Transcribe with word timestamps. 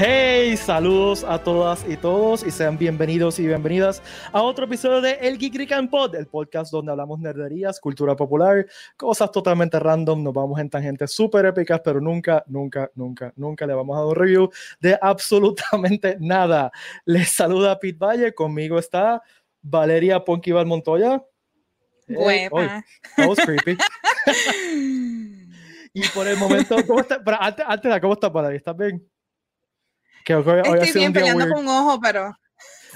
Hey, 0.00 0.56
saludos 0.56 1.24
a 1.24 1.42
todas 1.42 1.84
y 1.88 1.96
todos 1.96 2.46
y 2.46 2.52
sean 2.52 2.78
bienvenidos 2.78 3.40
y 3.40 3.48
bienvenidas 3.48 4.00
a 4.30 4.42
otro 4.42 4.66
episodio 4.66 5.00
de 5.00 5.14
El 5.14 5.38
Geek 5.38 5.56
Rican 5.56 5.90
Pod, 5.90 6.14
el 6.14 6.28
podcast 6.28 6.70
donde 6.70 6.92
hablamos 6.92 7.18
nerderías, 7.18 7.80
cultura 7.80 8.14
popular, 8.14 8.64
cosas 8.96 9.32
totalmente 9.32 9.76
random, 9.80 10.22
nos 10.22 10.32
vamos 10.32 10.60
en 10.60 10.70
tangentes 10.70 11.10
súper 11.10 11.46
épicas, 11.46 11.80
pero 11.82 12.00
nunca, 12.00 12.44
nunca, 12.46 12.88
nunca, 12.94 13.32
nunca 13.34 13.66
le 13.66 13.74
vamos 13.74 13.96
a 13.96 13.98
dar 13.98 14.08
un 14.10 14.14
review 14.14 14.48
de 14.78 14.96
absolutamente 15.02 16.16
nada. 16.20 16.70
Les 17.04 17.30
saluda 17.30 17.76
Pete 17.76 17.98
Valle, 17.98 18.32
conmigo 18.32 18.78
está 18.78 19.20
Valeria 19.62 20.24
Ponquival 20.24 20.66
Montoya. 20.66 21.20
Buena. 22.06 22.84
that 23.16 23.28
was 23.28 23.40
creepy. 23.40 23.76
y 25.92 26.08
por 26.14 26.28
el 26.28 26.36
momento, 26.36 26.76
¿cómo 26.86 27.00
está? 27.00 27.20
Pero 27.20 27.36
antes, 27.40 27.66
antes 27.68 28.00
¿cómo 28.00 28.12
estás, 28.12 28.32
Valeria? 28.32 28.58
¿Estás 28.58 28.76
bien? 28.76 29.04
Que 30.28 30.34
hoy, 30.34 30.44
hoy 30.46 30.58
Estoy 30.58 30.78
ha 30.78 30.84
sido 30.84 30.98
bien 30.98 31.12
peleando 31.14 31.48
con 31.48 31.60
un 31.60 31.68
ojo, 31.68 31.98
pero 32.02 32.38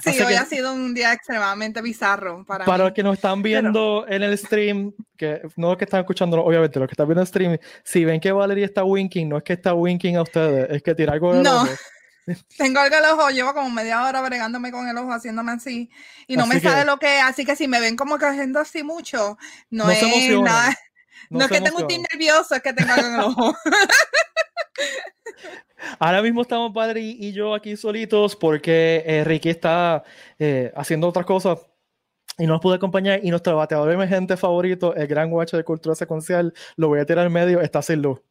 sí, 0.03 0.11
Así 0.11 0.21
hoy 0.21 0.27
que, 0.27 0.37
ha 0.37 0.45
sido 0.45 0.71
un 0.71 0.93
día 0.93 1.13
extremadamente 1.13 1.81
bizarro 1.81 2.45
para 2.45 2.63
Para 2.63 2.77
mí. 2.77 2.83
los 2.83 2.93
que 2.93 3.01
nos 3.01 3.15
están 3.15 3.41
viendo 3.41 4.03
pero... 4.05 4.15
en 4.15 4.21
el 4.21 4.37
stream, 4.37 4.93
que 5.17 5.41
no 5.55 5.69
los 5.69 5.77
que 5.77 5.85
están 5.85 6.01
escuchando, 6.01 6.43
obviamente, 6.43 6.77
los 6.77 6.87
que 6.87 6.93
están 6.93 7.07
viendo 7.07 7.21
el 7.21 7.27
stream, 7.27 7.57
si 7.83 8.05
ven 8.05 8.21
que 8.21 8.31
Valeria 8.31 8.67
está 8.67 8.83
winking, 8.83 9.27
no 9.27 9.37
es 9.37 9.43
que 9.43 9.53
está 9.53 9.73
winking 9.73 10.17
a 10.17 10.21
ustedes, 10.21 10.69
es 10.69 10.83
que 10.83 10.93
tira 10.93 11.13
algo 11.13 11.33
de 11.33 11.41
No. 11.41 11.65
Tengo 12.55 12.79
algo 12.79 12.97
en 12.97 13.03
el 13.03 13.09
ojo, 13.09 13.29
llevo 13.31 13.51
como 13.55 13.71
media 13.71 14.05
hora 14.05 14.21
bregándome 14.21 14.71
con 14.71 14.87
el 14.87 14.95
ojo, 14.95 15.11
haciéndome 15.11 15.53
así, 15.53 15.89
y 16.27 16.37
no 16.37 16.43
así 16.43 16.53
me 16.53 16.61
que, 16.61 16.69
sale 16.69 16.85
lo 16.85 16.99
que 16.99 17.19
así 17.19 17.45
que 17.45 17.55
si 17.55 17.67
me 17.67 17.79
ven 17.79 17.95
como 17.95 18.19
que 18.19 18.25
haciendo 18.25 18.59
así 18.59 18.83
mucho, 18.83 19.39
no, 19.71 19.85
no 19.85 19.89
es 19.89 20.39
nada. 20.39 20.77
No, 21.31 21.39
no 21.39 21.45
es 21.45 21.51
que 21.51 21.61
tengo 21.61 21.79
un 21.79 21.87
team 21.87 22.03
nervioso, 22.11 22.53
es 22.53 22.61
que 22.61 22.73
tengo 22.73 22.93
algo 22.93 23.07
en 23.07 23.13
el 23.15 23.19
ojo. 23.21 23.57
Ahora 25.99 26.21
mismo 26.21 26.41
estamos 26.41 26.73
padre 26.73 27.01
y 27.01 27.31
yo 27.31 27.53
aquí 27.53 27.77
solitos 27.77 28.35
porque 28.35 29.03
eh, 29.05 29.23
Ricky 29.23 29.49
está 29.49 30.03
eh, 30.39 30.71
haciendo 30.75 31.07
otras 31.07 31.25
cosas 31.25 31.59
y 32.37 32.45
no 32.45 32.53
nos 32.53 32.61
pude 32.61 32.75
acompañar. 32.75 33.19
Y 33.23 33.29
nuestro 33.29 33.55
bateador 33.55 33.91
emergente 33.91 34.37
favorito, 34.37 34.95
el 34.95 35.07
gran 35.07 35.29
guacho 35.29 35.57
de 35.57 35.63
cultura 35.63 35.95
secuencial, 35.95 36.53
lo 36.75 36.87
voy 36.87 36.99
a 36.99 37.05
tirar 37.05 37.25
en 37.25 37.33
medio, 37.33 37.61
está 37.61 37.81
sin 37.81 38.01
luz. 38.01 38.21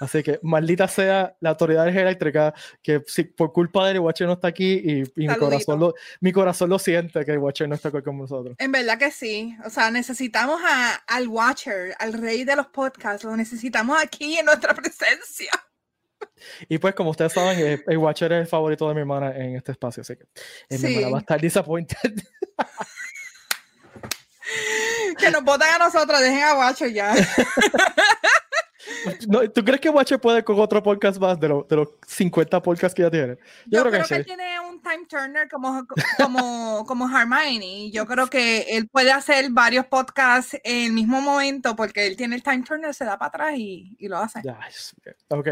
Así 0.00 0.20
que 0.24 0.40
maldita 0.42 0.88
sea 0.88 1.36
la 1.38 1.50
autoridad 1.50 1.86
eléctrica 1.86 2.52
que 2.82 3.04
si, 3.06 3.22
por 3.22 3.52
culpa 3.52 3.84
de 3.84 3.92
él, 3.92 3.96
el 3.98 4.00
Watcher 4.00 4.26
no 4.26 4.32
está 4.32 4.48
aquí 4.48 4.72
y, 4.84 5.02
y 5.14 5.28
mi, 5.28 5.36
corazón 5.36 5.78
lo, 5.78 5.94
mi 6.18 6.32
corazón 6.32 6.70
lo 6.70 6.78
siente 6.80 7.24
que 7.24 7.30
el 7.30 7.38
Watcher 7.38 7.68
no 7.68 7.76
está 7.76 7.90
aquí 7.90 8.02
con 8.02 8.18
nosotros. 8.18 8.56
En 8.58 8.72
verdad 8.72 8.98
que 8.98 9.12
sí. 9.12 9.56
O 9.64 9.70
sea, 9.70 9.92
necesitamos 9.92 10.60
a, 10.64 10.94
al 11.06 11.28
Watcher, 11.28 11.94
al 12.00 12.14
rey 12.14 12.42
de 12.42 12.56
los 12.56 12.66
podcasts, 12.66 13.22
lo 13.22 13.36
necesitamos 13.36 13.96
aquí 14.02 14.38
en 14.38 14.46
nuestra 14.46 14.74
presencia. 14.74 15.52
Y 16.68 16.78
pues, 16.78 16.94
como 16.94 17.10
ustedes 17.10 17.32
saben, 17.32 17.58
el, 17.58 17.84
el 17.86 17.98
Watcher 17.98 18.32
es 18.32 18.40
el 18.40 18.46
favorito 18.46 18.88
de 18.88 18.94
mi 18.94 19.00
hermana 19.00 19.36
en 19.36 19.56
este 19.56 19.72
espacio, 19.72 20.02
así 20.02 20.16
que 20.16 20.24
eh, 20.68 20.78
sí. 20.78 20.86
mi 20.86 20.94
hermana 20.94 21.12
va 21.12 21.18
a 21.18 21.20
estar 21.20 21.40
disappointed. 21.40 21.96
que 25.18 25.30
nos 25.30 25.44
votan 25.44 25.74
a 25.74 25.84
nosotros, 25.84 26.20
dejen 26.20 26.42
a 26.42 26.54
Watcher 26.54 26.92
ya. 26.92 27.14
No, 29.28 29.48
¿Tú 29.50 29.64
crees 29.64 29.80
que 29.80 29.90
Watcher 29.90 30.20
puede 30.20 30.42
con 30.44 30.58
otro 30.58 30.82
podcast 30.82 31.20
más 31.20 31.38
de, 31.38 31.48
lo, 31.48 31.66
de 31.68 31.76
los 31.76 31.88
50 32.06 32.62
podcasts 32.62 32.94
que 32.94 33.02
ya 33.02 33.10
tiene? 33.10 33.36
Yo, 33.66 33.78
Yo 33.78 33.80
creo, 33.82 33.92
creo, 33.92 34.02
que, 34.02 34.08
que 34.08 34.14
él 34.14 34.24
tiene 34.24 34.60
un 34.60 34.80
time 34.80 35.06
turner 35.08 35.48
como, 35.48 35.86
como, 36.18 36.84
como 36.86 37.08
Hermione. 37.08 37.90
Yo 37.90 38.06
creo 38.06 38.28
que 38.28 38.62
él 38.76 38.88
puede 38.88 39.12
hacer 39.12 39.50
varios 39.50 39.86
podcasts 39.86 40.56
en 40.64 40.86
el 40.86 40.92
mismo 40.92 41.20
momento 41.20 41.76
porque 41.76 42.06
él 42.06 42.16
tiene 42.16 42.36
el 42.36 42.42
time 42.42 42.62
turner, 42.62 42.94
se 42.94 43.04
da 43.04 43.18
para 43.18 43.28
atrás 43.28 43.54
y, 43.56 43.96
y 43.98 44.08
lo 44.08 44.18
hace. 44.18 44.42
Yes. 44.42 44.94
Ok, 45.28 45.48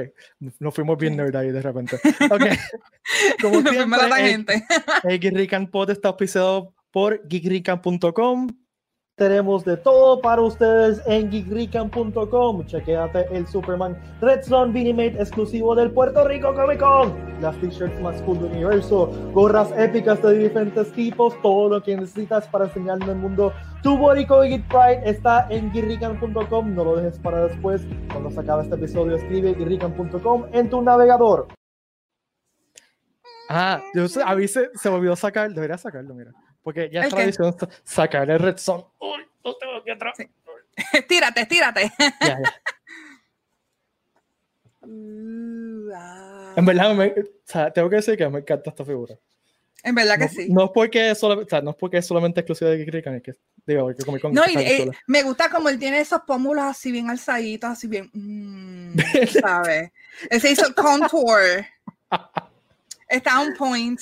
nos 0.58 0.74
fuimos 0.74 0.98
bien 0.98 1.16
nerd 1.16 1.34
ahí 1.36 1.50
de 1.50 1.62
repente. 1.62 1.98
Ok, 2.30 2.42
como 3.40 3.62
siempre, 3.62 4.08
la 4.08 4.16
gente. 4.16 4.66
el, 5.04 5.10
el 5.12 5.20
Geek 5.20 5.34
Rican 5.34 5.66
Pod 5.66 5.90
está 5.90 6.08
auspiciado 6.08 6.74
por 6.92 7.26
geekrican.com 7.28 8.48
tenemos 9.20 9.66
de 9.66 9.76
todo 9.76 10.18
para 10.22 10.40
ustedes 10.40 11.02
en 11.04 11.30
geekrican.com. 11.30 12.64
Chequéate 12.64 13.26
el 13.30 13.46
Superman 13.46 13.94
Red 14.22 14.44
Zone 14.44 14.72
Vinimate 14.72 15.20
exclusivo 15.20 15.74
del 15.74 15.90
Puerto 15.90 16.26
Rico 16.26 16.54
Comic 16.54 16.80
Con. 16.80 17.14
Las 17.42 17.54
t-shirts 17.58 18.00
más 18.00 18.22
cool 18.22 18.38
del 18.40 18.52
universo, 18.52 19.12
gorras 19.34 19.70
épicas 19.76 20.22
de 20.22 20.38
diferentes 20.38 20.90
tipos, 20.92 21.34
todo 21.42 21.68
lo 21.68 21.82
que 21.82 21.96
necesitas 21.96 22.48
para 22.48 22.64
enseñarle 22.64 23.10
al 23.12 23.18
mundo 23.18 23.52
tu 23.82 23.98
Borico 23.98 24.40
Geek 24.40 24.66
Pride 24.68 25.02
está 25.04 25.46
en 25.50 25.70
geekrican.com. 25.70 26.74
No 26.74 26.84
lo 26.84 26.96
dejes 26.96 27.18
para 27.18 27.46
después. 27.46 27.82
Cuando 28.10 28.30
se 28.30 28.40
acabe 28.40 28.62
este 28.62 28.76
episodio, 28.76 29.16
escribe 29.16 29.54
geekrican.com 29.54 30.46
en 30.52 30.70
tu 30.70 30.80
navegador. 30.80 31.46
Ah, 33.50 33.82
yo 33.92 34.06
a 34.24 34.34
mí 34.34 34.48
se, 34.48 34.70
se 34.74 34.88
me 34.88 34.96
olvidó 34.96 35.14
sacar, 35.14 35.52
debería 35.52 35.76
sacarlo, 35.76 36.14
mira. 36.14 36.32
Porque 36.62 36.90
ya 36.92 37.02
es 37.02 37.08
tradición 37.08 37.56
sacar 37.84 38.30
el 38.30 38.38
red 38.38 38.58
zone. 38.58 38.84
Uy, 38.98 39.26
lo 39.44 39.56
tengo 39.56 39.76
aquí 39.76 39.90
atrás. 39.90 40.16
Sí. 40.16 40.28
tírate, 41.08 41.46
tírate. 41.46 41.92
Ya, 41.98 42.40
ya. 42.40 42.62
Uh, 44.82 45.90
ah. 45.94 46.54
En 46.56 46.64
verdad, 46.64 46.94
me, 46.94 47.06
o 47.08 47.14
sea, 47.44 47.72
tengo 47.72 47.88
que 47.88 47.96
decir 47.96 48.16
que 48.16 48.28
me 48.28 48.40
encanta 48.40 48.70
esta 48.70 48.84
figura. 48.84 49.16
En 49.82 49.94
verdad 49.94 50.18
que 50.18 50.24
no, 50.24 50.30
sí. 50.30 50.48
No 50.50 50.64
es 50.66 50.70
porque, 50.74 51.14
solo, 51.14 51.42
o 51.42 51.48
sea, 51.48 51.62
no 51.62 51.70
es, 51.70 51.76
porque 51.76 51.98
es 51.98 52.06
solamente 52.06 52.40
exclusiva 52.40 52.70
de 52.70 52.84
Geek 52.84 53.06
es 53.06 53.22
que, 53.22 53.32
digo, 53.66 53.88
que 53.94 54.04
Comic 54.04 54.22
Con 54.22 54.34
No, 54.34 54.42
y 54.46 54.56
eh, 54.56 54.90
me 55.06 55.22
gusta 55.22 55.48
como 55.48 55.68
él 55.68 55.78
tiene 55.78 56.00
esos 56.00 56.20
pómulos 56.22 56.64
así 56.64 56.92
bien 56.92 57.08
alzaditos, 57.08 57.70
así 57.70 57.86
bien, 57.86 58.10
mmm, 58.12 58.94
¿sabes? 59.40 59.90
Ese 60.28 60.50
hizo 60.50 60.66
el 60.66 60.74
contour. 60.74 61.64
Está 63.08 63.40
on 63.40 63.54
point. 63.54 64.00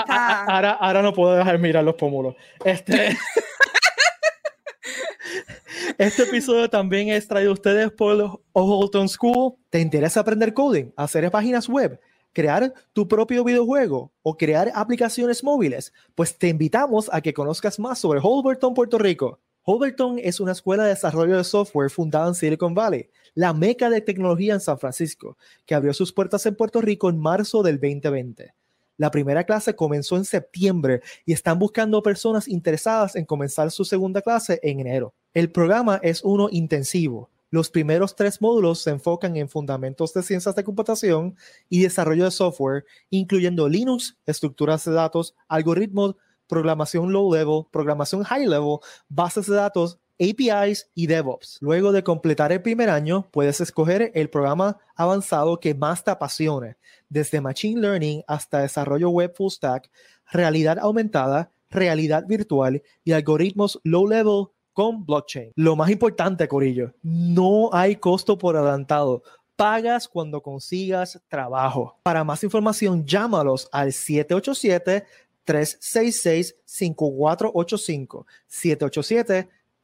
Está... 0.00 0.44
ahora, 0.44 0.72
ahora, 0.72 1.02
no 1.02 1.12
puedo 1.12 1.34
dejar 1.34 1.58
mirar 1.58 1.84
los 1.84 1.94
pómulos. 1.94 2.34
Este, 2.64 3.16
este 5.98 6.22
episodio 6.22 6.68
también 6.68 7.08
es 7.08 7.26
traído 7.26 7.50
a 7.50 7.54
ustedes 7.54 7.90
por 7.92 8.40
Oholton 8.52 9.08
School. 9.08 9.54
¿Te 9.70 9.80
interesa 9.80 10.20
aprender 10.20 10.54
coding, 10.54 10.92
hacer 10.96 11.30
páginas 11.30 11.68
web, 11.68 12.00
crear 12.32 12.72
tu 12.92 13.08
propio 13.08 13.44
videojuego 13.44 14.12
o 14.22 14.36
crear 14.36 14.70
aplicaciones 14.74 15.42
móviles? 15.42 15.92
Pues 16.14 16.36
te 16.36 16.48
invitamos 16.48 17.10
a 17.12 17.20
que 17.20 17.34
conozcas 17.34 17.78
más 17.78 17.98
sobre 17.98 18.20
Holberton, 18.22 18.74
Puerto 18.74 18.98
Rico. 18.98 19.40
Holberton 19.66 20.18
es 20.22 20.40
una 20.40 20.52
escuela 20.52 20.84
de 20.84 20.90
desarrollo 20.90 21.38
de 21.38 21.44
software 21.44 21.90
fundada 21.90 22.28
en 22.28 22.34
Silicon 22.34 22.74
Valley, 22.74 23.08
la 23.34 23.52
meca 23.52 23.90
de 23.90 24.00
tecnología 24.00 24.54
en 24.54 24.60
San 24.60 24.78
Francisco, 24.78 25.36
que 25.66 25.74
abrió 25.74 25.92
sus 25.92 26.12
puertas 26.12 26.46
en 26.46 26.56
Puerto 26.56 26.80
Rico 26.80 27.08
en 27.10 27.18
marzo 27.18 27.62
del 27.62 27.80
2020. 27.80 28.54
La 28.96 29.10
primera 29.10 29.42
clase 29.44 29.74
comenzó 29.74 30.16
en 30.16 30.24
septiembre 30.24 31.02
y 31.26 31.32
están 31.32 31.58
buscando 31.58 32.02
personas 32.02 32.46
interesadas 32.46 33.16
en 33.16 33.24
comenzar 33.24 33.70
su 33.72 33.84
segunda 33.84 34.22
clase 34.22 34.60
en 34.62 34.80
enero. 34.80 35.14
El 35.32 35.50
programa 35.50 35.98
es 36.02 36.22
uno 36.22 36.48
intensivo. 36.50 37.28
Los 37.50 37.70
primeros 37.70 38.14
tres 38.14 38.40
módulos 38.40 38.80
se 38.80 38.90
enfocan 38.90 39.36
en 39.36 39.48
fundamentos 39.48 40.12
de 40.14 40.22
ciencias 40.22 40.54
de 40.54 40.64
computación 40.64 41.36
y 41.68 41.82
desarrollo 41.82 42.24
de 42.24 42.30
software, 42.30 42.84
incluyendo 43.10 43.68
Linux, 43.68 44.16
estructuras 44.26 44.84
de 44.84 44.92
datos, 44.92 45.34
algoritmos, 45.48 46.16
programación 46.48 47.12
low 47.12 47.32
level, 47.32 47.64
programación 47.70 48.22
high 48.22 48.46
level, 48.46 48.78
bases 49.08 49.46
de 49.46 49.56
datos, 49.56 49.98
APIs 50.20 50.90
y 50.94 51.06
DevOps. 51.06 51.58
Luego 51.60 51.92
de 51.92 52.02
completar 52.02 52.52
el 52.52 52.62
primer 52.62 52.90
año, 52.90 53.28
puedes 53.30 53.60
escoger 53.60 54.12
el 54.14 54.30
programa 54.30 54.78
avanzado 54.94 55.60
que 55.60 55.74
más 55.74 56.04
te 56.04 56.10
apasione, 56.10 56.76
desde 57.08 57.40
Machine 57.40 57.80
Learning 57.80 58.22
hasta 58.26 58.60
desarrollo 58.60 59.10
web 59.10 59.34
full 59.36 59.50
stack, 59.50 59.90
realidad 60.30 60.78
aumentada, 60.78 61.50
realidad 61.70 62.24
virtual 62.26 62.82
y 63.02 63.12
algoritmos 63.12 63.80
low 63.84 64.06
level 64.06 64.46
con 64.72 65.04
blockchain. 65.04 65.52
Lo 65.56 65.76
más 65.76 65.90
importante, 65.90 66.48
Corillo, 66.48 66.94
no 67.02 67.70
hay 67.72 67.96
costo 67.96 68.36
por 68.36 68.56
adelantado. 68.56 69.22
Pagas 69.56 70.08
cuando 70.08 70.42
consigas 70.42 71.22
trabajo. 71.28 71.98
Para 72.02 72.24
más 72.24 72.42
información, 72.42 73.06
llámalos 73.06 73.68
al 73.70 73.92
787 73.92 75.04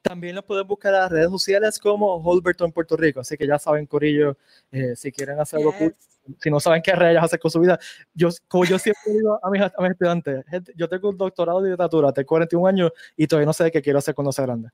También 0.00 0.36
lo 0.36 0.44
pueden 0.44 0.66
buscar 0.66 0.94
en 0.94 1.00
las 1.00 1.10
redes 1.10 1.30
sociales 1.30 1.78
como 1.78 2.16
Holberton 2.16 2.72
Puerto 2.72 2.96
Rico, 2.96 3.20
así 3.20 3.36
que 3.36 3.46
ya 3.46 3.58
saben, 3.58 3.86
Corillo, 3.86 4.36
eh, 4.70 4.94
si 4.96 5.10
quieren 5.10 5.40
hacer 5.40 5.58
algo 5.58 5.74
cool, 5.76 5.94
si 6.38 6.50
no 6.50 6.60
saben 6.60 6.82
qué 6.82 6.92
rayas 6.92 7.24
hacer 7.24 7.40
con 7.40 7.50
su 7.50 7.58
vida, 7.58 7.80
yo, 8.14 8.28
como 8.48 8.64
yo 8.64 8.78
siempre 8.78 9.12
digo 9.12 9.40
a 9.42 9.50
mis, 9.50 9.62
a 9.62 9.72
mis 9.78 9.90
estudiantes, 9.90 10.44
yo 10.76 10.88
tengo 10.88 11.08
un 11.08 11.16
doctorado 11.16 11.60
de 11.60 11.70
literatura, 11.70 12.12
tengo 12.12 12.28
41 12.28 12.66
años 12.66 12.92
y 13.16 13.26
todavía 13.26 13.46
no 13.46 13.52
sé 13.52 13.70
qué 13.70 13.82
quiero 13.82 13.98
hacer 13.98 14.14
cuando 14.14 14.32
sea 14.32 14.46
grande. 14.46 14.70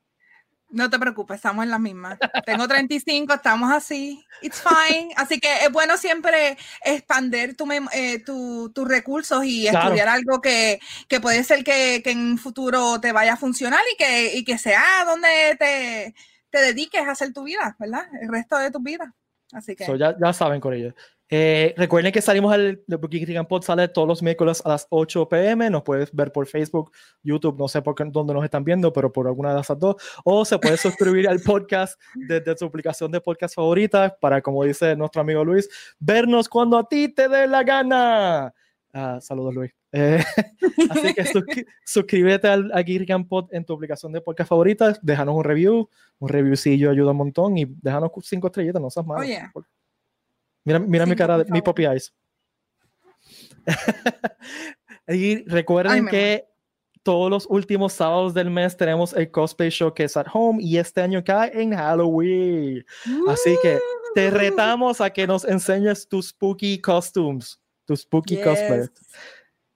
No 0.71 0.91
te 0.91 0.99
preocupes, 0.99 1.37
estamos 1.37 1.65
en 1.65 1.71
la 1.71 1.79
misma. 1.79 2.19
Tengo 2.45 2.69
35, 2.69 3.33
estamos 3.33 3.73
así. 3.73 4.25
It's 4.43 4.63
fine. 4.63 5.13
Así 5.17 5.41
que 5.41 5.65
es 5.65 5.73
bueno 5.73 5.97
siempre 5.97 6.59
expandir 6.85 7.57
tu, 7.57 7.67
eh, 7.93 8.23
tus 8.25 8.89
recursos 8.89 9.45
y 9.45 9.67
estudiar 9.67 10.09
algo 10.09 10.41
que, 10.41 10.79
que, 11.09 11.21
puede 11.21 11.43
ser 11.45 11.65
que, 11.65 12.03
que, 12.05 12.11
en 12.11 12.19
un 12.19 12.39
futuro 12.39 13.01
te 13.01 13.13
vaya 13.13 13.35
a 13.35 13.37
funcionar 13.37 13.81
y 13.93 13.97
que, 13.97 14.37
y 14.37 14.45
que 14.45 14.59
sea 14.59 15.05
donde 15.07 15.57
te, 15.59 16.15
te 16.51 16.59
dediques 16.61 17.07
a 17.07 17.13
hacer 17.13 17.33
tu 17.33 17.45
vida, 17.45 17.75
¿verdad? 17.79 18.05
El 18.21 18.29
resto 18.29 18.59
de 18.59 18.71
tu 18.71 18.81
vida. 18.81 19.15
Así 19.53 19.75
que. 19.75 19.87
ya, 19.99 20.15
ya 20.21 20.33
saben, 20.33 20.61
con. 20.61 20.75
Eh, 21.31 21.75
recuerden 21.77 22.11
que 22.11 22.23
salimos 22.23 22.53
al 22.53 22.83
Booking 22.87 23.45
Pod 23.47 23.63
sale 23.63 23.89
todos 23.89 24.09
los 24.09 24.23
miércoles 24.23 24.63
a 24.65 24.71
las 24.71 24.87
8 24.89 25.29
pm. 25.29 25.69
Nos 25.69 25.83
puedes 25.83 26.13
ver 26.13 26.33
por 26.33 26.47
Facebook, 26.47 26.91
YouTube, 27.23 27.59
no 27.59 27.69
sé 27.69 27.83
por 27.83 27.95
qué, 27.95 28.05
dónde 28.07 28.33
nos 28.33 28.45
están 28.45 28.65
viendo, 28.65 28.93
pero 28.93 29.13
por 29.13 29.27
alguna 29.27 29.55
de 29.55 29.61
esas 29.61 29.79
dos. 29.79 29.97
O 30.25 30.45
se 30.45 30.59
puede 30.59 30.77
suscribir 30.79 31.29
al 31.29 31.41
podcast 31.41 32.01
desde 32.15 32.57
su 32.57 32.65
aplicación 32.65 33.11
de 33.11 33.21
podcast 33.21 33.55
favorita 33.55 34.17
para, 34.21 34.41
como 34.41 34.65
dice 34.65 34.97
nuestro 34.97 35.21
amigo 35.21 35.45
Luis, 35.45 35.69
vernos 35.99 36.49
cuando 36.49 36.79
a 36.79 36.89
ti 36.89 37.09
te 37.09 37.29
dé 37.29 37.47
la 37.47 37.63
gana. 37.63 38.55
Ah, 38.93 39.19
saludos, 39.21 39.55
Luis. 39.55 39.71
Eh, 39.93 40.23
así 40.91 41.15
que 41.15 41.25
suscríbete 41.85 42.49
al, 42.49 42.73
a 42.73 42.83
Pod 43.29 43.49
en 43.53 43.65
tu 43.65 43.75
aplicación 43.75 44.13
de 44.13 44.23
podcast 44.23 44.49
favorita. 44.49 44.95
Déjanos 45.03 45.35
un 45.35 45.45
review. 45.45 45.89
Un 46.19 46.29
reviewcillo 46.29 46.91
ayuda 46.91 47.13
un 47.13 47.19
montón 47.19 47.59
y 47.59 47.67
déjanos 47.67 48.11
cinco 48.23 48.47
estrellitas, 48.49 48.81
no 48.81 48.91
seas 48.91 49.07
malo. 49.07 49.25
Mira, 50.69 50.79
mira 50.81 51.07
mi 51.07 51.17
cara, 51.17 51.45
mi 51.49 51.63
poppy 51.63 51.87
eyes. 51.87 52.13
y 55.09 55.43
recuerden 55.45 56.07
que 56.09 56.45
todos 57.03 57.31
los 57.31 57.47
últimos 57.49 57.95
sábados 57.95 58.35
del 58.35 58.51
mes 58.51 58.77
tenemos 58.77 59.15
el 59.15 59.31
cosplay 59.31 59.71
show 59.71 59.95
que 59.95 60.05
es 60.05 60.15
at 60.15 60.27
home 60.31 60.63
y 60.63 60.77
este 60.77 61.01
año 61.01 61.25
cae 61.25 61.51
en 61.59 61.75
Halloween. 61.75 62.85
Así 63.29 63.57
que 63.63 63.79
te 64.15 64.31
retamos 64.31 65.01
a 65.01 65.09
que 65.09 65.27
nos 65.27 65.47
enseñes 65.47 66.07
tus 66.07 66.29
spooky 66.29 66.79
costumes, 66.83 67.59
tus 67.87 68.03
spooky 68.03 68.37
cosplay 68.43 68.89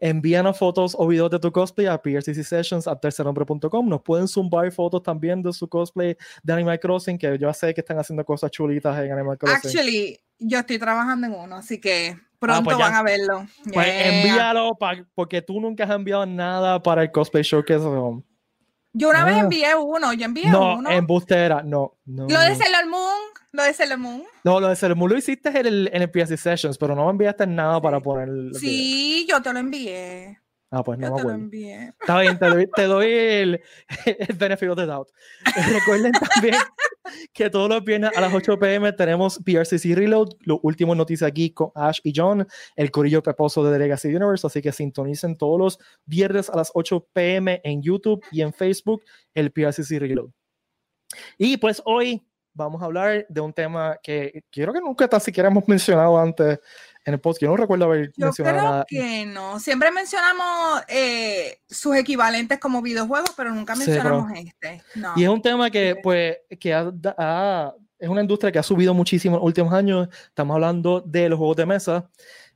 envíanos 0.02 0.58
fotos 0.58 0.96
o 0.98 1.06
videos 1.06 1.30
de 1.30 1.38
tu 1.38 1.52
cosplay 1.52 1.86
a 1.86 2.00
Sessions 2.02 2.88
a 2.88 2.98
tercernombre.com. 2.98 3.88
Nos 3.88 4.02
pueden 4.02 4.26
zumbar 4.26 4.70
fotos 4.72 5.00
también 5.00 5.40
de 5.42 5.52
su 5.52 5.68
cosplay 5.68 6.16
de 6.42 6.52
Animal 6.52 6.80
Crossing, 6.80 7.16
que 7.16 7.38
yo 7.38 7.52
sé 7.54 7.72
que 7.72 7.82
están 7.82 7.98
haciendo 7.98 8.24
cosas 8.24 8.50
chulitas 8.50 8.98
en 8.98 9.12
Animal 9.12 9.38
Crossing. 9.38 9.56
Actually, 9.56 10.18
yo 10.40 10.58
estoy 10.58 10.78
trabajando 10.80 11.28
en 11.28 11.34
uno, 11.34 11.56
así 11.56 11.80
que 11.80 12.18
pronto 12.40 12.60
ah, 12.60 12.64
pues 12.64 12.78
van 12.78 12.94
a 12.94 13.02
verlo. 13.04 13.46
Pues 13.72 13.88
envíalo, 13.88 14.76
porque 15.14 15.40
tú 15.40 15.60
nunca 15.60 15.84
has 15.84 15.90
enviado 15.90 16.26
nada 16.26 16.82
para 16.82 17.02
el 17.02 17.12
cosplay 17.12 17.44
showcase. 17.44 17.84
Yo 18.94 19.08
una 19.08 19.24
vez 19.24 19.36
ah. 19.36 19.40
envié 19.40 19.74
uno, 19.76 20.12
yo 20.14 20.24
envié 20.24 20.48
uno. 20.48 20.82
No, 20.82 20.90
en 20.90 21.06
bustera, 21.06 21.62
no, 21.62 21.96
no. 22.04 22.26
Lo 22.28 22.40
de 22.40 22.56
Sailor 22.56 22.88
Moon, 22.88 23.11
lo 23.62 23.62
de 23.62 23.72
Sailor 23.74 23.98
Moon. 23.98 24.24
No, 24.44 24.60
lo 24.60 24.68
de 24.68 24.76
Sailor 24.76 24.96
Moon 24.96 25.10
lo 25.10 25.18
hiciste 25.18 25.48
en 25.50 25.66
el, 25.66 25.90
en 25.92 26.02
el 26.02 26.10
PSC 26.10 26.36
Sessions, 26.36 26.78
pero 26.78 26.94
no 26.94 27.04
me 27.04 27.10
enviaste 27.10 27.46
nada 27.46 27.80
para 27.80 28.00
poner. 28.00 28.28
Sí, 28.54 29.26
yo 29.28 29.40
te 29.42 29.52
lo 29.52 29.58
envié. 29.58 30.38
Ah, 30.70 30.82
pues 30.82 30.98
no 30.98 31.14
me 31.14 31.20
acuerdo. 31.20 31.50
Está 32.00 32.20
bien, 32.20 32.38
te 32.38 32.46
doy, 32.46 32.66
te 32.74 32.82
doy 32.84 33.06
el, 33.12 33.60
el 34.06 34.36
benefit 34.36 34.70
de 34.70 34.86
doubt. 34.86 35.08
Recuerden 35.70 36.12
también 36.12 36.56
que 37.34 37.50
todos 37.50 37.68
los 37.68 37.84
viernes 37.84 38.10
a 38.16 38.22
las 38.22 38.32
8 38.32 38.58
pm 38.58 38.90
tenemos 38.94 39.38
PRCC 39.44 39.94
Reload, 39.94 40.30
lo 40.40 40.60
último 40.62 40.94
noticias 40.94 41.28
aquí 41.28 41.52
con 41.52 41.72
Ash 41.74 42.00
y 42.02 42.14
John, 42.16 42.46
el 42.74 42.90
corillo 42.90 43.22
peposo 43.22 43.62
de 43.62 43.78
Legacy 43.78 44.08
Universe, 44.08 44.46
así 44.46 44.62
que 44.62 44.72
sintonicen 44.72 45.36
todos 45.36 45.58
los 45.58 45.78
viernes 46.06 46.48
a 46.48 46.56
las 46.56 46.70
8 46.72 47.06
pm 47.12 47.60
en 47.64 47.82
YouTube 47.82 48.24
y 48.30 48.40
en 48.40 48.54
Facebook 48.54 49.02
el 49.34 49.52
PRCC 49.52 49.98
Reload. 49.98 50.30
Y 51.36 51.58
pues 51.58 51.82
hoy 51.84 52.26
vamos 52.54 52.82
a 52.82 52.86
hablar 52.86 53.26
de 53.28 53.40
un 53.40 53.52
tema 53.52 53.98
que 54.02 54.44
quiero 54.50 54.72
que 54.72 54.80
nunca 54.80 55.08
tan 55.08 55.20
siquiera 55.20 55.48
hemos 55.48 55.66
mencionado 55.66 56.18
antes 56.18 56.58
en 57.04 57.14
el 57.14 57.20
post. 57.20 57.40
Yo 57.40 57.48
no 57.48 57.56
recuerdo 57.56 57.86
haber 57.86 58.12
Yo 58.16 58.26
mencionado 58.26 58.58
creo 58.58 58.70
nada. 58.70 58.84
que 58.88 59.26
no. 59.26 59.58
Siempre 59.58 59.90
mencionamos 59.90 60.82
eh, 60.88 61.60
sus 61.68 61.96
equivalentes 61.96 62.58
como 62.58 62.82
videojuegos, 62.82 63.32
pero 63.36 63.52
nunca 63.52 63.74
mencionamos 63.74 64.30
este. 64.36 64.82
Y 65.16 65.24
es 65.24 65.28
un 65.28 65.42
tema 65.42 65.70
que, 65.70 65.96
pues, 66.02 66.38
que 66.60 66.72
es 67.98 68.08
una 68.08 68.20
industria 68.20 68.52
que 68.52 68.58
ha 68.58 68.62
subido 68.62 68.94
muchísimo 68.94 69.36
en 69.36 69.40
los 69.40 69.46
últimos 69.46 69.72
años. 69.72 70.08
Estamos 70.28 70.54
hablando 70.54 71.00
de 71.00 71.28
los 71.28 71.38
juegos 71.38 71.56
de 71.56 71.66
mesa. 71.66 72.10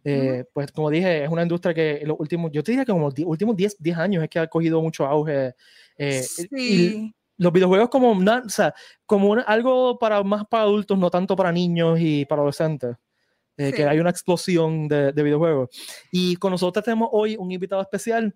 Eh, 0.08 0.44
pues 0.52 0.70
como 0.70 0.88
dije, 0.88 1.24
es 1.24 1.30
una 1.30 1.42
industria 1.42 1.74
que 1.74 1.96
en 1.96 2.06
los 2.06 2.20
últimos, 2.20 2.52
yo 2.52 2.62
te 2.62 2.70
diría 2.70 2.84
que 2.84 2.92
como 2.92 3.06
los 3.06 3.14
últimos 3.24 3.56
10, 3.56 3.76
10 3.80 3.96
años 3.98 4.22
es 4.22 4.30
que 4.30 4.38
ha 4.38 4.46
cogido 4.46 4.80
mucho 4.80 5.04
auge. 5.04 5.52
Eh, 5.98 6.22
sí. 6.22 7.12
Los 7.38 7.52
videojuegos 7.52 7.88
como, 7.88 8.12
o 8.12 8.48
sea, 8.48 8.74
como 9.04 9.34
algo 9.46 9.98
para 9.98 10.22
más 10.22 10.44
para 10.46 10.64
adultos, 10.64 10.98
no 10.98 11.10
tanto 11.10 11.36
para 11.36 11.52
niños 11.52 11.98
y 12.00 12.24
para 12.24 12.40
adolescentes. 12.40 12.96
Eh, 13.58 13.72
que 13.72 13.86
hay 13.86 13.98
una 13.98 14.10
explosión 14.10 14.86
de, 14.86 15.12
de, 15.12 15.22
videojuegos. 15.22 15.70
Y 16.12 16.36
con 16.36 16.50
nosotros 16.50 16.84
tenemos 16.84 17.08
hoy 17.12 17.36
un 17.38 17.50
invitado 17.50 17.80
especial. 17.80 18.34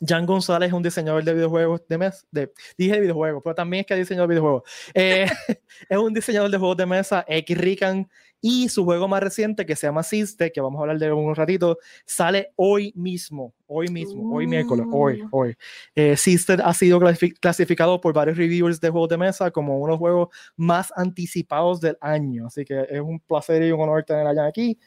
Jan 0.00 0.26
González 0.26 0.68
es 0.68 0.72
un 0.72 0.82
diseñador 0.82 1.24
de 1.24 1.34
videojuegos 1.34 1.82
de 1.88 1.98
mesa, 1.98 2.24
de, 2.30 2.52
dije 2.76 3.00
videojuegos, 3.00 3.42
pero 3.42 3.54
también 3.54 3.80
es 3.80 3.86
que 3.86 3.94
ha 3.94 3.96
diseñado 3.96 4.28
videojuegos. 4.28 4.62
Eh, 4.94 5.26
es 5.88 5.98
un 5.98 6.12
diseñador 6.12 6.50
de 6.50 6.58
juegos 6.58 6.76
de 6.76 6.86
mesa, 6.86 7.24
X 7.28 7.58
Rican, 7.58 8.08
y 8.40 8.68
su 8.68 8.84
juego 8.84 9.08
más 9.08 9.22
reciente, 9.22 9.66
que 9.66 9.74
se 9.74 9.86
llama 9.86 10.02
Siste, 10.02 10.52
que 10.52 10.60
vamos 10.60 10.78
a 10.78 10.82
hablar 10.82 10.98
de 10.98 11.12
un 11.12 11.34
ratito, 11.34 11.78
sale 12.04 12.52
hoy 12.56 12.92
mismo, 12.94 13.54
hoy 13.66 13.88
mismo, 13.88 14.32
hoy 14.32 14.46
miércoles, 14.46 14.86
hoy, 14.92 15.22
uh. 15.22 15.28
hoy. 15.32 15.56
Eh, 15.94 16.14
ha 16.62 16.74
sido 16.74 17.00
clasificado 17.40 18.00
por 18.00 18.12
varios 18.12 18.36
reviewers 18.36 18.80
de 18.80 18.90
juegos 18.90 19.08
de 19.08 19.16
mesa 19.16 19.50
como 19.50 19.78
uno 19.78 19.86
de 19.86 19.92
los 19.92 19.98
juegos 19.98 20.28
más 20.56 20.92
anticipados 20.94 21.80
del 21.80 21.96
año. 22.00 22.46
Así 22.46 22.64
que 22.64 22.86
es 22.88 23.00
un 23.00 23.18
placer 23.20 23.62
y 23.62 23.72
un 23.72 23.80
honor 23.80 24.04
tener 24.04 24.26
a 24.26 24.34
Jan 24.34 24.46
aquí. 24.46 24.78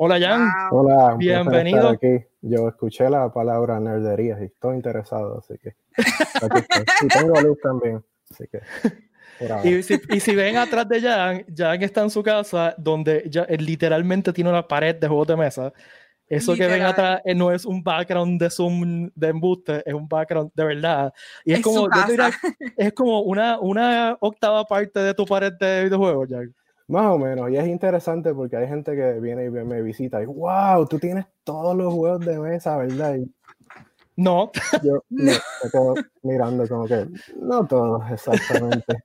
Hola 0.00 0.20
Jan. 0.20 0.48
Hola. 0.70 1.16
Bienvenido. 1.16 1.88
Aquí. 1.88 2.24
Yo 2.40 2.68
escuché 2.68 3.10
la 3.10 3.32
palabra 3.32 3.80
nerdería 3.80 4.38
y 4.40 4.44
estoy 4.44 4.76
interesado, 4.76 5.40
así 5.40 5.58
que 5.58 5.74
Y 7.02 7.08
tengo 7.08 7.40
luz 7.40 7.58
también, 7.60 8.04
así 8.30 8.44
que... 8.46 8.60
Y 9.62 9.84
si, 9.84 10.00
y 10.10 10.18
si, 10.18 10.34
ven 10.34 10.56
atrás 10.56 10.88
de 10.88 11.00
Jan, 11.00 11.44
Jan 11.56 11.80
está 11.80 12.02
en 12.02 12.10
su 12.10 12.24
casa 12.24 12.74
donde 12.76 13.22
ya, 13.30 13.44
literalmente 13.44 14.32
tiene 14.32 14.50
una 14.50 14.66
pared 14.66 14.96
de 14.96 15.06
juegos 15.06 15.28
de 15.28 15.36
mesa. 15.36 15.72
Eso 16.28 16.54
que 16.56 16.66
ven 16.66 16.82
atrás 16.82 17.20
eh, 17.24 17.36
no 17.36 17.52
es 17.52 17.64
un 17.64 17.80
background 17.80 18.40
de 18.40 18.50
Zoom 18.50 19.10
de 19.14 19.28
embuste, 19.28 19.82
es 19.86 19.94
un 19.94 20.08
background 20.08 20.50
de 20.54 20.64
verdad. 20.64 21.12
Y 21.44 21.52
es, 21.52 21.60
como, 21.60 21.88
es 22.76 22.92
como 22.94 23.20
una, 23.20 23.60
una 23.60 24.16
octava 24.20 24.64
parte 24.64 24.98
de 24.98 25.14
tu 25.14 25.24
pared 25.24 25.52
de 25.52 25.84
videojuegos, 25.84 26.28
Jan. 26.28 26.54
Más 26.88 27.06
o 27.06 27.18
menos, 27.18 27.50
y 27.50 27.56
es 27.56 27.66
interesante 27.66 28.32
porque 28.32 28.56
hay 28.56 28.66
gente 28.66 28.96
que 28.96 29.20
viene 29.20 29.44
y 29.44 29.50
me 29.50 29.82
visita 29.82 30.22
y 30.22 30.24
wow, 30.24 30.86
tú 30.86 30.98
tienes 30.98 31.26
todos 31.44 31.76
los 31.76 31.92
juegos 31.92 32.24
de 32.24 32.38
mesa, 32.38 32.78
¿verdad? 32.78 33.16
Y 33.16 33.30
no. 34.16 34.50
Yo 34.82 35.04
me, 35.10 35.32
quedo 35.70 35.94
mirando 36.22 36.66
como 36.66 36.86
que 36.86 37.06
no 37.36 37.66
todos 37.66 38.10
exactamente. 38.10 39.04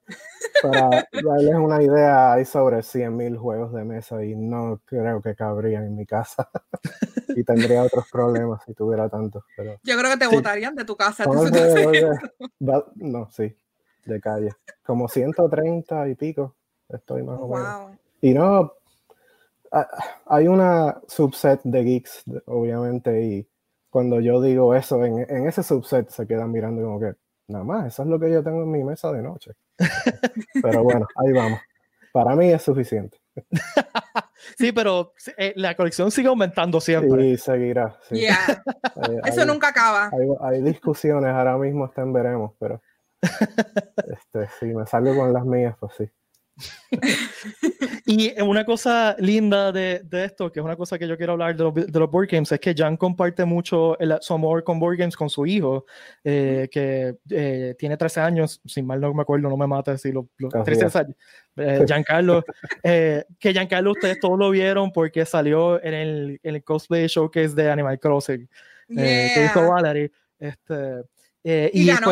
Para 0.61 1.07
darles 1.11 1.55
una 1.55 1.83
idea, 1.83 2.33
hay 2.33 2.45
sobre 2.45 2.77
100.000 2.77 3.37
juegos 3.37 3.73
de 3.73 3.83
mesa 3.83 4.23
y 4.23 4.33
no 4.33 4.81
creo 4.85 5.21
que 5.21 5.35
cabrían 5.35 5.83
en 5.83 5.95
mi 5.97 6.05
casa. 6.05 6.49
y 7.35 7.43
tendría 7.43 7.83
otros 7.83 8.05
problemas 8.09 8.63
si 8.65 8.73
tuviera 8.73 9.09
tantos. 9.09 9.43
Pero... 9.57 9.77
Yo 9.83 9.97
creo 9.97 10.09
que 10.09 10.17
te 10.17 10.27
botarían 10.27 10.73
de 10.73 10.85
tu 10.85 10.95
casa. 10.95 11.25
no, 12.95 13.29
sí, 13.29 13.55
de 14.05 14.21
calle. 14.21 14.51
Como 14.83 15.09
130 15.09 16.07
y 16.07 16.15
pico 16.15 16.55
estoy 16.97 17.23
más 17.23 17.39
o 17.39 17.47
menos. 17.47 17.97
Y 18.21 18.33
no, 18.33 18.73
hay 20.27 20.47
una 20.47 21.01
subset 21.07 21.59
de 21.63 21.83
geeks, 21.83 22.23
obviamente, 22.45 23.23
y 23.23 23.47
cuando 23.89 24.19
yo 24.19 24.41
digo 24.41 24.75
eso, 24.75 25.03
en, 25.03 25.19
en, 25.29 25.47
ese 25.47 25.63
subset 25.63 26.09
se 26.09 26.27
quedan 26.27 26.51
mirando 26.51 26.83
como 26.83 26.99
que, 26.99 27.13
nada 27.47 27.63
más, 27.63 27.87
eso 27.87 28.03
es 28.03 28.09
lo 28.09 28.19
que 28.19 28.31
yo 28.31 28.43
tengo 28.43 28.63
en 28.63 28.71
mi 28.71 28.83
mesa 28.83 29.11
de 29.11 29.21
noche. 29.21 29.51
pero 30.61 30.83
bueno, 30.83 31.07
ahí 31.15 31.31
vamos. 31.31 31.59
Para 32.11 32.35
mí 32.35 32.51
es 32.51 32.61
suficiente. 32.61 33.17
sí, 34.57 34.71
pero 34.71 35.13
eh, 35.37 35.53
la 35.55 35.75
colección 35.75 36.11
sigue 36.11 36.27
aumentando 36.27 36.79
siempre. 36.79 37.23
Sí, 37.23 37.37
seguirá. 37.37 37.97
Sí. 38.07 38.25
eso 39.25 39.45
nunca 39.45 39.69
acaba. 39.69 40.11
Hay, 40.11 40.27
hay, 40.41 40.61
discusiones, 40.61 41.31
ahora 41.31 41.57
mismo 41.57 41.85
están 41.85 42.13
veremos, 42.13 42.53
pero 42.59 42.79
este, 43.21 44.47
si 44.59 44.67
me 44.67 44.85
salgo 44.85 45.15
con 45.15 45.33
las 45.33 45.45
mías, 45.45 45.75
pues 45.79 45.93
sí. 45.97 46.09
y 48.05 48.39
una 48.41 48.63
cosa 48.63 49.15
linda 49.17 49.71
de, 49.71 50.01
de, 50.03 50.25
esto, 50.25 50.51
que 50.51 50.59
es 50.59 50.63
una 50.63 50.75
cosa 50.75 50.99
que 50.99 51.07
yo 51.07 51.17
quiero 51.17 51.33
hablar 51.33 51.55
de 51.55 51.63
los, 51.63 51.73
de 51.73 51.99
los 51.99 52.11
board 52.11 52.27
games, 52.29 52.51
es 52.51 52.59
que 52.59 52.75
Jan 52.75 52.95
comparte 52.95 53.43
mucho 53.43 53.97
el, 53.99 54.15
su 54.21 54.33
amor 54.33 54.63
con 54.63 54.79
board 54.79 54.97
games 54.97 55.15
con 55.15 55.29
su 55.29 55.45
hijo, 55.45 55.85
eh, 56.23 56.69
que 56.71 57.15
eh, 57.29 57.75
tiene 57.77 57.97
13 57.97 58.21
años, 58.21 58.61
sin 58.65 58.85
mal 58.85 59.01
no 59.01 59.13
me 59.13 59.23
acuerdo, 59.23 59.49
no 59.49 59.57
me 59.57 59.67
mata 59.67 59.97
si 59.97 60.11
lo, 60.11 60.27
13 60.37 60.97
años. 60.97 61.15
Eh, 61.55 61.83
Giancarlo, 61.87 62.43
eh, 62.83 63.23
que 63.39 63.51
Giancarlo 63.51 63.91
ustedes 63.91 64.19
todos 64.19 64.37
lo 64.37 64.51
vieron 64.51 64.91
porque 64.91 65.25
salió 65.25 65.83
en 65.83 65.93
el, 65.93 66.39
en 66.43 66.55
el 66.55 66.63
cosplay 66.63 67.07
showcase 67.07 67.55
de 67.55 67.71
Animal 67.71 67.99
Crossing, 67.99 68.47
que 68.87 69.45
hizo 69.45 69.69
Valerie. 69.69 70.11
Este, 70.39 71.03
y, 71.43 71.81
y 71.81 71.85
ganó. 71.87 72.11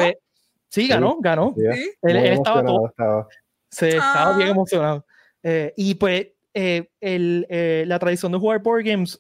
Sí, 0.71 0.87
ganó, 0.87 1.17
ganó. 1.19 1.53
Él, 2.01 2.15
estaba 2.15 2.63
todo. 2.63 2.93
Se 3.71 3.89
estaba 3.89 4.35
bien 4.35 4.49
ah. 4.49 4.51
emocionado. 4.51 5.05
Eh, 5.43 5.73
y 5.75 5.95
pues 5.95 6.27
eh, 6.53 6.89
el, 6.99 7.47
eh, 7.49 7.85
la 7.87 7.97
tradición 7.97 8.31
de 8.31 8.37
jugar 8.37 8.61
board 8.61 8.83
games 8.85 9.19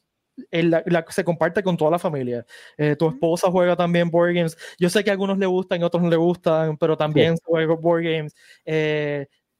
la, 0.51 0.83
se 1.09 1.23
comparte 1.23 1.61
con 1.61 1.77
toda 1.77 1.91
la 1.91 1.99
familia. 1.99 2.45
tu 2.97 3.09
esposa 3.09 3.51
juega 3.51 3.75
también 3.75 4.09
board 4.09 4.33
games. 4.33 4.57
Yo 4.79 4.89
sé 4.89 5.03
que 5.03 5.11
a 5.11 5.13
algunos 5.13 5.37
le 5.37 5.45
gustan 5.45 5.79
y 5.79 5.83
a 5.83 5.87
otros 5.87 6.01
no 6.01 6.09
le 6.09 6.15
gustan, 6.15 6.77
pero 6.77 6.97
también 6.97 7.35
juega 7.43 7.75
board 7.75 8.03
games. 8.03 8.33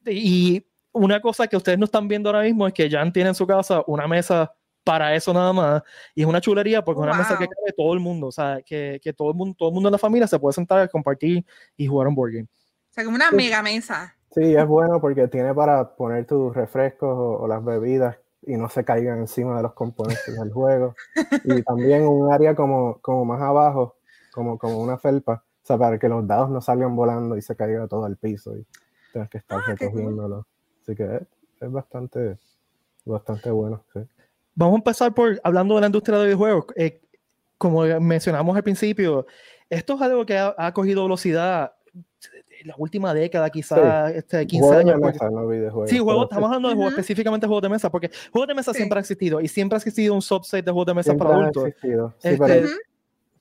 y 0.05 0.65
una 0.93 1.21
cosa 1.21 1.48
que 1.48 1.55
ustedes 1.55 1.77
no 1.77 1.86
están 1.86 2.07
viendo 2.07 2.29
ahora 2.29 2.43
mismo 2.43 2.67
es 2.67 2.74
que 2.74 2.89
Jan 2.89 3.13
tiene 3.13 3.29
en 3.29 3.36
su 3.36 3.45
casa 3.45 3.83
una 3.88 4.07
mesa 4.07 4.53
para 4.83 5.15
eso 5.15 5.33
nada 5.33 5.53
más. 5.53 5.83
Y 6.15 6.21
es 6.21 6.27
una 6.27 6.41
chulería 6.41 6.83
porque 6.83 7.00
es 7.00 7.03
una 7.03 7.17
mesa 7.17 7.38
que 7.38 7.48
cabe 7.48 7.74
todo 7.77 7.93
el 7.93 8.00
mundo. 8.00 8.27
O 8.27 8.31
sea, 8.31 8.62
que, 8.65 9.00
que, 9.01 9.13
todo, 9.13 9.29
el 9.29 9.36
mundo, 9.36 9.55
todo 9.57 9.69
el 9.69 9.74
mundo 9.74 9.89
en 9.89 9.93
la 9.93 10.00
familia 10.00 10.27
se 10.27 10.39
puede 10.39 10.53
sentar 10.53 10.79
a 10.79 10.88
compartir 10.88 11.45
y 11.77 11.86
jugar 11.86 12.07
un 12.07 12.15
board 12.15 12.33
game. 12.33 12.48
O 12.48 12.93
sea, 12.93 13.03
como 13.03 13.15
una 13.15 13.31
mega 13.31 13.62
mesa. 13.62 14.17
Sí, 14.34 14.56
es 14.56 14.68
bueno 14.68 15.02
porque 15.02 15.28
tiene 15.28 15.54
para 15.54 15.96
poner 15.96 16.26
tus 16.26 16.56
refrescos 16.56 17.42
o, 17.42 17.48
las 17.48 17.64
bebidas 17.64 18.18
y 18.44 18.56
no 18.56 18.70
se 18.70 18.84
caigan 18.84 19.20
encima 19.20 19.58
de 19.58 19.64
los 19.64 19.74
componentes 19.74 20.40
del 20.40 20.52
juego. 20.52 20.96
Y 21.44 21.62
también 21.64 22.08
un 22.08 22.32
área 22.32 22.56
como, 22.56 23.00
como 23.02 23.26
más 23.26 23.42
abajo, 23.42 23.98
como, 24.32 24.58
como 24.58 24.80
una 24.80 24.98
felpa, 24.98 25.44
o 25.62 25.66
sea, 25.66 25.78
para 25.78 26.00
que 26.00 26.08
los 26.08 26.26
dados 26.26 26.50
no 26.50 26.62
salgan 26.62 26.96
volando 26.96 27.38
y 27.38 27.42
se 27.42 27.56
caiga 27.56 27.88
todo 27.88 28.06
al 28.06 28.18
piso 28.18 28.56
y 28.56 28.66
tengas 29.14 29.30
que 29.30 29.40
estar 29.40 29.60
ah, 29.60 29.64
recogiéndolo. 29.68 30.48
Así 30.82 30.96
que 30.96 31.04
es, 31.04 31.22
es, 31.60 31.72
bastante, 31.72 32.38
bastante 33.06 33.52
bueno. 33.52 33.84
Sí. 33.94 34.00
Vamos 34.56 34.76
a 34.76 34.78
empezar 34.78 35.14
por 35.14 35.40
hablando 35.44 35.76
de 35.76 35.82
la 35.82 35.88
industria 35.88 36.18
de 36.18 36.26
videojuegos. 36.26 36.66
Eh, 36.76 37.02
como 37.58 37.84
mencionamos 38.00 38.56
al 38.56 38.64
principio, 38.64 39.28
esto 39.70 39.96
es 39.96 40.02
algo 40.02 40.26
que 40.26 40.38
ha, 40.38 40.74
cogido 40.74 41.04
velocidad 41.04 41.74
la 42.65 42.75
última 42.77 43.13
década, 43.13 43.50
quizás 43.50 44.13
este, 44.13 44.46
15 44.46 44.75
años. 44.75 45.00
sí, 45.88 46.00
juegos, 46.00 46.24
estamos 46.24 46.48
hablando 46.48 46.70
de 46.70 46.75
juegos, 46.75 46.94
específicamente 46.94 47.48
juegos 47.48 47.63
de 47.63 47.70
mesa, 47.70 47.89
porque 47.89 48.10
juegos 48.32 48.48
de 48.48 48.56
mesa 48.56 48.74
siempre 48.74 48.98
ha 48.98 49.01
existido 49.01 49.41
y 49.41 49.48
siempre 49.48 49.75
ha 49.75 49.77
existido 49.77 50.13
un 50.13 50.22
subset 50.22 50.65
de 50.65 50.72
juegos 50.72 50.88
de 50.88 50.94
mesa 50.94 51.15
para 51.15 51.36
adultos. 51.36 51.70
Este, 52.24 52.65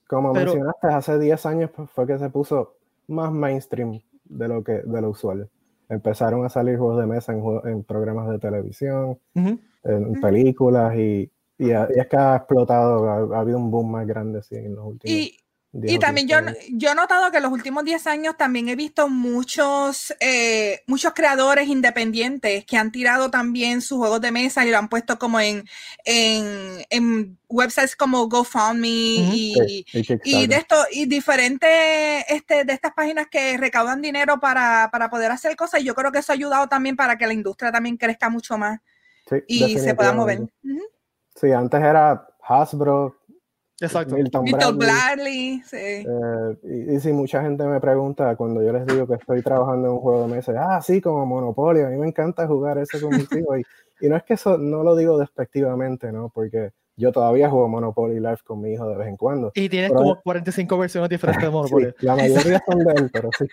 como 0.06 0.32
mencionaste, 0.32 0.88
hace 0.88 1.18
10 1.18 1.46
años 1.46 1.70
pues, 1.74 1.90
fue 1.90 2.06
que 2.06 2.18
se 2.18 2.30
puso 2.30 2.76
más 3.06 3.30
mainstream 3.30 4.00
de 4.24 4.48
lo 4.48 4.64
que 4.64 4.82
de 4.82 5.00
lo 5.00 5.10
usual. 5.10 5.48
Empezaron 5.88 6.44
a 6.44 6.48
salir 6.48 6.78
juegos 6.78 7.00
de 7.00 7.06
mesa 7.06 7.32
en, 7.32 7.42
en 7.64 7.84
programas 7.84 8.28
de 8.30 8.38
televisión, 8.38 9.18
en 9.34 10.20
películas 10.20 10.96
y, 10.96 11.30
y, 11.58 11.70
es 11.70 12.06
que 12.08 12.16
ha 12.16 12.36
explotado, 12.36 13.08
ha, 13.34 13.40
habido 13.40 13.58
un 13.58 13.70
boom 13.70 13.90
más 13.90 14.06
grande 14.06 14.42
sí, 14.42 14.56
en 14.56 14.74
los 14.76 14.86
últimos. 14.86 15.16
Y, 15.16 15.36
y 15.72 15.98
también 16.00 16.26
yo, 16.26 16.38
yo 16.72 16.90
he 16.90 16.94
notado 16.96 17.30
que 17.30 17.36
en 17.36 17.44
los 17.44 17.52
últimos 17.52 17.84
10 17.84 18.06
años 18.08 18.36
también 18.36 18.68
he 18.68 18.74
visto 18.74 19.08
muchos, 19.08 20.12
eh, 20.18 20.82
muchos 20.88 21.12
creadores 21.14 21.68
independientes 21.68 22.64
que 22.64 22.76
han 22.76 22.90
tirado 22.90 23.30
también 23.30 23.80
sus 23.80 23.98
juegos 23.98 24.20
de 24.20 24.32
mesa 24.32 24.66
y 24.66 24.70
lo 24.70 24.78
han 24.78 24.88
puesto 24.88 25.16
como 25.18 25.38
en, 25.38 25.64
en, 26.04 26.84
en 26.90 27.38
websites 27.48 27.94
como 27.94 28.28
GoFundMe 28.28 28.88
y, 28.88 29.84
y, 30.24 30.46
de 30.48 30.56
esto, 30.56 30.74
y 30.90 31.06
diferentes 31.06 32.24
este, 32.28 32.64
de 32.64 32.72
estas 32.72 32.92
páginas 32.92 33.28
que 33.30 33.56
recaudan 33.56 34.02
dinero 34.02 34.40
para, 34.40 34.88
para 34.90 35.08
poder 35.08 35.30
hacer 35.30 35.54
cosas. 35.54 35.82
Y 35.82 35.84
yo 35.84 35.94
creo 35.94 36.10
que 36.10 36.18
eso 36.18 36.32
ha 36.32 36.34
ayudado 36.34 36.68
también 36.68 36.96
para 36.96 37.16
que 37.16 37.28
la 37.28 37.32
industria 37.32 37.70
también 37.70 37.96
crezca 37.96 38.28
mucho 38.28 38.58
más 38.58 38.80
y 39.46 39.78
se 39.78 39.94
pueda 39.94 40.12
mover. 40.12 40.40
Sí, 41.36 41.52
antes 41.52 41.80
era 41.80 42.26
Hasbro. 42.42 43.19
Exacto. 43.80 44.14
Milton, 44.14 44.44
Bradley. 44.78 45.62
sí. 45.64 45.76
Eh, 45.76 46.94
y, 46.94 47.00
si 47.00 47.12
mucha 47.12 47.42
gente 47.42 47.64
me 47.64 47.80
pregunta 47.80 48.36
cuando 48.36 48.62
yo 48.62 48.72
les 48.72 48.86
digo 48.86 49.06
que 49.06 49.14
estoy 49.14 49.42
trabajando 49.42 49.88
en 49.88 49.94
un 49.94 50.00
juego 50.00 50.22
de 50.22 50.34
mesa, 50.34 50.52
ah, 50.58 50.82
sí, 50.82 51.00
como 51.00 51.24
Monopoly, 51.26 51.80
a 51.80 51.88
mí 51.88 51.96
me 51.96 52.08
encanta 52.08 52.46
jugar 52.46 52.78
eso 52.78 53.00
con 53.00 53.16
mis 53.16 53.32
hijos. 53.32 53.58
Y, 53.58 54.06
y, 54.06 54.08
no 54.08 54.16
es 54.16 54.22
que 54.24 54.34
eso, 54.34 54.58
no 54.58 54.82
lo 54.82 54.96
digo 54.96 55.18
despectivamente, 55.18 56.12
¿no? 56.12 56.30
Porque 56.34 56.72
yo 57.00 57.12
todavía 57.12 57.48
juego 57.48 57.66
Monopoly 57.66 58.20
Live 58.20 58.40
con 58.44 58.60
mi 58.60 58.74
hijo 58.74 58.86
de 58.86 58.96
vez 58.96 59.08
en 59.08 59.16
cuando. 59.16 59.50
Y 59.54 59.70
tienes 59.70 59.90
como 59.90 60.20
45 60.20 60.78
versiones 60.78 61.08
diferentes 61.08 61.42
de 61.42 61.50
Monopoly. 61.50 61.94
la 62.00 62.14
mayoría 62.14 62.62
son 62.66 62.78
de 62.80 62.92
él, 62.92 63.10
pero 63.10 63.30
sí. 63.36 63.46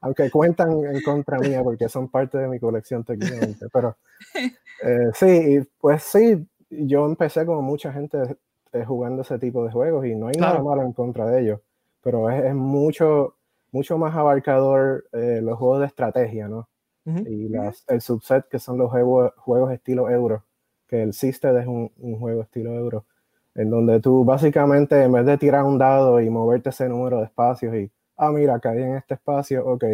Aunque 0.00 0.30
cuentan 0.30 0.84
en 0.84 1.02
contra 1.02 1.38
mía 1.38 1.62
porque 1.64 1.88
son 1.88 2.08
parte 2.08 2.38
de 2.38 2.48
mi 2.48 2.60
colección 2.60 3.02
técnicamente. 3.04 3.66
Pero 3.72 3.96
eh, 4.84 5.10
sí, 5.14 5.68
pues 5.80 6.04
sí, 6.04 6.46
yo 6.70 7.06
empecé 7.06 7.44
como 7.44 7.60
mucha 7.60 7.92
gente 7.92 8.36
jugando 8.84 9.22
ese 9.22 9.38
tipo 9.38 9.64
de 9.64 9.70
juegos 9.70 10.06
y 10.06 10.14
no 10.14 10.28
hay 10.28 10.34
nada 10.38 10.62
malo 10.62 10.82
en 10.82 10.92
contra 10.92 11.26
de 11.26 11.42
ellos. 11.42 11.60
Pero 12.02 12.30
es, 12.30 12.54
mucho, 12.54 13.36
mucho 13.72 13.96
más 13.98 14.14
abarcador 14.14 15.04
eh, 15.12 15.40
los 15.42 15.58
juegos 15.58 15.80
de 15.80 15.86
estrategia, 15.86 16.48
¿no? 16.48 16.68
Y 17.04 17.48
las, 17.48 17.84
el 17.86 18.00
subset 18.00 18.48
que 18.48 18.58
son 18.58 18.78
los 18.78 18.90
juegos, 18.90 19.32
juegos 19.36 19.72
estilo 19.72 20.10
euro 20.10 20.42
que 20.86 21.02
el 21.02 21.12
System 21.12 21.56
es 21.58 21.66
un, 21.66 21.90
juego 22.18 22.42
estilo 22.42 22.72
euro, 22.74 23.06
en 23.54 23.70
donde 23.70 24.00
tú 24.00 24.24
básicamente 24.24 25.02
en 25.02 25.12
vez 25.12 25.26
de 25.26 25.38
tirar 25.38 25.64
un 25.64 25.78
dado 25.78 26.20
y 26.20 26.30
moverte 26.30 26.70
ese 26.70 26.88
número 26.88 27.18
de 27.18 27.24
espacios 27.24 27.74
y, 27.74 27.90
ah, 28.16 28.30
mira, 28.30 28.58
caí 28.60 28.82
en 28.82 28.96
este 28.96 29.14
espacio, 29.14 29.66
ok, 29.66 29.84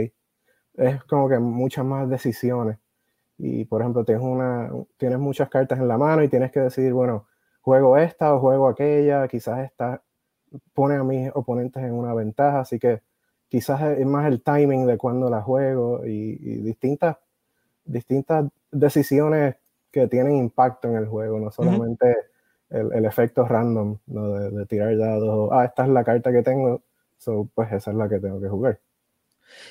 es 0.75 1.05
como 1.05 1.29
que 1.29 1.39
muchas 1.39 1.85
más 1.85 2.09
decisiones. 2.09 2.79
Y 3.39 3.65
por 3.65 3.81
ejemplo, 3.81 4.05
tienes, 4.05 4.23
una, 4.23 4.71
tienes 4.99 5.19
muchas 5.19 5.49
cartas 5.49 5.79
en 5.79 5.89
la 5.89 5.99
mano 5.99 6.23
y 6.23 6.29
tienes 6.29 6.53
que 6.53 6.61
decidir, 6.61 6.93
bueno, 6.93 7.27
juego 7.63 7.97
esta 7.97 8.35
o 8.35 8.41
juego 8.41 8.69
aquella, 8.69 9.27
quizás 9.29 9.61
esta 9.61 10.03
pone 10.75 10.97
a 10.97 11.05
mis 11.05 11.31
oponentes 11.35 11.83
en 11.83 11.95
una 11.95 12.15
ventaja, 12.15 12.61
así 12.61 12.79
que 12.79 13.01
quizás 13.49 13.81
es 13.99 14.07
más 14.07 14.27
el 14.27 14.43
timing 14.43 14.87
de 14.87 14.99
cuando 14.99 15.31
la 15.31 15.43
juego 15.43 16.07
y, 16.07 16.39
y 16.41 16.57
distintas, 16.63 17.17
distintas 17.85 18.47
decisiones 18.71 19.57
que 19.91 20.09
tienen 20.09 20.37
impacto 20.37 20.89
en 20.89 20.97
el 20.97 21.07
juego, 21.07 21.39
no 21.39 21.51
solamente 21.51 22.17
el, 22.71 23.05
efecto 23.05 23.47
random 23.47 23.99
¿no? 24.07 24.33
de, 24.33 24.67
tirar 24.67 24.97
dados, 24.97 25.51
ah, 25.53 25.67
esta 25.67 25.85
es 25.85 25.91
la 25.91 26.03
carta 26.03 26.33
que 26.33 26.43
tengo, 26.43 26.83
pues 27.55 27.73
esa 27.73 27.91
es 27.91 27.97
la 27.97 28.09
que 28.09 28.19
tengo 28.19 28.41
que 28.41 28.49
jugar. 28.49 28.81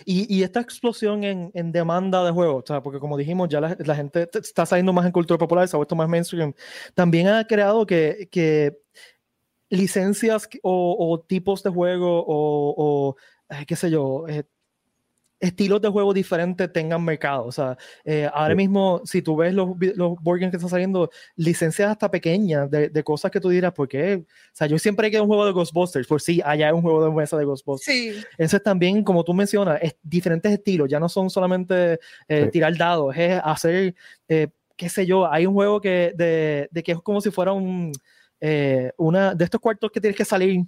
Y, 0.06 0.34
y 0.34 0.44
esta 0.44 0.60
explosión 0.60 1.24
en, 1.24 1.52
en, 1.54 1.72
demanda 1.72 2.24
de 2.24 2.32
juegos, 2.32 2.64
o 2.64 2.68
sea, 2.68 2.82
porque 2.82 3.00
como 3.00 3.18
dijimos, 3.18 3.50
ya 3.50 3.62
la, 3.62 3.76
la, 3.80 3.96
gente 3.96 4.30
está 4.34 4.66
saliendo 4.66 4.94
más 4.94 5.06
en 5.06 5.12
cultura 5.12 5.38
popular, 5.38 5.68
se 5.68 5.76
ha 5.76 5.78
vuelto 5.78 5.96
más 5.96 6.10
mainstream, 6.10 6.54
también 6.94 7.28
ha 7.28 7.46
creado 7.46 7.86
que, 7.86 8.28
que 8.32 8.80
licencias 9.70 10.50
o, 10.64 10.96
o, 11.00 11.20
tipos 11.20 11.64
de 11.64 11.70
juego 11.70 12.24
o, 12.28 12.76
o 12.78 13.16
qué 13.68 13.76
sé 13.76 13.90
yo, 13.90 14.28
eh, 14.28 14.44
estilos 15.42 15.82
de 15.82 15.90
juego 15.90 16.14
diferentes 16.14 16.72
tengan 16.72 17.04
mercado. 17.04 17.46
O 17.46 17.52
sea, 17.52 17.78
eh, 18.06 18.30
ahora 18.32 18.56
mismo, 18.56 19.02
si 19.04 19.22
tú 19.22 19.36
ves 19.36 19.54
los, 19.54 19.70
los 19.96 20.16
board 20.22 20.40
games 20.40 20.52
que 20.52 20.58
están 20.58 20.70
saliendo, 20.70 21.10
licencias 21.36 21.90
hasta 21.90 22.10
pequeñas 22.10 22.70
de, 22.70 22.90
de, 22.90 23.04
cosas 23.04 23.32
que 23.32 23.42
tú 23.42 23.50
dirás, 23.50 23.74
¿por 23.74 23.88
qué? 23.88 24.24
O 24.24 24.26
sea, 24.54 24.68
yo 24.68 24.78
siempre 24.78 25.08
he 25.08 25.10
querido 25.10 25.24
un 25.24 25.30
juego 25.30 25.46
de 25.46 25.52
Ghostbusters, 25.52 26.08
por 26.08 26.22
si 26.22 26.36
sí, 26.36 26.42
allá 26.46 26.68
hay 26.68 26.74
un 26.74 26.84
juego 26.84 27.04
de 27.04 27.12
mesa 27.12 27.38
de 27.38 27.46
Ghostbusters. 27.46 27.98
Sí. 27.98 28.24
Eso 28.38 28.58
es 28.58 28.64
también, 28.64 29.04
como 29.04 29.24
tú 29.24 29.34
mencionas, 29.34 29.80
es 29.82 29.96
diferentes 30.04 30.52
estilos, 30.52 30.88
ya 30.88 31.00
no 31.00 31.10
son 31.10 31.30
solamente 31.30 32.00
eh, 32.28 32.50
tirar 32.52 32.78
dados, 32.78 33.16
es 33.18 33.42
hacer, 33.44 33.96
eh, 34.28 34.48
qué 34.78 34.90
sé 34.90 35.06
yo, 35.06 35.30
hay 35.30 35.48
un 35.48 35.54
juego 35.56 35.82
que, 35.82 36.14
de, 36.16 36.70
de 36.72 36.84
que 36.84 36.92
es 36.92 37.00
como 37.02 37.20
si 37.20 37.32
fuera 37.32 37.52
un, 37.52 37.92
una 38.98 39.36
de 39.36 39.44
estos 39.44 39.60
cuartos 39.60 39.92
que 39.92 40.02
tienes 40.02 40.18
que 40.18 40.26
salir 40.26 40.66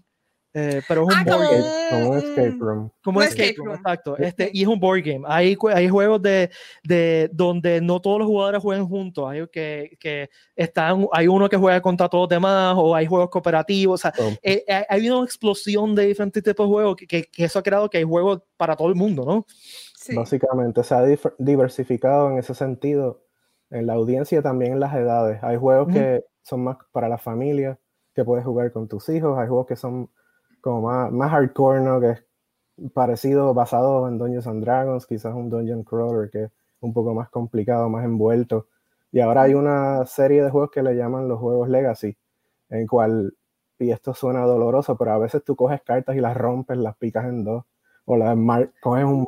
eh, 0.56 0.82
pero 0.88 1.02
es 1.02 1.08
un 1.08 1.14
ah, 1.14 1.24
board 1.26 1.50
game. 1.50 1.90
Como 1.90 2.10
un 2.12 2.18
escape 2.18 2.58
room. 2.60 2.92
Como 3.04 3.20
un 3.20 3.26
escape, 3.26 3.56
room, 3.58 3.76
exacto. 3.76 4.18
Este, 4.18 4.52
y 4.54 4.62
es 4.62 4.68
un 4.68 4.80
board 4.80 5.02
game. 5.04 5.24
Hay, 5.28 5.58
hay 5.74 5.90
juegos 5.90 6.22
de, 6.22 6.52
de 6.84 7.30
donde 7.34 7.82
no 7.82 8.00
todos 8.00 8.20
los 8.20 8.28
jugadores 8.28 8.62
juegan 8.62 8.88
juntos. 8.88 9.28
Hay, 9.28 9.48
que, 9.48 9.98
que 10.00 10.30
están, 10.56 11.08
hay 11.12 11.28
uno 11.28 11.50
que 11.50 11.58
juega 11.58 11.82
contra 11.82 12.08
todos 12.08 12.24
los 12.24 12.30
demás, 12.30 12.76
o 12.78 12.94
hay 12.94 13.08
juegos 13.08 13.30
cooperativos. 13.32 14.00
O 14.00 14.02
sea, 14.02 14.14
oh. 14.24 14.32
eh, 14.44 14.64
hay 14.88 15.10
una 15.10 15.26
explosión 15.26 15.96
de 15.96 16.06
diferentes 16.06 16.44
tipos 16.44 16.68
de 16.68 16.72
juegos 16.72 16.96
que, 16.98 17.24
que, 17.24 17.44
eso 17.44 17.58
ha 17.58 17.64
creado 17.64 17.90
que 17.90 17.98
hay 17.98 18.04
juegos 18.04 18.44
para 18.56 18.76
todo 18.76 18.90
el 18.90 18.96
mundo, 18.96 19.26
¿no? 19.26 19.46
Sí. 19.96 20.16
Básicamente, 20.16 20.84
se 20.84 20.94
ha 20.94 21.04
diversificado 21.40 22.30
en 22.30 22.38
ese 22.38 22.54
sentido. 22.54 23.24
En 23.72 23.88
la 23.88 23.94
audiencia 23.94 24.44
también 24.44 24.74
en 24.74 24.80
las 24.80 24.94
edades. 24.94 25.42
Hay 25.42 25.58
juegos 25.58 25.92
que 25.92 26.24
son 26.44 26.64
más 26.64 26.78
para 26.92 27.10
la 27.10 27.18
familia, 27.18 27.80
que 28.14 28.24
puedes 28.24 28.46
jugar 28.46 28.72
con 28.72 28.88
tus 28.88 29.10
hijos. 29.10 29.36
Hay 29.40 29.48
juegos 29.48 29.66
que 29.66 29.76
son 29.76 30.12
como 30.64 30.82
más, 30.84 31.12
más 31.12 31.30
hardcore, 31.32 31.82
¿no? 31.82 32.00
Que 32.00 32.12
es 32.12 32.24
parecido, 32.94 33.54
basado 33.54 34.08
en 34.08 34.18
Dungeons 34.18 34.48
and 34.48 34.64
Dragons, 34.64 35.06
quizás 35.06 35.36
un 35.36 35.50
Dungeon 35.50 35.84
Crawler 35.84 36.30
que 36.30 36.46
es 36.46 36.52
un 36.80 36.94
poco 36.94 37.14
más 37.14 37.30
complicado, 37.30 37.90
más 37.90 38.06
envuelto. 38.06 38.68
Y 39.12 39.20
ahora 39.20 39.44
hay 39.44 39.56
una 39.56 40.06
serie 40.06 40.42
de 40.42 40.50
juegos 40.50 40.72
que 40.72 40.82
le 40.82 40.96
llaman 40.96 41.28
los 41.28 41.40
juegos 41.40 41.70
Legacy, 41.70 42.18
en 42.70 42.88
cual, 42.88 43.36
y 43.78 43.92
esto 43.92 44.14
suena 44.14 44.42
doloroso, 44.46 44.98
pero 44.98 45.12
a 45.12 45.18
veces 45.18 45.44
tú 45.44 45.56
coges 45.56 45.82
cartas 45.84 46.16
y 46.16 46.22
las 46.22 46.36
rompes, 46.36 46.78
las 46.78 46.96
picas 46.96 47.26
en 47.26 47.44
dos, 47.44 47.66
o 48.06 48.16
las 48.16 48.38
coges 48.82 49.04
un, 49.04 49.28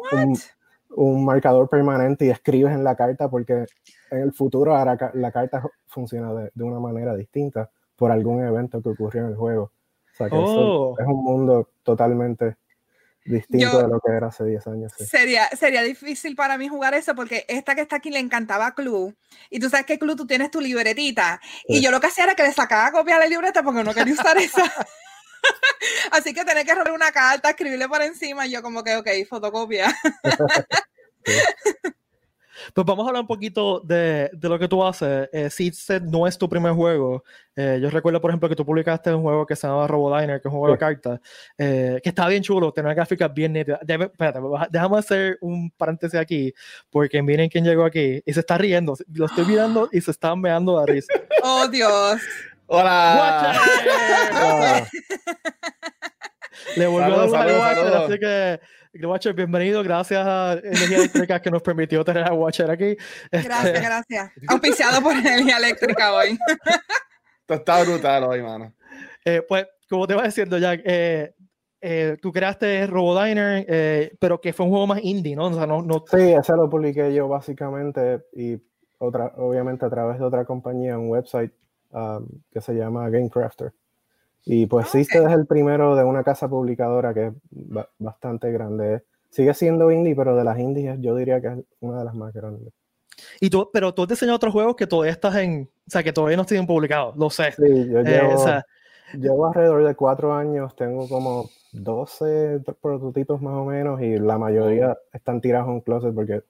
un, 0.91 1.25
marcador 1.25 1.69
permanente 1.69 2.25
y 2.25 2.29
escribes 2.29 2.73
en 2.73 2.83
la 2.83 2.95
carta 2.95 3.29
porque 3.29 3.65
en 4.11 4.19
el 4.19 4.33
futuro 4.33 4.75
ahora 4.75 5.11
la 5.13 5.31
carta 5.31 5.63
funciona 5.85 6.33
de, 6.33 6.51
de 6.53 6.63
una 6.63 6.79
manera 6.79 7.13
distinta 7.13 7.69
por 7.97 8.11
algún 8.11 8.43
evento 8.43 8.81
que 8.81 8.89
ocurrió 8.89 9.23
en 9.23 9.31
el 9.31 9.35
juego. 9.35 9.71
O 10.15 10.17
sea 10.17 10.29
que 10.29 10.35
oh. 10.37 10.95
es 10.97 11.05
un 11.05 11.23
mundo 11.25 11.69
totalmente 11.83 12.55
distinto 13.25 13.81
de 13.81 13.87
lo 13.89 13.99
que 13.99 14.13
era 14.13 14.27
hace 14.27 14.45
10 14.45 14.67
años. 14.67 14.93
Sería, 14.97 15.49
sería 15.49 15.81
difícil 15.81 16.37
para 16.37 16.57
mí 16.57 16.69
jugar 16.69 16.93
eso 16.93 17.13
porque 17.15 17.43
esta 17.49 17.75
que 17.75 17.81
está 17.81 17.97
aquí 17.97 18.11
le 18.11 18.19
encantaba 18.19 18.73
Clue. 18.73 19.13
Y 19.49 19.59
tú 19.59 19.69
sabes 19.69 19.85
que 19.85 19.99
Clue 19.99 20.15
tú 20.15 20.25
tienes 20.25 20.51
tu 20.51 20.61
libretita. 20.61 21.41
Y 21.67 21.81
yo 21.81 21.91
lo 21.91 21.99
que 21.99 22.07
hacía 22.07 22.23
era 22.23 22.35
que 22.35 22.43
le 22.43 22.53
sacaba 22.53 22.93
copia 22.93 23.17
a 23.17 23.19
la 23.19 23.25
libreta 23.25 23.61
porque 23.61 23.83
no 23.83 23.93
quería 23.93 24.13
usar 24.13 24.37
esa. 24.37 24.63
Así 26.11 26.33
que 26.33 26.45
tenía 26.45 26.63
que 26.63 26.75
robar 26.75 26.93
una 26.93 27.11
carta, 27.11 27.49
escribirle 27.49 27.89
por 27.89 28.01
encima 28.01 28.47
y 28.47 28.51
yo 28.51 28.61
como 28.61 28.85
que, 28.85 28.95
ok, 28.95 29.09
fotocopia. 29.27 29.93
Pues 32.73 32.85
vamos 32.85 33.05
a 33.05 33.09
hablar 33.09 33.21
un 33.21 33.27
poquito 33.27 33.79
de, 33.79 34.29
de 34.33 34.49
lo 34.49 34.59
que 34.59 34.67
tú 34.67 34.83
haces. 34.83 35.29
Eh, 35.31 35.49
Seedset 35.49 36.03
no 36.03 36.27
es 36.27 36.37
tu 36.37 36.47
primer 36.49 36.73
juego. 36.73 37.23
Eh, 37.55 37.79
yo 37.81 37.89
recuerdo, 37.89 38.19
por 38.19 38.31
ejemplo, 38.31 38.49
que 38.49 38.55
tú 38.55 38.65
publicaste 38.65 39.13
un 39.13 39.21
juego 39.21 39.45
que 39.45 39.55
se 39.55 39.67
llama 39.67 39.87
Robodiner, 39.87 40.41
que 40.41 40.47
es 40.47 40.53
un 40.53 40.59
juego 40.59 40.73
de 40.73 40.77
cartas, 40.77 41.19
eh, 41.57 41.99
que 42.03 42.09
está 42.09 42.27
bien 42.27 42.43
chulo, 42.43 42.73
tiene 42.73 42.87
una 42.89 42.95
gráfica 42.95 43.27
bien 43.29 43.53
nítida. 43.53 43.79
espérate, 43.81 44.39
déjame 44.69 44.97
hacer 44.97 45.37
un 45.41 45.71
paréntesis 45.71 46.19
aquí, 46.19 46.53
porque 46.89 47.21
miren 47.21 47.49
quién 47.49 47.63
llegó 47.63 47.85
aquí 47.85 48.21
y 48.25 48.33
se 48.33 48.41
está 48.41 48.57
riendo. 48.57 48.95
Lo 49.13 49.25
estoy 49.25 49.45
mirando 49.45 49.87
y 49.91 50.01
se 50.01 50.11
está 50.11 50.35
meando 50.35 50.79
de 50.81 50.85
risa. 50.85 51.13
¡Oh, 51.43 51.67
Dios! 51.67 52.21
¡Hola! 52.67 53.53
Le 56.75 56.87
volvió 56.87 57.21
a 57.21 57.27
dar 57.27 58.03
así 58.03 58.19
que 58.19 58.59
Watcher, 59.03 59.33
bienvenido. 59.33 59.83
Gracias 59.83 60.25
a 60.25 60.53
Energía 60.53 60.97
Eléctrica 60.97 61.41
que 61.41 61.51
nos 61.51 61.61
permitió 61.61 62.03
tener 62.05 62.23
a 62.23 62.33
Watcher 62.33 62.71
aquí. 62.71 62.95
Gracias, 63.31 63.65
este, 63.65 63.81
gracias. 63.81 64.31
Auspiciado 64.47 65.01
por 65.01 65.13
Energía 65.13 65.57
Eléctrica 65.57 66.13
hoy. 66.13 66.37
Esto 67.41 67.53
está 67.53 67.83
brutal 67.83 68.23
hoy, 68.23 68.41
mano. 68.41 68.73
Eh, 69.25 69.41
pues, 69.47 69.67
como 69.89 70.07
te 70.07 70.13
iba 70.13 70.23
diciendo, 70.23 70.57
Jack, 70.57 70.81
eh, 70.85 71.33
eh, 71.81 72.17
tú 72.21 72.31
creaste 72.31 72.87
Robodiner, 72.87 73.65
eh, 73.67 74.15
pero 74.19 74.39
que 74.39 74.53
fue 74.53 74.65
un 74.65 74.71
juego 74.71 74.87
más 74.87 75.03
indie, 75.03 75.35
¿no? 75.35 75.47
O 75.47 75.53
sea, 75.53 75.67
no, 75.67 75.81
no... 75.81 76.03
Sí, 76.09 76.31
ese 76.31 76.53
lo 76.53 76.69
publiqué 76.69 77.13
yo 77.13 77.27
básicamente 77.27 78.23
y 78.33 78.57
otra, 78.97 79.33
obviamente 79.35 79.85
a 79.85 79.89
través 79.89 80.19
de 80.19 80.25
otra 80.25 80.45
compañía, 80.45 80.97
un 80.97 81.09
website 81.09 81.51
um, 81.91 82.27
que 82.49 82.61
se 82.61 82.73
llama 82.73 83.09
GameCrafter. 83.09 83.73
Y 84.45 84.67
pues 84.67 84.89
sí, 84.89 85.01
este 85.01 85.23
es 85.23 85.31
el 85.31 85.47
primero 85.47 85.95
de 85.95 86.03
una 86.03 86.23
casa 86.23 86.47
publicadora 86.47 87.13
que 87.13 87.27
es 87.27 87.33
bastante 87.97 88.51
grande. 88.51 89.03
Sigue 89.31 89.53
siendo 89.55 89.91
indie, 89.91 90.15
pero 90.15 90.35
de 90.35 90.43
las 90.43 90.59
indies 90.59 90.97
yo 91.01 91.15
diría 91.15 91.41
que 91.41 91.47
es 91.47 91.57
una 91.79 91.99
de 91.99 92.05
las 92.05 92.13
más 92.13 92.31
grandes. 92.31 92.71
Y 93.39 93.49
tú, 93.49 93.69
pero 93.73 93.93
tú 93.93 94.03
has 94.03 94.09
diseñado 94.09 94.35
otros 94.35 94.53
juegos 94.53 94.75
que 94.75 94.85
todavía 94.85 95.11
estás 95.11 95.35
en, 95.37 95.67
o 95.87 95.89
sea, 95.89 96.03
que 96.03 96.13
todavía 96.13 96.37
no 96.37 96.43
están 96.43 96.67
publicados, 96.67 97.17
lo 97.17 97.31
sé. 97.31 97.53
Sí, 97.53 97.89
yo 97.89 98.01
eh, 98.01 98.63
llevo, 99.13 99.47
alrededor 99.47 99.83
de 99.83 99.95
cuatro 99.95 100.33
años, 100.33 100.75
tengo 100.75 101.09
como 101.09 101.49
12 101.71 102.61
prototipos 102.81 103.41
más 103.41 103.55
o 103.55 103.65
menos 103.65 103.99
y 104.01 104.17
la 104.17 104.37
mayoría 104.37 104.95
están 105.11 105.41
tirados 105.41 105.69
en 105.69 105.81
closet 105.81 106.13
porque 106.13 106.43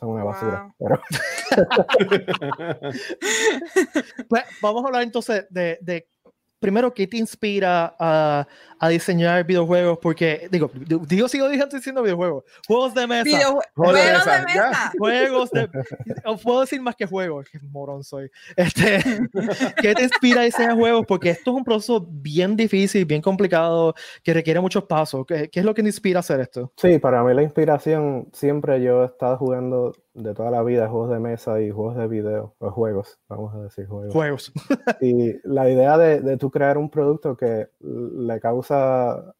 son 0.00 0.10
una 0.10 0.24
basura. 0.24 0.74
pues 4.28 4.44
vamos 4.62 4.82
a 4.82 4.86
hablar 4.86 5.02
entonces 5.02 5.46
de, 5.50 5.78
de 5.80 6.08
primero, 6.60 6.92
¿qué 6.92 7.06
te 7.06 7.16
inspira 7.16 7.96
a, 7.98 8.46
a, 8.78 8.88
diseñar 8.88 9.44
videojuegos? 9.44 9.98
Porque, 10.00 10.48
digo, 10.50 10.70
digo, 11.06 11.26
sigo 11.28 11.48
diciendo 11.48 12.02
videojuegos. 12.02 12.44
Juegos 12.68 12.94
de 12.94 13.06
mesa. 13.06 13.54
juegos 13.74 13.94
de 13.94 14.44
mesa. 14.44 14.92
Juegos 14.96 15.50
de 15.50 15.68
Puedo 16.42 16.60
decir 16.60 16.80
más 16.80 16.94
que 16.94 17.06
juegos. 17.06 17.48
Qué 17.50 17.58
morón 17.70 18.04
soy. 18.04 18.30
Este, 18.56 19.00
¿Qué 19.80 19.94
te 19.94 20.02
inspira 20.02 20.42
a 20.42 20.44
diseñar 20.44 20.74
juegos? 20.76 21.06
Porque 21.06 21.30
esto 21.30 21.50
es 21.50 21.56
un 21.56 21.64
proceso 21.64 22.06
bien 22.08 22.56
difícil, 22.56 23.06
bien 23.06 23.22
complicado, 23.22 23.94
que 24.22 24.34
requiere 24.34 24.60
muchos 24.60 24.84
pasos. 24.84 25.24
¿Qué, 25.26 25.48
qué 25.48 25.60
es 25.60 25.66
lo 25.66 25.74
que 25.74 25.82
te 25.82 25.88
inspira 25.88 26.18
a 26.18 26.20
hacer 26.20 26.40
esto? 26.40 26.72
Sí, 26.76 26.98
para 26.98 27.24
mí 27.24 27.32
la 27.34 27.42
inspiración, 27.42 28.28
siempre 28.32 28.82
yo 28.82 29.02
he 29.02 29.06
estado 29.06 29.38
jugando 29.38 29.92
de 30.14 30.34
toda 30.34 30.50
la 30.50 30.62
vida, 30.62 30.88
juegos 30.88 31.10
de 31.10 31.20
mesa 31.20 31.60
y 31.60 31.70
juegos 31.70 31.96
de 31.96 32.08
video, 32.08 32.54
o 32.58 32.70
juegos, 32.70 33.18
vamos 33.28 33.54
a 33.54 33.62
decir 33.62 33.86
juegos. 33.86 34.12
Juegos. 34.12 34.52
y 35.00 35.34
la 35.44 35.70
idea 35.70 35.96
de, 35.98 36.20
de 36.20 36.36
tú 36.36 36.50
crear 36.50 36.78
un 36.78 36.90
producto 36.90 37.36
que 37.36 37.68
le 37.80 38.40
causa 38.40 39.34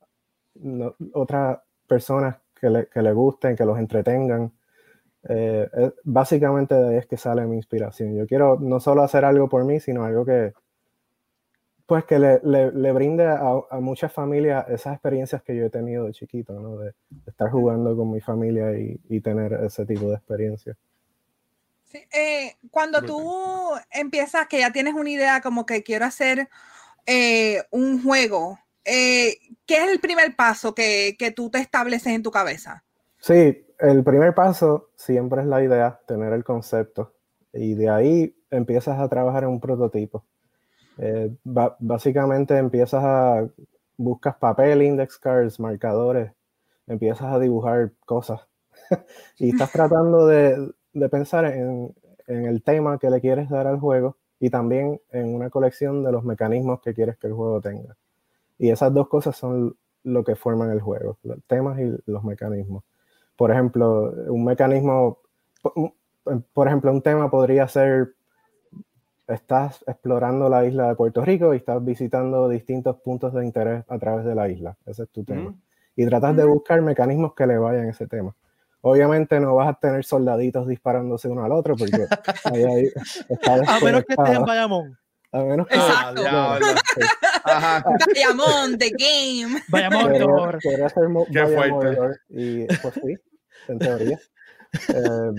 otras 1.13 1.59
personas 1.87 2.39
que 2.55 2.71
le, 2.71 2.87
que 2.87 3.03
le, 3.03 3.13
gusten, 3.13 3.57
que 3.57 3.65
los 3.65 3.79
entretengan, 3.79 4.53
eh, 5.29 5.69
básicamente 6.05 6.75
de 6.75 6.89
ahí 6.89 6.97
es 6.97 7.07
que 7.07 7.17
sale 7.17 7.47
mi 7.47 7.57
inspiración. 7.57 8.15
Yo 8.15 8.27
quiero 8.27 8.59
no 8.61 8.81
solo 8.81 9.03
hacer 9.03 9.25
algo 9.25 9.49
por 9.49 9.65
mí, 9.65 9.81
sino 9.81 10.05
algo 10.05 10.25
que, 10.25 10.53
pues 11.91 12.05
que 12.05 12.21
le, 12.21 12.39
le, 12.45 12.93
brinde 12.93 13.27
a, 13.27 13.41
a, 13.69 13.81
muchas 13.81 14.13
familias 14.13 14.65
esas 14.69 14.93
experiencias 14.93 15.43
que 15.43 15.57
yo 15.57 15.67
he 15.67 15.71
tenido 15.71 16.05
de 16.07 16.13
chiquito, 16.13 16.53
¿no? 16.53 16.77
De, 16.77 16.95
estar 17.27 17.51
jugando 17.51 17.97
con 17.97 18.13
mi 18.13 18.21
familia 18.21 18.79
y, 18.79 19.01
y 19.09 19.21
tener 19.21 19.55
ese 19.55 19.85
tipo 19.85 20.09
de 20.09 20.15
experiencia. 20.15 20.77
Sí, 21.87 21.99
eh, 22.13 22.55
cuando 22.71 23.03
tú 23.03 23.73
empiezas, 23.91 24.47
que 24.47 24.61
ya 24.61 24.71
tienes 24.71 24.95
una 24.95 25.11
idea 25.11 25.41
como 25.41 25.67
que 25.67 25.83
quiero 25.83 26.05
hacer 26.05 26.49
eh, 27.07 27.65
un 27.73 28.01
juego, 28.05 28.61
eh, 28.85 29.39
¿qué 29.67 29.79
es 29.79 29.91
el 29.91 29.99
primer 29.99 30.37
paso 30.37 30.77
que, 30.77 31.17
que 31.19 31.33
tú 31.33 31.51
te 31.51 31.59
estableces 31.59 32.13
en 32.13 32.23
tu 32.23 32.31
cabeza? 32.31 32.85
Sí, 33.19 33.67
el 33.81 34.05
primer 34.05 34.33
paso 34.33 34.93
siempre 34.95 35.41
es 35.41 35.49
la 35.49 35.61
idea, 35.61 36.01
tener 36.07 36.35
el 36.35 36.45
concepto, 36.45 37.17
y 37.53 37.75
de 37.75 37.91
ahí 37.91 38.37
empiezas 38.49 39.01
a 39.01 39.09
trabajar 39.09 39.43
en 39.43 39.49
un 39.49 39.61
prototipo 39.61 40.25
eh, 41.03 41.35
básicamente 41.45 42.59
empiezas 42.59 43.03
a, 43.03 43.49
buscas 43.97 44.37
papel, 44.37 44.83
index 44.83 45.19
cards, 45.19 45.59
marcadores, 45.59 46.33
empiezas 46.87 47.33
a 47.33 47.39
dibujar 47.39 47.93
cosas 48.05 48.47
y 49.39 49.51
estás 49.51 49.73
tratando 49.73 50.27
de, 50.27 50.71
de 50.93 51.09
pensar 51.09 51.47
en, 51.47 51.95
en, 52.27 52.45
el 52.45 52.63
tema 52.63 52.99
que 52.99 53.09
le 53.09 53.21
quieres 53.21 53.49
dar 53.49 53.67
al 53.67 53.81
juego 53.81 54.19
y 54.39 54.51
también 54.51 55.01
en 55.11 55.35
una 55.35 55.49
colección 55.49 56.05
de 56.05 56.13
los 56.13 56.23
mecanismos 56.25 56.81
que 56.83 56.93
quieres 56.93 57.17
que 57.17 57.29
el 57.29 57.33
juego 57.33 57.63
tenga. 57.63 57.97
Y 58.59 58.71
esas 58.71 58.93
dos 58.93 59.09
cosas 59.09 59.37
son 59.37 59.77
lo 60.03 60.23
que 60.23 60.37
forman 60.37 60.71
el 60.71 60.81
juego, 60.81 61.19
los 61.23 61.43
temas 61.47 61.79
y 61.81 61.97
los 62.07 62.25
mecanismos. 62.25 62.85
Por 63.37 63.51
ejemplo, 63.51 64.13
un 64.29 64.45
mecanismo, 64.45 65.19
por 66.53 66.67
ejemplo, 66.67 66.93
un 66.93 67.01
tema 67.01 67.31
podría 67.31 67.67
ser 67.69 68.15
estás 69.35 69.85
explorando 69.87 70.49
la 70.49 70.65
isla 70.65 70.89
de 70.89 70.95
Puerto 70.95 71.25
Rico 71.25 71.55
y 71.55 71.59
estás 71.59 71.85
visitando 71.85 72.49
distintos 72.49 72.97
puntos 72.97 73.33
de 73.35 73.45
interés 73.45 73.85
a 73.89 73.99
través 73.99 74.25
de 74.25 74.35
la 74.35 74.49
isla. 74.49 74.77
Ese 74.87 75.05
es 75.05 75.11
tu 75.11 75.25
tema. 75.25 75.55
Y 75.97 76.07
tratas 76.07 76.37
de 76.37 76.45
buscar 76.45 76.81
mecanismos 76.83 77.35
que 77.35 77.47
le 77.47 77.59
vayan 77.59 77.87
a 77.87 77.91
ese 77.91 78.07
tema. 78.07 78.35
Obviamente 78.83 79.39
no 79.41 79.55
vas 79.55 79.69
a 79.69 79.75
tener 79.75 80.05
soldaditos 80.05 80.67
disparándose 80.67 81.29
uno 81.29 81.45
al 81.45 81.53
otro 81.53 81.77
porque 81.77 82.07
ahí, 82.45 82.63
ahí 82.65 82.89
está 83.29 83.55
A 83.55 83.81
menos 83.81 84.05
que 84.05 84.15
estés 84.15 84.37
en 84.37 84.45
Bayamón. 84.45 84.99
A 85.33 85.43
menos 85.43 85.67
que 85.69 85.75
Exacto. 85.75 86.23
Bayamón, 88.15 88.79
The 88.79 88.91
Game. 88.91 89.61
Bayamón, 89.69 90.13
podría, 90.63 90.89
ser 90.89 91.05
Qué 91.33 91.47
fuerte. 91.47 92.19
Y 92.31 92.67
pues 92.67 92.95
sí, 92.95 93.17
en 93.69 93.79
teoría. 93.79 94.19
Eh, 94.73 95.33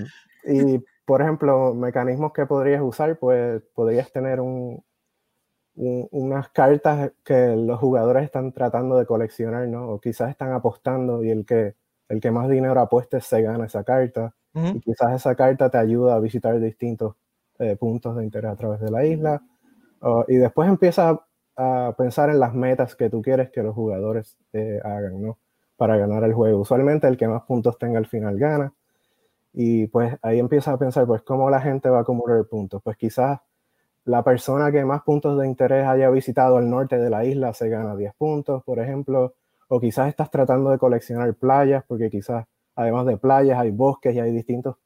y 0.44 0.78
por 1.12 1.20
ejemplo, 1.20 1.74
mecanismos 1.74 2.32
que 2.32 2.46
podrías 2.46 2.80
usar, 2.80 3.18
pues 3.18 3.62
podrías 3.74 4.10
tener 4.12 4.40
un, 4.40 4.82
unas 5.74 6.48
cartas 6.48 7.12
que 7.22 7.54
los 7.54 7.78
jugadores 7.78 8.24
están 8.24 8.50
tratando 8.52 8.96
de 8.96 9.04
coleccionar, 9.04 9.68
¿no? 9.68 9.90
O 9.90 10.00
quizás 10.00 10.30
están 10.30 10.52
apostando 10.52 11.22
y 11.22 11.28
el 11.28 11.44
que, 11.44 11.74
el 12.08 12.18
que 12.18 12.30
más 12.30 12.48
dinero 12.48 12.80
apueste 12.80 13.20
se 13.20 13.42
gana 13.42 13.66
esa 13.66 13.84
carta. 13.84 14.34
Y 14.54 14.80
quizás 14.80 15.12
esa 15.12 15.34
carta 15.34 15.68
te 15.68 15.76
ayuda 15.76 16.14
a 16.14 16.18
visitar 16.18 16.58
distintos 16.58 17.16
eh, 17.58 17.76
puntos 17.76 18.16
de 18.16 18.24
interés 18.24 18.50
a 18.50 18.56
través 18.56 18.80
de 18.80 18.90
la 18.90 19.04
isla. 19.04 19.42
y 20.28 20.36
después 20.36 20.66
empiezas 20.66 21.18
a, 21.56 21.94
pensar 21.94 22.30
en 22.30 22.40
las 22.40 22.54
metas 22.54 22.96
que 22.96 23.10
tú 23.10 23.20
quieres 23.20 23.50
que 23.50 23.62
los 23.62 23.74
jugadores 23.74 24.38
eh, 24.54 24.80
hagan, 24.82 25.20
¿no? 25.20 25.38
Para 25.76 25.98
ganar 25.98 26.24
el 26.24 26.32
juego. 26.32 26.60
Usualmente 26.60 27.06
el 27.06 27.18
que 27.18 27.28
más 27.28 27.42
puntos 27.42 27.76
tenga 27.76 27.98
al 27.98 28.06
final 28.06 28.38
gana. 28.38 28.72
Y 29.52 29.86
pues 29.88 30.16
ahí 30.22 30.38
empiezas 30.38 30.74
a 30.74 30.78
pensar, 30.78 31.06
pues, 31.06 31.22
¿cómo 31.22 31.50
la 31.50 31.60
gente 31.60 31.90
va 31.90 31.98
a 31.98 32.00
acumular 32.02 32.44
puntos? 32.46 32.80
Pues 32.82 32.96
quizás 32.96 33.40
la 34.04 34.24
persona 34.24 34.72
que 34.72 34.84
más 34.84 35.02
puntos 35.02 35.38
de 35.38 35.46
interés 35.46 35.86
haya 35.86 36.10
visitado 36.10 36.58
el 36.58 36.68
norte 36.70 36.98
de 36.98 37.10
la 37.10 37.24
isla 37.24 37.52
se 37.54 37.68
gana 37.68 37.94
10 37.96 38.14
puntos, 38.14 38.62
por 38.64 38.78
ejemplo. 38.80 39.34
O 39.68 39.80
quizás 39.80 40.08
estás 40.08 40.30
tratando 40.30 40.70
de 40.70 40.78
coleccionar 40.78 41.34
playas, 41.34 41.84
porque 41.86 42.10
quizás 42.10 42.46
además 42.74 43.06
de 43.06 43.16
playas 43.18 43.58
hay 43.58 43.70
bosques 43.70 44.14
y 44.14 44.20
hay 44.20 44.32
distintos 44.32 44.76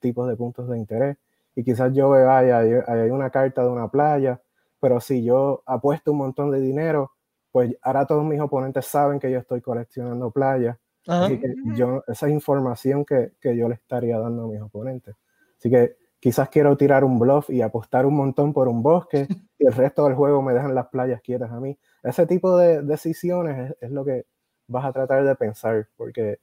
tipos 0.00 0.28
de 0.28 0.36
puntos 0.36 0.68
de 0.68 0.78
interés. 0.78 1.16
Y 1.54 1.64
quizás 1.64 1.92
yo 1.92 2.10
vea, 2.10 2.38
hay, 2.38 2.50
hay 2.50 3.10
una 3.10 3.30
carta 3.30 3.62
de 3.62 3.68
una 3.68 3.88
playa, 3.88 4.40
pero 4.80 5.00
si 5.00 5.22
yo 5.24 5.62
apuesto 5.66 6.12
un 6.12 6.18
montón 6.18 6.50
de 6.50 6.60
dinero, 6.60 7.12
pues 7.52 7.76
ahora 7.82 8.06
todos 8.06 8.24
mis 8.24 8.40
oponentes 8.40 8.86
saben 8.86 9.20
que 9.20 9.30
yo 9.30 9.38
estoy 9.38 9.60
coleccionando 9.60 10.30
playas 10.30 10.78
Así 11.06 11.38
que 11.40 11.54
yo, 11.74 12.04
esa 12.06 12.28
información 12.28 13.04
que, 13.04 13.32
que, 13.40 13.56
yo 13.56 13.68
le 13.68 13.74
estaría 13.74 14.18
dando 14.18 14.44
a 14.44 14.46
mis 14.46 14.60
oponentes. 14.60 15.16
Así 15.58 15.68
que 15.68 15.96
quizás 16.20 16.48
quiero 16.48 16.76
tirar 16.76 17.02
un 17.02 17.18
bluff 17.18 17.50
y 17.50 17.62
apostar 17.62 18.06
un 18.06 18.14
montón 18.14 18.52
por 18.52 18.68
un 18.68 18.82
bosque 18.82 19.26
y 19.58 19.66
el 19.66 19.72
resto 19.72 20.04
del 20.04 20.14
juego 20.14 20.40
me 20.42 20.54
dejan 20.54 20.74
las 20.74 20.86
playas 20.88 21.20
quietas 21.20 21.50
a 21.50 21.58
mí. 21.58 21.76
Ese 22.02 22.26
tipo 22.26 22.56
de 22.56 22.82
decisiones 22.82 23.74
es, 23.80 23.90
lo 23.90 24.04
que 24.04 24.26
vas 24.68 24.84
a 24.84 24.92
tratar 24.92 25.24
de 25.24 25.34
pensar, 25.34 25.88
porque, 25.96 26.38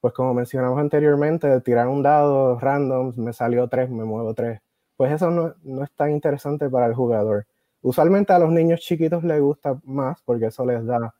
pues 0.00 0.14
como 0.14 0.32
mencionamos 0.32 0.78
anteriormente, 0.78 1.60
tirar 1.60 1.88
un 1.88 2.02
dado 2.02 2.58
random, 2.58 3.12
me 3.16 3.32
salió 3.32 3.68
tres, 3.68 3.90
me 3.90 4.04
muevo 4.04 4.34
tres. 4.34 4.60
Pues 4.96 5.12
eso 5.12 5.30
no, 5.30 5.54
no 5.62 5.84
es 5.84 5.90
tan 5.92 6.10
interesante 6.12 6.68
para 6.70 6.86
el 6.86 6.94
jugador. 6.94 7.46
Usualmente 7.82 8.32
a 8.32 8.38
los 8.38 8.50
niños 8.50 8.80
chiquitos 8.80 9.24
les 9.24 9.40
gusta 9.40 9.78
más 9.84 10.20
porque 10.22 10.46
eso 10.46 10.64
les 10.64 10.84
da 10.84 11.14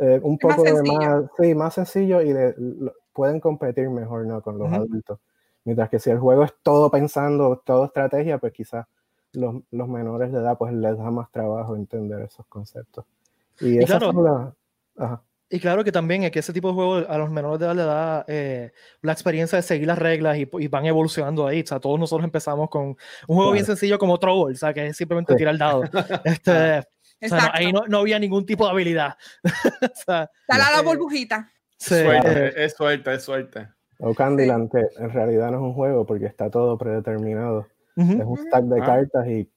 eh, 0.00 0.18
un 0.22 0.38
poco 0.38 0.62
de 0.62 0.82
más, 0.82 1.24
sí, 1.38 1.54
más 1.54 1.74
sencillo 1.74 2.22
y 2.22 2.34
pueden 3.12 3.38
competir 3.38 3.90
mejor 3.90 4.26
¿no? 4.26 4.40
con 4.40 4.58
los 4.58 4.72
adultos. 4.72 5.18
Mientras 5.64 5.90
que 5.90 5.98
si 5.98 6.08
el 6.08 6.18
juego 6.18 6.42
es 6.42 6.54
todo 6.62 6.90
pensando, 6.90 7.62
todo 7.64 7.84
estrategia, 7.84 8.38
pues 8.38 8.54
quizás 8.54 8.86
los, 9.32 9.56
los, 9.70 9.88
menores 9.88 10.32
de 10.32 10.38
edad 10.38 10.56
pues 10.56 10.72
les 10.72 10.96
da 10.96 11.10
más 11.10 11.30
trabajo 11.30 11.76
entender 11.76 12.22
esos 12.22 12.46
conceptos. 12.46 13.04
Y, 13.60 13.78
claro, 13.84 14.54
y 15.50 15.60
claro 15.60 15.84
que 15.84 15.92
también 15.92 16.22
es 16.22 16.30
que 16.30 16.38
ese 16.38 16.54
tipo 16.54 16.68
de 16.68 16.74
juego 16.74 16.94
a 17.06 17.18
los 17.18 17.30
menores 17.30 17.58
de 17.58 17.66
edad 17.66 17.74
le 17.74 17.82
da 17.82 18.24
eh, 18.26 18.72
la 19.02 19.12
experiencia 19.12 19.56
de 19.56 19.62
seguir 19.62 19.86
las 19.86 19.98
reglas 19.98 20.38
y, 20.38 20.48
y, 20.58 20.68
van 20.68 20.86
evolucionando 20.86 21.46
ahí. 21.46 21.60
O 21.60 21.66
sea, 21.66 21.78
todos 21.78 22.00
nosotros 22.00 22.24
empezamos 22.24 22.70
con 22.70 22.96
un 23.28 23.36
juego 23.36 23.52
bien 23.52 23.66
sencillo 23.66 23.98
como 23.98 24.18
Trouble, 24.18 24.54
o 24.54 24.56
sea, 24.56 24.72
que 24.72 24.86
es 24.86 24.96
simplemente 24.96 25.34
tirar 25.34 25.52
el 25.52 25.58
dado. 25.58 25.82
Este, 26.24 26.84
o 27.22 27.28
sea, 27.28 27.50
ahí 27.54 27.72
no, 27.72 27.86
no, 27.86 27.98
había 27.98 28.18
ningún 28.18 28.46
tipo 28.46 28.64
de 28.64 28.70
habilidad. 28.70 29.16
o 29.82 29.94
sea, 29.94 30.30
Dale 30.48 30.64
la 30.76 30.82
burbujita. 30.82 31.50
Suerte, 31.76 32.64
es 32.64 32.74
suerte, 32.74 33.14
es 33.14 33.22
suerte. 33.22 33.68
O 33.98 34.14
Candyland, 34.14 34.70
que 34.70 34.86
en 34.98 35.10
realidad 35.10 35.50
no 35.50 35.58
es 35.58 35.62
un 35.62 35.74
juego 35.74 36.06
porque 36.06 36.26
está 36.26 36.50
todo 36.50 36.76
predeterminado. 36.78 37.66
Es 37.96 38.24
un 38.24 38.38
stack 38.38 38.64
de 38.64 38.80
ah. 38.80 38.86
cartas 38.86 39.26
y 39.26 39.50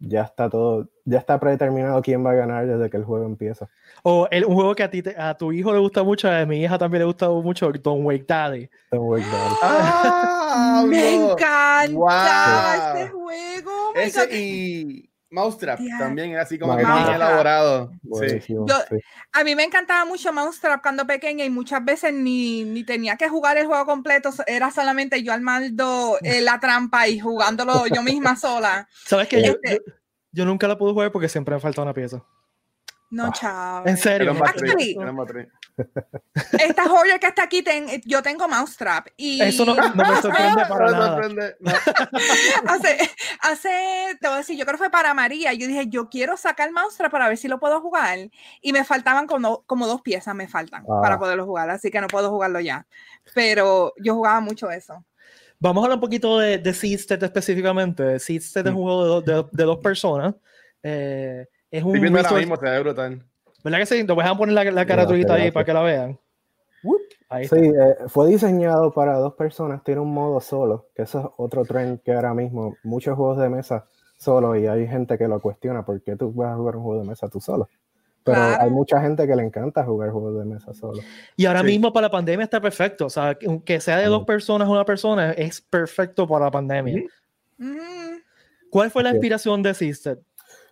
ya 0.00 0.22
está 0.22 0.50
todo, 0.50 0.90
ya 1.04 1.18
está 1.18 1.40
predeterminado 1.40 2.02
quién 2.02 2.24
va 2.24 2.32
a 2.32 2.34
ganar 2.34 2.66
desde 2.66 2.90
que 2.90 2.98
el 2.98 3.04
juego 3.04 3.24
empieza. 3.24 3.68
O 4.02 4.28
el, 4.30 4.44
un 4.44 4.54
juego 4.54 4.74
que 4.74 4.82
a 4.82 4.90
ti, 4.90 5.02
a 5.16 5.34
tu 5.36 5.52
hijo 5.52 5.72
le 5.72 5.78
gusta 5.78 6.02
mucho, 6.02 6.30
a 6.30 6.44
mi 6.44 6.62
hija 6.62 6.76
también 6.76 7.00
le 7.00 7.06
gusta 7.06 7.30
mucho, 7.30 7.72
Don't 7.72 8.04
Wake 8.04 8.26
Daddy. 8.26 8.68
Don't 8.90 9.08
Wake 9.08 9.24
Daddy. 9.24 9.54
Ah, 9.62 10.84
me 10.86 11.14
encanta 11.14 12.74
este 12.76 13.08
juego. 13.08 13.94
Ese 13.94 14.36
y 14.36 15.10
Mousetrap 15.36 15.78
también 15.98 16.32
es 16.32 16.40
así 16.40 16.58
como 16.58 16.74
que 16.78 16.84
bien 16.84 17.14
elaborado. 17.14 17.90
A 19.32 19.44
mí 19.44 19.54
me 19.54 19.64
encantaba 19.64 20.06
mucho 20.06 20.32
Mousetrap 20.32 20.80
cuando 20.80 21.06
pequeña 21.06 21.44
y 21.44 21.50
muchas 21.50 21.84
veces 21.84 22.14
ni, 22.14 22.64
ni, 22.64 22.84
tenía 22.84 23.16
que 23.16 23.28
jugar 23.28 23.58
el 23.58 23.66
juego 23.66 23.84
completo, 23.84 24.30
era 24.46 24.70
solamente 24.70 25.22
yo 25.22 25.34
al 25.34 25.42
maldo 25.42 26.16
eh, 26.22 26.40
la 26.40 26.58
trampa 26.58 27.06
y 27.06 27.20
jugándolo 27.20 27.86
yo 27.86 28.02
misma 28.02 28.34
sola. 28.36 28.88
¿Sabes 29.04 29.28
que 29.28 29.40
este 29.40 29.74
yo, 29.74 29.92
yo, 30.32 30.44
nunca 30.46 30.66
la 30.68 30.78
pude 30.78 30.92
jugar 30.92 31.12
porque 31.12 31.28
siempre 31.28 31.54
me 31.54 31.60
falta 31.60 31.82
una 31.82 31.92
pieza? 31.92 32.24
No, 33.10 33.26
ah. 33.26 33.32
chao. 33.32 33.86
En 33.86 33.96
serio. 33.96 34.34
Esta 36.58 36.88
joya 36.88 37.18
que 37.18 37.26
está 37.26 37.44
aquí, 37.44 37.62
yo 38.04 38.22
tengo 38.22 38.48
Mousetrap. 38.48 39.08
Y... 39.16 39.40
Eso 39.42 39.64
no, 39.64 39.74
me 39.74 40.22
sorprende 40.22 40.62
para 40.68 40.90
nada. 40.90 41.20
hace, 42.66 43.10
hace, 43.40 44.18
te 44.20 44.26
voy 44.26 44.34
a 44.34 44.38
decir, 44.38 44.56
yo 44.58 44.64
creo 44.64 44.74
que 44.74 44.84
fue 44.84 44.90
para 44.90 45.14
María. 45.14 45.52
Yo 45.52 45.66
dije, 45.66 45.86
yo 45.88 46.08
quiero 46.08 46.36
sacar 46.36 46.72
Mousetrap 46.72 47.12
para 47.12 47.28
ver 47.28 47.38
si 47.38 47.46
lo 47.48 47.60
puedo 47.60 47.80
jugar. 47.80 48.18
Y 48.60 48.72
me 48.72 48.84
faltaban 48.84 49.26
como, 49.26 49.62
como 49.66 49.86
dos 49.86 50.02
piezas, 50.02 50.34
me 50.34 50.48
faltan 50.48 50.84
para 50.84 51.14
ah. 51.14 51.18
poderlo 51.18 51.44
jugar. 51.44 51.70
Así 51.70 51.90
que 51.90 52.00
no 52.00 52.08
puedo 52.08 52.30
jugarlo 52.30 52.60
ya. 52.60 52.86
Pero 53.34 53.92
yo 54.02 54.14
jugaba 54.14 54.40
mucho 54.40 54.70
eso. 54.70 55.04
Vamos 55.58 55.82
a 55.82 55.84
hablar 55.86 55.96
un 55.96 56.02
poquito 56.02 56.38
de, 56.38 56.58
de 56.58 56.74
Seedstead 56.74 57.22
específicamente. 57.22 58.18
Seedstead 58.18 58.66
es 58.66 58.74
un 58.74 58.82
juego 58.82 59.20
de, 59.20 59.32
de, 59.32 59.44
de 59.52 59.64
dos 59.64 59.78
personas. 59.78 60.34
Eh, 60.82 61.46
es 61.76 61.84
un 61.84 61.96
ahora 61.96 62.32
mismo, 62.32 62.56
se 62.56 62.64
ve 62.64 62.80
brutal. 62.80 63.22
¿Verdad 63.64 63.78
que 63.78 63.86
sí? 63.86 64.04
Te 64.04 64.12
voy 64.12 64.24
a 64.24 64.34
poner 64.34 64.54
la, 64.54 64.64
la 64.64 65.34
ahí 65.34 65.50
para 65.50 65.64
que 65.64 65.72
la 65.72 65.82
vean. 65.82 66.18
sí, 67.42 67.56
eh, 67.56 67.96
fue 68.08 68.28
diseñado 68.28 68.92
para 68.92 69.14
dos 69.14 69.34
personas, 69.34 69.82
tiene 69.82 70.00
un 70.00 70.12
modo 70.12 70.40
solo, 70.40 70.88
que 70.94 71.02
eso 71.02 71.18
es 71.20 71.26
otro 71.36 71.64
trend 71.64 72.00
que 72.02 72.12
ahora 72.12 72.34
mismo 72.34 72.76
muchos 72.84 73.16
juegos 73.16 73.38
de 73.38 73.48
mesa 73.48 73.86
solo 74.18 74.56
y 74.56 74.66
hay 74.66 74.86
gente 74.86 75.18
que 75.18 75.28
lo 75.28 75.40
cuestiona, 75.40 75.84
¿por 75.84 76.00
qué 76.02 76.16
tú 76.16 76.32
vas 76.32 76.52
a 76.52 76.56
jugar 76.56 76.76
un 76.76 76.82
juego 76.82 77.00
de 77.02 77.08
mesa 77.08 77.28
tú 77.28 77.40
solo? 77.40 77.68
Pero 78.26 78.40
hay 78.40 78.70
mucha 78.70 79.00
gente 79.00 79.24
que 79.24 79.36
le 79.36 79.44
encanta 79.44 79.84
jugar 79.84 80.10
juegos 80.10 80.36
de 80.40 80.44
mesa 80.44 80.74
solo. 80.74 81.00
Y 81.36 81.46
ahora 81.46 81.62
mismo 81.62 81.92
para 81.92 82.08
la 82.08 82.10
pandemia 82.10 82.42
está 82.42 82.60
perfecto. 82.60 83.06
O 83.06 83.10
sea, 83.10 83.38
que 83.64 83.80
sea 83.80 83.98
de 83.98 84.06
dos 84.06 84.24
personas 84.24 84.68
una 84.68 84.84
persona 84.84 85.30
es 85.30 85.60
perfecto 85.60 86.26
para 86.26 86.46
la 86.46 86.50
pandemia. 86.50 87.04
¿Cuál 88.68 88.90
fue 88.90 89.04
la 89.04 89.10
inspiración 89.10 89.62
de 89.62 89.74
System? 89.74 90.18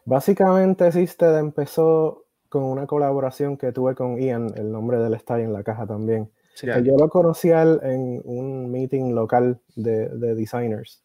Básicamente 0.04 0.92
System 0.92 1.34
empezó 1.36 2.24
con 2.48 2.64
una 2.64 2.86
colaboración 2.86 3.56
que 3.56 3.72
tuve 3.72 3.94
con 3.94 4.18
Ian, 4.18 4.52
el 4.56 4.70
nombre 4.70 4.98
del 4.98 5.14
está 5.14 5.40
en 5.40 5.52
la 5.52 5.62
caja 5.62 5.86
también. 5.86 6.30
Yo 6.62 6.96
lo 6.96 7.08
conocí 7.08 7.50
en 7.50 8.22
un 8.24 8.70
meeting 8.70 9.12
local 9.12 9.60
de, 9.74 10.08
designers. 10.34 11.02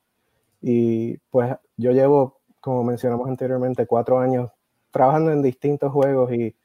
Y 0.62 1.18
pues 1.32 1.56
yo 1.78 1.92
llevo, 1.92 2.42
como 2.60 2.84
mencionamos 2.84 3.28
anteriormente, 3.28 3.88
cuatro 3.88 4.20
años 4.20 4.52
trabajando 4.92 5.32
en 5.32 5.42
distintos 5.42 5.92
juegos 5.92 6.32
y, 6.34 6.56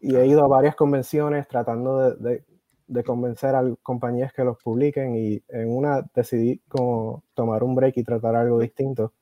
he 0.00 0.26
ido 0.26 0.44
a 0.44 0.48
varias 0.48 0.76
convenciones 0.76 1.48
tratando 1.48 2.10
de, 2.10 2.44
de, 2.86 3.04
convencer 3.04 3.54
a 3.54 3.64
compañías 3.82 4.34
que 4.34 4.44
los 4.44 4.58
publiquen 4.62 5.16
y 5.16 5.42
en 5.48 5.74
una 5.74 6.02
decidí 6.14 6.58
como 6.68 7.24
tomar 7.32 7.62
un 7.64 7.74
break 7.74 7.96
y 7.96 8.04
tratar 8.04 8.36
algo 8.36 8.58
distinto. 8.58 9.12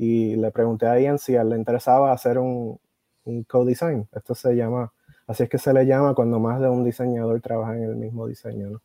Y 0.00 0.36
le 0.36 0.52
pregunté 0.52 0.86
a 0.86 1.00
Ian 1.00 1.18
si 1.18 1.34
a 1.34 1.42
él 1.42 1.50
le 1.50 1.56
interesaba 1.56 2.12
hacer 2.12 2.38
un, 2.38 2.78
un 3.24 3.42
co-design. 3.42 4.06
Esto 4.12 4.32
se 4.36 4.54
llama, 4.54 4.92
así 5.26 5.42
es 5.42 5.48
que 5.48 5.58
se 5.58 5.72
le 5.72 5.84
llama 5.86 6.14
cuando 6.14 6.38
más 6.38 6.60
de 6.60 6.68
un 6.68 6.84
diseñador 6.84 7.40
trabaja 7.40 7.76
en 7.76 7.82
el 7.82 7.96
mismo 7.96 8.28
diseño. 8.28 8.70
¿no? 8.70 8.80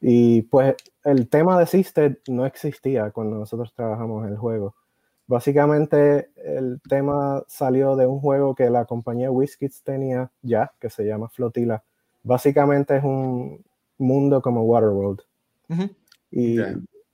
Y 0.00 0.42
pues 0.42 0.76
el 1.04 1.28
tema 1.28 1.58
de 1.58 1.66
System 1.66 2.16
no 2.28 2.46
existía 2.46 3.10
cuando 3.10 3.36
nosotros 3.36 3.72
trabajamos 3.74 4.24
en 4.24 4.32
el 4.32 4.38
juego. 4.38 4.76
Básicamente 5.26 6.30
el 6.36 6.80
tema 6.88 7.42
salió 7.48 7.96
de 7.96 8.06
un 8.06 8.20
juego 8.20 8.54
que 8.54 8.70
la 8.70 8.84
compañía 8.84 9.30
WizKids 9.30 9.82
tenía 9.82 10.30
ya, 10.40 10.72
que 10.80 10.88
se 10.88 11.04
llama 11.04 11.28
Flotilla. 11.30 11.82
Básicamente 12.22 12.96
es 12.96 13.02
un 13.02 13.64
mundo 13.98 14.40
como 14.40 14.62
Waterworld. 14.62 15.20
Y 16.30 16.58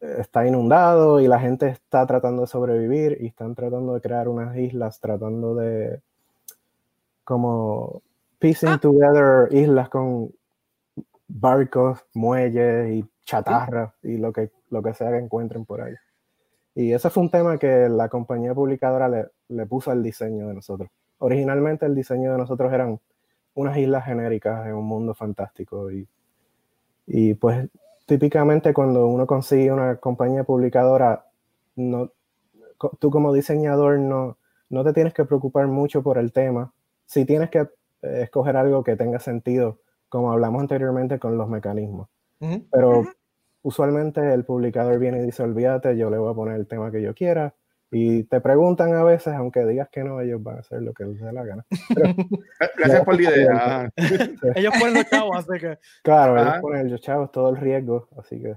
está 0.01 0.47
inundado 0.47 1.21
y 1.21 1.27
la 1.27 1.41
gente 1.41 1.69
está 1.69 2.07
tratando 2.07 2.43
de 2.43 2.49
sobrevivir 2.49 3.19
y 3.21 3.27
están 3.27 3.55
tratando 3.55 3.95
de 3.95 4.01
crear 4.01 4.29
unas 4.29 4.57
islas, 4.57 5.01
tratando 5.01 5.55
de 5.55 6.01
como 7.25 8.03
piecing 8.39 8.69
ah. 8.71 8.79
together 8.81 9.49
islas 9.51 9.89
con 9.89 10.33
barcos, 11.27 12.05
muelles 12.15 12.91
y 12.91 13.05
chatarra 13.25 13.93
y 14.03 14.17
lo 14.17 14.33
que, 14.33 14.51
lo 14.71 14.83
que 14.83 14.95
sea 14.95 15.11
que 15.11 15.19
encuentren 15.19 15.65
por 15.65 15.83
ahí. 15.83 15.95
Y 16.75 16.93
ese 16.93 17.11
fue 17.11 17.25
un 17.25 17.31
tema 17.31 17.59
que 17.59 17.89
la 17.89 18.09
compañía 18.09 18.55
publicadora 18.55 19.09
le, 19.09 19.27
le 19.49 19.67
puso 19.67 19.91
al 19.91 20.03
diseño 20.03 20.49
de 20.49 20.55
nosotros. 20.55 20.89
Originalmente 21.19 21.87
el 21.87 21.95
diseño 21.95 22.33
de 22.33 22.39
nosotros 22.39 22.73
eran 22.73 23.01
unas 23.55 23.77
islas 23.77 24.05
genéricas 24.05 24.67
en 24.67 24.75
un 24.75 24.85
mundo 24.85 25.15
fantástico 25.15 25.91
y, 25.91 26.07
y 27.09 27.35
pues 27.35 27.69
típicamente 28.09 28.73
cuando 28.73 29.07
uno 29.07 29.27
consigue 29.27 29.71
una 29.71 29.97
compañía 29.97 30.43
publicadora, 30.43 31.27
no, 31.77 32.11
tú 32.99 33.11
como 33.11 33.35
diseñador 33.35 33.99
no, 33.99 34.39
no 34.71 34.83
te 34.83 34.95
tienes 34.95 35.13
que 35.13 35.27
preocupar 35.27 35.67
mucho 35.67 36.03
por 36.03 36.17
el 36.17 36.33
tema, 36.33 36.73
si 37.05 37.27
tienes 37.27 37.51
que 37.51 37.59
eh, 37.59 38.23
escoger 38.23 38.57
algo 38.57 38.83
que 38.83 38.97
tenga 38.97 39.21
sentido, 39.21 39.81
como 40.09 40.33
hablamos 40.33 40.63
anteriormente 40.63 41.19
con 41.19 41.37
los 41.37 41.51
mecanismos. 41.51 42.09
Pero 42.71 43.05
usualmente 43.61 44.33
el 44.33 44.45
publicador 44.47 44.99
viene 44.99 45.19
y 45.19 45.27
dice, 45.27 45.43
olvídate, 45.43 45.95
yo 45.99 46.09
le 46.09 46.17
voy 46.17 46.33
a 46.33 46.35
poner 46.35 46.55
el 46.55 46.67
tema 46.67 46.91
que 46.91 47.03
yo 47.03 47.15
quiera. 47.15 47.53
Y 47.91 48.25
te 48.25 48.41
preguntan 48.41 48.93
a 48.95 49.03
veces, 49.03 49.33
aunque 49.35 49.65
digas 49.65 49.89
que 49.91 50.05
no, 50.05 50.21
ellos 50.21 50.43
van 50.43 50.57
a 50.57 50.61
hacer 50.61 50.83
lo 50.83 50.93
que 50.93 51.05
les 51.05 51.21
dé 51.21 51.33
la 51.33 51.45
gana. 51.45 51.65
Gracias 52.77 53.05
por 53.05 53.21
la 53.21 53.31
idea. 53.31 53.91
ellos 54.55 54.75
ponen 54.79 54.95
los 54.95 55.07
chavos, 55.09 55.37
así 55.39 55.59
que. 55.59 55.79
Claro, 56.03 56.39
ellos 56.39 56.61
ponen 56.61 56.91
los 56.91 57.01
chavos 57.01 57.33
todo 57.33 57.51
el 57.51 57.57
riesgo, 57.57 58.09
así 58.19 58.41
que 58.41 58.57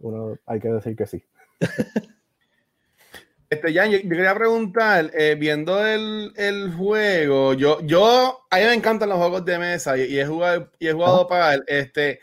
uno 0.00 0.36
hay 0.46 0.58
que 0.60 0.68
decir 0.68 0.96
que 0.96 1.06
sí. 1.06 1.22
Este, 3.50 3.74
Jan, 3.74 3.90
yo, 3.90 3.98
quería 4.02 4.32
preguntar, 4.32 5.10
eh, 5.12 5.34
viendo 5.34 5.84
el, 5.84 6.32
el, 6.36 6.72
juego, 6.72 7.52
yo, 7.54 7.80
yo, 7.80 8.46
a 8.48 8.58
mí 8.58 8.62
me 8.62 8.74
encantan 8.74 9.08
los 9.08 9.18
juegos 9.18 9.44
de 9.44 9.58
mesa 9.58 9.98
y, 9.98 10.20
he 10.20 10.24
jugado, 10.24 10.70
y 10.78 10.86
he 10.86 10.92
jugado 10.92 11.26
para 11.26 11.54
él. 11.54 11.64
Este, 11.66 12.20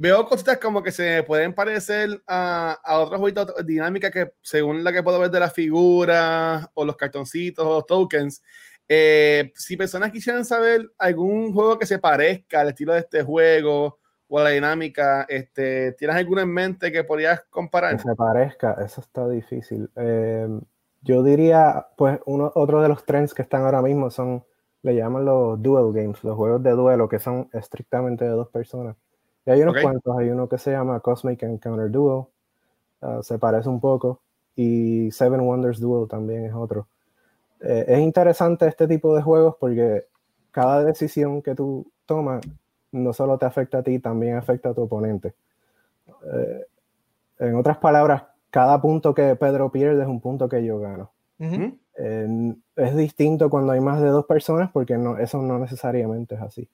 veo 0.00 0.24
cositas 0.24 0.56
como 0.56 0.82
que 0.82 0.92
se 0.92 1.22
pueden 1.24 1.52
parecer 1.52 2.22
a, 2.26 2.78
a 2.82 3.00
otros 3.00 3.20
juegos 3.20 3.66
dinámicas 3.66 4.10
que 4.10 4.32
según 4.40 4.82
la 4.82 4.94
que 4.94 5.02
puedo 5.02 5.20
ver 5.20 5.30
de 5.30 5.40
las 5.40 5.52
figuras 5.52 6.66
o 6.72 6.86
los 6.86 6.96
cartoncitos 6.96 7.66
o 7.66 7.74
los 7.74 7.86
tokens. 7.86 8.42
Eh, 8.88 9.52
si 9.54 9.76
personas 9.76 10.10
quisieran 10.10 10.46
saber 10.46 10.90
algún 10.96 11.52
juego 11.52 11.78
que 11.78 11.84
se 11.84 11.98
parezca 11.98 12.62
al 12.62 12.70
estilo 12.70 12.94
de 12.94 13.00
este 13.00 13.22
juego 13.22 13.98
o 14.26 14.38
a 14.38 14.44
la 14.44 14.50
dinámica, 14.50 15.26
este, 15.28 15.92
¿tienes 15.92 16.16
alguno 16.16 16.40
en 16.40 16.48
mente 16.48 16.90
que 16.90 17.04
podrías 17.04 17.44
comparar? 17.50 17.98
Que 17.98 18.02
se 18.02 18.14
parezca, 18.14 18.78
eso 18.82 19.02
está 19.02 19.28
difícil. 19.28 19.90
Eh, 19.96 20.48
yo 21.02 21.22
diría, 21.22 21.88
pues, 21.98 22.18
uno, 22.24 22.50
otro 22.54 22.80
de 22.80 22.88
los 22.88 23.04
trends 23.04 23.34
que 23.34 23.42
están 23.42 23.64
ahora 23.64 23.82
mismo 23.82 24.10
son 24.10 24.46
le 24.82 24.94
llaman 24.94 25.26
los 25.26 25.60
duel 25.60 25.92
games, 25.92 26.24
los 26.24 26.36
juegos 26.36 26.62
de 26.62 26.70
duelo 26.70 27.06
que 27.06 27.18
son 27.18 27.50
estrictamente 27.52 28.24
de 28.24 28.30
dos 28.30 28.48
personas. 28.48 28.96
Y 29.50 29.52
hay 29.52 29.62
unos 29.62 29.82
cuantos, 29.82 30.16
hay 30.16 30.30
uno 30.30 30.48
que 30.48 30.58
se 30.58 30.70
llama 30.70 31.00
Cosmic 31.00 31.42
Encounter 31.42 31.90
Duel, 31.90 32.24
ah, 33.02 33.18
se 33.20 33.36
parece 33.36 33.68
un 33.68 33.80
poco, 33.80 34.20
y 34.54 35.10
Seven 35.10 35.40
Wonders 35.40 35.80
Duel 35.80 36.08
también 36.08 36.44
es 36.44 36.54
otro. 36.54 36.86
Eh, 37.60 37.84
es 37.88 37.98
interesante 37.98 38.68
este 38.68 38.86
tipo 38.86 39.12
de 39.16 39.22
juegos 39.22 39.56
porque 39.58 40.06
cada 40.52 40.84
decisión 40.84 41.42
que 41.42 41.56
tú 41.56 41.90
tomas 42.06 42.42
no 42.92 43.12
solo 43.12 43.38
te 43.38 43.46
afecta 43.46 43.78
a 43.78 43.82
ti, 43.82 43.98
también 43.98 44.36
afecta 44.36 44.68
a 44.68 44.74
tu 44.74 44.82
oponente. 44.82 45.34
Eh, 46.32 46.66
en 47.40 47.56
otras 47.56 47.78
palabras, 47.78 48.22
cada 48.50 48.80
punto 48.80 49.12
que 49.14 49.34
Pedro 49.34 49.72
pierde 49.72 50.02
es 50.02 50.08
un 50.08 50.20
punto 50.20 50.48
que 50.48 50.64
yo 50.64 50.78
gano. 50.78 51.10
es 52.76 52.96
distinto 52.96 53.50
cuando 53.50 53.72
hay 53.72 53.80
más 53.80 54.00
de 54.00 54.10
dos 54.10 54.26
personas 54.26 54.70
porque 54.70 54.96
no, 54.96 55.18
eso 55.18 55.42
no 55.42 55.58
necesariamente 55.58 56.36
es 56.36 56.40
así. 56.40 56.68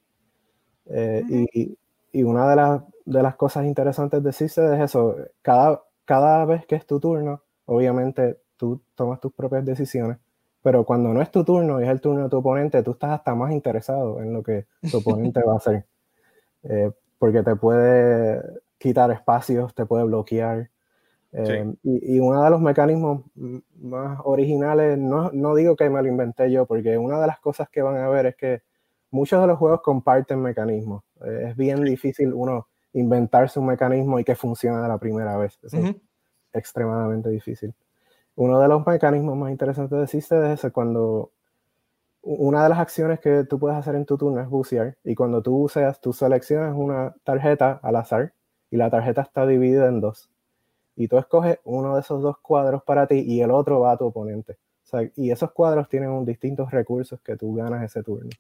Eh, 0.91 1.25
y, 1.55 1.79
y, 2.19 2.23
una 2.23 2.49
de, 2.51 2.57
las, 2.57 2.83
de 3.05 3.23
las 3.23 3.37
cosas 3.37 3.65
interesantes 3.67 4.23
de 4.23 4.33
CISE 4.33 4.75
es 4.75 4.81
eso, 4.81 5.17
cada, 5.43 5.83
cada 6.05 6.45
vez 6.45 6.67
que 6.67 6.75
es 6.75 6.87
tu 6.87 7.01
turno, 7.01 7.43
obviamente 7.67 8.39
tú 8.57 8.81
tomas 8.95 9.21
tus 9.21 9.33
propias 9.33 9.65
decisiones, 9.65 10.19
pero 10.63 10.85
cuando 10.85 11.13
no 11.13 11.23
es 11.23 11.31
tu 11.31 11.45
turno 11.45 11.81
y 11.81 11.85
es 11.85 11.91
el 11.91 12.01
turno 12.01 12.25
de 12.25 12.29
tu 12.29 12.39
oponente, 12.39 12.83
tú 12.83 12.93
estás 12.93 13.11
hasta 13.11 13.35
más 13.35 13.53
interesado 13.53 14.21
en 14.21 14.33
lo 14.33 14.43
que 14.43 14.67
tu 14.91 14.99
oponente 14.99 15.43
va 15.43 15.55
a 15.55 15.57
hacer. 15.57 15.85
Eh, 16.65 16.91
porque 17.19 17.43
te 17.43 17.55
puede 17.57 18.43
quitar 18.79 19.11
espacios, 19.11 19.75
te 19.75 19.87
puede 19.87 20.05
bloquear. 20.05 20.71
Eh, 21.33 21.75
y, 21.83 22.19
uno 22.19 22.43
de 22.43 22.51
los 22.51 22.61
mecanismos 22.61 23.23
más 23.79 24.21
originales, 24.25 24.99
no, 24.99 25.31
no, 25.33 25.55
digo 25.55 25.77
que 25.77 25.91
me 25.91 26.03
lo 26.03 26.09
inventé 26.09 26.51
yo, 26.51 26.67
porque 26.67 26.97
una 26.97 27.21
de 27.21 27.27
las 27.27 27.39
cosas 27.41 27.69
que 27.69 27.83
van 27.83 27.97
a 27.97 28.09
ver 28.09 28.27
es 28.27 28.37
que 28.37 28.63
muchos 29.11 29.41
de 29.41 29.47
los 29.47 29.59
juegos 29.59 29.83
comparten 29.83 30.41
mecanismos. 30.41 31.03
Eh, 31.25 31.49
es 31.51 31.57
bien 31.57 31.85
difícil 31.85 32.33
uno 32.33 32.69
inventarse 32.93 33.59
un 33.59 33.67
mecanismo 33.67 34.19
y 34.19 34.25
que 34.25 34.35
funcione 34.35 34.85
a 34.85 34.89
la 34.89 34.99
primera 34.99 35.37
vez. 35.37 35.59
Es 35.63 35.75
extremadamente 36.53 37.29
difícil. 37.29 37.75
Uno 38.35 38.61
de 38.61 38.69
los 38.69 38.87
mecanismos 38.87 39.37
más 39.37 39.51
interesantes 39.51 39.99
de 39.99 40.07
System 40.07 40.45
es 40.45 40.67
cuando 40.73 41.33
una 42.23 42.65
de 42.65 42.69
las 42.69 42.79
acciones 42.79 43.21
que 43.21 43.45
tú 43.45 43.59
puedes 43.59 43.79
hacer 43.79 43.95
en 43.95 44.05
tu 44.05 44.19
turno 44.19 44.41
es 44.41 44.49
bucear 44.49 44.97
y 45.05 45.15
cuando 45.15 45.43
tú 45.43 45.53
buceas, 45.53 46.01
tú 46.01 46.13
seleccionas 46.13 46.75
una 46.77 47.15
tarjeta 47.23 47.79
al 47.83 47.97
azar 47.97 48.33
y 48.71 48.77
la 48.77 48.91
tarjeta 48.91 49.23
está 49.23 49.47
dividida 49.47 49.87
en 49.87 50.01
dos. 50.01 50.29
Y 50.97 51.09
tú 51.09 51.19
escoges 51.19 51.61
uno 51.65 51.95
de 51.95 52.01
esos 52.01 52.23
dos 52.23 52.39
cuadros 52.39 52.83
para 52.83 53.07
ti 53.07 53.23
y 53.27 53.43
el 53.43 53.51
otro 53.51 53.81
va 53.81 53.93
a 53.93 53.97
tu 53.97 54.07
oponente. 54.07 54.57
y 55.15 55.31
esos 55.31 55.53
cuadros 55.53 55.89
tienen 55.89 56.11
un, 56.11 56.25
distintos 56.25 56.71
recursos 56.71 57.21
que 57.21 57.37
tú 57.37 57.55
ganas 57.55 57.85
ese 57.85 58.03
turno. 58.03 58.31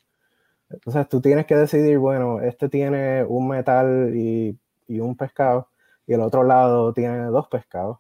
Entonces 0.70 1.08
tú 1.08 1.20
tienes 1.20 1.46
que 1.46 1.56
decidir, 1.56 1.98
bueno, 1.98 2.40
este 2.40 2.68
tiene 2.68 3.24
un 3.24 3.48
metal 3.48 4.12
y, 4.14 4.58
y 4.88 5.00
un 5.00 5.16
pescado 5.16 5.68
y 6.06 6.14
el 6.14 6.20
otro 6.20 6.44
lado 6.44 6.92
tiene 6.92 7.24
dos 7.26 7.48
pescados. 7.48 7.98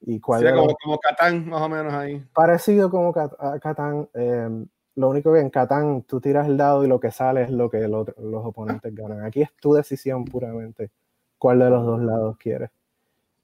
¿Y 0.00 0.20
cuál 0.20 0.52
como, 0.54 0.74
como 0.82 0.98
Catán, 0.98 1.48
más 1.48 1.62
o 1.62 1.68
menos 1.68 1.92
ahí. 1.94 2.24
Parecido 2.34 2.90
como 2.90 3.12
Catán. 3.12 4.08
Eh, 4.14 4.66
lo 4.96 5.08
único 5.08 5.32
que 5.32 5.40
en 5.40 5.50
Catán 5.50 6.02
tú 6.02 6.20
tiras 6.20 6.46
el 6.48 6.56
dado 6.56 6.84
y 6.84 6.88
lo 6.88 6.98
que 6.98 7.10
sale 7.10 7.42
es 7.42 7.50
lo 7.50 7.70
que 7.70 7.86
los 7.86 8.08
oponentes 8.18 8.94
ganan. 8.94 9.24
Aquí 9.24 9.42
es 9.42 9.54
tu 9.60 9.74
decisión 9.74 10.24
puramente 10.24 10.90
cuál 11.38 11.60
de 11.60 11.70
los 11.70 11.84
dos 11.86 12.00
lados 12.02 12.36
quieres. 12.36 12.70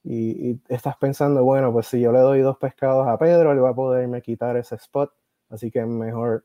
Y, 0.04 0.60
estás 0.68 0.96
pensando, 0.96 1.44
bueno, 1.44 1.72
pues 1.72 1.86
si 1.86 2.00
yo 2.00 2.12
le 2.12 2.20
doy 2.20 2.40
dos 2.40 2.56
pescados 2.56 3.06
a 3.06 3.18
Pedro, 3.18 3.52
él 3.52 3.62
va 3.62 3.70
a 3.70 3.74
poderme 3.74 4.22
quitar 4.22 4.56
ese 4.56 4.76
spot, 4.76 5.12
así 5.50 5.70
que 5.70 5.84
mejor 5.84 6.44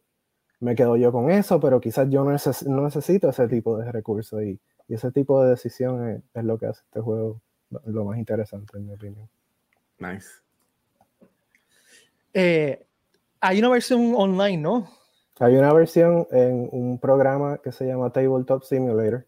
me 0.64 0.76
quedo 0.76 0.96
yo 0.96 1.12
con 1.12 1.30
eso, 1.30 1.60
pero 1.60 1.82
quizás 1.82 2.10
yo 2.10 2.24
no, 2.24 2.32
necesito 2.32 3.30
ese 3.30 3.48
tipo 3.48 3.78
de 3.78 3.92
recursos 3.92 4.42
y, 4.42 4.60
ese 4.90 5.12
tipo 5.12 5.42
de 5.44 5.52
decisión 5.52 6.24
es, 6.34 6.44
lo 6.44 6.58
que 6.58 6.68
hace 6.68 6.82
este 6.86 7.00
juego 7.00 7.42
lo 7.86 8.06
más 8.06 8.18
interesante, 8.20 8.78
en 8.78 8.86
mi 8.86 8.94
opinión. 8.94 9.28
Nice. 9.98 10.28
Eh, 12.34 12.86
hay 13.40 13.60
una 13.60 13.70
versión 13.70 14.14
online, 14.16 14.58
¿no? 14.58 14.88
Hay 15.40 15.56
una 15.56 15.74
versión 15.74 16.28
en 16.32 16.70
un 16.72 17.00
programa 17.00 17.58
que 17.58 17.72
se 17.72 17.88
llama 17.88 18.12
Tabletop 18.12 18.64
Simulator. 18.64 19.26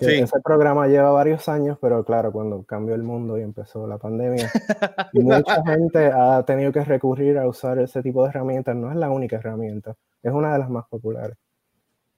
Ese 0.00 0.40
programa 0.42 0.86
lleva 0.86 1.10
varios 1.10 1.48
años, 1.48 1.78
pero 1.80 2.04
claro, 2.04 2.32
cuando 2.32 2.62
cambió 2.62 2.94
el 2.94 3.02
mundo 3.02 3.38
y 3.38 3.42
empezó 3.42 3.86
la 3.86 3.98
pandemia, 3.98 4.50
mucha 5.14 5.62
gente 5.64 6.06
ha 6.06 6.42
tenido 6.44 6.72
que 6.72 6.84
recurrir 6.84 7.38
a 7.38 7.48
usar 7.48 7.78
ese 7.78 8.02
tipo 8.02 8.22
de 8.22 8.30
herramientas. 8.30 8.76
No 8.76 8.90
es 8.90 8.96
la 8.96 9.10
única 9.10 9.36
herramienta, 9.36 9.96
es 10.22 10.32
una 10.32 10.52
de 10.52 10.58
las 10.58 10.70
más 10.70 10.86
populares. 10.88 11.36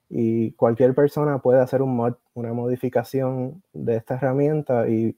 Y 0.09 0.51
cualquier 0.51 0.93
persona 0.93 1.39
puede 1.39 1.59
hacer 1.59 1.81
un 1.81 1.95
mod, 1.95 2.13
una 2.35 2.53
modificación 2.53 3.63
de 3.73 3.95
esta 3.95 4.15
herramienta 4.15 4.87
y, 4.87 5.17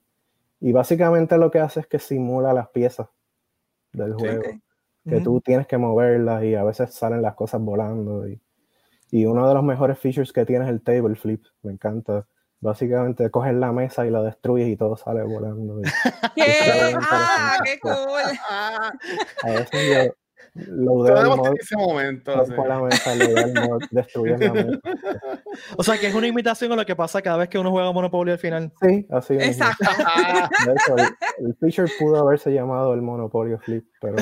y 0.62 0.72
básicamente 0.72 1.38
lo 1.38 1.52
que 1.52 1.60
hace 1.60 1.82
es 1.82 1.88
que 1.88 2.00
simula 2.00 2.54
las 2.54 2.70
piezas 2.70 3.08
del 3.92 4.14
juego 4.14 4.42
que 5.08 5.22
tú 5.22 5.42
tienes 5.42 5.68
que 5.68 5.78
moverlas 5.78 6.44
y 6.44 6.56
a 6.56 6.64
veces 6.64 6.94
salen 6.94 7.22
las 7.22 7.36
cosas 7.36 7.62
volando. 7.62 8.28
Y, 8.28 8.40
y, 9.12 9.26
uno 9.26 9.48
de 9.48 9.54
los 9.54 9.64
mejores 9.64 9.98
features 9.98 10.34
que 10.34 10.46
tiene 10.46 10.66
es 10.66 10.72
el 10.72 10.82
table 10.82 11.16
flip, 11.16 11.44
me 11.64 11.72
encanta. 11.72 12.28
Básicamente 12.60 13.30
coges 13.30 13.54
la 13.54 13.72
mesa 13.72 14.06
y 14.06 14.10
la 14.10 14.24
destruyes 14.24 14.68
y 14.68 14.78
todo 14.78 14.98
sale 14.98 15.24
volando. 15.24 15.80
¿Qué? 16.36 16.96
¡Ah, 16.96 17.58
qué 17.64 17.80
cool! 17.80 17.94
A 19.44 19.52
veces 19.52 20.12
lo 20.56 21.06
en 21.06 21.58
ese 21.60 21.76
momento. 21.76 22.34
O 25.78 25.84
sea, 25.84 25.98
que 25.98 26.08
es 26.08 26.16
una 26.16 26.28
imitación 26.28 26.72
a 26.72 26.76
lo 26.76 26.86
que 26.86 26.96
pasa 26.96 27.22
cada 27.22 27.38
vez 27.38 27.50
que 27.50 27.60
uno 27.60 27.72
juega 27.72 27.92
Monopoly 27.92 28.32
al 28.32 28.40
final. 28.40 28.72
Sí, 28.82 29.06
así 29.10 29.36
es. 29.36 29.48
Exacto. 29.48 29.86
el, 31.40 31.56
feature 31.60 31.92
pudo 32.00 32.18
haberse 32.18 32.52
llamado 32.52 32.94
el 32.94 33.02
Monopoly 33.02 33.58
Flip, 33.58 33.86
pero 34.02 34.16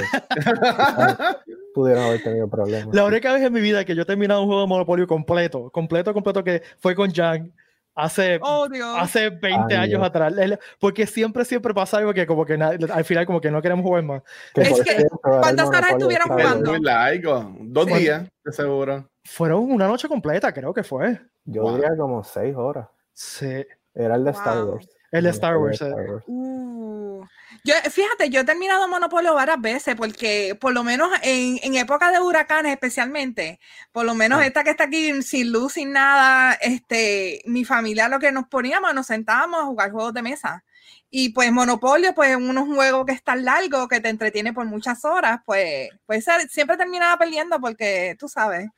pudieron 1.74 2.04
haber 2.04 2.24
tenido 2.24 2.50
problemas. 2.50 2.94
La 2.94 3.06
única 3.06 3.34
vez 3.34 3.44
en 3.44 3.54
mi 3.54 3.62
vida 3.62 3.86
que 3.86 3.96
yo 3.96 4.02
he 4.02 4.06
terminado 4.06 4.42
un 4.42 4.48
juego 4.48 4.62
de 4.62 4.68
Monopoly 4.68 5.08
completo, 5.08 5.70
completo, 5.72 6.14
completo, 6.14 6.44
que 6.44 6.62
fue 6.80 6.96
con 6.96 7.12
Jan 7.12 7.54
hace, 7.96 8.40
oh, 8.42 8.68
hace 8.98 9.30
20 9.30 9.76
años 9.76 10.04
atrás. 10.04 10.34
Porque 10.80 11.08
siempre, 11.08 11.46
siempre 11.46 11.74
pasa 11.74 11.98
algo 11.98 12.14
que 12.14 12.28
como 12.28 12.46
que 12.46 12.54
al 12.54 13.06
final 13.06 13.26
como 13.26 13.42
que 13.42 13.50
no 13.50 13.62
queremos 13.62 13.84
jugar 13.84 14.04
más. 14.04 14.22
Es 14.54 14.82
que, 14.82 15.08
¿cuántas 15.22 15.68
horas 15.68 15.92
estuvieron 15.92 16.28
jugando? 16.28 16.72
Muy 16.72 16.82
largo. 16.82 17.56
Dos 17.62 17.88
días, 17.88 18.28
de 18.44 18.52
seguro. 18.52 19.10
Fueron 19.24 19.72
una 19.72 19.88
noche 19.88 20.08
completa, 20.08 20.54
creo 20.54 20.74
que 20.74 20.84
fue. 20.84 21.20
Yo 21.46 21.76
diría 21.76 21.96
como 21.98 22.24
seis 22.24 22.56
horas. 22.56 22.88
Sí. 23.14 23.66
Era 23.94 24.16
el 24.16 24.26
de 24.26 24.32
Star 24.32 24.66
Wars. 24.66 24.90
El 25.12 25.24
de 25.24 25.30
Star 25.30 25.58
Wars. 25.58 25.82
Uh. 26.28 27.24
Yo, 27.64 27.74
fíjate, 27.90 28.30
yo 28.30 28.42
he 28.42 28.44
terminado 28.44 28.88
Monopolio 28.88 29.34
varias 29.34 29.60
veces 29.60 29.96
porque 29.96 30.56
por 30.60 30.74
lo 30.74 30.84
menos 30.84 31.10
en, 31.24 31.60
en 31.64 31.76
época 31.76 32.12
de 32.12 32.20
huracanes 32.20 32.72
especialmente, 32.72 33.60
por 33.92 34.06
lo 34.06 34.14
menos 34.14 34.42
ah. 34.42 34.46
esta 34.46 34.64
que 34.64 34.70
está 34.70 34.84
aquí 34.84 35.22
sin 35.24 35.52
luz, 35.52 35.74
sin 35.74 35.92
nada, 35.92 36.54
este, 36.62 37.42
mi 37.46 37.66
familia 37.66 38.08
lo 38.08 38.20
que 38.20 38.32
nos 38.32 38.48
poníamos, 38.48 38.94
nos 38.94 39.08
sentábamos 39.08 39.62
a 39.62 39.66
jugar 39.66 39.92
juegos 39.92 40.14
de 40.14 40.22
mesa. 40.22 40.64
Y 41.10 41.30
pues 41.30 41.52
Monopolio, 41.52 42.14
pues 42.14 42.36
unos 42.36 42.68
juegos 42.68 43.06
que 43.06 43.14
es 43.14 43.24
tan 43.24 43.46
largo, 43.46 43.88
que 43.88 44.02
te 44.02 44.10
entretiene 44.10 44.54
por 44.54 44.66
muchas 44.66 45.06
horas, 45.06 45.40
pues, 45.46 45.90
pues 46.06 46.26
siempre 46.50 46.78
terminaba 46.78 47.18
perdiendo 47.18 47.60
porque, 47.60 48.16
tú 48.20 48.28
sabes, 48.28 48.70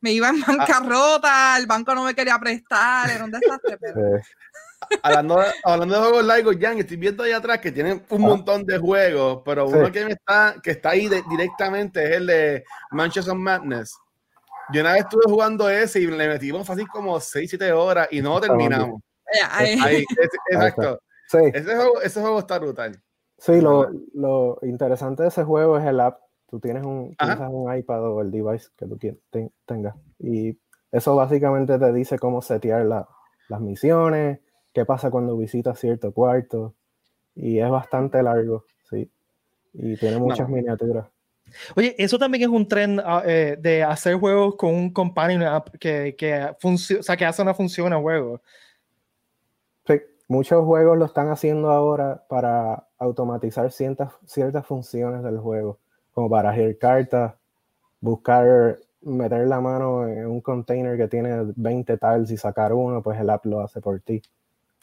me 0.00 0.12
iba 0.12 0.28
en 0.28 0.42
ah. 0.42 0.44
bancarrota, 0.46 1.56
el 1.56 1.66
banco 1.66 1.94
no 1.94 2.04
me 2.04 2.14
quería 2.14 2.38
prestar, 2.38 3.10
era 3.10 3.24
un 3.24 3.30
desastre. 3.30 3.78
Pero 3.78 4.00
hablando, 5.02 5.38
hablando 5.64 5.94
de 5.94 6.00
juegos 6.00 6.24
largos, 6.24 6.56
Jan, 6.60 6.78
estoy 6.78 6.96
viendo 6.96 7.22
ahí 7.22 7.32
atrás 7.32 7.58
que 7.58 7.72
tienen 7.72 8.04
un 8.10 8.24
ah. 8.24 8.28
montón 8.28 8.64
de 8.64 8.78
juegos, 8.78 9.42
pero 9.44 9.68
uno 9.68 9.90
que, 9.90 10.02
está, 10.02 10.56
que 10.62 10.72
está 10.72 10.90
ahí 10.90 11.08
directamente 11.28 12.04
es 12.04 12.10
el 12.16 12.26
de 12.26 12.64
Manchester 12.90 13.34
Madness. 13.34 13.96
Yo 14.72 14.80
una 14.80 14.92
vez 14.92 15.02
estuve 15.02 15.22
jugando 15.26 15.68
ese 15.70 16.00
y 16.00 16.06
le 16.06 16.28
metimos 16.28 16.66
fácil 16.66 16.88
como 16.88 17.20
6, 17.20 17.48
7 17.50 17.72
horas 17.72 18.08
y 18.10 18.20
no 18.20 18.40
terminamos. 18.40 19.00
Ahí, 19.50 20.04
exacto. 20.50 21.00
Ese, 21.32 21.74
juego, 21.74 22.00
ese 22.02 22.20
juego 22.20 22.38
está 22.38 22.58
brutal. 22.58 23.00
Sí, 23.38 23.60
lo, 23.60 23.90
lo, 24.14 24.58
interesante 24.62 25.22
de 25.22 25.28
ese 25.28 25.44
juego 25.44 25.78
es 25.78 25.84
el 25.84 26.00
app. 26.00 26.20
Tú 26.48 26.60
tienes 26.60 26.84
un, 26.84 27.14
un 27.50 27.76
iPad 27.76 28.10
o 28.10 28.22
el 28.22 28.30
device 28.30 28.68
que 28.76 28.86
tú 28.86 28.98
tengas. 29.66 29.94
Y 30.18 30.58
eso 30.90 31.14
básicamente 31.16 31.78
te 31.78 31.92
dice 31.92 32.18
cómo 32.18 32.40
setear 32.40 32.86
la, 32.86 33.08
las 33.48 33.60
misiones, 33.60 34.40
qué 34.76 34.84
pasa 34.84 35.10
cuando 35.10 35.34
visitas 35.38 35.80
cierto 35.80 36.12
cuarto. 36.12 36.74
Y 37.34 37.58
es 37.58 37.70
bastante 37.70 38.22
largo, 38.22 38.64
sí. 38.90 39.10
Y 39.72 39.96
tiene 39.96 40.18
muchas 40.18 40.50
miniaturas. 40.50 41.06
Oye, 41.74 41.94
eso 41.96 42.18
también 42.18 42.42
es 42.42 42.48
un 42.50 42.68
tren 42.68 43.00
ah, 43.02 43.22
eh, 43.24 43.56
de 43.58 43.82
hacer 43.82 44.16
juegos 44.16 44.56
con 44.56 44.74
un 44.74 44.92
companion 44.92 45.42
app 45.44 45.70
que, 45.78 46.14
que, 46.14 46.54
o 46.62 46.76
sea, 46.76 47.16
que 47.16 47.24
hace 47.24 47.40
una 47.40 47.54
función 47.54 47.90
a 47.94 48.00
juego. 48.00 48.42
Sí, 49.86 49.94
muchos 50.28 50.62
juegos 50.66 50.98
lo 50.98 51.06
están 51.06 51.30
haciendo 51.30 51.70
ahora 51.70 52.22
para 52.28 52.86
automatizar 52.98 53.72
ciertas, 53.72 54.12
ciertas 54.26 54.66
funciones 54.66 55.22
del 55.22 55.38
juego, 55.38 55.78
como 56.12 56.28
para 56.28 56.52
girar 56.52 56.76
cartas, 56.76 57.34
buscar 58.00 58.76
meter 59.00 59.46
la 59.46 59.60
mano 59.62 60.06
en 60.06 60.26
un 60.26 60.42
container 60.42 60.98
que 60.98 61.08
tiene 61.08 61.52
20 61.56 61.96
tiles 61.96 62.30
y 62.30 62.36
sacar 62.36 62.74
uno, 62.74 63.02
pues 63.02 63.18
el 63.18 63.30
app 63.30 63.46
lo 63.46 63.60
hace 63.60 63.80
por 63.80 64.00
ti. 64.00 64.20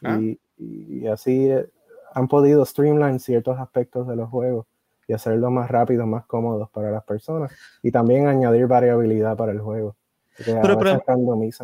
Ah. 0.04 0.20
Y, 0.20 0.40
y, 0.58 1.08
así 1.08 1.50
eh, 1.50 1.68
han 2.14 2.28
podido 2.28 2.66
streamline 2.66 3.20
ciertos 3.20 3.60
aspectos 3.60 4.08
de 4.08 4.16
los 4.16 4.30
juegos 4.30 4.66
y 5.08 5.14
hacerlos 5.14 5.52
más 5.52 5.70
rápidos, 5.70 6.08
más 6.08 6.26
cómodos 6.26 6.70
para 6.70 6.92
las 6.92 7.04
personas 7.04 7.52
y 7.82 7.92
también 7.92 8.28
añadir 8.28 8.68
variabilidad 8.68 9.36
para 9.36 9.52
el 9.52 9.60
juego. 9.60 9.96
Pero, 10.38 10.84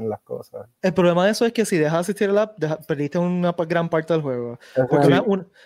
las 0.07 0.21
cosas. 0.21 0.67
El 0.81 0.93
problema 0.93 1.25
de 1.25 1.31
eso 1.31 1.45
es 1.45 1.51
que 1.51 1.65
si 1.65 1.77
dejas 1.77 2.01
asistir 2.01 2.29
el 2.29 2.37
app, 2.37 2.55
perdiste 2.87 3.17
una 3.17 3.51
gran 3.67 3.89
parte 3.89 4.13
del 4.13 4.21
juego. 4.21 4.59
Porque 4.89 5.21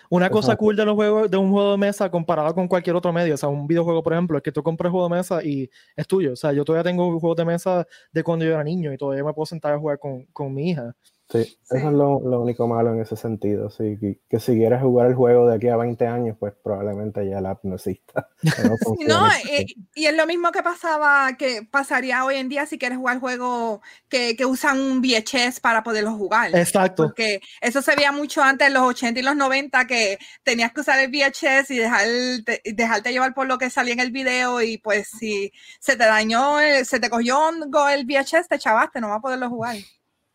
una, 0.08 0.30
cosa 0.30 0.56
cool 0.56 0.74
de 0.74 0.84
los 0.84 0.94
juegos, 0.94 1.30
de 1.30 1.36
un 1.36 1.52
juego 1.52 1.72
de 1.72 1.78
mesa 1.78 2.10
comparado 2.10 2.54
con 2.54 2.66
cualquier 2.66 2.96
otro 2.96 3.12
medio, 3.12 3.34
o 3.34 3.36
sea, 3.36 3.48
un 3.48 3.66
videojuego, 3.66 4.02
por 4.02 4.14
ejemplo, 4.14 4.38
es 4.38 4.42
que 4.42 4.52
tú 4.52 4.62
compras 4.62 4.90
juego 4.90 5.08
de 5.08 5.16
mesa 5.16 5.44
y 5.44 5.70
es 5.96 6.06
tuyo. 6.06 6.32
O 6.32 6.36
sea, 6.36 6.52
yo 6.52 6.64
todavía 6.64 6.90
tengo 6.90 7.18
juegos 7.20 7.36
de 7.36 7.44
mesa 7.44 7.86
de 8.10 8.24
cuando 8.24 8.44
yo 8.44 8.52
era 8.52 8.64
niño 8.64 8.92
y 8.92 8.96
todavía 8.96 9.22
me 9.22 9.34
puedo 9.34 9.46
sentar 9.46 9.74
a 9.74 9.78
jugar 9.78 9.98
con, 9.98 10.24
con 10.26 10.54
mi 10.54 10.70
hija. 10.70 10.94
Sí, 11.30 11.38
eso 11.38 11.76
es 11.76 11.84
lo, 11.84 12.20
lo, 12.20 12.42
único 12.42 12.68
malo 12.68 12.92
en 12.92 13.00
ese 13.00 13.16
sentido. 13.16 13.70
Sí, 13.70 13.98
que, 14.28 14.38
si 14.38 14.56
quieres 14.56 14.82
jugar 14.82 15.06
el 15.06 15.14
juego 15.14 15.48
de 15.48 15.56
aquí 15.56 15.68
a 15.68 15.76
20 15.76 16.06
años, 16.06 16.36
pues 16.38 16.52
probablemente 16.62 17.26
ya 17.26 17.40
la 17.40 17.52
app 17.52 17.64
no 17.64 17.76
exista. 17.76 18.28
No, 19.08 19.26
eh, 19.50 19.66
y, 19.94 20.06
es 20.06 20.14
lo 20.14 20.26
mismo 20.26 20.52
que 20.52 20.62
pasaba, 20.62 21.34
que 21.38 21.62
pasaría 21.62 22.24
hoy 22.24 22.36
en 22.36 22.48
día 22.48 22.66
si 22.66 22.78
quieres 22.78 22.98
jugar 22.98 23.20
juegos 23.20 23.80
que, 24.08 24.36
que 24.36 24.44
usan 24.44 24.78
un 24.78 25.00
VHS 25.00 25.60
para 25.60 25.82
poderlo 25.82 26.12
jugar. 26.12 26.54
Exacto. 26.54 27.04
Porque 27.04 27.40
eso 27.60 27.80
se 27.80 27.96
veía 27.96 28.12
mucho 28.12 28.42
antes 28.42 28.68
en 28.68 28.74
los 28.74 28.82
80 28.82 29.20
y 29.20 29.22
los 29.22 29.36
90, 29.36 29.86
que 29.86 30.18
tenías 30.42 30.72
que 30.72 30.82
usar 30.82 30.98
el 31.00 31.10
VHS 31.10 31.70
y 31.70 31.78
dejar, 31.78 32.06
dejarte 32.64 33.12
llevar 33.12 33.34
por 33.34 33.46
lo 33.46 33.58
que 33.58 33.70
salía 33.70 33.94
en 33.94 34.00
el 34.00 34.10
video 34.10 34.60
y 34.60 34.78
pues 34.78 35.08
si 35.08 35.52
se 35.80 35.96
te 35.96 36.04
dañó, 36.04 36.58
se 36.84 37.00
te 37.00 37.10
cogió 37.10 37.50
el 37.90 38.04
VHS, 38.04 38.48
te 38.48 38.58
chavaste, 38.58 39.00
no 39.00 39.08
vas 39.08 39.18
a 39.18 39.22
poderlo 39.22 39.48
jugar. 39.48 39.76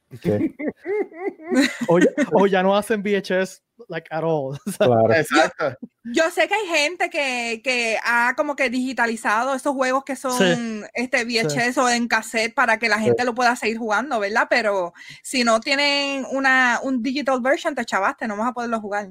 o, 2.33 2.47
ya, 2.47 2.63
no 2.63 2.75
hacen 2.75 3.03
VHS 3.03 3.61
like 3.87 4.07
at 4.11 4.23
all. 4.23 4.57
Exacto. 5.15 5.77
Yo, 6.03 6.29
sé 6.31 6.47
que 6.47 6.55
hay 6.55 6.67
gente 6.67 7.09
que, 7.09 7.61
que, 7.63 7.97
ha 8.03 8.33
como 8.35 8.55
que 8.55 8.69
digitalizado 8.69 9.53
esos 9.53 9.73
juegos 9.73 10.03
que 10.03 10.15
son 10.15 10.85
este 10.93 11.23
VHS 11.25 11.77
o 11.77 11.89
en 11.89 12.07
cassette 12.07 12.53
para 12.53 12.79
que 12.79 12.89
la 12.89 12.99
gente 12.99 13.23
lo 13.23 13.35
pueda 13.35 13.55
seguir 13.55 13.77
jugando, 13.77 14.19
¿verdad? 14.19 14.47
Pero 14.49 14.93
si 15.21 15.43
no 15.43 15.59
tienen 15.59 16.25
una 16.31 16.79
un 16.83 17.03
digital 17.03 17.39
version, 17.41 17.75
te 17.75 17.85
chavaste, 17.85 18.27
no 18.27 18.35
vas 18.37 18.49
a 18.49 18.53
poderlo 18.53 18.81
jugar. 18.81 19.09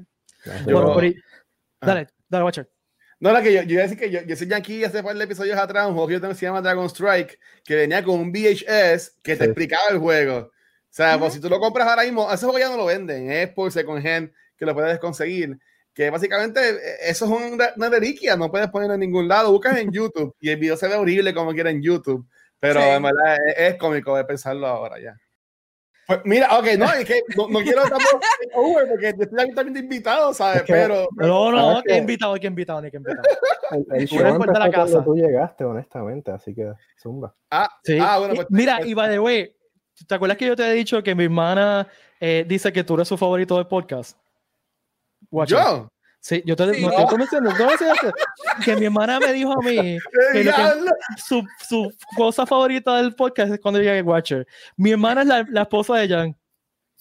dale, 1.81 2.07
dale, 2.27 2.43
Watcher. 2.43 2.69
No, 3.21 3.33
la 3.33 3.41
que 3.41 3.53
yo, 3.53 3.63
yo 3.63 3.73
iba 3.73 3.81
a 3.81 3.83
decir 3.83 3.99
que 3.99 4.09
yo, 4.09 4.21
yo 4.21 4.35
soy 4.35 4.51
aquí 4.53 4.83
hace 4.83 5.03
par 5.03 5.15
de 5.17 5.23
episodios 5.23 5.57
atrás, 5.57 5.87
un 5.87 5.93
juego 5.93 6.07
que 6.07 6.13
yo 6.13 6.21
tengo 6.21 6.33
que 6.33 6.39
se 6.39 6.45
llama 6.45 6.61
Dragon 6.61 6.85
Strike, 6.85 7.37
que 7.65 7.75
venía 7.75 8.01
con 8.01 8.17
un 8.17 8.31
VHS 8.31 9.17
que 9.21 9.35
te 9.35 9.45
explicaba 9.45 9.89
el 9.91 9.99
juego. 9.99 10.51
O 10.99 11.01
sea, 11.01 11.17
pues 11.17 11.31
si 11.31 11.39
tú 11.39 11.49
lo 11.49 11.61
compras 11.61 11.87
ahora 11.87 12.03
mismo, 12.03 12.29
ese 12.29 12.45
juego 12.45 12.59
ya 12.59 12.67
no 12.67 12.75
lo 12.75 12.83
venden, 12.83 13.31
es 13.31 13.47
por 13.53 13.71
Second 13.71 14.05
Hand 14.05 14.33
que 14.57 14.65
lo 14.65 14.73
puedes 14.73 14.99
conseguir. 14.99 15.57
Que 15.93 16.09
básicamente 16.09 16.59
eh, 16.71 16.97
eso 17.03 17.23
es 17.23 17.53
una 17.77 17.89
reliquia, 17.89 18.35
no 18.35 18.51
puedes 18.51 18.67
ponerlo 18.67 18.95
en 18.95 18.99
ningún 18.99 19.25
lado. 19.25 19.49
Buscas 19.49 19.77
en 19.77 19.91
YouTube 19.93 20.35
y 20.41 20.49
el 20.49 20.57
video 20.57 20.75
se 20.75 20.89
ve 20.89 20.95
horrible 20.95 21.33
como 21.33 21.53
quiera 21.53 21.69
en 21.69 21.81
YouTube, 21.81 22.27
pero 22.59 22.81
en 22.81 23.01
verdad 23.01 23.37
es, 23.55 23.77
cómico 23.77 24.17
de 24.17 24.25
pensarlo 24.25 24.67
ahora 24.67 24.99
ya. 24.99 25.17
Pues 26.05 26.19
mira, 26.25 26.59
ok, 26.59 26.65
no, 26.77 26.91
es 26.91 27.05
que 27.05 27.21
no, 27.37 27.59
quiero 27.61 27.83
tampoco 27.89 28.19
porque 28.89 29.07
estoy 29.07 29.53
también 29.53 29.75
de 29.75 29.79
invitado, 29.79 30.33
¿sabes? 30.33 30.63
pero. 30.67 31.07
No, 31.15 31.49
no, 31.49 31.81
que 31.81 31.95
invitado, 31.95 32.35
que 32.35 32.47
invitado, 32.47 32.81
ni 32.81 32.91
que 32.91 32.97
invitado. 32.97 33.23
El, 33.71 33.85
el 34.01 34.05
show 34.05 34.37
de 34.37 34.59
la 34.59 34.69
casa. 34.69 35.01
tú 35.01 35.15
llegaste, 35.15 35.63
honestamente, 35.63 36.31
así 36.31 36.53
que 36.53 36.73
zumba. 37.01 37.33
Ah, 37.49 37.69
sí. 37.85 37.97
Ah, 38.01 38.17
bueno, 38.19 38.35
pues, 38.35 38.47
Mira, 38.49 38.79
pues 38.79 38.89
y 38.89 38.93
by 38.93 39.09
the 39.11 39.19
way, 39.19 39.55
¿Te 40.07 40.15
acuerdas 40.15 40.37
que 40.37 40.47
yo 40.47 40.55
te 40.55 40.63
he 40.69 40.73
dicho 40.73 41.01
que 41.03 41.15
mi 41.15 41.25
hermana 41.25 41.87
eh, 42.19 42.45
dice 42.47 42.71
que 42.71 42.83
tú 42.83 42.95
eres 42.95 43.07
su 43.07 43.17
favorito 43.17 43.55
del 43.57 43.67
podcast? 43.67 44.17
¿Yo? 45.47 45.89
Sí, 46.21 46.43
yo 46.45 46.55
te, 46.55 46.73
sí. 46.73 46.85
no, 46.85 47.07
tú 47.07 47.17
mencionas, 47.17 47.53
que 48.65 48.75
mi 48.75 48.85
hermana 48.85 49.19
me 49.19 49.31
dijo 49.31 49.53
a 49.53 49.63
mí 49.63 49.97
que, 50.33 50.51
su, 51.17 51.45
su, 51.65 51.93
cosa 52.17 52.45
favorita 52.45 52.97
del 52.97 53.15
podcast 53.15 53.53
es 53.53 53.59
cuando 53.59 53.79
llega 53.79 54.03
Watcher. 54.03 54.45
Mi 54.75 54.91
hermana 54.91 55.21
es 55.21 55.27
la, 55.27 55.45
la 55.49 55.61
esposa 55.61 55.95
de 55.95 56.09
Jan. 56.09 56.35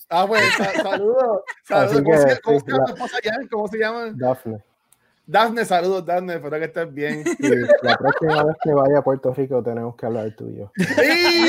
Ah, 0.08 0.24
bueno, 0.24 0.46
saludos. 0.56 1.40
Saludos. 1.64 2.02
¿Cómo, 2.02 2.60
se, 2.60 2.70
cómo, 2.70 3.08
Jan? 3.24 3.48
¿Cómo 3.48 3.68
se 3.68 3.78
llama? 3.78 4.12
Daphne. 4.14 4.62
Dafne, 5.28 5.66
saludos, 5.66 6.06
Dafne, 6.06 6.36
espero 6.36 6.58
que 6.58 6.64
estés 6.64 6.94
bien. 6.94 7.22
la 7.82 7.98
próxima 7.98 8.44
vez 8.44 8.56
que 8.62 8.72
vaya 8.72 8.98
a 9.00 9.02
Puerto 9.02 9.34
Rico 9.34 9.62
tenemos 9.62 9.94
que 9.94 10.06
hablar 10.06 10.34
tú 10.34 10.48
y 10.48 10.56
yo. 10.56 10.72
¡Sí! 10.78 11.46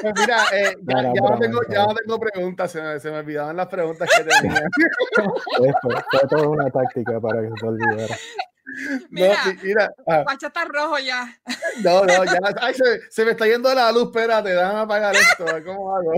Pues, 0.00 0.14
mira, 0.18 0.38
eh, 0.54 0.76
ya, 0.82 1.02
no, 1.02 1.14
ya, 1.14 1.20
no 1.20 1.38
tengo, 1.38 1.60
ya, 1.68 1.84
no 1.84 1.94
tengo, 1.94 2.18
preguntas, 2.18 2.72
se 2.72 2.80
me, 2.80 2.98
se 3.00 3.10
me, 3.10 3.18
olvidaban 3.18 3.54
las 3.54 3.66
preguntas 3.66 4.08
que 4.16 4.24
tenía. 4.24 4.62
Fue, 5.56 5.72
fue 6.10 6.28
toda 6.30 6.48
una 6.48 6.70
táctica 6.70 7.20
para 7.20 7.42
que 7.42 7.50
se 7.60 7.66
olvidara. 7.66 8.16
Mira, 9.10 9.44
no, 9.44 9.62
mira 9.62 9.90
ah. 10.06 10.24
está 10.40 10.64
rojo 10.64 10.98
ya. 10.98 11.38
No, 11.84 12.04
no, 12.04 12.24
ya. 12.24 12.38
Ay, 12.60 12.74
se, 12.74 13.10
se, 13.10 13.24
me 13.26 13.32
está 13.32 13.46
yendo 13.46 13.72
la 13.74 13.92
luz, 13.92 14.04
espérate, 14.04 14.50
déjame 14.50 14.80
apagar 14.80 15.14
esto, 15.14 15.44
¿cómo 15.64 15.94
hago? 15.94 16.12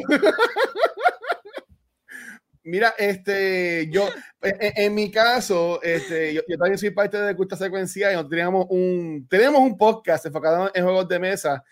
Mira, 2.68 2.94
este, 2.98 3.88
yo, 3.90 4.06
en, 4.42 4.94
mi 4.94 5.10
caso, 5.10 5.80
este, 5.82 6.34
yo, 6.34 6.42
también 6.58 6.76
soy 6.76 6.90
parte 6.90 7.16
de 7.16 7.34
Culta 7.34 7.56
Secuencia 7.56 8.10
y 8.10 8.12
nosotros 8.12 8.30
teníamos 8.30 8.66
un, 8.68 9.26
tenemos 9.28 9.60
un 9.62 9.78
podcast 9.78 10.26
enfocado 10.26 10.70
en 10.74 10.84
juegos 10.84 11.08
de 11.08 11.18
mesa 11.18 11.64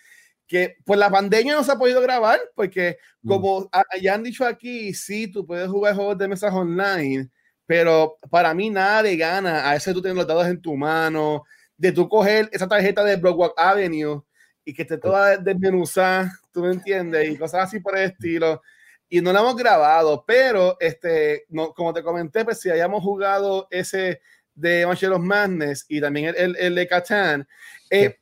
que 0.47 0.77
por 0.87 0.97
la 0.97 1.11
pandemia 1.11 1.55
no 1.55 1.63
se 1.65 1.73
ha 1.73 1.77
podido 1.77 2.01
grabar 2.01 2.41
porque 2.55 2.97
mm. 3.21 3.29
como 3.29 3.71
ya 4.01 4.15
han 4.15 4.23
dicho 4.23 4.47
aquí, 4.47 4.95
sí, 4.95 5.29
tú 5.31 5.45
puedes 5.47 5.69
jugar 5.69 5.95
juegos 5.95 6.17
de 6.17 6.29
mesa 6.29 6.49
online, 6.49 7.29
pero 7.67 8.17
para 8.31 8.55
mí 8.55 8.71
nada 8.71 9.03
de 9.03 9.19
gana 9.19 9.69
a 9.69 9.77
ese 9.77 9.93
tú 9.93 10.01
tienes 10.01 10.17
los 10.17 10.27
dados 10.27 10.47
en 10.47 10.63
tu 10.63 10.77
mano, 10.77 11.45
de 11.77 11.93
tú 11.93 12.09
coger 12.09 12.49
esa 12.53 12.67
tarjeta 12.67 13.05
de 13.05 13.17
Broadwalk 13.17 13.53
Avenue 13.59 14.23
y 14.65 14.73
que 14.73 14.87
te 14.87 14.97
toda 14.97 15.37
desmenuzada, 15.37 16.33
tú 16.53 16.63
me 16.63 16.73
entiendes, 16.73 17.29
y 17.29 17.37
cosas 17.37 17.65
así 17.65 17.81
por 17.81 17.99
el 17.99 18.13
estilo 18.13 18.63
y 19.09 19.21
no 19.21 19.33
lo 19.33 19.39
hemos 19.39 19.57
grabado, 19.57 20.25
pero 20.27 20.77
este, 20.81 21.45
no, 21.49 21.73
como 21.73 21.93
te 21.93 22.03
comenté, 22.03 22.45
pues 22.45 22.61
si 22.61 22.71
hayamos 22.71 23.03
jugado 23.03 23.69
ese 23.71 24.21
de 24.55 24.85
of 24.85 25.21
Madness 25.21 25.85
y 25.89 26.01
también 26.01 26.35
el, 26.37 26.57
el, 26.57 26.75
de 26.75 26.89
Catan, 26.89 27.47
eh, 27.91 28.19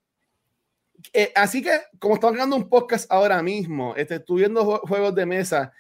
eh, 1.13 1.33
así 1.35 1.63
que 1.63 1.81
como 1.99 2.15
estamos 2.15 2.35
grabando 2.35 2.57
un 2.57 2.69
podcast 2.69 3.11
ahora 3.11 3.43
mismo, 3.43 3.95
este, 3.97 4.23
viendo 4.29 4.79
juegos 4.81 5.15
de 5.15 5.27
mesa, 5.27 5.73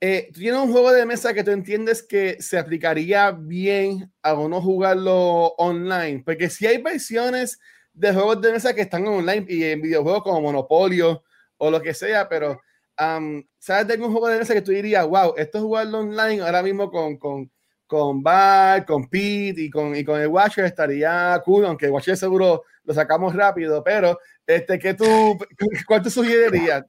eh, 0.00 0.28
tú 0.32 0.40
tienes 0.40 0.60
un 0.60 0.70
juego 0.70 0.92
de 0.92 1.06
mesa 1.06 1.32
que 1.32 1.42
tú 1.42 1.50
entiendes 1.50 2.02
que 2.02 2.36
se 2.40 2.58
aplicaría 2.58 3.30
bien 3.30 4.12
a 4.22 4.34
uno 4.34 4.60
jugarlo 4.60 5.54
online, 5.56 6.22
porque 6.24 6.50
si 6.50 6.66
hay 6.66 6.82
versiones 6.82 7.58
de 7.94 8.12
juegos 8.12 8.42
de 8.42 8.52
mesa 8.52 8.74
que 8.74 8.82
están 8.82 9.08
online 9.08 9.46
y 9.48 9.64
en 9.64 9.80
videojuegos 9.80 10.22
como 10.22 10.42
Monopolio 10.42 11.24
o 11.56 11.70
lo 11.70 11.80
que 11.80 11.94
sea, 11.94 12.28
pero 12.28 12.60
¿sabes 12.96 13.86
de 13.86 13.94
algún 13.94 14.12
juego 14.12 14.28
de 14.28 14.38
mesa 14.38 14.54
que 14.54 14.62
tú 14.62 14.72
dirías, 14.72 15.06
wow, 15.06 15.34
esto 15.36 15.58
es 15.58 15.64
jugarlo 15.64 16.00
online 16.00 16.42
ahora 16.42 16.62
mismo 16.62 16.90
con, 16.90 17.18
con, 17.18 17.50
con 17.86 18.22
Bar, 18.22 18.84
con 18.86 19.08
Pete 19.08 19.60
y 19.62 19.70
con, 19.70 19.94
y 19.94 20.04
con 20.04 20.20
el 20.20 20.28
Watcher 20.28 20.64
estaría 20.64 21.40
cool, 21.44 21.66
aunque 21.66 21.86
el 21.86 21.92
Watcher 21.92 22.16
seguro 22.16 22.64
lo 22.84 22.94
sacamos 22.94 23.34
rápido, 23.34 23.82
pero 23.82 24.18
este, 24.46 24.78
¿qué 24.78 24.94
tú, 24.94 25.04
¿cuál 25.88 26.02
tú 26.02 26.10
sugerirías? 26.10 26.84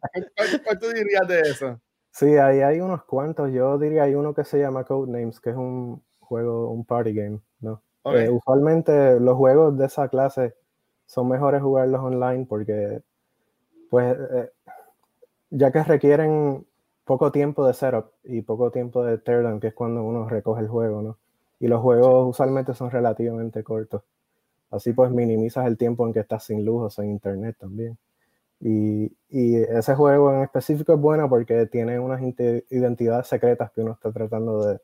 ¿Cuál, 0.65 0.80
tú 0.80 0.88
dirías 0.89 1.28
de 1.28 1.41
eso? 1.41 1.82
Sí, 2.12 2.38
ahí 2.38 2.62
hay 2.62 2.80
unos 2.80 3.04
cuantos. 3.04 3.52
Yo 3.52 3.78
diría 3.78 4.04
hay 4.04 4.15
uno 4.15 4.34
que 4.34 4.43
se 4.43 4.60
llama 4.60 4.84
Codenames, 4.84 5.39
que 5.39 5.52
es 5.52 5.56
un 5.56 6.04
juego, 6.20 6.72
un 6.72 6.86
party 6.86 7.13
game, 7.13 7.39
¿no? 7.60 7.84
Eh, 8.06 8.29
usualmente 8.29 9.19
los 9.19 9.36
juegos 9.36 9.77
de 9.77 9.86
esa 9.86 10.08
clase 10.08 10.56
son 11.06 11.27
mejores 11.27 11.62
jugarlos 11.62 12.00
online 12.02 12.46
porque 12.48 13.02
pues 13.90 14.15
eh, 14.32 14.52
ya 15.50 15.71
que 15.71 15.83
requieren 15.83 16.65
poco 17.06 17.31
tiempo 17.31 17.65
de 17.65 17.73
setup 17.73 18.12
y 18.23 18.41
poco 18.41 18.69
tiempo 18.71 19.04
de 19.04 19.17
teardown, 19.17 19.60
que 19.60 19.67
es 19.67 19.73
cuando 19.73 20.04
uno 20.04 20.27
recoge 20.27 20.62
el 20.62 20.67
juego, 20.67 21.02
¿no? 21.02 21.17
Y 21.60 21.67
los 21.67 21.81
juegos 21.81 22.29
usualmente 22.29 22.73
son 22.73 22.91
relativamente 22.91 23.63
cortos. 23.63 24.04
Así 24.69 24.93
pues 24.93 25.12
minimizas 25.12 25.65
el 25.67 25.77
tiempo 25.77 26.06
en 26.06 26.13
que 26.13 26.19
estás 26.19 26.43
sin 26.43 26.65
luz 26.65 26.83
o 26.83 26.89
sin 26.89 27.10
internet 27.10 27.56
también. 27.60 27.98
Y, 28.60 29.12
y, 29.29 29.56
ese 29.56 29.95
juego 29.95 30.33
en 30.33 30.41
específico 30.41 30.93
es 30.93 31.00
bueno 31.00 31.29
porque 31.29 31.67
tiene 31.67 32.00
unas 32.00 32.21
identidades 32.21 33.27
secretas 33.27 33.71
que 33.71 33.81
uno 33.81 33.93
está 33.93 34.12
tratando 34.12 34.65
de, 34.65 34.79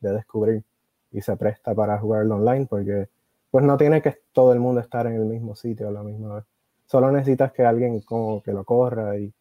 de, 0.00 0.12
descubrir 0.12 0.64
y 1.12 1.20
se 1.22 1.36
presta 1.36 1.72
para 1.74 1.98
jugarlo 1.98 2.34
online 2.36 2.66
porque 2.66 3.08
pues 3.50 3.64
no 3.64 3.76
tiene 3.76 4.02
que 4.02 4.18
todo 4.32 4.52
el 4.52 4.58
mundo 4.58 4.80
estar 4.80 5.06
en 5.06 5.14
el 5.14 5.24
mismo 5.24 5.54
sitio 5.54 5.88
a 5.88 5.92
la 5.92 6.02
misma 6.02 6.36
vez. 6.36 6.44
Solo 6.86 7.12
necesitas 7.12 7.52
que 7.52 7.64
alguien 7.64 8.00
como 8.00 8.42
que 8.42 8.52
lo 8.52 8.64
corra 8.64 9.16
y, 9.16 9.32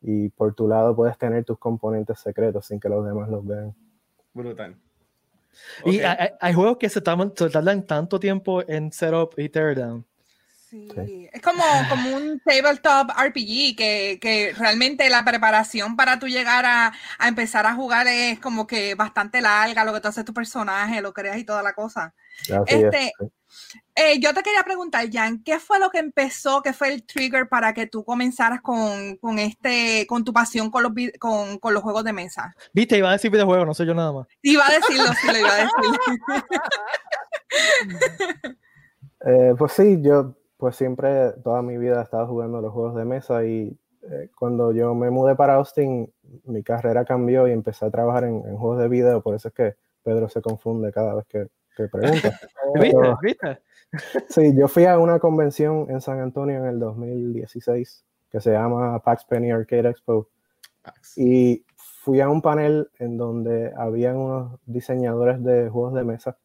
y 0.00 0.28
por 0.30 0.54
tu 0.54 0.68
lado 0.68 0.94
puedes 0.94 1.18
tener 1.18 1.44
tus 1.44 1.58
componentes 1.58 2.20
secretos 2.20 2.66
sin 2.66 2.78
que 2.78 2.88
los 2.88 3.04
demás 3.04 3.28
los 3.28 3.46
vean. 3.46 3.74
Brutal. 4.32 4.76
Y 5.84 6.00
hay, 6.00 6.30
hay, 6.40 6.54
juegos 6.54 6.76
que 6.78 6.88
se, 6.88 7.00
tardan 7.00 7.86
tanto 7.86 8.20
tiempo 8.20 8.62
en 8.68 8.92
setup 8.92 9.34
y 9.38 9.48
teardown. 9.48 10.06
Sí, 10.70 11.30
es 11.32 11.40
como, 11.40 11.64
como 11.88 12.14
un 12.14 12.40
tabletop 12.40 13.08
RPG 13.10 13.74
que, 13.74 14.18
que, 14.20 14.52
realmente 14.54 15.08
la 15.08 15.24
preparación 15.24 15.96
para 15.96 16.18
tú 16.18 16.28
llegar 16.28 16.66
a, 16.66 16.92
a, 17.18 17.28
empezar 17.28 17.64
a 17.64 17.74
jugar 17.74 18.06
es 18.06 18.38
como 18.38 18.66
que 18.66 18.94
bastante 18.94 19.40
larga, 19.40 19.84
lo 19.84 19.94
que 19.94 20.00
tú 20.02 20.08
haces 20.08 20.26
tu 20.26 20.34
personaje, 20.34 21.00
lo 21.00 21.14
creas 21.14 21.38
y 21.38 21.44
toda 21.44 21.62
la 21.62 21.72
cosa. 21.72 22.14
este, 22.66 23.12
eh, 23.94 24.20
yo 24.20 24.32
te 24.34 24.42
quería 24.42 24.62
preguntar, 24.62 25.06
Jan, 25.10 25.42
¿qué 25.42 25.58
fue 25.58 25.78
lo 25.78 25.90
que 25.90 25.98
empezó, 25.98 26.62
qué 26.62 26.72
fue 26.72 26.92
el 26.92 27.04
trigger 27.04 27.48
para 27.48 27.74
que 27.74 27.86
tú 27.86 28.04
comenzaras 28.04 28.60
con, 28.60 29.16
con 29.16 29.38
este, 29.38 30.06
con 30.06 30.24
tu 30.24 30.32
pasión 30.32 30.70
con 30.70 30.82
los, 30.82 30.92
con, 31.18 31.58
con 31.58 31.74
los 31.74 31.82
juegos 31.82 32.04
de 32.04 32.12
mesa? 32.12 32.54
Viste, 32.72 32.98
iba 32.98 33.08
a 33.08 33.12
decir 33.12 33.30
videojuegos, 33.30 33.66
no 33.66 33.74
sé 33.74 33.86
yo 33.86 33.94
nada 33.94 34.12
más. 34.12 34.26
Iba 34.42 34.66
a 34.66 34.72
decirlo, 34.72 35.06
sí, 35.20 35.26
lo 35.26 35.38
iba 35.38 35.52
a 35.52 35.56
decir. 35.56 36.00
eh, 39.26 39.54
pues 39.58 39.72
sí, 39.72 39.98
yo 40.02 40.34
pues 40.58 40.74
siempre, 40.74 41.32
toda 41.44 41.62
mi 41.62 41.78
vida 41.78 42.00
he 42.00 42.02
estado 42.02 42.26
jugando 42.26 42.60
los 42.60 42.72
juegos 42.72 42.96
de 42.96 43.04
mesa 43.04 43.44
y 43.44 43.78
eh, 44.02 44.28
cuando 44.36 44.72
yo 44.72 44.94
me 44.94 45.10
mudé 45.10 45.36
para 45.36 45.54
Austin, 45.54 46.12
mi 46.44 46.62
carrera 46.62 47.04
cambió 47.04 47.46
y 47.46 47.52
empecé 47.52 47.86
a 47.86 47.90
trabajar 47.90 48.24
en, 48.24 48.42
juegos 48.56 48.78
de 48.78 48.88
video, 48.88 49.22
por 49.22 49.36
eso 49.36 49.48
es 49.48 49.54
que 49.54 49.76
Pedro 50.02 50.28
se 50.28 50.42
confunde 50.42 50.92
cada 50.92 51.14
vez 51.14 51.26
que, 51.26 51.46
pregunta. 51.86 52.40
¿Viste? 53.22 53.60
sí, 54.28 54.52
yo 54.56 54.68
fui 54.68 54.84
a 54.84 54.98
una 54.98 55.18
convención 55.18 55.86
en 55.88 56.00
San 56.00 56.20
Antonio 56.20 56.58
en 56.58 56.66
el 56.66 56.78
2016 56.78 58.04
que 58.30 58.40
se 58.40 58.52
llama 58.52 58.98
Pax 59.00 59.24
Penny 59.24 59.50
Arcade 59.50 59.88
Expo. 59.90 60.28
Y 61.16 61.64
fui 61.76 62.20
a 62.20 62.28
un 62.28 62.42
panel 62.42 62.88
en 62.98 63.16
donde 63.16 63.72
habían 63.76 64.16
unos 64.16 64.60
diseñadores 64.66 65.42
de 65.42 65.68
juegos 65.68 65.94
de 65.94 66.04
mesa. 66.04 66.38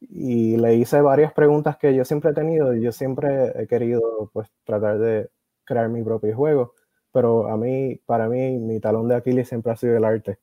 Y 0.00 0.56
le 0.56 0.76
hice 0.76 1.00
varias 1.02 1.32
preguntas 1.32 1.76
que 1.76 1.94
yo 1.94 2.04
siempre 2.04 2.30
he 2.30 2.34
tenido 2.34 2.74
y 2.74 2.80
yo 2.80 2.90
siempre 2.92 3.52
he 3.54 3.66
querido 3.66 4.30
pues 4.32 4.48
tratar 4.64 4.98
de 4.98 5.28
crear 5.64 5.88
mi 5.90 6.02
propio 6.02 6.34
juego, 6.34 6.74
pero 7.12 7.48
a 7.48 7.56
mí, 7.56 8.00
para 8.06 8.28
mí, 8.28 8.58
mi 8.58 8.80
talón 8.80 9.08
de 9.08 9.16
Aquiles 9.16 9.48
siempre 9.48 9.72
ha 9.72 9.76
sido 9.76 9.96
el 9.96 10.04
arte. 10.04 10.38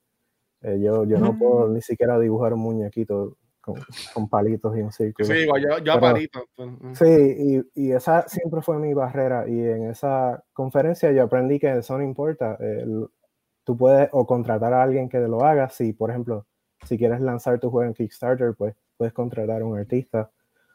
Eh, 0.62 0.80
yo, 0.80 1.06
yo 1.06 1.18
no 1.18 1.38
puedo 1.38 1.70
ni 1.70 1.82
siquiera 1.82 2.20
dibujar 2.20 2.54
un 2.54 2.62
muñequito 2.62 3.36
con, 3.68 3.84
con 4.14 4.30
palitos 4.30 4.78
y 4.78 4.82
un 4.82 4.92
círculo. 4.92 5.28
Sí, 5.28 5.46
yo, 5.46 5.80
yo 5.80 6.00
palitos. 6.00 6.44
Pues, 6.56 6.70
sí, 6.94 7.64
y, 7.76 7.88
y, 7.88 7.92
esa 7.92 8.28
siempre 8.28 8.62
fue 8.62 8.80
mi 8.80 8.94
barrera 8.94 9.48
y 9.48 9.60
en 9.60 9.90
esa 9.90 10.42
conferencia 10.54 11.12
yo 11.12 11.24
aprendí 11.24 11.60
que 11.60 11.78
eso 11.78 11.98
no 11.98 12.04
importa. 12.04 12.58
tú 13.64 13.76
puedes 13.76 14.10
o 14.14 14.26
contratar 14.26 14.74
a 14.74 14.82
alguien 14.82 15.10
que 15.10 15.20
lo 15.20 15.44
haga, 15.44 15.70
si 15.70 15.92
por 15.92 16.10
ejemplo, 16.10 16.46
si 16.84 16.98
quieres 16.98 17.20
lanzar 17.20 17.60
tu 17.60 17.70
juego 17.70 17.88
en 17.88 17.94
Kickstarter, 17.94 18.56
pues 18.56 18.76
puedes 18.96 19.14
contratar 19.14 19.62
a 19.62 19.66
un 19.66 19.78
artista. 19.78 20.32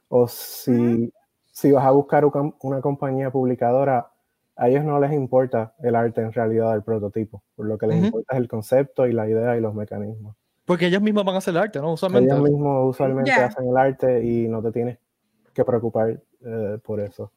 O 0.09 0.29
si, 0.29 1.11
si 1.51 1.73
vas 1.73 1.85
a 1.87 1.91
buscar 1.91 2.27
una 2.61 2.81
compañía 2.83 3.31
publicadora, 3.31 4.11
a 4.57 4.69
ellos 4.69 4.85
no 4.85 5.01
les 5.01 5.13
importa 5.13 5.75
el 5.83 5.97
arte 5.97 6.21
en 6.21 6.33
realidad 6.33 6.73
del 6.73 6.83
prototipo, 6.83 7.43
por 7.57 7.67
lo 7.67 7.79
que 7.79 7.87
les 7.87 8.05
importa 8.05 8.35
es 8.35 8.41
el 8.41 8.49
concepto 8.49 9.07
y 9.07 9.13
la 9.13 9.27
idea 9.27 9.57
y 9.57 9.61
los 9.63 9.75
mecanismos. 9.75 10.37
Porque 10.73 10.87
ellos 10.87 11.03
mismos 11.03 11.23
van 11.25 11.35
a 11.35 11.39
hacer 11.39 11.53
el 11.53 11.61
arte, 11.61 11.81
¿no? 11.81 11.93
Usualmente. 11.93 12.33
Ellos 12.33 12.49
mismos 12.49 12.95
usualmente 12.95 13.31
hacen 13.31 13.69
el 13.69 13.77
arte 13.77 14.25
y 14.25 14.49
no 14.49 14.63
te 14.63 14.73
tienes 14.73 14.99
que 15.53 15.67
preocupar 15.67 16.19
eh, 16.45 16.79
por 16.83 16.99
eso. 16.99 17.31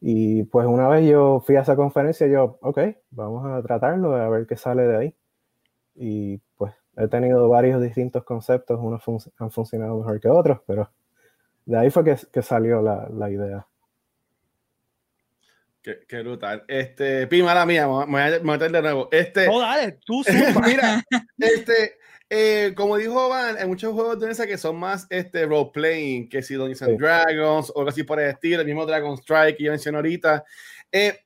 Y 0.00 0.44
pues 0.44 0.66
una 0.66 0.88
vez 0.88 1.06
yo 1.06 1.42
fui 1.44 1.56
a 1.56 1.60
esa 1.60 1.76
conferencia, 1.76 2.26
yo, 2.26 2.56
ok, 2.62 2.78
vamos 3.10 3.44
a 3.44 3.62
tratarlo, 3.62 4.16
a 4.16 4.30
ver 4.30 4.46
qué 4.46 4.56
sale 4.56 4.84
de 4.84 4.96
ahí. 4.96 5.14
Y 5.94 6.38
pues 6.56 6.72
he 6.96 7.06
tenido 7.08 7.50
varios 7.50 7.82
distintos 7.82 8.24
conceptos, 8.24 8.80
unos 8.80 9.02
han 9.36 9.50
funcionado 9.50 9.98
mejor 9.98 10.18
que 10.18 10.28
otros, 10.28 10.60
pero 10.66 10.90
de 11.66 11.76
ahí 11.76 11.90
fue 11.90 12.02
que, 12.02 12.16
que 12.32 12.40
salió 12.40 12.80
la, 12.80 13.10
la, 13.12 13.30
idea. 13.30 13.66
Qué, 15.82 15.98
qué, 16.08 16.22
brutal. 16.22 16.64
Este, 16.66 17.26
Pima, 17.26 17.52
la 17.52 17.66
mía, 17.66 17.86
me 17.86 18.06
voy 18.06 18.20
a 18.20 18.40
meter 18.40 18.72
de 18.72 18.80
nuevo. 18.80 19.08
Este, 19.12 19.48
no, 19.48 19.60
dale, 19.60 19.98
tú 20.04 20.22
Mira, 20.64 21.04
este, 21.38 21.98
eh, 22.36 22.74
como 22.74 22.96
dijo 22.96 23.28
Van, 23.28 23.56
hay 23.56 23.66
muchos 23.68 23.92
juegos 23.92 24.18
de 24.18 24.26
mesa 24.26 24.44
que 24.44 24.58
son 24.58 24.74
más 24.74 25.06
este, 25.08 25.46
role-playing, 25.46 26.28
que 26.28 26.42
si 26.42 26.54
Dungeons 26.54 26.82
and 26.82 26.98
Dragons 26.98 27.70
o 27.72 27.78
algo 27.78 27.90
así 27.90 28.02
por 28.02 28.18
el 28.18 28.30
estilo, 28.30 28.60
el 28.60 28.66
mismo 28.66 28.84
Dragon 28.84 29.16
Strike 29.18 29.56
que 29.56 29.62
yo 29.62 29.70
mencioné 29.70 29.98
ahorita. 29.98 30.44
Eh, 30.90 31.16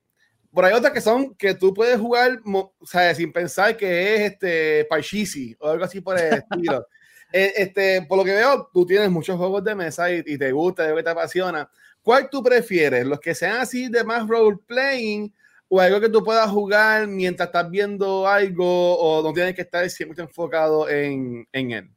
por 0.52 0.66
ahí 0.66 0.74
otras 0.74 0.92
que 0.92 1.00
son 1.00 1.34
que 1.34 1.54
tú 1.54 1.72
puedes 1.72 1.98
jugar 1.98 2.38
o 2.44 2.74
sea, 2.84 3.14
sin 3.14 3.32
pensar 3.32 3.74
que 3.74 4.16
es 4.16 4.32
este 4.32 4.84
Pachisi 4.84 5.56
o 5.60 5.68
algo 5.70 5.84
así 5.84 6.02
por 6.02 6.18
el 6.18 6.34
estilo. 6.50 6.86
Eh, 7.32 7.54
este, 7.56 8.02
por 8.02 8.18
lo 8.18 8.24
que 8.24 8.34
veo, 8.34 8.68
tú 8.70 8.84
tienes 8.84 9.08
muchos 9.10 9.38
juegos 9.38 9.64
de 9.64 9.74
mesa 9.74 10.12
y, 10.12 10.22
te 10.22 10.52
gusta, 10.52 10.92
y 10.92 11.02
te 11.02 11.08
apasiona. 11.08 11.70
¿Cuál 12.02 12.28
tú 12.28 12.42
prefieres? 12.42 13.06
¿Los 13.06 13.18
que 13.18 13.34
sean 13.34 13.60
así 13.60 13.88
de 13.88 14.04
más 14.04 14.28
role 14.28 14.58
playing 14.66 15.32
o 15.68 15.80
algo 15.80 16.00
que 16.00 16.08
tú 16.08 16.24
puedas 16.24 16.50
jugar 16.50 17.06
mientras 17.06 17.48
estás 17.48 17.70
viendo 17.70 18.26
algo 18.26 18.98
o 18.98 19.22
no 19.22 19.32
tienes 19.32 19.54
que 19.54 19.62
estar 19.62 19.88
siempre 19.90 20.22
enfocado 20.22 20.88
en, 20.88 21.46
en 21.52 21.70
él? 21.72 21.90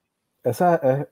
Esa 0.43 0.75
es, 0.75 1.07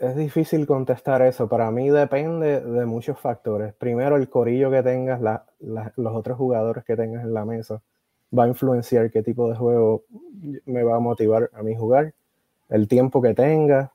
es 0.00 0.16
difícil 0.16 0.66
contestar 0.66 1.20
eso. 1.22 1.46
Para 1.46 1.70
mí 1.70 1.90
depende 1.90 2.60
de 2.60 2.86
muchos 2.86 3.20
factores. 3.20 3.74
Primero, 3.74 4.16
el 4.16 4.30
corillo 4.30 4.70
que 4.70 4.82
tengas, 4.82 5.20
los 5.60 6.16
otros 6.16 6.38
jugadores 6.38 6.84
que 6.84 6.96
tengas 6.96 7.22
en 7.22 7.34
la 7.34 7.44
mesa, 7.44 7.82
va 8.36 8.44
a 8.44 8.48
influenciar 8.48 9.10
qué 9.10 9.22
tipo 9.22 9.48
de 9.50 9.56
juego 9.56 10.04
me 10.64 10.82
va 10.82 10.96
a 10.96 11.00
motivar 11.00 11.50
a 11.52 11.62
mí 11.62 11.76
jugar, 11.76 12.14
el 12.70 12.88
tiempo 12.88 13.20
que 13.20 13.34
tenga 13.34 13.92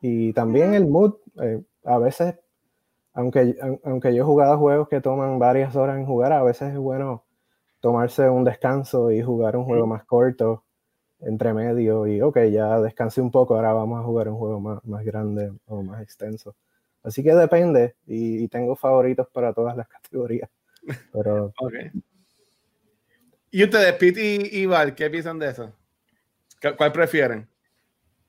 y 0.00 0.32
también 0.32 0.72
el 0.72 0.86
mood. 0.86 1.14
Eh, 1.42 1.62
a 1.84 1.98
veces, 1.98 2.36
aunque, 3.12 3.56
aunque 3.84 4.14
yo 4.14 4.22
he 4.22 4.26
jugado 4.26 4.58
juegos 4.58 4.88
que 4.88 5.02
toman 5.02 5.38
varias 5.38 5.76
horas 5.76 5.98
en 5.98 6.06
jugar, 6.06 6.32
a 6.32 6.42
veces 6.42 6.72
es 6.72 6.78
bueno 6.78 7.22
tomarse 7.84 8.30
un 8.30 8.44
descanso 8.44 9.10
y 9.12 9.20
jugar 9.20 9.58
un 9.58 9.66
juego 9.66 9.86
más 9.86 10.06
corto 10.06 10.64
entre 11.20 11.52
medio 11.52 12.06
y 12.06 12.22
ok, 12.22 12.38
ya 12.50 12.80
descansé 12.80 13.20
un 13.20 13.30
poco, 13.30 13.56
ahora 13.56 13.74
vamos 13.74 14.00
a 14.00 14.04
jugar 14.04 14.26
un 14.30 14.38
juego 14.38 14.58
más, 14.58 14.82
más 14.86 15.04
grande 15.04 15.52
o 15.66 15.82
más 15.82 16.00
extenso. 16.00 16.56
Así 17.02 17.22
que 17.22 17.34
depende 17.34 17.94
y, 18.06 18.48
tengo 18.48 18.74
favoritos 18.74 19.28
para 19.28 19.52
todas 19.52 19.76
las 19.76 19.86
categorías. 20.02 20.48
Pero... 21.12 21.52
okay. 21.60 21.90
¿Y 23.50 23.64
ustedes, 23.64 23.92
Pete 23.96 24.48
y, 24.50 24.64
Val, 24.64 24.94
qué 24.94 25.10
piensan 25.10 25.38
de 25.38 25.50
eso? 25.50 25.70
¿Cuál 26.78 26.90
prefieren? 26.90 27.46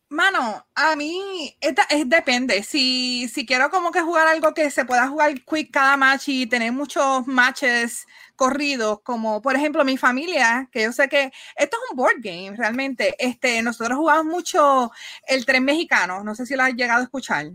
Mano, 0.09 0.65
a 0.75 0.95
mí 0.95 1.57
es, 1.59 1.75
depende. 2.07 2.61
Si, 2.61 3.27
si 3.27 3.45
quiero 3.45 3.71
como 3.71 3.91
que 3.91 4.01
jugar 4.01 4.27
algo 4.27 4.53
que 4.53 4.69
se 4.69 4.85
pueda 4.85 5.07
jugar 5.07 5.33
quick 5.43 5.71
cada 5.71 5.97
match 5.97 6.29
y 6.29 6.45
tener 6.45 6.71
muchos 6.71 7.25
matches 7.25 8.05
corridos, 8.35 9.01
como 9.01 9.41
por 9.41 9.55
ejemplo 9.55 9.83
mi 9.83 9.97
familia, 9.97 10.69
que 10.71 10.83
yo 10.83 10.91
sé 10.91 11.09
que 11.09 11.31
esto 11.55 11.77
es 11.77 11.91
un 11.91 11.97
board 11.97 12.17
game 12.19 12.55
realmente. 12.55 13.15
Este, 13.17 13.63
nosotros 13.63 13.97
jugamos 13.97 14.25
mucho 14.25 14.91
el 15.27 15.43
tren 15.43 15.63
mexicano, 15.63 16.23
no 16.23 16.35
sé 16.35 16.45
si 16.45 16.55
lo 16.55 16.63
has 16.63 16.73
llegado 16.73 17.01
a 17.01 17.05
escuchar. 17.05 17.47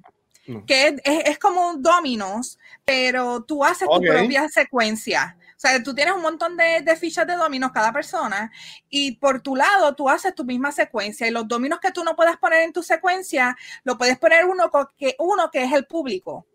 Que 0.67 0.89
es, 0.89 0.95
es, 1.05 1.39
como 1.39 1.69
un 1.69 1.81
dominos, 1.81 2.59
pero 2.85 3.45
tú 3.45 3.65
haces 3.65 3.87
tu 3.89 4.01
propia 4.01 4.49
secuencia. 4.49 5.37
O 5.61 5.67
sea, 5.69 5.83
tú 5.83 5.95
tienes 5.95 6.15
un 6.15 6.23
montón 6.23 6.57
de, 6.57 6.81
de, 6.81 6.97
fichas 6.97 7.27
de 7.27 7.37
dominos 7.37 7.71
cada 7.71 7.93
persona 7.93 8.51
y 8.89 9.17
por 9.17 9.43
tu 9.43 9.55
lado 9.55 9.95
tú 9.95 10.09
haces 10.09 10.35
tu 10.35 10.43
misma 10.43 10.73
secuencia 10.73 11.29
y 11.29 11.31
los 11.31 11.47
dominos 11.47 11.81
que 11.81 11.91
tú 11.91 12.03
no 12.03 12.17
puedes 12.17 12.39
poner 12.39 12.63
en 12.63 12.73
tu 12.73 12.83
secuencia, 12.83 13.55
lo 13.85 13.99
puedes 13.99 14.19
poner 14.19 14.47
uno 14.47 14.71
que, 14.97 15.17
uno 15.19 15.51
que 15.51 15.65
es 15.65 15.73
el 15.73 15.85
público. 15.85 16.47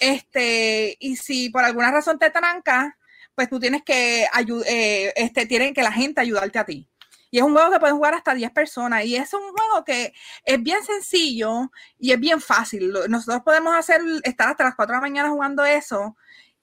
Este, 0.00 0.96
y 0.98 1.16
si 1.16 1.50
por 1.50 1.62
alguna 1.62 1.90
razón 1.90 2.18
te 2.18 2.30
tranca, 2.30 2.96
pues 3.34 3.50
tú 3.50 3.60
tienes 3.60 3.82
que 3.82 4.26
eh, 4.66 5.12
este, 5.14 5.44
tienen 5.44 5.74
que 5.74 5.82
la 5.82 5.92
gente 5.92 6.22
ayudarte 6.22 6.58
a 6.58 6.64
ti. 6.64 6.88
Y 7.30 7.38
es 7.38 7.44
un 7.44 7.52
juego 7.52 7.70
que 7.70 7.80
pueden 7.80 7.96
jugar 7.96 8.14
hasta 8.14 8.32
10 8.32 8.50
personas. 8.52 9.04
Y 9.04 9.16
es 9.16 9.34
un 9.34 9.42
juego 9.42 9.84
que 9.84 10.14
es 10.42 10.62
bien 10.62 10.82
sencillo 10.84 11.70
y 11.98 12.12
es 12.12 12.20
bien 12.20 12.40
fácil. 12.40 12.94
Nosotros 13.10 13.42
podemos 13.44 13.74
hacer, 13.74 14.00
estar 14.22 14.48
hasta 14.48 14.64
las 14.64 14.74
4 14.74 14.94
de 14.94 14.96
la 14.96 15.00
mañana 15.02 15.28
jugando 15.28 15.66
eso 15.66 16.16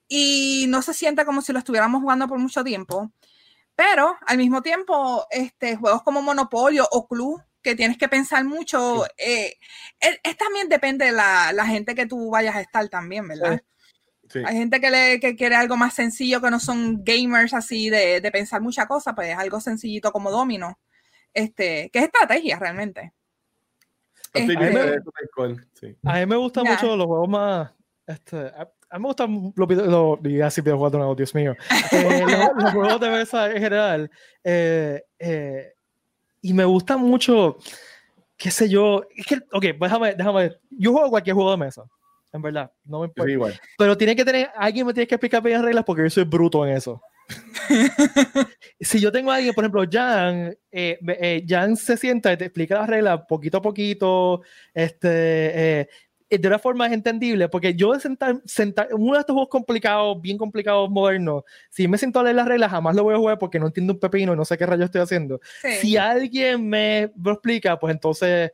y 0.08 0.66
no 0.68 0.82
se 0.82 0.94
siente 0.94 1.24
como 1.24 1.42
si 1.42 1.52
lo 1.52 1.58
estuviéramos 1.58 2.02
jugando 2.02 2.28
por 2.28 2.38
mucho 2.38 2.62
tiempo. 2.64 3.12
Pero 3.74 4.16
al 4.26 4.36
mismo 4.36 4.62
tiempo, 4.62 5.26
este, 5.30 5.76
juegos 5.76 6.02
como 6.02 6.22
Monopolio 6.22 6.86
o 6.90 7.06
Club, 7.08 7.42
que 7.62 7.74
tienes 7.74 7.96
que 7.96 8.08
pensar 8.08 8.44
mucho, 8.44 9.04
eh, 9.16 9.54
es, 10.00 10.36
también 10.36 10.68
depende 10.68 11.06
de 11.06 11.12
la, 11.12 11.52
la, 11.52 11.64
gente 11.64 11.94
que 11.94 12.06
tú 12.06 12.30
vayas 12.30 12.56
a 12.56 12.60
estar 12.60 12.88
también, 12.88 13.28
¿verdad? 13.28 13.62
Hay 14.46 14.56
gente 14.56 14.80
que, 14.80 14.90
le, 14.90 15.20
que 15.20 15.36
quiere 15.36 15.56
algo 15.56 15.76
más 15.76 15.94
sencillo, 15.94 16.40
que 16.40 16.50
no 16.50 16.58
son 16.58 17.04
gamers 17.04 17.54
así 17.54 17.90
de, 17.90 18.20
de 18.20 18.30
pensar 18.30 18.60
mucha 18.60 18.86
cosa, 18.86 19.14
pues 19.14 19.36
algo 19.36 19.60
sencillito 19.60 20.10
como 20.10 20.30
domino, 20.30 20.78
este, 21.34 21.90
que 21.92 21.98
es 21.98 22.04
estrategia 22.06 22.58
realmente. 22.58 23.12
Este, 24.34 24.56
a, 24.56 24.60
mí 24.60 26.26
me, 26.26 26.36
gustan 26.36 26.64
mucho 26.64 26.96
los 26.96 27.06
juegos 27.06 27.28
más, 27.28 27.72
este, 28.06 28.50
a 28.92 28.98
mí 28.98 29.02
me 29.02 29.08
gustan 29.08 29.52
los 29.56 29.68
videos, 29.68 30.18
y 30.22 30.40
así 30.42 30.60
videojuegos 30.60 30.92
nuevo, 30.92 31.14
Dios 31.14 31.34
mío. 31.34 31.56
Eh, 31.92 32.24
los, 32.56 32.72
juegos 32.72 33.00
de 33.00 33.08
mesa 33.08 33.50
en 33.50 33.62
general. 33.62 34.10
Eh, 34.44 35.02
eh, 35.18 35.72
y 36.42 36.52
me 36.52 36.66
gusta 36.66 36.98
mucho, 36.98 37.56
qué 38.36 38.50
sé 38.50 38.68
yo, 38.68 39.02
es 39.16 39.24
que, 39.24 39.36
ok, 39.36 39.64
pues 39.78 39.90
déjame, 39.90 40.14
déjame, 40.14 40.52
yo 40.70 40.92
juego 40.92 41.08
cualquier 41.08 41.34
juego 41.34 41.52
de 41.52 41.56
mesa. 41.56 41.84
en 42.34 42.42
verdad, 42.42 42.70
no 42.84 43.00
me 43.00 43.06
importa. 43.06 43.58
Pero 43.78 43.96
tiene 43.96 44.14
que 44.14 44.26
tener, 44.26 44.50
alguien 44.54 44.86
me 44.86 44.92
tiene 44.92 45.06
que 45.06 45.14
explicar 45.14 45.42
bien 45.42 45.56
las 45.56 45.64
reglas 45.64 45.84
porque 45.86 46.02
yo 46.02 46.10
soy 46.10 46.24
bruto 46.24 46.66
en 46.66 46.76
eso. 46.76 47.00
si 48.80 49.00
yo 49.00 49.10
tengo 49.10 49.30
a 49.30 49.36
alguien, 49.36 49.54
por 49.54 49.64
ejemplo, 49.64 49.84
Jan, 49.90 50.54
eh, 50.70 50.98
eh, 51.00 51.46
Jan 51.48 51.76
se 51.76 51.96
sienta 51.96 52.30
y 52.30 52.36
te 52.36 52.44
explica 52.44 52.74
las 52.74 52.88
reglas 52.88 53.22
poquito 53.26 53.56
a 53.56 53.62
poquito, 53.62 54.42
este, 54.74 55.80
eh, 55.80 55.88
de 56.40 56.48
una 56.48 56.58
forma 56.58 56.86
entendible, 56.86 57.48
porque 57.48 57.74
yo 57.74 57.98
sentar, 57.98 58.40
sentar, 58.44 58.88
uno 58.92 59.14
de 59.14 59.20
estos 59.20 59.34
juegos 59.34 59.50
complicados, 59.50 60.20
bien 60.20 60.38
complicados, 60.38 60.90
modernos, 60.90 61.44
si 61.70 61.88
me 61.88 61.98
siento 61.98 62.20
a 62.20 62.22
leer 62.22 62.36
las 62.36 62.48
reglas, 62.48 62.70
jamás 62.70 62.96
lo 62.96 63.04
voy 63.04 63.14
a 63.14 63.18
jugar 63.18 63.38
porque 63.38 63.58
no 63.58 63.66
entiendo 63.66 63.92
un 63.92 64.00
pepino 64.00 64.32
y 64.32 64.36
no 64.36 64.44
sé 64.44 64.56
qué 64.56 64.66
rayo 64.66 64.84
estoy 64.84 65.00
haciendo. 65.00 65.40
Si 65.80 65.96
alguien 65.96 66.68
me 66.68 67.12
lo 67.22 67.32
explica, 67.32 67.78
pues 67.78 67.94
entonces 67.94 68.50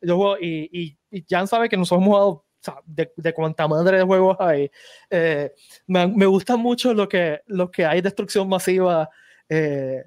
yo 0.00 0.16
juego 0.16 0.36
y, 0.40 0.68
y, 0.72 0.98
y 1.10 1.24
Jan 1.28 1.46
sabe 1.46 1.68
que 1.68 1.76
nosotros 1.76 2.02
hemos 2.02 2.16
jugado 2.16 2.44
de, 2.86 3.12
de 3.16 3.32
cuánta 3.32 3.68
madre 3.68 3.98
de 3.98 4.04
juegos 4.04 4.36
hay. 4.40 4.70
Eh, 5.10 5.52
me, 5.86 6.06
me, 6.06 6.26
gusta 6.26 6.56
mucho 6.56 6.94
lo 6.94 7.08
que, 7.08 7.40
lo 7.46 7.70
que 7.70 7.84
hay 7.84 8.00
destrucción 8.00 8.48
masiva. 8.48 9.10
Eh, 9.48 10.04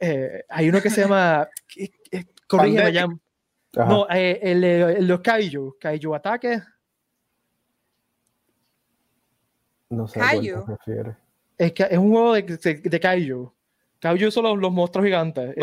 eh, 0.00 0.44
hay 0.48 0.68
uno 0.68 0.80
que 0.80 0.90
se 0.90 1.02
llama. 1.02 1.48
corrígeme, 2.48 3.20
No, 3.74 4.06
el, 4.08 4.64
el, 4.64 5.06
los 5.06 5.20
Kaiju. 5.20 5.76
Kaiju 5.80 6.14
Ataque. 6.14 6.62
No 9.90 10.06
sé 10.06 10.20
a 10.20 10.30
qué 10.30 10.54
refiere. 10.66 11.16
Es, 11.56 11.72
que 11.72 11.86
es 11.90 11.98
un 11.98 12.10
juego 12.10 12.34
de, 12.34 12.42
de, 12.42 12.74
de 12.74 13.00
Kaiju. 13.00 13.52
Kaiju 14.00 14.30
son 14.30 14.44
los, 14.44 14.58
los 14.58 14.72
monstruos 14.72 15.06
gigantes. 15.06 15.54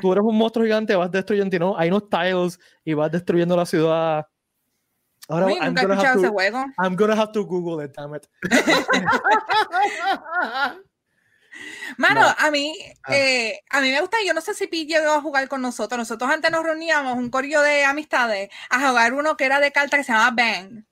Tú 0.00 0.12
eres 0.12 0.24
un 0.24 0.36
monstruo 0.36 0.64
gigante, 0.64 0.94
vas 0.94 1.10
destruyendo, 1.10 1.58
¿no? 1.58 1.76
Hay 1.76 1.88
unos 1.88 2.08
tiles 2.08 2.58
y 2.84 2.94
vas 2.94 3.10
destruyendo 3.10 3.56
la 3.56 3.66
ciudad. 3.66 4.26
Ahora, 5.28 5.46
Uy, 5.46 5.54
I'm, 5.54 5.74
gonna 5.74 5.94
have 5.94 6.20
to, 6.20 6.30
juego. 6.30 6.64
I'm 6.78 6.96
gonna 6.96 7.16
have 7.16 7.32
to 7.32 7.46
Google 7.46 7.84
it, 7.84 7.92
damn 7.96 8.14
it. 8.14 8.28
Mano, 11.98 12.22
a 12.36 12.50
mí, 12.50 12.74
ah. 13.04 13.14
eh, 13.14 13.60
a 13.70 13.80
mí 13.80 13.90
me 13.90 14.00
gusta, 14.00 14.18
yo 14.24 14.34
no 14.34 14.40
sé 14.40 14.54
si 14.54 14.66
Pete 14.66 14.86
llegó 14.86 15.12
a 15.12 15.20
jugar 15.20 15.48
con 15.48 15.62
nosotros. 15.62 15.98
Nosotros 15.98 16.30
antes 16.30 16.50
nos 16.50 16.64
reuníamos, 16.64 17.16
un 17.16 17.30
corillo 17.30 17.60
de 17.62 17.84
amistades, 17.84 18.50
a 18.70 18.88
jugar 18.88 19.12
uno 19.14 19.36
que 19.36 19.44
era 19.44 19.60
de 19.60 19.72
carta 19.72 19.96
que 19.96 20.04
se 20.04 20.12
llamaba 20.12 20.34
Bang. 20.36 20.84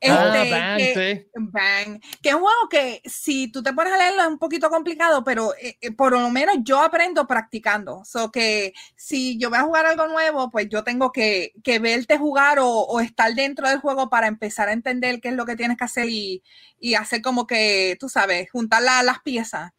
Ah, 0.00 0.76
este, 0.78 1.28
bang, 1.32 2.00
que, 2.00 2.00
bang, 2.00 2.00
que 2.22 2.28
es 2.28 2.34
un 2.36 2.42
juego 2.42 2.68
que 2.70 3.02
si 3.04 3.50
tú 3.50 3.64
te 3.64 3.72
pones 3.72 3.92
a 3.92 3.98
leerlo 3.98 4.22
es 4.22 4.28
un 4.28 4.38
poquito 4.38 4.70
complicado, 4.70 5.24
pero 5.24 5.54
eh, 5.60 5.76
eh, 5.80 5.90
por 5.90 6.12
lo 6.12 6.30
menos 6.30 6.58
yo 6.62 6.80
aprendo 6.80 7.26
practicando. 7.26 8.04
So 8.04 8.30
que 8.30 8.72
si 8.94 9.38
yo 9.38 9.50
voy 9.50 9.58
a 9.58 9.62
jugar 9.62 9.86
algo 9.86 10.06
nuevo, 10.06 10.50
pues 10.50 10.68
yo 10.68 10.84
tengo 10.84 11.10
que, 11.10 11.52
que 11.64 11.80
verte 11.80 12.16
jugar 12.16 12.60
o, 12.60 12.68
o, 12.68 13.00
estar 13.00 13.34
dentro 13.34 13.68
del 13.68 13.80
juego 13.80 14.08
para 14.08 14.28
empezar 14.28 14.68
a 14.68 14.72
entender 14.72 15.20
qué 15.20 15.30
es 15.30 15.34
lo 15.34 15.46
que 15.46 15.56
tienes 15.56 15.76
que 15.76 15.84
hacer 15.84 16.08
y, 16.08 16.44
y 16.78 16.94
hacer 16.94 17.20
como 17.20 17.46
que, 17.48 17.96
tú 17.98 18.08
sabes, 18.08 18.50
juntar 18.50 18.82
las 18.82 19.20
piezas. 19.20 19.72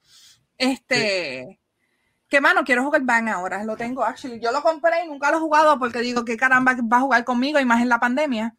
Este, 0.60 1.60
que 2.28 2.41
mano, 2.41 2.64
quiero 2.64 2.84
jugar 2.84 3.01
Bang 3.03 3.30
ahora, 3.30 3.64
lo 3.64 3.76
tengo, 3.76 4.03
actually. 4.03 4.39
Yo 4.39 4.51
lo 4.51 4.62
compré 4.62 5.05
y 5.05 5.07
nunca 5.07 5.32
lo 5.32 5.38
he 5.38 5.39
jugado 5.39 5.80
porque 5.80 5.99
digo, 5.99 6.24
¿qué 6.24 6.38
caramba 6.38 6.76
va 6.91 6.97
a 6.97 7.01
jugar 7.01 7.24
conmigo? 7.24 7.60
Y 7.60 7.66
más 7.66 7.82
en 7.82 7.89
la 7.89 7.99
pandemia. 7.99 8.55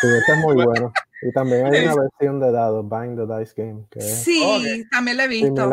Sí, 0.00 0.08
este 0.18 0.32
es 0.32 0.38
muy 0.38 0.54
bueno. 0.64 0.92
Y 1.22 1.32
también 1.32 1.66
hay 1.66 1.84
una 1.84 1.94
versión 1.94 2.40
de 2.40 2.50
dados, 2.50 2.88
Bang 2.88 3.16
the 3.16 3.38
Dice 3.38 3.54
Game. 3.56 3.86
Que 3.90 4.00
sí, 4.00 4.84
también 4.90 5.16
lo 5.16 5.22
he 5.22 5.28
visto. 5.28 5.70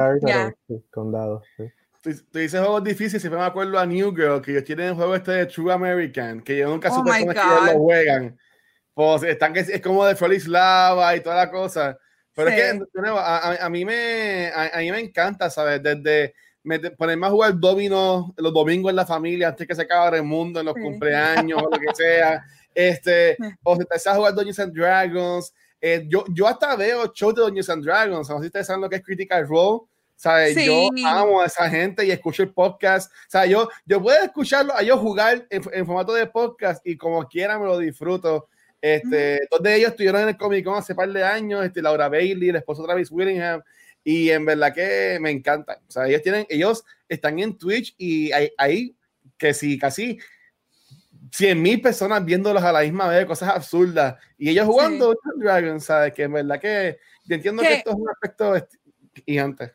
con 0.91 1.11
dados, 1.11 1.43
sí. 1.57 1.63
Tú, 2.01 2.09
dices 2.33 2.59
juegos 2.59 2.83
difíciles, 2.83 3.21
siempre 3.21 3.39
me 3.39 3.45
acuerdo 3.45 3.77
a 3.77 3.85
New 3.85 4.15
Girl, 4.15 4.41
que 4.41 4.51
ellos 4.51 4.63
tienen 4.63 4.87
el 4.87 4.95
juego 4.95 5.15
este 5.15 5.31
de 5.31 5.45
True 5.45 5.71
American, 5.71 6.41
que 6.41 6.57
yo 6.57 6.67
nunca 6.67 6.89
oh 6.91 6.95
supe 6.95 7.11
cómo 7.11 7.65
lo 7.65 7.79
juegan. 7.79 8.37
Pues 8.93 9.23
están 9.23 9.53
que 9.53 9.59
es 9.61 9.81
como 9.81 10.05
de 10.05 10.15
Felix 10.15 10.47
Lava 10.47 11.15
y 11.15 11.21
toda 11.21 11.35
la 11.35 11.51
cosa. 11.51 11.97
Pero 12.33 12.49
es 12.49 12.55
que 12.55 12.83
a, 13.17 13.65
a, 13.65 13.69
mí 13.69 13.83
me, 13.85 14.51
a, 14.53 14.77
mí 14.79 14.91
me 14.91 14.99
encanta, 14.99 15.49
¿sabes? 15.49 15.81
Desde 15.83 16.33
ponerme 16.97 17.27
a 17.27 17.31
jugar 17.31 17.59
domino 17.59 18.33
los 18.37 18.53
domingos 18.53 18.91
en 18.91 18.95
la 18.95 19.05
familia 19.05 19.49
antes 19.49 19.67
que 19.67 19.75
se 19.75 19.81
acabe 19.81 20.17
el 20.17 20.23
mundo, 20.23 20.59
en 20.59 20.67
los 20.67 20.75
cumpleaños 20.75 21.61
o 21.61 21.69
lo 21.69 21.77
que 21.77 21.87
sea. 21.93 22.43
Este, 22.73 23.37
o 23.63 23.75
si 23.75 23.83
te 23.85 24.09
a 24.09 24.15
jugar 24.15 24.33
Dungeons 24.33 24.59
and 24.59 24.73
Dragons. 24.73 25.53
Eh, 25.81 26.05
yo, 26.07 26.23
yo 26.29 26.47
hasta 26.47 26.75
veo 26.75 27.11
shows 27.13 27.35
de 27.35 27.41
Dungeons 27.41 27.69
and 27.69 27.83
Dragons. 27.83 28.29
No 28.29 28.37
sé 28.37 28.41
si 28.41 28.47
ustedes 28.47 28.67
saben 28.67 28.81
lo 28.81 28.89
que 28.89 28.97
es 28.97 29.03
Critical 29.03 29.47
Role. 29.47 29.81
¿sabes? 30.21 30.55
Yo 30.63 30.89
amo 31.03 31.41
a 31.41 31.47
esa 31.47 31.67
gente 31.67 32.05
y 32.05 32.11
escucho 32.11 32.43
el 32.43 32.53
podcast. 32.53 33.11
O 33.11 33.15
sea, 33.27 33.47
yo, 33.47 33.67
yo 33.87 33.99
puedo 33.99 34.23
escucharlo, 34.23 34.71
a 34.75 34.83
yo 34.83 34.95
jugar 34.99 35.47
en, 35.49 35.63
formato 35.63 36.13
de 36.13 36.27
podcast 36.27 36.85
y 36.85 36.95
como 36.95 37.27
quiera 37.27 37.57
me 37.57 37.65
lo 37.65 37.79
disfruto. 37.79 38.47
Este, 38.81 39.47
Dos 39.49 39.61
de 39.61 39.75
ellos 39.75 39.91
estuvieron 39.91 40.21
en 40.21 40.29
el 40.29 40.37
Comic 40.37 40.65
Con 40.65 40.77
hace 40.77 40.95
par 40.95 41.11
de 41.11 41.23
años, 41.23 41.63
este, 41.63 41.81
Laura 41.81 42.09
Bailey, 42.09 42.49
el 42.49 42.55
esposo 42.55 42.83
Travis 42.83 43.11
Willingham, 43.11 43.61
y 44.03 44.29
en 44.29 44.45
verdad 44.45 44.73
que 44.73 45.19
me 45.21 45.29
encantan. 45.29 45.77
O 45.87 45.91
sea, 45.91 46.07
ellos 46.07 46.21
tienen, 46.21 46.45
ellos 46.49 46.83
están 47.07 47.39
en 47.39 47.57
Twitch 47.57 47.93
y 47.97 48.31
ahí, 48.31 48.49
ahí 48.57 48.95
que 49.37 49.53
sí, 49.53 49.77
casi 49.77 50.19
100 51.31 51.61
mil 51.61 51.81
personas 51.81 52.25
viéndolos 52.25 52.63
a 52.63 52.71
la 52.71 52.81
misma 52.81 53.07
vez, 53.07 53.25
cosas 53.25 53.49
absurdas. 53.49 54.15
Y 54.37 54.49
ellos 54.49 54.65
jugando 54.65 55.13
sí. 55.13 55.29
Dragon, 55.37 55.79
¿sabes? 55.79 56.13
Que 56.13 56.23
en 56.23 56.33
verdad 56.33 56.59
que 56.59 56.97
yo 57.25 57.35
entiendo 57.35 57.61
que 57.61 57.73
esto 57.75 57.91
es 57.91 57.95
un 57.95 58.09
aspecto 58.09 58.67
gigante. 59.25 59.73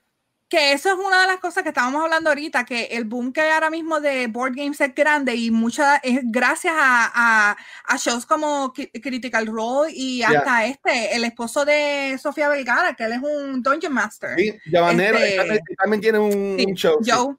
Que 0.48 0.72
eso 0.72 0.90
es 0.90 0.94
una 0.94 1.22
de 1.22 1.26
las 1.26 1.40
cosas 1.40 1.64
que 1.64 1.70
estábamos 1.70 2.04
hablando 2.04 2.30
ahorita, 2.30 2.64
que 2.64 2.84
el 2.84 3.04
boom 3.04 3.32
que 3.32 3.40
hay 3.40 3.50
ahora 3.50 3.68
mismo 3.68 4.00
de 4.00 4.28
board 4.28 4.54
games 4.54 4.80
es 4.80 4.94
grande 4.94 5.34
y 5.34 5.50
muchas 5.50 5.98
es 6.04 6.20
gracias 6.22 6.74
a, 6.76 7.56
a, 7.84 7.96
shows 7.96 8.24
como 8.26 8.72
Critical 8.72 9.46
Role 9.46 9.92
y 9.92 10.22
hasta 10.22 10.66
este, 10.66 11.16
el 11.16 11.24
esposo 11.24 11.64
de 11.64 12.16
Sofía 12.22 12.48
Vergara, 12.48 12.94
que 12.94 13.04
él 13.04 13.12
es 13.14 13.22
un 13.22 13.60
Dungeon 13.60 13.92
Master. 13.92 14.36
Sí, 14.38 14.54
este, 14.64 15.60
también 15.76 16.00
tiene 16.00 16.18
un, 16.20 16.74
show. 16.74 16.98
Joe 17.04 17.34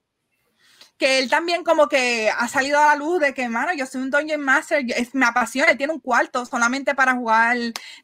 que 0.98 1.20
él 1.20 1.30
también 1.30 1.64
como 1.64 1.88
que 1.88 2.30
ha 2.30 2.48
salido 2.48 2.80
a 2.80 2.88
la 2.88 2.96
luz 2.96 3.20
de 3.20 3.34
que, 3.34 3.48
mano, 3.50 3.72
yo 3.74 3.86
soy 3.86 4.02
un 4.02 4.10
Dungeon 4.10 4.42
Master, 4.42 4.84
es, 4.96 5.14
me 5.14 5.26
apasiona, 5.26 5.72
él 5.72 5.78
tiene 5.78 5.94
un 5.94 6.00
cuarto 6.00 6.46
solamente 6.46 6.96
para 6.96 7.14
jugar 7.14 7.56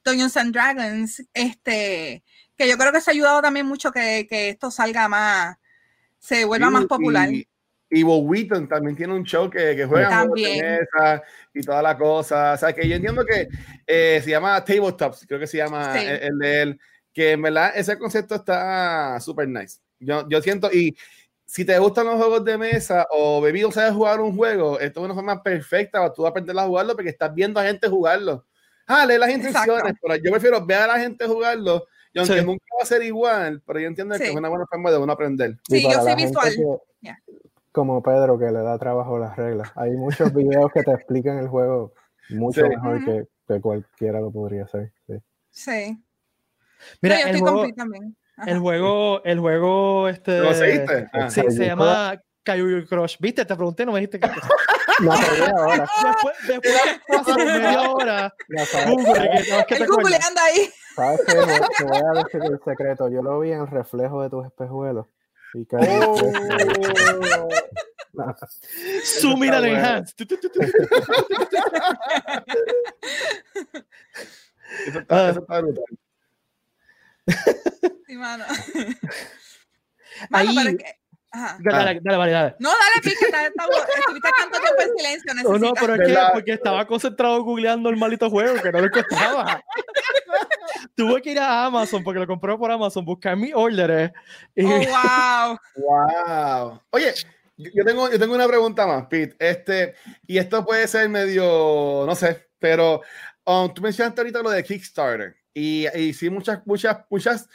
Dungeons 0.05 0.37
and 0.37 0.53
Dragons, 0.53 1.23
este, 1.33 2.23
que 2.63 2.69
yo 2.69 2.77
creo 2.77 2.91
que 2.91 3.01
se 3.01 3.11
ha 3.11 3.13
ayudado 3.13 3.41
también 3.41 3.65
mucho 3.65 3.91
que, 3.91 4.25
que 4.27 4.49
esto 4.49 4.71
salga 4.71 5.07
más, 5.07 5.57
se 6.19 6.45
vuelva 6.45 6.69
más 6.69 6.85
popular. 6.85 7.29
Y, 7.31 7.47
y 7.89 8.03
Bo 8.03 8.17
Wheaton 8.19 8.67
también 8.67 8.95
tiene 8.95 9.13
un 9.13 9.23
show 9.23 9.49
que, 9.49 9.75
que 9.75 9.85
juega 9.85 10.09
también. 10.09 10.79
y 11.53 11.61
toda 11.61 11.81
la 11.81 11.97
cosa, 11.97 12.53
o 12.53 12.57
sea, 12.57 12.73
que 12.73 12.87
yo 12.87 12.95
entiendo 12.95 13.25
que 13.25 13.47
eh, 13.85 14.21
se 14.23 14.29
llama 14.29 14.63
Tabletops, 14.63 15.25
creo 15.27 15.39
que 15.39 15.47
se 15.47 15.57
llama 15.57 16.01
el, 16.01 16.37
de 16.39 16.61
él, 16.61 16.79
que 17.13 17.31
en 17.31 17.41
verdad 17.41 17.73
ese 17.75 17.97
concepto 17.97 18.35
está 18.35 19.19
súper 19.19 19.47
nice. 19.47 19.79
Yo, 19.99 20.27
yo 20.29 20.41
siento, 20.41 20.71
y 20.71 20.95
si 21.45 21.65
te 21.65 21.77
gustan 21.77 22.07
los 22.07 22.15
juegos 22.15 22.43
de 22.45 22.57
mesa 22.57 23.05
o 23.11 23.41
bebido 23.41 23.71
sabes 23.71 23.93
jugar 23.93 24.21
un 24.21 24.35
juego, 24.35 24.79
esto 24.79 25.01
es 25.01 25.05
una 25.05 25.13
forma 25.13 25.43
perfecta 25.43 25.99
para 25.99 26.13
tú 26.13 26.25
aprender 26.25 26.57
a 26.57 26.65
jugarlo 26.65 26.95
porque 26.95 27.09
estás 27.09 27.33
viendo 27.33 27.59
a 27.59 27.65
gente 27.65 27.87
jugarlo. 27.87 28.45
Ah, 28.87 29.05
lee 29.05 29.17
las 29.17 29.29
instrucciones, 29.29 29.93
pero 30.01 30.15
yo 30.15 30.31
prefiero 30.31 30.65
ver 30.65 30.79
a 30.79 30.87
la 30.87 30.99
gente 30.99 31.25
jugarlo 31.25 31.85
y 32.13 32.19
aunque 32.19 32.43
nunca 32.43 32.65
va 32.79 32.83
a 32.83 32.85
ser 32.85 33.03
igual, 33.03 33.61
pero 33.65 33.79
yo 33.79 33.87
entiendo 33.87 34.15
que 34.17 34.25
es 34.25 34.35
una 34.35 34.49
buena 34.49 34.65
forma 34.67 34.91
de 34.91 34.97
uno 34.97 35.13
aprender. 35.13 35.57
Sí, 35.67 35.83
yo 35.83 36.01
soy 36.01 36.15
visual. 36.15 36.53
Como 37.71 38.03
Pedro, 38.03 38.37
que 38.37 38.45
le 38.45 38.59
da 38.59 38.77
trabajo 38.77 39.17
las 39.17 39.35
reglas. 39.35 39.71
Hay 39.75 39.91
muchos 39.91 40.31
videos 40.33 40.71
que 40.71 40.83
te 40.83 40.91
explican 40.91 41.39
el 41.39 41.47
juego 41.47 41.93
mucho 42.29 42.67
mejor 42.67 43.03
que, 43.03 43.27
que, 43.47 43.59
cualquiera 43.59 44.21
lo 44.21 44.31
podría 44.31 44.65
hacer. 44.65 44.93
Sí. 45.07 45.15
sí. 45.49 46.03
Mira, 47.01 47.15
yo 47.15 47.25
estoy 47.25 47.35
el 47.35 47.41
juego, 47.41 47.67
también. 47.75 48.15
El 48.45 48.59
juego, 48.59 49.23
el 49.23 49.39
juego, 49.39 50.09
este. 50.09 50.39
¿Lo 50.39 50.53
seguiste? 50.53 51.09
Ah. 51.13 51.29
Sí, 51.29 51.41
se 51.49 51.65
llama 51.65 52.21
Caillou 52.43 52.85
Crush. 52.85 53.17
¿Viste? 53.19 53.45
Te 53.45 53.55
pregunté, 53.55 53.85
no 53.85 53.91
me 53.91 53.99
dijiste 53.99 54.19
que. 54.19 54.29
No, 55.01 55.11
ahora. 55.57 55.87
Después, 56.47 56.71
después 57.07 57.35
de 57.35 57.45
media 57.45 57.81
hora. 57.89 58.33
Google, 58.87 59.65
que, 59.67 59.75
el 59.75 59.87
Google 59.87 60.17
anda 60.17 60.43
ahí. 60.43 60.69
¿Sabes 60.95 61.21
qué? 61.25 61.33
Te 61.77 61.83
voy 61.85 61.97
a 61.97 62.23
decir 62.23 62.41
el 62.43 62.59
secreto. 62.63 63.09
Yo 63.09 63.21
lo 63.21 63.39
vi 63.39 63.51
en 63.51 63.61
el 63.61 63.67
reflejo 63.67 64.21
de 64.21 64.29
tus 64.29 64.45
espejuelos. 64.45 65.07
Y 65.53 65.67
oh. 65.71 66.17
Zoom 69.03 69.43
in 69.43 69.53
and 69.53 69.65
enhance. 69.65 70.13
Eso 74.87 74.99
está, 74.99 75.29
eso 75.29 75.39
está 75.41 75.61
brutal. 75.61 75.85
Sí, 78.07 78.17
mano. 78.17 78.43
mano 80.29 80.49
Ahí, 80.49 80.77
que... 80.77 81.02
Ajá. 81.35 81.57
Dale, 81.61 81.99
dale, 81.99 82.01
dale, 82.03 82.31
dale, 82.31 82.55
No, 82.59 82.69
dale, 82.69 83.01
pica, 83.01 83.47
estuviste 83.47 84.29
tanto 84.37 84.59
tiempo 84.59 84.81
en 84.81 84.97
silencio. 84.97 85.33
No, 85.43 85.57
no, 85.57 85.73
pero 85.73 85.95
es 85.95 86.07
que 86.07 86.17
porque 86.31 86.53
estaba 86.53 86.85
concentrado 86.85 87.43
googleando 87.43 87.89
el 87.89 87.97
maldito 87.97 88.29
juego 88.29 88.61
que 88.61 88.71
no 88.71 88.81
le 88.81 88.91
costaba. 88.91 89.63
Tuve 90.95 91.21
que 91.23 91.31
ir 91.31 91.39
a 91.39 91.65
Amazon 91.65 92.03
porque 92.03 92.19
lo 92.19 92.27
compré 92.27 92.55
por 92.55 92.71
Amazon, 92.71 93.03
buscar 93.03 93.35
mis 93.35 93.53
órdenes. 93.55 94.11
Y... 94.55 94.63
Oh, 94.63 94.77
wow. 94.77 95.59
wow. 95.75 96.81
Oye, 96.91 97.13
yo 97.57 97.83
tengo, 97.83 98.11
yo 98.11 98.19
tengo 98.19 98.35
una 98.35 98.47
pregunta 98.47 98.85
más, 98.85 99.07
Pete. 99.07 99.35
Este, 99.39 99.95
y 100.27 100.37
esto 100.37 100.63
puede 100.63 100.87
ser 100.87 101.09
medio, 101.09 102.03
no 102.05 102.15
sé, 102.15 102.47
pero 102.59 103.01
um, 103.45 103.73
tú 103.73 103.81
mencionaste 103.81 104.21
ahorita 104.21 104.43
lo 104.43 104.51
de 104.51 104.63
Kickstarter 104.63 105.35
y, 105.51 105.87
y 105.97 106.13
sí, 106.13 106.29
muchas, 106.29 106.65
muchas, 106.65 106.99
muchas 107.09 107.49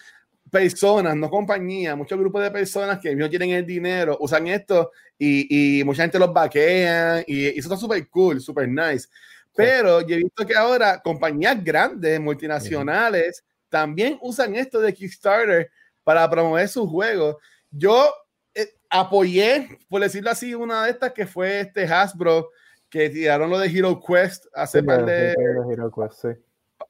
personas, 0.51 1.17
no 1.17 1.31
compañías, 1.31 1.97
muchos 1.97 2.19
grupos 2.19 2.43
de 2.43 2.51
personas 2.51 2.99
que 2.99 3.15
no 3.15 3.29
tienen 3.29 3.51
el 3.51 3.67
dinero, 3.67 4.17
usan 4.21 4.47
esto 4.47 4.93
y, 5.19 5.81
y 5.81 5.85
mucha 5.85 6.03
gente 6.03 6.19
los 6.19 6.33
vaquea 6.33 7.25
y, 7.27 7.47
y 7.47 7.59
eso 7.59 7.69
está 7.69 7.77
súper 7.77 8.09
cool, 8.09 8.41
súper 8.41 8.69
nice. 8.69 9.09
Pero 9.55 10.03
yo 10.03 10.15
he 10.15 10.19
visto 10.19 10.47
que 10.47 10.55
ahora 10.55 11.01
compañías 11.03 11.63
grandes, 11.65 12.21
multinacionales, 12.21 13.45
también 13.69 14.17
usan 14.23 14.55
esto 14.55 14.81
de 14.81 14.95
Kickstarter 14.95 15.71
para 16.05 16.29
promover 16.31 16.69
sus 16.69 16.89
juegos. 16.89 17.37
Yo 17.71 18.09
eh, 18.55 18.75
apoyé, 18.89 19.79
por 19.89 20.01
decirlo 20.01 20.31
así, 20.31 20.55
una 20.55 20.85
de 20.85 20.91
estas 20.91 21.13
que 21.13 21.27
fue 21.27 21.61
este 21.61 21.85
Hasbro, 21.85 22.51
que 22.89 23.11
tiraron 23.11 23.51
lo 23.51 23.59
de 23.59 23.69
Hero 23.69 24.01
Quest 24.01 24.47
hace 24.55 24.83
par 24.83 25.05
de, 25.05 25.33
Hero 25.33 25.93
Quest, 25.93 26.23
sí. 26.23 26.29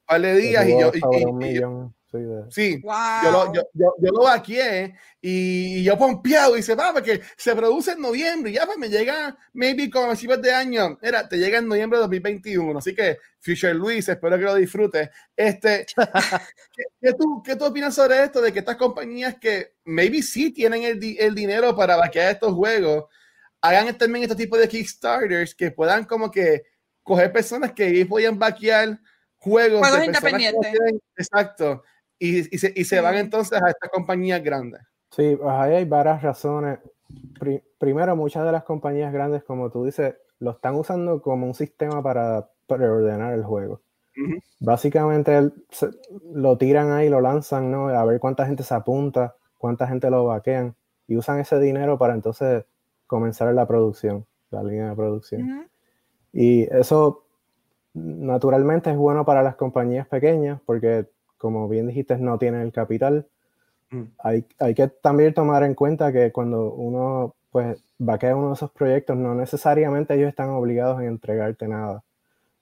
par 0.06 0.20
de 0.20 0.36
días 0.36 0.66
y 0.66 0.78
yo, 0.78 0.92
y, 0.94 1.60
Sí, 2.48 2.80
yo, 2.82 3.30
lo, 3.30 3.52
yo, 3.52 3.62
yo, 3.74 3.94
yo, 4.00 4.10
lo 4.12 4.22
vaqué 4.22 4.94
y, 5.20 5.84
yo 5.84 5.98
pompeado 5.98 6.56
y 6.56 6.62
se 6.62 6.74
va 6.74 6.90
porque 6.94 7.20
se 7.36 7.54
produce 7.54 7.92
en 7.92 8.00
noviembre 8.00 8.50
y 8.50 8.54
ya 8.54 8.64
pues 8.64 8.78
me 8.78 8.88
llega 8.88 9.36
maybe 9.52 9.90
como 9.90 10.06
principios 10.06 10.40
de 10.40 10.50
año, 10.50 10.98
era, 11.02 11.28
te 11.28 11.36
llega 11.36 11.58
en 11.58 11.68
noviembre 11.68 11.98
de 11.98 12.04
2021, 12.04 12.78
así 12.78 12.94
que 12.94 13.18
Future 13.40 13.74
Luis, 13.74 14.08
espero 14.08 14.38
que 14.38 14.44
lo 14.44 14.54
disfrutes. 14.54 15.10
Este, 15.36 15.84
¿qué, 17.02 17.12
tú, 17.12 17.42
¿Qué 17.44 17.56
tú 17.56 17.66
opinas 17.66 17.94
sobre 17.94 18.24
esto 18.24 18.40
de 18.40 18.54
que 18.54 18.60
estas 18.60 18.76
compañías 18.76 19.36
que 19.38 19.74
maybe 19.84 20.22
sí 20.22 20.50
tienen 20.50 20.84
el, 20.84 21.16
el 21.18 21.34
dinero 21.34 21.76
para 21.76 21.96
vaquear 21.96 22.32
estos 22.32 22.54
juegos, 22.54 23.04
hagan 23.60 23.98
también 23.98 24.22
este 24.22 24.36
tipo 24.36 24.56
de 24.56 24.66
Kickstarters 24.66 25.54
que 25.54 25.72
puedan 25.72 26.04
como 26.04 26.30
que 26.30 26.62
coger 27.02 27.30
personas 27.30 27.72
que 27.72 28.06
podían 28.06 28.38
vaquear 28.38 28.98
juegos, 29.36 29.80
juegos 29.80 30.06
independientes. 30.06 30.72
exacto 31.14 31.82
y, 32.18 32.54
y, 32.54 32.58
se, 32.58 32.72
y 32.74 32.84
se 32.84 33.00
van 33.00 33.16
entonces 33.16 33.60
a 33.62 33.68
estas 33.68 33.90
compañías 33.90 34.42
grandes. 34.42 34.80
Sí, 35.10 35.36
pues 35.36 35.54
ahí 35.54 35.74
hay 35.74 35.84
varias 35.84 36.22
razones. 36.22 36.78
primero, 37.78 38.16
muchas 38.16 38.44
de 38.44 38.52
las 38.52 38.64
compañías 38.64 39.12
grandes, 39.12 39.42
como 39.44 39.70
tú 39.70 39.84
dices, 39.84 40.14
lo 40.38 40.52
están 40.52 40.76
usando 40.76 41.22
como 41.22 41.46
un 41.46 41.54
sistema 41.54 42.02
para 42.02 42.48
preordenar 42.66 43.34
el 43.34 43.44
juego. 43.44 43.80
Básicamente 44.58 45.50
lo 46.32 46.58
tiran 46.58 46.90
ahí, 46.90 47.08
lo 47.08 47.20
lanzan, 47.20 47.70
¿no? 47.70 47.88
A 47.88 48.04
ver 48.04 48.18
cuánta 48.18 48.46
gente 48.46 48.64
se 48.64 48.74
apunta, 48.74 49.36
cuánta 49.58 49.86
gente 49.86 50.10
lo 50.10 50.24
vaquean 50.26 50.74
y 51.06 51.16
usan 51.16 51.38
ese 51.38 51.58
dinero 51.60 51.98
para 51.98 52.14
entonces 52.14 52.64
comenzar 53.06 53.52
la 53.54 53.66
producción, 53.66 54.26
la 54.50 54.62
línea 54.62 54.90
de 54.90 54.96
producción. 54.96 55.68
Y 56.32 56.62
eso 56.74 57.24
naturalmente 57.94 58.90
es 58.90 58.96
bueno 58.96 59.24
para 59.24 59.42
las 59.42 59.56
compañías 59.56 60.06
pequeñas 60.08 60.60
porque 60.66 61.06
como 61.38 61.68
bien 61.68 61.86
dijiste, 61.86 62.16
no 62.18 62.38
tienen 62.38 62.60
el 62.62 62.72
capital. 62.72 63.26
Mm. 63.90 64.02
Hay, 64.18 64.46
hay, 64.58 64.74
que 64.74 64.88
también 64.88 65.32
tomar 65.32 65.62
en 65.62 65.74
cuenta 65.74 66.12
que 66.12 66.30
cuando 66.32 66.72
uno 66.72 67.34
pues 67.50 67.82
vaquea 67.98 68.36
uno 68.36 68.48
de 68.48 68.54
esos 68.54 68.70
proyectos, 68.70 69.16
no 69.16 69.34
necesariamente 69.34 70.14
ellos 70.14 70.28
están 70.28 70.50
obligados 70.50 70.98
a 70.98 71.04
entregarte 71.04 71.66
nada. 71.66 72.04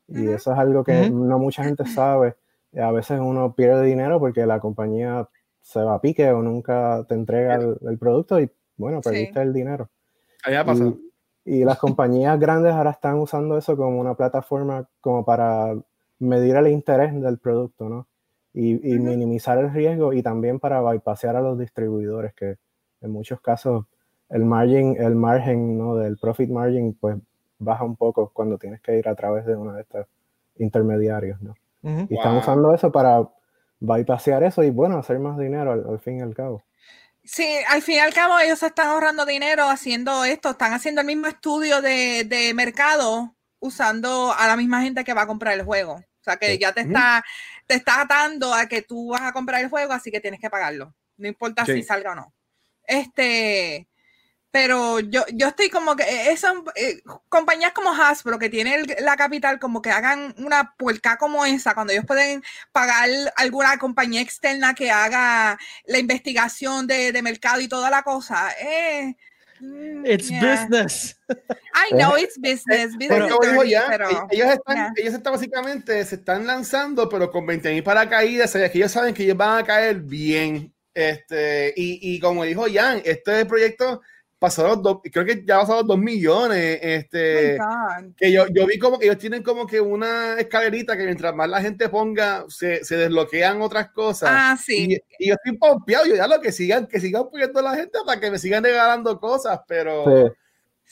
Y 0.08 0.28
eso 0.28 0.52
es 0.52 0.58
algo 0.58 0.84
que 0.84 1.10
no 1.10 1.38
mucha 1.38 1.64
gente 1.64 1.84
sabe. 1.86 2.36
A 2.80 2.92
veces 2.92 3.18
uno 3.20 3.54
pierde 3.54 3.84
dinero 3.84 4.20
porque 4.20 4.46
la 4.46 4.60
compañía 4.60 5.28
se 5.60 5.80
va 5.80 5.94
a 5.94 6.00
pique 6.00 6.30
o 6.30 6.42
nunca 6.42 7.04
te 7.08 7.14
entrega 7.14 7.56
el, 7.56 7.98
producto 7.98 8.40
y 8.40 8.48
bueno, 8.76 9.00
perdiste 9.00 9.42
el 9.42 9.52
dinero. 9.52 9.88
Allá 10.44 10.64
pasa. 10.64 10.84
Y, 11.44 11.56
y 11.56 11.64
las 11.64 11.78
compañías 11.78 12.38
grandes 12.38 12.72
ahora 12.72 12.90
están 12.90 13.18
usando 13.18 13.58
eso 13.58 13.76
como 13.76 13.98
una 14.00 14.14
plataforma 14.14 14.88
como 15.00 15.24
para 15.24 15.74
medir 16.18 16.54
el 16.56 16.68
interés 16.68 17.20
del 17.20 17.38
producto, 17.38 17.88
¿no? 17.88 18.06
Y, 18.58 18.98
minimizar 18.98 19.58
el 19.58 19.70
riesgo 19.70 20.14
y 20.14 20.22
también 20.22 20.58
para 20.58 20.80
bypassear 20.80 21.36
a 21.36 21.42
los 21.42 21.58
distribuidores 21.58 22.32
que 22.32 22.56
en 23.02 23.10
muchos 23.10 23.38
casos 23.42 23.84
el 24.30 24.46
margin, 24.46 24.96
el 24.98 25.14
margen 25.14 25.76
¿no? 25.76 25.94
del 25.96 26.16
profit 26.16 26.48
margin 26.48 26.94
pues 26.94 27.18
baja 27.58 27.84
un 27.84 27.96
poco 27.96 28.30
cuando 28.32 28.56
tienes 28.56 28.80
que 28.80 28.96
ir 28.98 29.08
a 29.08 29.14
través 29.14 29.44
de 29.44 29.56
uno 29.56 29.74
de 29.74 29.82
estos 29.82 30.06
intermediarios, 30.58 31.40
¿no? 31.42 31.54
Y 32.08 32.16
están 32.16 32.36
usando 32.36 32.74
eso 32.74 32.90
para 32.90 33.28
bypassear 33.78 34.42
eso 34.42 34.64
y 34.64 34.70
bueno, 34.70 34.98
hacer 34.98 35.20
más 35.20 35.38
dinero 35.38 35.72
al, 35.72 36.00
fin 36.00 36.18
y 36.18 36.22
al 36.22 36.34
cabo. 36.34 36.64
Sí, 37.22 37.46
al 37.68 37.80
fin 37.82 37.96
y 37.96 37.98
al 37.98 38.12
cabo 38.12 38.40
ellos 38.40 38.60
están 38.62 38.88
ahorrando 38.88 39.24
dinero 39.24 39.68
haciendo 39.68 40.24
esto, 40.24 40.50
están 40.50 40.72
haciendo 40.72 41.02
el 41.02 41.06
mismo 41.06 41.28
estudio 41.28 41.82
de, 41.82 42.24
de 42.24 42.54
mercado 42.54 43.36
usando 43.60 44.32
a 44.36 44.48
la 44.48 44.56
misma 44.56 44.82
gente 44.82 45.04
que 45.04 45.14
va 45.14 45.22
a 45.22 45.26
comprar 45.26 45.54
el 45.54 45.64
juego. 45.64 46.00
O 46.26 46.28
sea, 46.28 46.38
que 46.38 46.58
ya 46.58 46.72
te 46.72 46.80
está, 46.80 47.24
te 47.66 47.74
está 47.74 48.00
atando 48.00 48.52
a 48.54 48.66
que 48.66 48.82
tú 48.82 49.08
vas 49.10 49.22
a 49.22 49.32
comprar 49.32 49.60
el 49.60 49.68
juego, 49.68 49.92
así 49.92 50.10
que 50.10 50.20
tienes 50.20 50.40
que 50.40 50.50
pagarlo. 50.50 50.94
No 51.16 51.28
importa 51.28 51.64
si 51.64 51.82
salga 51.82 52.12
o 52.12 52.14
no. 52.14 52.34
Este, 52.84 53.88
pero 54.56 55.00
yo, 55.00 55.22
yo 55.34 55.48
estoy 55.48 55.68
como 55.68 55.96
que 55.96 56.04
eh, 56.04 56.32
esas 56.32 56.54
eh, 56.76 57.02
compañías 57.28 57.72
como 57.72 57.92
Hasbro 57.92 58.38
que 58.38 58.48
tienen 58.48 58.86
la 59.00 59.16
capital 59.16 59.58
como 59.58 59.82
que 59.82 59.90
hagan 59.90 60.34
una 60.38 60.74
puerca 60.78 61.18
como 61.18 61.44
esa 61.44 61.74
cuando 61.74 61.92
ellos 61.92 62.06
pueden 62.06 62.42
pagar 62.72 63.10
alguna 63.36 63.76
compañía 63.76 64.22
externa 64.22 64.74
que 64.74 64.90
haga 64.90 65.58
la 65.84 65.98
investigación 65.98 66.86
de, 66.86 67.12
de 67.12 67.22
mercado 67.22 67.60
y 67.60 67.68
toda 67.68 67.90
la 67.90 68.02
cosa 68.02 68.50
eh, 68.58 69.16
Mm, 69.60 70.06
it's 70.06 70.30
business. 70.30 71.16
I 71.74 71.90
know 71.92 72.16
it's 72.16 72.38
business. 72.38 72.96
business 72.96 73.32
pero, 73.40 73.64
ya, 73.64 73.86
ellos, 74.30 74.48
están, 74.48 74.92
ellos 74.96 75.14
están 75.14 75.32
básicamente, 75.32 76.04
se 76.04 76.16
están 76.16 76.46
lanzando, 76.46 77.08
pero 77.08 77.30
con 77.30 77.46
20 77.46 77.72
mil 77.72 77.82
paracaídas, 77.82 78.52
que 78.52 78.70
ellos 78.74 78.92
saben 78.92 79.14
que 79.14 79.24
ellos 79.24 79.36
van 79.36 79.62
a 79.62 79.66
caer 79.66 80.00
bien. 80.00 80.72
Este, 80.94 81.74
y, 81.76 82.14
y 82.14 82.20
como 82.20 82.44
dijo 82.44 82.64
Jan, 82.72 83.02
este 83.04 83.44
proyecto 83.44 84.00
pasaron 84.38 84.82
dos, 84.82 84.98
creo 85.10 85.24
que 85.24 85.44
ya 85.44 85.60
pasaron 85.60 85.86
dos 85.86 85.98
millones. 85.98 86.78
Este, 86.82 87.58
oh 87.60 88.12
que 88.16 88.32
yo, 88.32 88.46
yo 88.48 88.66
vi 88.66 88.78
como 88.78 88.98
que 88.98 89.06
ellos 89.06 89.18
tienen 89.18 89.42
como 89.42 89.66
que 89.66 89.80
una 89.80 90.38
escalerita 90.38 90.96
que 90.96 91.04
mientras 91.04 91.34
más 91.34 91.48
la 91.48 91.60
gente 91.60 91.88
ponga, 91.88 92.44
se, 92.48 92.84
se 92.84 92.96
desbloquean 92.96 93.62
otras 93.62 93.90
cosas. 93.90 94.30
Ah, 94.32 94.56
sí. 94.62 94.98
Y, 95.18 95.28
yo 95.28 95.34
estoy 95.34 95.56
pompeado, 95.56 96.06
yo 96.06 96.16
ya 96.16 96.26
lo 96.26 96.40
que 96.40 96.52
sigan, 96.52 96.86
que 96.86 97.00
sigan 97.00 97.28
poniendo 97.30 97.62
la 97.62 97.74
gente 97.74 97.98
para 98.04 98.20
que 98.20 98.30
me 98.30 98.38
sigan 98.38 98.64
regalando 98.64 99.18
cosas, 99.18 99.60
pero. 99.66 100.04
Sí. 100.04 100.32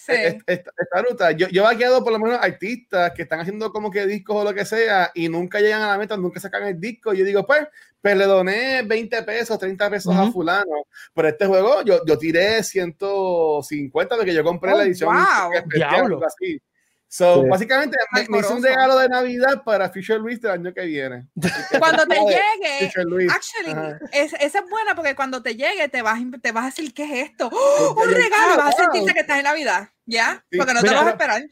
Esta, 0.06 1.02
ruta, 1.08 1.30
yo, 1.32 1.48
yo 1.48 1.70
he 1.70 1.76
quedado 1.76 2.02
por 2.02 2.12
lo 2.12 2.18
menos 2.18 2.38
artistas 2.42 3.12
que 3.12 3.22
están 3.22 3.40
haciendo 3.40 3.72
como 3.72 3.90
que 3.90 4.06
discos 4.06 4.36
o 4.36 4.44
lo 4.44 4.52
que 4.52 4.64
sea 4.64 5.10
y 5.14 5.28
nunca 5.28 5.60
llegan 5.60 5.82
a 5.82 5.88
la 5.88 5.98
meta, 5.98 6.16
nunca 6.16 6.40
sacan 6.40 6.64
el 6.64 6.80
disco. 6.80 7.14
Y 7.14 7.18
yo 7.18 7.24
digo, 7.24 7.46
pues, 7.46 7.66
pues 8.00 8.16
le 8.16 8.24
doné 8.24 8.82
20 8.82 9.22
pesos, 9.22 9.58
30 9.58 9.90
pesos 9.90 10.14
a 10.14 10.30
fulano. 10.30 10.86
Por 11.12 11.26
este 11.26 11.46
juego 11.46 11.82
yo, 11.82 12.04
yo 12.04 12.18
tiré 12.18 12.62
150 12.62 14.16
de 14.16 14.24
que 14.24 14.34
yo 14.34 14.44
compré 14.44 14.72
la 14.72 14.78
oh, 14.78 14.82
edición. 14.82 15.14
Wow. 15.14 16.22
Así. 16.24 16.60
So, 17.08 17.46
básicamente 17.46 17.96
me, 18.28 18.38
hice 18.38 18.52
un 18.52 18.62
regalo 18.62 18.98
de 18.98 19.08
Navidad 19.08 19.62
para 19.64 19.88
Fisher 19.88 20.18
Luis 20.18 20.40
del 20.40 20.50
año 20.50 20.74
que 20.74 20.84
viene. 20.84 21.28
Cuando 21.78 22.06
te 22.06 22.16
llegue, 22.16 22.92
actually, 23.30 23.76
es, 24.10 24.32
esa 24.32 24.58
es 24.58 24.70
buena 24.70 24.96
porque 24.96 25.14
cuando 25.14 25.40
te 25.40 25.54
llegue 25.54 25.88
te 25.88 26.02
vas, 26.02 26.18
te 26.42 26.50
vas 26.50 26.64
a 26.64 26.66
decir, 26.66 26.92
¿qué 26.92 27.04
es 27.04 27.30
esto? 27.30 27.48
¡Oh, 27.52 27.94
un 28.02 28.10
regalo, 28.10 28.56
vas 28.56 28.78
a 28.78 28.82
sentirte 28.82 29.14
que 29.14 29.20
estás 29.20 29.38
en 29.38 29.44
Navidad, 29.44 29.88
¿ya? 30.06 30.44
Porque 30.56 30.74
no 30.74 30.82
te 30.82 30.90
vas 30.90 31.06
a 31.06 31.10
esperar. 31.10 31.44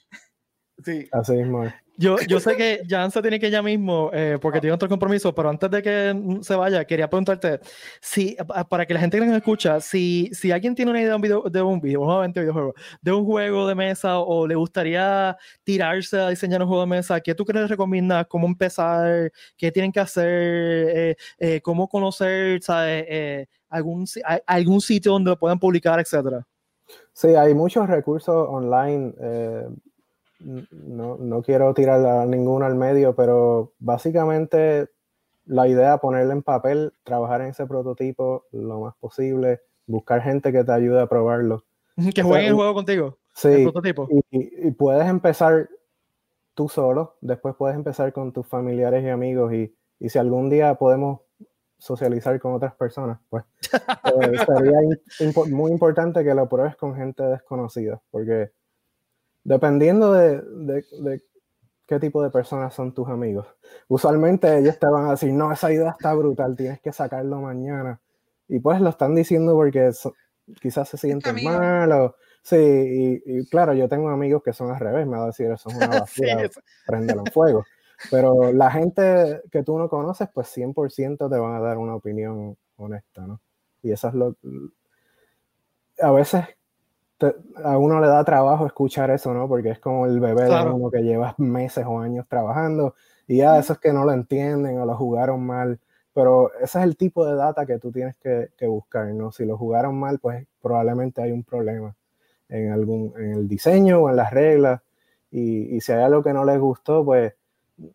Sí. 0.85 1.09
Así 1.13 1.33
mismo. 1.33 1.73
Yo, 1.97 2.17
yo 2.27 2.41
sé 2.41 2.57
que 2.57 2.83
Jan 2.89 3.11
se 3.11 3.21
tiene 3.21 3.39
que 3.39 3.51
ya 3.51 3.63
mismo, 3.63 4.11
eh, 4.15 4.39
porque 4.41 4.61
tiene 4.61 4.75
otro 4.75 4.89
compromiso, 4.89 5.35
pero 5.35 5.51
antes 5.51 5.71
de 5.71 5.83
que 5.83 6.39
se 6.43 6.55
vaya, 6.55 6.85
quería 6.87 7.09
preguntarte, 7.09 7.61
si, 8.01 8.37
para 8.69 8.87
que 8.87 8.95
la 8.95 9.01
gente 9.01 9.19
que 9.19 9.27
nos 9.27 9.37
escucha, 9.37 9.79
si, 9.81 10.31
si 10.33 10.51
alguien 10.51 10.75
tiene 10.75 10.91
una 10.91 11.01
idea 11.01 11.11
de 11.11 11.17
un, 11.17 11.23
video, 11.23 11.43
de 11.43 11.63
un 11.63 11.81
videojuego, 11.81 12.75
de 13.03 13.13
un 13.13 13.25
juego 13.27 13.69
de 13.69 13.75
mesa 13.75 14.19
o 14.21 14.47
le 14.47 14.55
gustaría 14.55 15.37
tirarse 15.65 16.19
a 16.19 16.31
diseñar 16.31 16.63
un 16.63 16.69
juego 16.69 16.83
de 16.83 16.89
mesa, 16.89 17.21
¿qué 17.21 17.35
tú 17.35 17.45
crees 17.45 17.69
recomiendas? 17.69 18.27
¿Cómo 18.27 18.47
empezar? 18.47 19.31
¿Qué 19.57 19.71
tienen 19.71 19.93
que 19.93 20.01
hacer? 20.01 20.27
Eh, 20.27 21.17
eh, 21.39 21.61
¿Cómo 21.61 21.89
conocer 21.89 22.63
¿sabes? 22.63 23.47
algún, 23.69 24.07
algún 24.47 24.81
sitio 24.81 25.13
donde 25.13 25.31
lo 25.31 25.39
puedan 25.39 25.59
publicar, 25.59 26.01
etcétera? 26.01 26.47
Sí, 27.13 27.29
hay 27.29 27.53
muchos 27.55 27.87
recursos 27.87 28.47
online 28.49 29.13
no, 30.43 31.17
no 31.17 31.43
quiero 31.43 31.73
tirar 31.75 32.05
a 32.05 32.27
ninguno 32.27 32.67
al 32.67 32.75
medio, 32.75 33.15
pero 33.15 33.73
básicamente 33.79 34.89
la 35.47 35.69
idea 35.69 35.95
es 35.95 36.01
ponerle 36.01 36.33
en 36.33 36.43
papel, 36.43 36.93
trabajar 37.05 37.41
en 37.43 37.49
ese 37.49 37.67
prototipo 37.67 38.47
lo 38.53 38.81
más 38.81 38.95
posible, 38.97 39.61
buscar 39.87 40.23
gente 40.23 40.53
que 40.53 40.65
te 40.65 40.73
ayude 40.73 41.01
a 41.01 41.07
probarlo. 41.07 41.65
Que 42.15 42.23
jueguen 42.23 42.49
el 42.49 42.55
juego 42.55 42.75
contigo. 42.75 43.19
Sí. 43.35 43.69
Y, 44.31 44.71
puedes 44.73 45.09
empezar 45.09 45.69
tú 46.55 46.69
solo, 46.69 47.17
después 47.21 47.55
puedes 47.57 47.77
empezar 47.77 48.13
con 48.13 48.33
tus 48.33 48.47
familiares 48.47 49.05
y 49.05 49.09
amigos 49.09 49.53
y, 49.53 49.75
si 50.09 50.19
algún 50.19 50.51
día 50.51 50.75
podemos 50.75 51.21
socializar 51.79 52.39
con 52.41 52.55
otras 52.55 52.75
personas, 52.75 53.21
pues 53.29 53.45
eh, 54.05 54.37
sería 54.47 54.81
muy 55.51 55.71
importante 55.71 56.25
que 56.25 56.35
lo 56.35 56.49
pruebes 56.49 56.77
con 56.77 56.95
gente 56.97 57.23
desconocida, 57.23 58.01
porque 58.11 58.51
dependiendo 59.45 60.13
de, 60.13 61.23
qué 61.87 61.99
tipo 61.99 62.23
de 62.23 62.31
personas 62.31 62.75
son 62.75 62.95
tus 62.95 63.09
amigos. 63.09 63.47
Usualmente 63.89 64.59
ellos 64.59 64.79
te 64.79 64.87
van 64.87 65.07
a 65.07 65.11
decir, 65.13 65.33
no, 65.33 65.53
esa 65.53 65.73
idea 65.73 65.91
está 65.91 66.15
brutal, 66.15 66.57
tienes 66.57 66.81
que 66.81 66.93
sacarlo 66.93 67.41
mañana. 67.41 68.01
Y 68.49 68.61
pues 68.61 68.81
lo 68.81 68.91
están 68.91 69.15
diciendo 69.15 69.55
porque 69.55 69.91
quizás 70.61 70.89
se 70.89 70.97
sienten 70.97 71.43
mal 71.45 71.93
o... 71.93 72.17
Sí, 72.45 73.23
y, 73.25 73.47
claro, 73.49 73.73
yo 73.73 73.89
tengo 73.89 74.09
amigos 74.09 74.43
que 74.43 74.53
son 74.53 74.73
al 74.73 74.81
revés, 74.81 75.07
me 75.07 75.17
va 75.17 75.25
a 75.25 75.27
decir, 75.27 75.49
eso 75.49 75.69
es 75.69 75.77
una 75.77 75.87
basura, 76.01 76.51
prendelo 76.87 77.23
en 77.25 77.33
fuego. 77.33 77.65
Pero 78.11 78.53
la 78.53 78.69
gente 78.71 79.43
que 79.53 79.63
tú 79.63 79.79
no 79.79 79.89
conoces, 79.89 80.29
pues 80.35 80.49
100% 80.57 81.31
te 81.31 81.39
van 81.39 81.55
a 81.55 81.61
dar 81.61 81.79
una 81.79 81.95
opinión 81.95 82.57
honesta, 82.77 83.27
¿no? 83.27 83.41
Y 83.83 83.93
eso 83.93 84.09
es 84.09 84.15
lo... 84.15 84.37
A 86.01 86.11
veces 86.11 86.47
a 87.63 87.79
uno 87.79 88.01
le 88.01 88.07
da 88.07 88.25
trabajo 88.25 88.67
escuchar 88.67 89.11
eso, 89.11 89.33
¿no? 89.35 89.49
Porque 89.49 89.71
es 89.71 89.79
como 89.79 90.07
el 90.07 90.21
bebé 90.21 90.45
de 90.45 90.71
uno 90.71 90.91
que 90.91 91.03
lleva 91.03 91.35
meses 91.39 91.85
o 91.87 92.01
años 92.01 92.27
trabajando 92.29 92.95
y 93.27 93.39
ya 93.39 93.59
esos 93.59 93.79
que 93.79 93.93
no 93.93 94.05
lo 94.05 94.13
entienden 94.13 94.79
o 94.81 94.87
lo 94.87 94.97
jugaron 94.97 95.45
mal. 95.45 95.81
Pero 96.15 96.53
ese 96.55 96.79
es 96.79 96.85
el 96.85 96.97
tipo 96.97 97.25
de 97.25 97.35
data 97.35 97.65
que 97.65 97.79
tú 97.79 97.91
tienes 97.91 98.17
que, 98.17 98.67
buscar, 98.67 99.07
¿no? 99.09 99.33
Si 99.33 99.47
lo 99.47 99.57
jugaron 99.57 99.99
mal, 99.99 100.19
pues 100.19 100.47
probablemente 100.61 101.23
hay 101.23 101.33
un 101.33 101.43
problema 101.43 101.95
en, 102.49 102.71
algún, 102.71 103.15
en 103.17 103.33
el 103.33 103.49
diseño 103.49 104.01
o 104.03 104.11
en 104.11 104.17
las 104.17 104.31
reglas. 104.31 104.83
Y, 105.31 105.81
si 105.81 105.93
hay 105.93 106.03
algo 106.03 106.23
que 106.23 106.35
no 106.35 106.45
les 106.45 106.61
gustó, 106.61 107.05
pues 107.05 107.33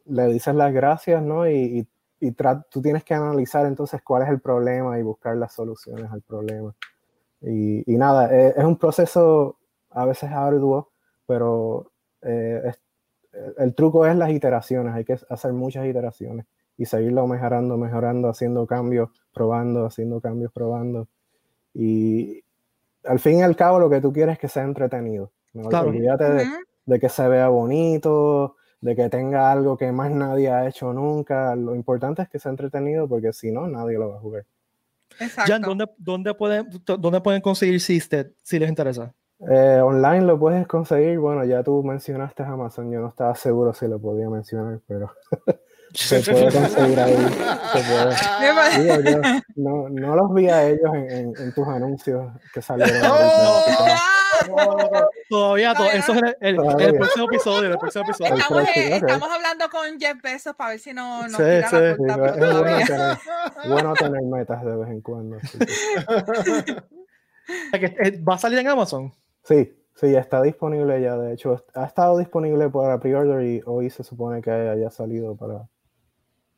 le 0.05 0.25
dices 0.27 0.55
las 0.55 0.73
gracias, 0.73 1.21
¿no? 1.21 1.47
Y, 1.47 1.87
y, 2.19 2.31
tú 2.71 2.81
tienes 2.81 3.03
que 3.03 3.13
analizar 3.13 3.67
entonces 3.67 4.01
cuál 4.01 4.23
es 4.23 4.29
el 4.29 4.39
problema 4.39 4.97
y 4.97 5.03
buscar 5.03 5.37
las 5.37 5.53
soluciones 5.53 6.11
al 6.11 6.21
problema. 6.21 6.73
Y, 7.41 7.83
nada, 7.97 8.33
e, 8.33 8.49
es, 8.57 8.63
un 8.63 8.77
proceso 8.77 9.57
a 9.91 10.05
veces 10.05 10.31
arduo, 10.31 10.89
pero 11.25 11.91
eh, 12.21 12.73
el 13.57 13.75
truco 13.75 14.05
es 14.05 14.15
las 14.15 14.31
iteraciones, 14.31 14.93
hay 14.93 15.05
que 15.05 15.17
hacer 15.29 15.53
muchas 15.53 15.85
iteraciones 15.85 16.45
y 16.77 16.85
seguirlo 16.85 17.27
mejorando, 17.27 17.77
mejorando, 17.77 18.29
haciendo 18.29 18.67
cambios, 18.67 19.09
probando, 19.33 19.85
haciendo 19.85 20.21
cambios, 20.21 20.51
probando. 20.51 21.07
Y 21.73 22.43
al 23.03 23.19
fin 23.19 23.39
y 23.39 23.41
al 23.41 23.55
cabo 23.55 23.79
lo 23.79 23.89
que 23.89 24.01
tú 24.01 24.13
quieres 24.13 24.33
es 24.33 24.39
que 24.39 24.47
sea 24.47 24.63
entretenido. 24.63 25.31
¿no? 25.53 25.69
Claro. 25.69 25.89
Olvídate 25.89 26.45
de, 26.85 26.99
que 26.99 27.09
se 27.09 27.27
vea 27.27 27.49
bonito, 27.49 28.55
de 28.81 28.95
que 28.95 29.09
tenga 29.09 29.51
algo 29.51 29.77
que 29.77 29.91
más 29.91 30.11
nadie 30.11 30.51
ha 30.51 30.67
hecho 30.67 30.93
nunca. 30.93 31.55
Lo 31.55 31.75
importante 31.75 32.21
es 32.21 32.29
que 32.29 32.39
sea 32.39 32.51
entretenido 32.51 33.07
porque 33.07 33.33
si 33.33 33.51
no, 33.51 33.67
nadie 33.67 33.97
lo 33.97 34.09
va 34.09 34.17
a 34.17 34.21
jugar. 34.21 34.45
Jan, 35.47 35.61
¿dónde, 35.61 35.89
dónde, 35.97 36.33
pueden, 36.33 36.67
¿dónde 36.85 37.21
pueden 37.21 37.41
conseguir 37.41 37.79
Systed 37.81 38.27
si 38.43 38.59
les 38.59 38.69
interesa? 38.69 39.13
Eh, 39.39 39.81
online 39.83 40.21
lo 40.21 40.39
puedes 40.39 40.65
conseguir. 40.67 41.19
Bueno, 41.19 41.43
ya 41.45 41.63
tú 41.63 41.83
mencionaste 41.83 42.43
Amazon. 42.43 42.91
Yo 42.91 42.99
no 42.99 43.09
estaba 43.09 43.35
seguro 43.35 43.73
si 43.73 43.87
lo 43.87 43.99
podía 43.99 44.29
mencionar, 44.29 44.79
pero 44.87 45.11
se 45.93 46.21
puede 46.21 46.51
conseguir 46.51 46.99
ahí. 46.99 47.15
no, 49.55 49.89
no, 49.89 50.15
los 50.15 50.33
vi 50.33 50.49
a 50.49 50.67
ellos 50.67 50.91
en, 50.93 51.33
en, 51.37 51.53
tus 51.53 51.67
anuncios 51.67 52.31
que 52.53 52.61
salieron. 52.61 53.01
todavía, 55.29 55.71
eso 55.93 56.13
es 56.13 56.21
el, 56.41 56.55
el, 56.79 56.95
próximo 56.95 57.25
episodio. 57.25 57.71
El 57.71 57.77
próximo 57.77 58.03
episodio. 58.05 58.35
Estamos, 58.35 58.63
eh, 58.63 58.95
estamos, 58.95 59.29
hablando 59.29 59.69
con 59.69 59.99
Jeff 59.99 60.21
Bezos 60.21 60.55
para 60.55 60.71
ver 60.71 60.79
si 60.79 60.93
no 60.93 61.23
nos 61.23 61.31
sí, 61.31 61.43
tira 61.43 61.69
sí, 61.69 61.75
la 61.99 62.17
puerta, 62.17 62.33
sí, 62.33 62.43
es 62.43 62.53
bueno 62.53 62.85
tener, 62.85 63.17
bueno 63.67 63.93
tener, 63.93 64.21
metas 64.23 64.65
de 64.65 64.75
vez 64.75 64.89
en 64.89 65.01
cuando. 65.01 65.37
Eh, 67.71 68.21
¿Va 68.27 68.33
a 68.33 68.37
salir 68.37 68.59
en 68.59 68.67
Amazon? 68.67 69.13
Sí, 69.41 69.73
sí, 69.95 70.13
está 70.13 70.41
disponible 70.41 71.01
ya. 71.01 71.15
De 71.15 71.33
hecho, 71.33 71.63
ha 71.75 71.85
estado 71.85 72.17
disponible 72.17 72.69
para 72.69 72.99
pre-order 72.99 73.41
y 73.41 73.61
hoy 73.65 73.89
se 73.89 74.03
supone 74.03 74.41
que 74.41 74.51
haya 74.51 74.89
salido 74.89 75.33
para, 75.37 75.65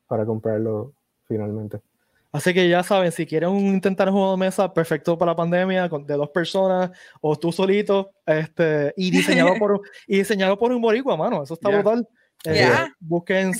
para 0.08 0.26
comprarlo 0.26 0.92
finalmente. 1.28 1.80
Así 2.32 2.54
que 2.54 2.68
ya 2.68 2.82
saben, 2.84 3.10
si 3.10 3.26
quieren 3.26 3.56
intentar 3.56 4.08
un 4.08 4.14
juego 4.14 4.30
de 4.32 4.36
mesa 4.36 4.72
perfecto 4.72 5.18
para 5.18 5.32
la 5.32 5.36
pandemia, 5.36 5.88
de 5.88 6.14
dos 6.14 6.30
personas 6.30 6.90
o 7.20 7.36
tú 7.36 7.50
solito, 7.50 8.12
este, 8.24 8.94
y 8.96 9.10
diseñado 9.10 9.54
por, 9.58 9.80
y 10.06 10.18
diseñado 10.18 10.56
por 10.56 10.72
un 10.72 10.80
boricua, 10.80 11.16
mano, 11.16 11.42
eso 11.42 11.54
está 11.54 11.70
brutal. 11.70 12.06
Eh, 12.44 12.70
busquen 13.00 13.52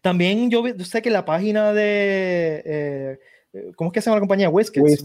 También 0.00 0.50
yo, 0.50 0.64
sé 0.84 1.00
que 1.00 1.10
la 1.10 1.24
página 1.24 1.72
de, 1.72 2.62
eh, 2.64 3.18
¿cómo 3.76 3.90
es 3.90 3.94
que 3.94 4.00
se 4.00 4.06
llama 4.06 4.16
la 4.16 4.20
compañía? 4.20 4.50
WizKids. 4.50 5.04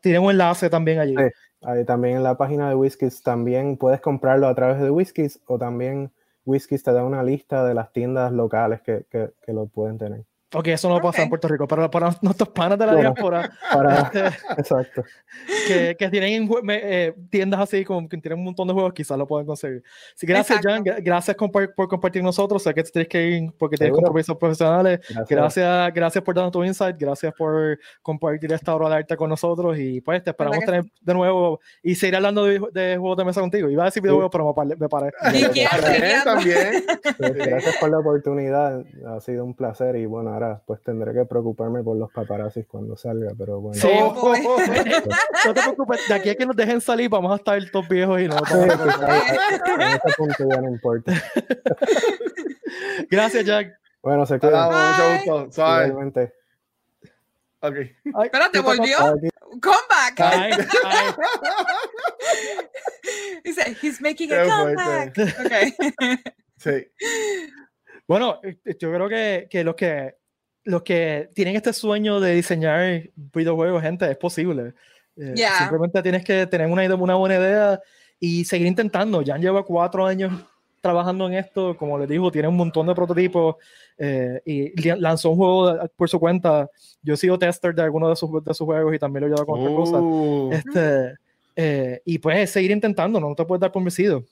tiene 0.00 0.18
un 0.18 0.30
enlace 0.30 0.68
también 0.70 0.98
allí. 0.98 1.14
ahí 1.62 1.84
también 1.84 2.16
en 2.16 2.24
la 2.24 2.36
página 2.36 2.68
de 2.68 2.74
WizKids 2.74 3.22
también 3.22 3.76
puedes 3.76 4.00
comprarlo 4.00 4.48
a 4.48 4.54
través 4.56 4.80
de 4.80 4.90
WizKids 4.90 5.38
o 5.46 5.56
también 5.56 6.10
Whisky 6.44 6.78
te 6.78 6.92
da 6.92 7.04
una 7.04 7.22
lista 7.22 7.64
de 7.64 7.74
las 7.74 7.92
tiendas 7.92 8.32
locales 8.32 8.82
que, 8.82 9.06
que, 9.10 9.32
que 9.42 9.52
lo 9.52 9.66
pueden 9.66 9.98
tener. 9.98 10.24
Ok, 10.54 10.68
eso 10.68 10.88
no 10.88 11.00
pasa 11.00 11.22
en 11.22 11.28
Puerto 11.28 11.48
Rico, 11.48 11.66
pero 11.66 11.90
para 11.90 12.10
nuestros 12.22 12.48
panas 12.50 12.78
de 12.78 12.86
la 12.86 12.94
diáspora, 12.94 13.50
este, 14.04 14.26
exacto. 14.56 15.02
Que, 15.66 15.96
que 15.98 16.08
tienen 16.08 16.48
eh, 16.68 17.12
tiendas 17.28 17.60
así 17.60 17.84
como 17.84 18.08
que 18.08 18.16
tienen 18.18 18.38
un 18.38 18.44
montón 18.44 18.68
de 18.68 18.74
juegos, 18.74 18.92
quizás 18.92 19.18
lo 19.18 19.26
pueden 19.26 19.46
conseguir. 19.46 19.82
Sí, 20.14 20.26
gracias, 20.26 20.60
Jan, 20.62 20.84
gracias 20.84 21.36
por, 21.36 21.74
por, 21.74 21.88
compartir 21.88 22.22
nosotros. 22.22 22.62
Sé 22.62 22.72
que 22.72 22.84
tienes 22.84 23.08
que 23.08 23.26
ir 23.26 23.52
porque 23.58 23.76
tienes 23.76 23.94
compromisos 23.94 24.36
profesionales. 24.36 25.00
Gracias. 25.28 25.92
gracias, 25.92 26.22
por 26.22 26.34
darnos 26.34 26.52
tu 26.52 26.62
insight, 26.62 26.96
gracias 26.96 27.34
por 27.36 27.76
compartir 28.00 28.52
esta 28.52 28.74
hora 28.76 28.88
de 28.90 28.94
arte 28.96 29.16
con 29.16 29.30
nosotros 29.30 29.76
y 29.76 30.00
pues 30.00 30.22
te 30.22 30.30
esperamos 30.30 30.64
tener 30.64 30.84
de 31.00 31.14
nuevo 31.14 31.58
y 31.82 31.96
seguir 31.96 32.14
hablando 32.16 32.44
de, 32.44 32.60
de, 32.72 32.96
juegos 32.96 33.16
de 33.16 33.24
mesa 33.24 33.40
contigo. 33.40 33.68
Iba 33.68 33.82
a 33.82 33.86
decir 33.86 34.02
videojuegos, 34.02 34.30
pero 34.30 34.54
me 34.78 34.88
paré. 34.88 35.10
también. 36.22 36.84
Gracias 37.18 37.76
por 37.80 37.90
la 37.90 37.98
oportunidad, 37.98 38.84
ha 39.08 39.20
sido 39.20 39.44
un 39.44 39.54
placer 39.54 39.96
y 39.96 40.06
bueno, 40.06 40.30
ahora 40.30 40.43
pues 40.66 40.82
tendré 40.82 41.12
que 41.12 41.24
preocuparme 41.24 41.82
por 41.82 41.96
los 41.96 42.12
paparazzis 42.12 42.66
cuando 42.66 42.96
salga, 42.96 43.32
pero 43.36 43.60
bueno. 43.60 43.80
Sí, 43.80 43.88
no 45.48 45.54
te 45.54 45.62
preocupes, 45.62 46.00
de 46.08 46.14
aquí 46.14 46.30
a 46.30 46.34
que 46.34 46.46
nos 46.46 46.56
dejen 46.56 46.80
salir 46.80 47.08
vamos 47.08 47.32
a 47.32 47.36
estar 47.36 47.58
todos 47.70 47.88
viejos 47.88 48.20
y 48.20 48.28
no. 48.28 48.36
Sí, 48.38 48.44
pues, 48.44 49.74
en 49.74 49.82
ese 49.82 50.12
punto 50.16 50.48
ya 50.48 50.60
no 50.60 50.68
importa. 50.68 51.12
Gracias, 53.10 53.44
Jack. 53.44 53.78
Bueno, 54.02 54.26
se 54.26 54.38
queda. 54.38 54.66
Mucho 54.66 55.44
gusto. 55.44 55.62
Igualmente. 55.62 56.34
Ok. 57.60 57.76
Espérate, 58.22 58.60
volvió. 58.60 58.98
Come 59.60 59.76
back. 59.88 60.18
Dice, 63.44 63.76
he's 63.80 64.00
making 64.00 64.32
a 64.32 64.44
comeback. 64.44 65.16
Okay. 65.44 65.74
Sí. 66.56 66.88
Bueno, 68.06 68.40
yo 68.42 68.92
creo 68.92 69.08
que, 69.08 69.48
que 69.50 69.64
los 69.64 69.74
que 69.74 70.14
los 70.64 70.82
que 70.82 71.30
tienen 71.34 71.56
este 71.56 71.72
sueño 71.72 72.20
de 72.20 72.34
diseñar 72.34 73.02
videojuegos, 73.32 73.82
gente, 73.82 74.10
es 74.10 74.16
posible. 74.16 74.74
Eh, 75.16 75.34
simplemente 75.58 76.02
tienes 76.02 76.24
que 76.24 76.46
tener 76.46 76.66
una, 76.66 76.92
una 76.94 77.14
buena 77.14 77.36
idea 77.36 77.80
y 78.18 78.44
seguir 78.44 78.66
intentando. 78.66 79.22
Jan 79.24 79.40
lleva 79.40 79.62
cuatro 79.64 80.06
años 80.06 80.32
trabajando 80.80 81.26
en 81.26 81.34
esto, 81.34 81.76
como 81.76 81.98
les 81.98 82.08
digo, 82.08 82.30
tiene 82.30 82.48
un 82.48 82.56
montón 82.56 82.86
de 82.86 82.94
prototipos 82.94 83.56
eh, 83.96 84.40
y 84.44 84.90
lanzó 84.96 85.30
un 85.30 85.36
juego 85.36 85.88
por 85.96 86.10
su 86.10 86.20
cuenta. 86.20 86.68
Yo 87.02 87.14
he 87.14 87.16
sido 87.16 87.38
tester 87.38 87.74
de 87.74 87.82
algunos 87.82 88.10
de 88.10 88.16
sus, 88.16 88.44
de 88.44 88.52
sus 88.52 88.66
juegos 88.66 88.94
y 88.94 88.98
también 88.98 89.22
lo 89.22 89.26
he 89.26 89.30
llevado 89.30 89.46
con 89.46 89.60
otras 89.60 89.74
cosas. 89.74 90.00
Uh. 90.02 90.50
Este, 90.52 91.14
eh, 91.56 92.02
y 92.04 92.18
pues 92.18 92.50
seguir 92.50 92.70
intentando, 92.70 93.18
no 93.18 93.34
te 93.34 93.44
puedes 93.44 93.60
dar 93.60 93.72
por 93.72 93.82
vencido. 93.82 94.24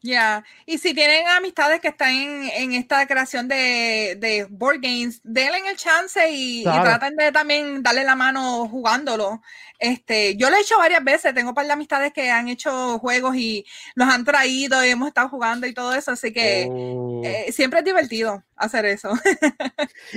Ya, 0.00 0.44
y 0.64 0.78
si 0.78 0.94
tienen 0.94 1.26
amistades 1.26 1.80
que 1.80 1.88
están 1.88 2.12
en, 2.14 2.72
esta 2.72 3.04
creación 3.08 3.48
de, 3.48 4.16
de, 4.20 4.46
board 4.48 4.78
games, 4.80 5.20
denle 5.24 5.58
el 5.68 5.76
chance 5.76 6.20
y, 6.30 6.62
traten 6.62 7.16
de 7.16 7.32
también 7.32 7.82
darle 7.82 8.04
la 8.04 8.14
mano 8.14 8.68
jugándolo. 8.68 9.42
Este, 9.78 10.36
yo 10.36 10.50
lo 10.50 10.56
he 10.56 10.60
hecho 10.60 10.78
varias 10.78 11.02
veces, 11.02 11.34
tengo 11.34 11.50
un 11.50 11.54
par 11.54 11.66
de 11.66 11.72
amistades 11.72 12.12
que 12.12 12.30
han 12.30 12.48
hecho 12.48 12.98
juegos 13.00 13.34
y 13.36 13.64
los 13.96 14.08
han 14.08 14.24
traído 14.24 14.84
y 14.84 14.90
hemos 14.90 15.08
estado 15.08 15.28
jugando 15.28 15.66
y 15.66 15.74
todo 15.74 15.92
eso, 15.94 16.12
así 16.12 16.32
que 16.32 16.68
oh. 16.70 17.22
eh, 17.24 17.50
siempre 17.50 17.80
es 17.80 17.84
divertido 17.84 18.44
hacer 18.58 18.84
eso. 18.86 19.12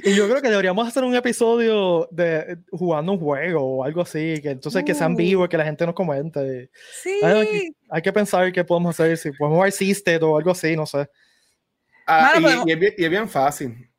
y 0.04 0.14
yo 0.16 0.28
creo 0.28 0.42
que 0.42 0.50
deberíamos 0.50 0.88
hacer 0.88 1.04
un 1.04 1.16
episodio 1.16 2.08
de 2.12 2.58
jugando 2.72 3.14
un 3.14 3.20
juego 3.20 3.62
o 3.62 3.84
algo 3.84 4.02
así, 4.02 4.40
que 4.42 4.52
entonces 4.52 4.84
que 4.84 4.94
sean 4.94 5.14
uh. 5.14 5.18
vivos, 5.18 5.50
que 5.50 5.58
la 5.58 5.66
gente 5.66 5.86
nos 5.86 5.96
comente. 5.96 6.70
Sí. 7.02 7.20
Hay, 7.90 8.02
que 8.02 8.14
pensar 8.14 8.52
qué 8.52 8.64
podemos 8.64 9.00
hacer, 9.00 9.18
si 9.18 9.32
podemos 9.32 9.58
jugar 9.58 9.72
Systed 9.72 10.22
o 10.24 10.38
algo 10.38 10.52
así, 10.52 10.76
no 10.76 10.86
sé. 10.86 11.10
Ah, 12.08 12.34
y, 12.66 12.72
es 12.72 13.10
bien, 13.10 13.30
fácil. 13.30 13.90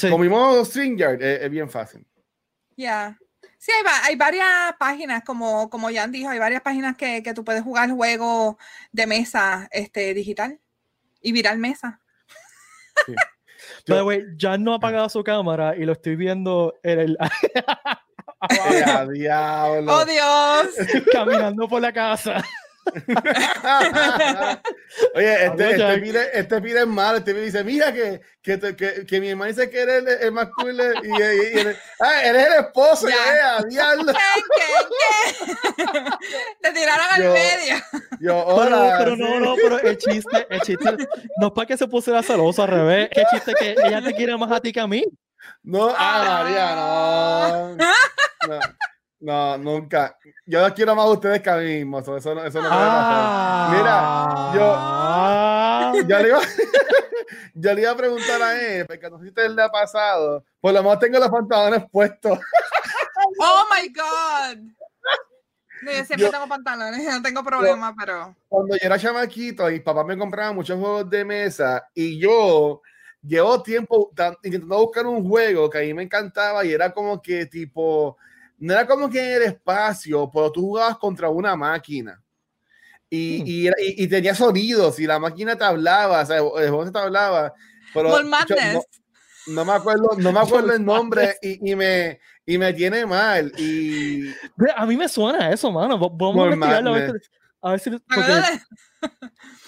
Como 0.00 0.18
mismo 0.18 0.64
StringYard, 0.64 1.22
es, 1.22 1.50
bien 1.50 1.68
fácil. 1.68 2.04
Ya. 2.76 3.18
Sí, 3.58 3.72
hay, 3.72 3.84
hay, 4.04 4.16
varias 4.16 4.74
páginas, 4.78 5.22
como, 5.24 5.68
como 5.70 5.90
Jan 5.90 6.12
dijo, 6.12 6.30
hay 6.30 6.38
varias 6.38 6.62
páginas 6.62 6.96
que, 6.96 7.22
que 7.22 7.34
tú 7.34 7.44
puedes 7.44 7.62
jugar 7.62 7.90
juegos 7.90 8.56
de 8.92 9.06
mesa 9.06 9.68
este, 9.70 10.14
digital 10.14 10.60
y 11.20 11.32
viral 11.32 11.58
mesa. 11.58 12.00
Sí. 13.04 13.14
By 13.86 13.98
the 13.98 14.04
way, 14.04 14.24
Jan 14.36 14.64
no 14.64 14.72
ha 14.72 14.76
apagado 14.76 15.08
su 15.08 15.22
cámara 15.22 15.76
y 15.76 15.84
lo 15.84 15.92
estoy 15.92 16.16
viendo 16.16 16.74
en 16.82 16.98
el. 16.98 17.18
diablo! 19.12 19.92
¡Oh, 19.92 20.04
Dios! 20.04 21.04
Caminando 21.12 21.68
por 21.68 21.80
la 21.80 21.92
casa. 21.92 22.44
Oye, 25.14 25.46
este, 25.46 25.70
este, 25.70 25.98
pide, 25.98 26.38
este 26.38 26.60
pide 26.60 26.80
es 26.80 26.86
malo, 26.86 27.18
este 27.18 27.34
pide 27.34 27.44
dice, 27.46 27.64
mira 27.64 27.92
que, 27.92 28.20
que, 28.42 28.58
que, 28.76 29.06
que 29.06 29.20
mi 29.20 29.30
hermano 29.30 29.50
dice 29.52 29.68
que 29.70 29.80
eres 29.80 29.98
el, 29.98 30.08
el 30.08 30.32
más 30.32 30.48
cool 30.56 30.74
y, 30.74 31.08
y, 31.08 31.10
y, 31.10 31.60
y 31.60 31.76
ah, 32.00 32.22
eres 32.24 32.46
el 32.46 32.52
esposo, 32.64 33.08
ya, 33.08 33.58
¿Qué, 33.68 33.76
qué, 33.76 34.66
qué? 35.76 35.86
Te 36.62 36.72
tiraron 36.72 37.06
al 37.10 37.20
medio. 37.32 37.76
Yo, 38.20 38.38
hola, 38.46 38.96
pero, 38.98 39.16
pero 39.16 39.16
no, 39.16 39.40
no, 39.40 39.56
pero 39.56 39.80
el 39.80 39.98
chiste, 39.98 40.46
el 40.48 40.60
chiste, 40.60 40.96
no 41.40 41.48
es 41.48 41.52
para 41.52 41.66
que 41.66 41.76
se 41.76 41.86
pusiera 41.88 42.22
celoso 42.22 42.62
al 42.62 42.68
revés, 42.68 43.08
el 43.12 43.24
chiste 43.32 43.54
que 43.58 43.76
ella 43.84 44.02
te 44.02 44.14
quiere 44.14 44.36
más 44.36 44.50
a 44.52 44.60
ti 44.60 44.72
que 44.72 44.80
a 44.80 44.86
mí. 44.86 45.04
No, 45.62 45.92
ah, 45.96 46.42
María, 46.42 46.74
no. 46.76 47.76
no. 48.48 48.60
No, 49.20 49.56
nunca. 49.56 50.18
Yo 50.44 50.60
los 50.60 50.72
quiero 50.72 50.94
más 50.94 51.06
a 51.06 51.10
ustedes 51.10 51.40
que 51.40 51.50
a 51.50 51.56
mí 51.56 51.76
mismo. 51.76 52.00
Eso, 52.00 52.16
eso 52.16 52.34
no, 52.34 52.44
eso 52.44 52.60
no 52.60 52.68
ah, 52.70 54.52
Mira, 54.52 56.02
yo, 56.02 56.08
yo, 56.08 56.18
le 56.18 56.28
iba, 56.28 56.40
yo 57.54 57.74
le 57.74 57.80
iba 57.80 57.90
a 57.90 57.96
preguntar 57.96 58.42
a 58.42 58.60
él, 58.60 58.86
porque 58.86 59.10
no 59.10 59.18
sé 59.18 59.24
si 59.24 59.28
usted 59.30 59.50
le 59.50 59.62
ha 59.62 59.68
pasado. 59.70 60.44
Por 60.60 60.74
lo 60.74 60.82
menos 60.82 60.98
tengo 60.98 61.18
los 61.18 61.30
pantalones 61.30 61.84
puestos. 61.90 62.38
Oh 63.40 63.64
my 63.74 63.88
God. 63.88 64.58
No, 65.82 65.92
yo 65.92 66.04
siempre 66.04 66.30
tengo 66.30 66.46
pantalones, 66.48 67.04
no 67.04 67.22
tengo 67.22 67.42
problema, 67.42 67.94
pero. 67.98 68.36
Cuando 68.48 68.76
yo 68.76 68.80
era 68.86 68.98
chamaquito 68.98 69.68
y 69.70 69.80
papá 69.80 70.04
me 70.04 70.16
compraba 70.16 70.52
muchos 70.52 70.78
juegos 70.78 71.10
de 71.10 71.24
mesa 71.24 71.88
y 71.92 72.18
yo 72.18 72.82
llevo 73.22 73.62
tiempo 73.62 74.12
intentando 74.42 74.78
buscar 74.78 75.06
un 75.06 75.28
juego 75.28 75.68
que 75.68 75.78
a 75.78 75.80
mí 75.82 75.92
me 75.92 76.04
encantaba 76.04 76.64
y 76.64 76.72
era 76.72 76.92
como 76.92 77.20
que 77.20 77.46
tipo 77.46 78.16
no 78.58 78.72
era 78.72 78.86
como 78.86 79.08
que 79.08 79.18
en 79.18 79.42
el 79.42 79.48
espacio, 79.48 80.30
pero 80.32 80.50
tú 80.50 80.62
jugabas 80.62 80.98
contra 80.98 81.28
una 81.28 81.56
máquina. 81.56 82.22
Y, 83.08 83.42
hmm. 83.42 83.74
y, 83.78 84.04
y, 84.04 84.08
tenía 84.08 84.34
sonidos 84.34 84.98
y 84.98 85.06
la 85.06 85.18
máquina 85.18 85.56
te 85.56 85.64
hablaba, 85.64 86.22
o 86.22 86.26
sea, 86.26 86.36
el 86.38 86.70
juego 86.70 86.90
te 86.90 86.98
hablaba. 86.98 87.52
Pero 87.94 88.08
no, 88.08 88.22
no, 89.46 89.64
me 89.64 89.72
acuerdo, 89.72 90.10
no 90.18 90.32
me 90.32 90.40
acuerdo 90.40 90.72
el 90.72 90.84
nombre 90.84 91.36
y, 91.40 91.70
y, 91.70 91.76
me, 91.76 92.18
y 92.44 92.58
me 92.58 92.72
tiene 92.72 93.06
mal. 93.06 93.52
Y... 93.58 94.28
A 94.74 94.86
mí 94.86 94.96
me 94.96 95.08
suena 95.08 95.50
eso, 95.50 95.70
mano. 95.70 95.98
Vamos 95.98 96.58
a. 96.62 97.12
A 97.62 97.70
ver 97.70 97.80
si. 97.80 97.90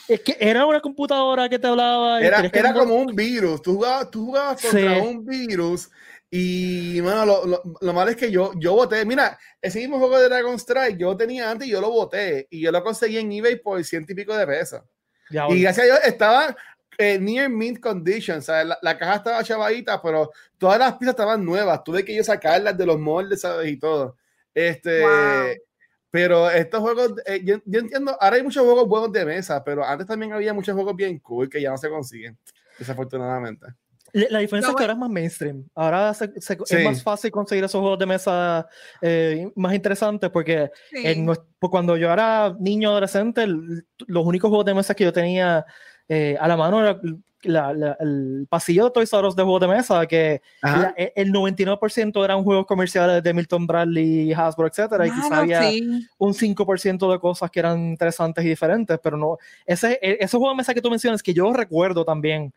es 0.08 0.20
que 0.20 0.36
era 0.38 0.66
una 0.66 0.80
computadora 0.80 1.48
que 1.48 1.58
te 1.58 1.66
hablaba. 1.66 2.20
Era, 2.20 2.40
era 2.52 2.72
como 2.72 2.94
un 2.94 3.14
virus. 3.14 3.62
Tú 3.62 3.74
jugabas, 3.74 4.10
tú 4.10 4.26
jugabas 4.26 4.60
contra 4.60 5.02
un 5.02 5.24
virus 5.24 5.90
y, 6.30 7.00
bueno, 7.00 7.24
lo, 7.24 7.62
lo, 7.80 7.92
malo 7.94 8.10
es 8.10 8.16
que 8.16 8.30
yo, 8.30 8.52
yo 8.56 8.74
voté. 8.74 9.04
Mira, 9.06 9.38
ese 9.62 9.78
mismo 9.78 9.98
juego 9.98 10.18
de 10.18 10.28
Dragon 10.28 10.56
Strike 10.56 10.98
yo 10.98 11.16
tenía 11.16 11.50
antes 11.50 11.66
y 11.66 11.70
yo 11.70 11.80
lo 11.80 11.90
voté. 11.90 12.46
Y 12.50 12.60
yo 12.60 12.70
lo 12.70 12.82
conseguí 12.84 13.16
en 13.16 13.32
eBay 13.32 13.56
por 13.56 13.82
ciento 13.82 14.12
y 14.12 14.14
pico 14.14 14.36
de 14.36 14.46
pesos. 14.46 14.82
y 15.30 15.62
gracias 15.62 15.78
a 15.78 15.84
Dios 15.84 15.98
estaba 16.04 16.56
eh, 16.98 17.18
near 17.18 17.48
mint 17.48 17.80
condition. 17.80 18.38
O 18.38 18.42
sea, 18.42 18.62
la, 18.64 18.98
caja 18.98 19.16
estaba 19.16 19.42
chavadita, 19.42 20.02
pero 20.02 20.30
todas 20.58 20.78
las 20.78 20.98
piezas 20.98 21.14
estaban 21.14 21.42
nuevas. 21.42 21.82
Tuve 21.82 22.04
que 22.04 22.14
yo 22.14 22.22
sacarlas 22.22 22.76
de 22.76 22.84
los 22.84 22.98
moldes, 22.98 23.40
¿sabes? 23.40 23.70
Y 23.70 23.78
todo. 23.78 24.16
Este. 24.52 25.02
Pero 26.10 26.50
estos 26.50 26.80
juegos, 26.80 27.14
eh, 27.26 27.42
yo, 27.44 27.58
yo, 27.66 27.80
entiendo, 27.80 28.16
ahora 28.18 28.36
hay 28.36 28.42
muchos 28.42 28.64
juegos 28.64 28.88
buenos 28.88 29.12
de 29.12 29.26
mesa, 29.26 29.62
pero 29.62 29.84
antes 29.84 30.06
también 30.06 30.32
había 30.32 30.54
muchos 30.54 30.74
juegos 30.74 30.96
bien 30.96 31.18
cool 31.18 31.50
que 31.50 31.60
ya 31.60 31.70
no 31.70 31.76
se 31.76 31.90
consiguen, 31.90 32.38
desafortunadamente. 32.78 33.66
La 34.12 34.38
diferencia 34.38 34.70
es 34.70 34.76
que 34.76 34.82
ahora 34.82 34.94
es 34.94 34.98
más 34.98 35.10
mainstream. 35.10 35.64
Ahora 35.74 36.10
es 36.10 36.84
más 36.84 37.02
fácil 37.02 37.30
conseguir 37.30 37.64
esos 37.64 37.80
juegos 37.80 37.98
de 37.98 38.06
mesa 38.06 38.66
eh, 39.00 39.50
más 39.54 39.74
interesantes 39.74 40.30
porque 40.30 40.70
pues, 40.92 41.70
cuando 41.70 41.96
yo 41.96 42.12
era 42.12 42.56
niño 42.58 42.90
adolescente, 42.90 43.46
los 43.46 44.26
únicos 44.26 44.48
juegos 44.48 44.66
de 44.66 44.74
mesa 44.74 44.94
que 44.94 45.04
yo 45.04 45.12
tenía 45.12 45.64
eh, 46.08 46.36
a 46.40 46.48
la 46.48 46.56
mano 46.56 46.80
era 46.80 47.00
el 47.42 48.46
pasillo 48.48 48.86
de 48.86 48.90
Toys 48.90 49.12
R 49.12 49.26
Us 49.26 49.36
de 49.36 49.42
juegos 49.42 49.60
de 49.60 49.68
mesa, 49.68 50.06
que 50.06 50.42
e, 50.96 51.12
el 51.14 51.32
99% 51.32 52.24
eran 52.24 52.42
juegos 52.42 52.66
comerciales 52.66 53.22
de 53.22 53.34
Milton 53.34 53.66
Bradley, 53.66 54.32
Hasbro, 54.32 54.66
etcétera, 54.66 55.06
y 55.06 55.10
quizá 55.10 55.38
había 55.38 55.60
un 56.18 56.34
5% 56.34 57.12
de 57.12 57.18
cosas 57.18 57.50
que 57.50 57.60
eran 57.60 57.78
interesantes 57.78 58.44
y 58.44 58.48
diferentes, 58.48 58.98
pero 59.02 59.16
no, 59.16 59.38
ese, 59.66 59.98
e, 60.02 60.18
esos 60.20 60.38
juegos 60.38 60.54
de 60.54 60.56
mesa 60.56 60.74
que 60.74 60.82
tú 60.82 60.90
mencionas, 60.90 61.22
que 61.22 61.34
yo 61.34 61.52
recuerdo 61.52 62.04
también, 62.04 62.52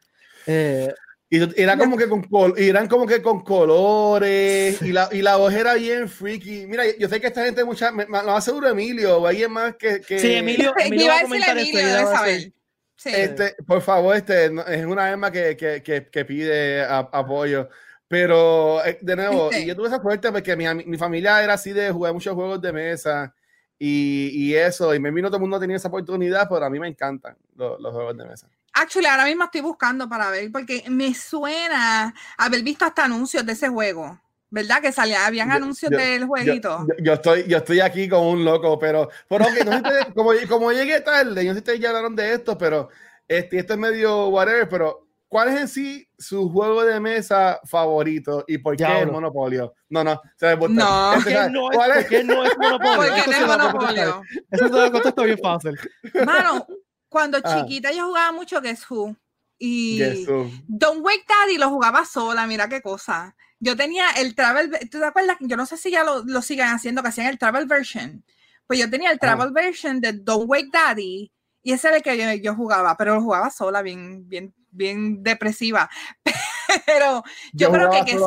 eh, 0.47 0.91
y 1.33 1.61
era 1.61 1.77
como 1.77 1.95
que 1.95 2.09
con 2.09 2.27
eran 2.57 2.89
como 2.89 3.07
que 3.07 3.21
con 3.21 3.41
colores 3.41 4.81
y 4.81 4.91
la, 4.91 5.07
y 5.13 5.21
la 5.21 5.37
voz 5.37 5.53
era 5.53 5.75
bien 5.75 6.09
freaky. 6.09 6.67
Mira, 6.67 6.83
yo 6.99 7.07
sé 7.07 7.21
que 7.21 7.27
esta 7.27 7.45
gente 7.45 7.63
mucha, 7.63 7.89
me, 7.89 8.05
lo 8.05 8.09
más 8.09 8.43
seguro 8.43 8.67
Emilio 8.67 9.17
o 9.17 9.25
alguien 9.25 9.49
más 9.49 9.77
que, 9.77 10.01
que... 10.01 10.19
Sí, 10.19 10.33
Emilio, 10.33 10.73
Emilio 10.77 11.07
va 11.07 11.19
a 11.19 11.21
comentar 11.21 11.57
Emilio, 11.57 12.51
Sí. 12.97 13.09
Este, 13.15 13.55
por 13.65 13.81
favor, 13.81 14.15
este 14.15 14.45
es 14.45 14.85
una 14.85 15.07
alma 15.07 15.31
que, 15.31 15.55
que, 15.57 15.81
que, 15.81 16.25
pide 16.25 16.83
apoyo. 16.83 17.69
Pero 18.07 18.85
eh, 18.85 18.99
de 19.01 19.15
nuevo, 19.15 19.49
y 19.53 19.65
yo 19.65 19.75
tuve 19.75 19.87
esa 19.87 20.01
suerte 20.01 20.31
porque 20.31 20.55
mi, 20.55 20.65
mi, 20.85 20.97
familia 20.97 21.41
era 21.41 21.53
así 21.53 21.71
de 21.71 21.89
jugar 21.91 22.13
muchos 22.13 22.35
juegos 22.35 22.61
de 22.61 22.73
mesa 22.73 23.33
y, 23.79 24.29
y 24.33 24.53
eso, 24.53 24.93
y 24.93 24.99
me 24.99 25.09
vino 25.09 25.29
todo 25.29 25.37
el 25.37 25.41
mundo 25.41 25.59
tenía 25.59 25.77
esa 25.77 25.87
oportunidad, 25.87 26.47
pero 26.47 26.65
a 26.65 26.69
mí 26.69 26.77
me 26.77 26.89
encantan 26.89 27.37
los, 27.55 27.79
los 27.79 27.91
juegos 27.91 28.17
de 28.17 28.25
mesa. 28.25 28.47
Actually, 28.73 29.07
ahora 29.07 29.25
mismo 29.25 29.43
estoy 29.43 29.61
buscando 29.61 30.07
para 30.07 30.29
ver, 30.29 30.51
porque 30.51 30.83
me 30.89 31.13
suena 31.13 32.13
haber 32.37 32.63
visto 32.63 32.85
hasta 32.85 33.05
anuncios 33.05 33.45
de 33.45 33.53
ese 33.53 33.69
juego. 33.69 34.19
¿Verdad? 34.53 34.81
Que 34.81 34.91
salía, 34.91 35.25
habían 35.25 35.49
anuncios 35.49 35.89
del 35.89 36.25
jueguito. 36.25 36.85
Yo, 37.01 37.13
estoy, 37.13 37.45
yo 37.47 37.59
estoy 37.59 37.79
aquí 37.79 38.09
como 38.09 38.31
un 38.31 38.43
loco, 38.43 38.77
pero, 38.77 39.09
pero 39.29 39.45
no 39.63 39.77
sé 39.77 40.11
como, 40.13 40.31
como 40.49 40.73
llegué 40.73 40.99
tarde, 40.99 41.45
yo 41.45 41.51
no 41.51 41.53
sé 41.53 41.53
si 41.53 41.57
ustedes 41.59 41.79
ya 41.79 41.87
hablaron 41.87 42.17
de 42.17 42.33
esto, 42.33 42.57
pero 42.57 42.89
este, 43.29 43.59
esto 43.59 43.73
es 43.73 43.79
medio 43.79 44.27
whatever, 44.27 44.67
pero 44.67 45.07
¿cuál 45.29 45.47
es 45.47 45.61
en 45.61 45.67
sí 45.69 46.09
su 46.17 46.49
juego 46.49 46.83
de 46.83 46.99
mesa 46.99 47.61
favorito 47.63 48.43
y 48.45 48.57
por 48.57 48.75
qué 48.75 48.83
es 48.83 49.09
Monopolio? 49.09 49.73
No, 49.87 50.03
no, 50.03 50.21
se 50.35 50.57
No, 50.57 51.13
este, 51.13 51.49
no, 51.49 51.69
¿cuál 51.71 51.91
es? 51.91 52.05
¿Qué 52.09 52.21
no 52.21 52.43
es 52.43 52.57
Monopolio? 52.57 52.97
Porque 52.97 53.31
no 53.31 53.37
es 53.37 53.47
Monopolio. 53.47 54.21
Eso 54.51 54.69
te 54.69 54.77
lo 54.77 54.91
contesto 54.91 55.23
bien 55.23 55.37
fácil. 55.37 55.79
Mano, 56.25 56.67
cuando 57.11 57.39
ah. 57.43 57.65
chiquita 57.65 57.91
yo 57.91 58.05
jugaba 58.07 58.31
mucho 58.31 58.61
Guess 58.61 58.89
Who. 58.89 59.17
Y 59.59 60.25
Don't 60.67 61.05
Wake 61.05 61.25
Daddy 61.27 61.57
lo 61.57 61.69
jugaba 61.69 62.05
sola, 62.05 62.47
mira 62.47 62.69
qué 62.69 62.81
cosa. 62.81 63.35
Yo 63.59 63.75
tenía 63.75 64.09
el 64.17 64.33
travel, 64.33 64.71
¿tú 64.89 64.99
te 64.99 65.05
acuerdas? 65.05 65.37
Yo 65.41 65.55
no 65.55 65.67
sé 65.67 65.77
si 65.77 65.91
ya 65.91 66.03
lo, 66.03 66.23
lo 66.23 66.41
sigan 66.41 66.73
haciendo, 66.73 67.03
que 67.03 67.09
hacían 67.09 67.27
el 67.27 67.37
travel 67.37 67.67
version. 67.67 68.23
Pues 68.65 68.79
yo 68.79 68.89
tenía 68.89 69.11
el 69.11 69.17
ah. 69.17 69.19
travel 69.19 69.51
version 69.51 69.99
de 69.99 70.13
Don't 70.13 70.49
Wake 70.49 70.69
Daddy 70.71 71.31
y 71.61 71.73
ese 71.73 71.89
era 71.89 71.97
el 71.97 72.03
que 72.03 72.41
yo, 72.41 72.55
jugaba, 72.55 72.95
pero 72.97 73.15
lo 73.15 73.21
jugaba 73.21 73.51
sola, 73.51 73.81
bien, 73.81 74.27
bien, 74.27 74.55
bien 74.71 75.21
depresiva. 75.21 75.89
Pero 76.85 77.21
yo, 77.51 77.69
creo 77.69 77.91
que, 77.91 78.05
que 78.05 78.17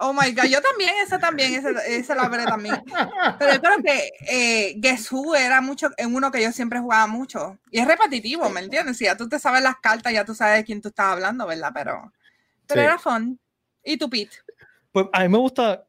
Oh 0.00 0.12
my 0.12 0.30
God, 0.32 0.44
yo 0.44 0.60
también, 0.62 0.90
esa 1.02 1.18
también, 1.18 1.60
esa, 1.88 2.14
la 2.14 2.28
veré 2.28 2.44
también. 2.44 2.80
Pero 3.38 3.54
yo 3.54 3.60
creo 3.60 3.82
que 3.82 4.10
eh, 4.28 4.74
Guess 4.76 5.10
Who 5.10 5.34
era 5.34 5.60
mucho, 5.60 5.90
en 5.96 6.14
uno 6.14 6.30
que 6.30 6.40
yo 6.40 6.52
siempre 6.52 6.78
jugaba 6.78 7.08
mucho. 7.08 7.58
Y 7.72 7.80
es 7.80 7.86
repetitivo, 7.86 8.48
¿me 8.48 8.60
entiendes? 8.60 8.96
Si 8.96 9.06
ya 9.06 9.16
tú 9.16 9.28
te 9.28 9.40
sabes 9.40 9.60
las 9.60 9.76
cartas, 9.78 10.12
ya 10.12 10.24
tú 10.24 10.36
sabes 10.36 10.58
de 10.58 10.64
quién 10.64 10.80
tú 10.80 10.88
estás 10.88 11.06
hablando, 11.06 11.48
¿verdad? 11.48 11.72
Pero, 11.74 12.12
pero 12.68 12.82
era 12.82 12.96
fun. 12.96 13.40
¿Y 13.82 13.96
tu 13.96 14.08
Pete? 14.08 14.36
Pues 14.92 15.06
a 15.12 15.22
mí 15.22 15.28
me 15.28 15.38
gusta, 15.38 15.84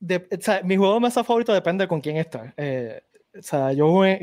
de, 0.00 0.16
o 0.16 0.42
sea, 0.42 0.60
mi 0.64 0.76
juego 0.76 0.94
de 0.94 1.00
mesa 1.00 1.22
favorito 1.22 1.52
depende 1.52 1.86
con 1.86 2.00
quién 2.00 2.16
está. 2.16 2.52
Eh, 2.56 3.02
o 3.38 3.42
sea, 3.42 3.72
yo 3.72 4.04
eh, 4.04 4.16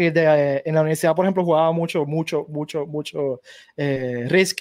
en 0.65 0.75
la 0.75 0.82
universidad, 0.82 1.15
por 1.15 1.23
ejemplo, 1.23 1.45
jugaba 1.45 1.71
mucho, 1.71 2.05
mucho, 2.05 2.45
mucho, 2.49 2.86
mucho 2.86 3.39
Risk. 3.77 4.59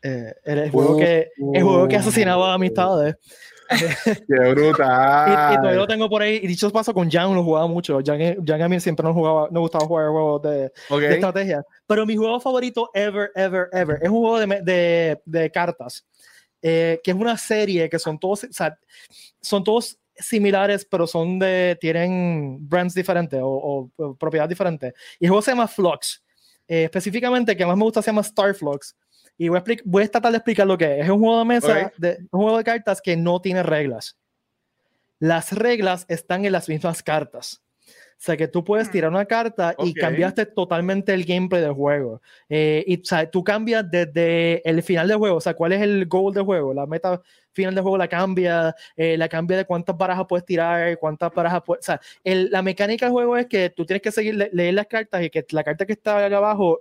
era 0.00 0.34
el 0.44 0.70
juego, 0.70 0.96
que, 0.96 1.28
el 1.54 1.62
juego 1.64 1.88
que 1.88 1.96
asesinaba 1.96 2.54
amistades. 2.54 3.16
Qué 4.28 4.50
brutal. 4.50 5.52
y, 5.52 5.56
todavía 5.56 5.78
lo 5.78 5.86
tengo 5.86 6.08
por 6.08 6.22
ahí. 6.22 6.40
Y 6.42 6.46
dicho 6.46 6.70
paso, 6.70 6.92
con 6.94 7.10
Jan 7.10 7.34
lo 7.34 7.42
jugaba 7.42 7.66
mucho. 7.66 8.00
Jan, 8.04 8.44
Jan 8.44 8.62
a 8.62 8.68
mí 8.68 8.80
siempre 8.80 9.04
no, 9.04 9.14
jugaba, 9.14 9.48
no 9.50 9.60
gustaba 9.60 9.86
jugar 9.86 10.08
juegos 10.08 10.42
de, 10.42 10.72
de, 10.98 11.14
estrategia. 11.14 11.64
Pero 11.86 12.06
mi 12.06 12.16
juego 12.16 12.40
favorito, 12.40 12.90
ever, 12.94 13.30
ever, 13.34 13.68
ever, 13.72 13.98
es 14.02 14.08
un 14.08 14.18
juego 14.18 14.38
de, 14.38 14.46
de, 14.62 15.22
de 15.24 15.50
cartas. 15.50 16.04
Eh, 16.64 17.00
que 17.02 17.10
es 17.10 17.16
una 17.16 17.36
serie 17.36 17.90
que 17.90 17.98
son 17.98 18.20
todos, 18.20 18.44
o 18.44 18.52
sea, 18.52 18.78
son 19.40 19.64
todos 19.64 19.98
similares, 20.14 20.86
pero 20.88 21.08
son 21.08 21.40
de, 21.40 21.76
tienen 21.80 22.56
brands 22.68 22.94
diferentes 22.94 23.40
o, 23.42 23.90
propiedades 24.18 24.50
diferentes. 24.50 24.94
Y 25.18 25.24
el 25.24 25.30
juego 25.30 25.42
se 25.42 25.50
llama 25.50 25.66
Flux. 25.66 26.22
Eh, 26.68 26.84
específicamente, 26.84 27.56
que 27.56 27.66
más 27.66 27.76
me 27.76 27.82
gusta 27.82 28.00
se 28.00 28.10
llama 28.10 28.20
Star 28.20 28.54
Flux 28.54 28.94
y 29.38 29.48
voy 29.48 29.58
a, 29.58 29.64
voy 29.84 30.04
a 30.04 30.08
tratar 30.08 30.32
de 30.32 30.38
explicar 30.38 30.66
lo 30.66 30.78
que 30.78 31.00
es. 31.00 31.04
Es 31.04 31.10
un 31.10 31.20
juego 31.20 31.38
de 31.38 31.44
mesa, 31.44 31.92
de, 31.98 32.18
un 32.30 32.42
juego 32.42 32.58
de 32.58 32.64
cartas 32.64 33.00
que 33.00 33.16
no 33.16 33.40
tiene 33.40 33.62
reglas. 33.62 34.16
Las 35.18 35.52
reglas 35.52 36.04
están 36.08 36.44
en 36.44 36.52
las 36.52 36.68
mismas 36.68 37.02
cartas. 37.02 37.62
O 38.22 38.24
sea, 38.24 38.36
que 38.36 38.46
tú 38.46 38.62
puedes 38.62 38.88
tirar 38.88 39.10
una 39.10 39.24
carta 39.24 39.74
y 39.78 39.92
cambiaste 39.94 40.46
totalmente 40.46 41.12
el 41.12 41.24
gameplay 41.24 41.60
del 41.60 41.72
juego. 41.72 42.22
Eh, 42.48 42.84
y 42.86 43.00
o 43.00 43.04
sea, 43.04 43.28
tú 43.28 43.42
cambias 43.42 43.90
desde 43.90 44.62
el 44.68 44.80
final 44.84 45.08
del 45.08 45.16
juego, 45.16 45.38
o 45.38 45.40
sea, 45.40 45.54
cuál 45.54 45.72
es 45.72 45.82
el 45.82 46.06
goal 46.06 46.32
del 46.32 46.44
juego, 46.44 46.72
la 46.72 46.86
meta 46.86 47.20
final 47.50 47.74
del 47.74 47.82
juego 47.82 47.98
la 47.98 48.06
cambia, 48.06 48.76
eh, 48.94 49.16
la 49.16 49.28
cambia 49.28 49.56
de 49.56 49.64
cuántas 49.64 49.96
barajas 49.98 50.26
puedes 50.28 50.46
tirar, 50.46 50.96
cuántas 51.00 51.34
barajas 51.34 51.62
puedes... 51.66 51.84
O 51.84 51.86
sea, 51.86 52.00
la 52.22 52.62
mecánica 52.62 53.06
del 53.06 53.12
juego 53.12 53.36
es 53.36 53.46
que 53.46 53.70
tú 53.70 53.84
tienes 53.84 54.02
que 54.02 54.12
seguir, 54.12 54.50
leer 54.52 54.74
las 54.74 54.86
cartas 54.86 55.20
y 55.24 55.28
que 55.28 55.44
la 55.50 55.64
carta 55.64 55.84
que 55.84 55.94
está 55.94 56.24
acá 56.24 56.36
abajo 56.36 56.80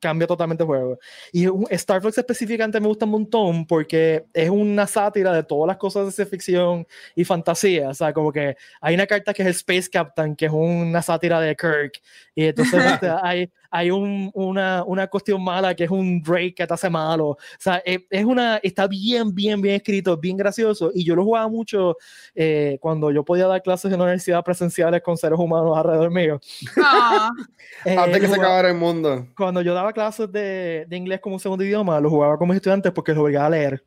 cambia 0.00 0.26
totalmente 0.26 0.62
el 0.62 0.66
juego. 0.66 0.98
Y 1.32 1.46
Star 1.74 2.02
Fox 2.02 2.18
específicamente 2.18 2.80
me 2.80 2.88
gusta 2.88 3.04
un 3.04 3.12
montón 3.12 3.66
porque 3.66 4.24
es 4.32 4.50
una 4.50 4.86
sátira 4.86 5.32
de 5.32 5.42
todas 5.42 5.68
las 5.68 5.76
cosas 5.76 6.06
de 6.06 6.12
ciencia 6.12 6.30
ficción 6.30 6.86
y 7.14 7.24
fantasía. 7.24 7.90
O 7.90 7.94
sea, 7.94 8.12
como 8.12 8.32
que 8.32 8.56
hay 8.80 8.94
una 8.94 9.06
carta 9.06 9.32
que 9.32 9.42
es 9.42 9.46
el 9.46 9.54
Space 9.54 9.88
Captain, 9.90 10.34
que 10.34 10.46
es 10.46 10.52
una 10.52 11.02
sátira 11.02 11.40
de 11.40 11.54
Kirk. 11.54 12.00
Y 12.40 12.44
entonces 12.44 12.72
este, 12.94 13.08
hay, 13.22 13.50
hay 13.70 13.90
un, 13.90 14.30
una, 14.32 14.82
una, 14.84 15.06
cuestión 15.08 15.44
mala 15.44 15.74
que 15.74 15.84
es 15.84 15.90
un 15.90 16.22
Drake 16.22 16.54
que 16.54 16.66
te 16.66 16.72
hace 16.72 16.88
malo. 16.88 17.28
O 17.28 17.38
sea, 17.58 17.82
es, 17.84 18.00
es, 18.08 18.24
una, 18.24 18.56
está 18.62 18.86
bien, 18.86 19.34
bien, 19.34 19.60
bien 19.60 19.74
escrito, 19.74 20.16
bien 20.16 20.38
gracioso. 20.38 20.90
Y 20.94 21.04
yo 21.04 21.14
lo 21.14 21.24
jugaba 21.24 21.48
mucho 21.48 21.98
eh, 22.34 22.78
cuando 22.80 23.10
yo 23.10 23.22
podía 23.26 23.46
dar 23.46 23.62
clases 23.62 23.92
en 23.92 23.98
la 23.98 24.04
universidad 24.04 24.42
presenciales 24.42 25.02
con 25.02 25.18
seres 25.18 25.38
humanos 25.38 25.76
alrededor 25.76 26.10
mío. 26.10 26.40
Ah. 26.82 27.30
eh, 27.84 27.94
Antes 27.94 28.20
que 28.22 28.28
se 28.28 28.36
acabara 28.36 28.70
el 28.70 28.76
mundo. 28.76 29.26
Cuando 29.36 29.60
yo 29.60 29.74
daba 29.74 29.92
clases 29.92 30.32
de, 30.32 30.86
de, 30.88 30.96
inglés 30.96 31.20
como 31.20 31.38
segundo 31.38 31.62
idioma, 31.62 32.00
lo 32.00 32.08
jugaba 32.08 32.38
con 32.38 32.48
mis 32.48 32.56
estudiantes 32.56 32.90
porque 32.92 33.12
los 33.12 33.22
obligaba 33.22 33.48
a 33.48 33.50
leer. 33.50 33.84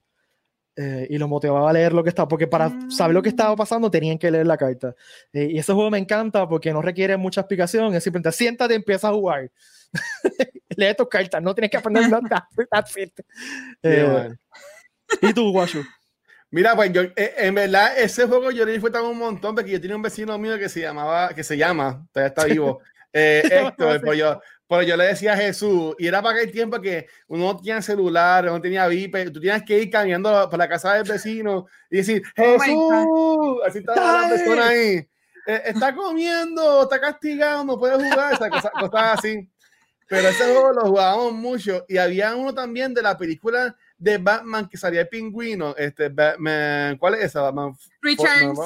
Eh, 0.76 1.06
y 1.12 1.20
los 1.20 1.30
motivaba 1.30 1.70
a 1.70 1.74
leer 1.74 1.94
lo 1.94 2.04
que 2.04 2.10
estaba, 2.10 2.28
porque 2.28 2.48
para 2.48 2.72
saber 2.90 3.14
lo 3.14 3.22
que 3.22 3.30
estaba 3.30 3.56
pasando 3.56 3.92
tenían 3.92 4.18
que 4.18 4.32
leer 4.32 4.48
la 4.48 4.58
carta. 4.58 4.96
Eh, 5.32 5.50
y 5.52 5.60
ese 5.60 5.72
juego 5.72 5.92
me 5.92 6.00
encanta 6.00 6.50
porque 6.50 6.74
no 6.74 6.82
requiere 6.82 7.16
mucha 7.16 7.42
explicación, 7.42 7.94
es 7.94 8.04
simplemente 8.04 8.32
siéntate 8.32 8.74
y 8.74 8.78
empieza 8.78 9.10
a 9.10 9.14
jugar. 9.14 9.52
Lee 10.76 10.96
tus 10.98 11.08
cartas, 11.08 11.44
no 11.44 11.54
tienes 11.54 11.70
que 11.70 11.78
aprender 11.78 12.10
nada. 12.10 12.50
eh, 13.84 14.30
¿Y 15.22 15.34
tú, 15.34 15.52
Guachu? 15.52 15.84
Mira, 16.54 16.76
pues 16.76 16.94
yo, 16.94 17.02
eh, 17.02 17.34
en 17.38 17.56
verdad, 17.56 17.98
ese 17.98 18.28
juego 18.28 18.52
yo 18.52 18.64
le 18.64 18.74
disfrutaba 18.74 19.10
un 19.10 19.18
montón 19.18 19.56
porque 19.56 19.72
yo 19.72 19.82
tenía 19.82 19.96
un 19.96 20.04
vecino 20.04 20.38
mío 20.38 20.56
que 20.60 20.70
se 20.70 20.82
llamaba, 20.82 21.34
que 21.34 21.44
se 21.44 21.58
llama, 21.58 22.08
todavía 22.12 22.28
está 22.28 22.46
vivo, 22.46 22.80
Héctor, 23.78 24.02
pues 24.02 24.18
yo, 24.18 24.42
pero 24.68 24.82
yo 24.82 24.98
le 24.98 25.06
decía 25.06 25.34
a 25.34 25.38
Jesús, 25.38 25.96
y 26.00 26.08
era 26.08 26.22
para 26.22 26.38
aquel 26.38 26.52
tiempo 26.52 26.82
que 26.82 27.08
uno 27.28 27.46
no 27.46 27.58
tenía 27.58 27.82
celular, 27.82 28.46
no 28.46 28.60
tenía 28.60 28.88
VIP, 28.88 29.32
tú 29.32 29.40
tienes 29.40 29.64
que 29.64 29.80
ir 29.80 29.90
caminando 29.92 30.50
por 30.50 30.58
la 30.58 30.68
casa 30.68 30.96
del 30.96 31.04
vecino 31.04 31.68
y 31.92 31.98
decir, 31.98 32.24
oh 32.38 32.60
Jesús, 32.60 33.62
así 33.68 33.80
estaba 33.80 34.22
la 34.24 34.30
persona 34.30 34.68
ahí, 34.68 35.08
eh, 35.46 35.62
está 35.66 35.94
comiendo, 35.94 36.84
está 36.84 37.00
castigado, 37.00 37.64
no 37.64 37.78
puede 37.78 37.96
jugar, 37.96 38.34
esas 38.34 38.50
cosas, 38.50 38.72
cosas 38.72 39.20
así. 39.20 39.50
Pero 40.08 40.28
ese 40.28 40.44
juego 40.44 40.74
lo 40.74 40.82
jugábamos 40.82 41.34
mucho 41.34 41.86
y 41.88 41.98
había 41.98 42.36
uno 42.36 42.54
también 42.54 42.94
de 42.94 43.02
la 43.02 43.18
película 43.18 43.76
de 43.98 44.18
Batman 44.18 44.68
que 44.68 44.78
salía 44.78 45.02
el 45.02 45.08
pingüino, 45.08 45.76
este 45.78 46.10
Batman, 46.10 46.98
¿cuál 46.98 47.16
es 47.16 47.26
esa? 47.26 47.42
Batman 47.42 47.74
Returns. 48.02 48.60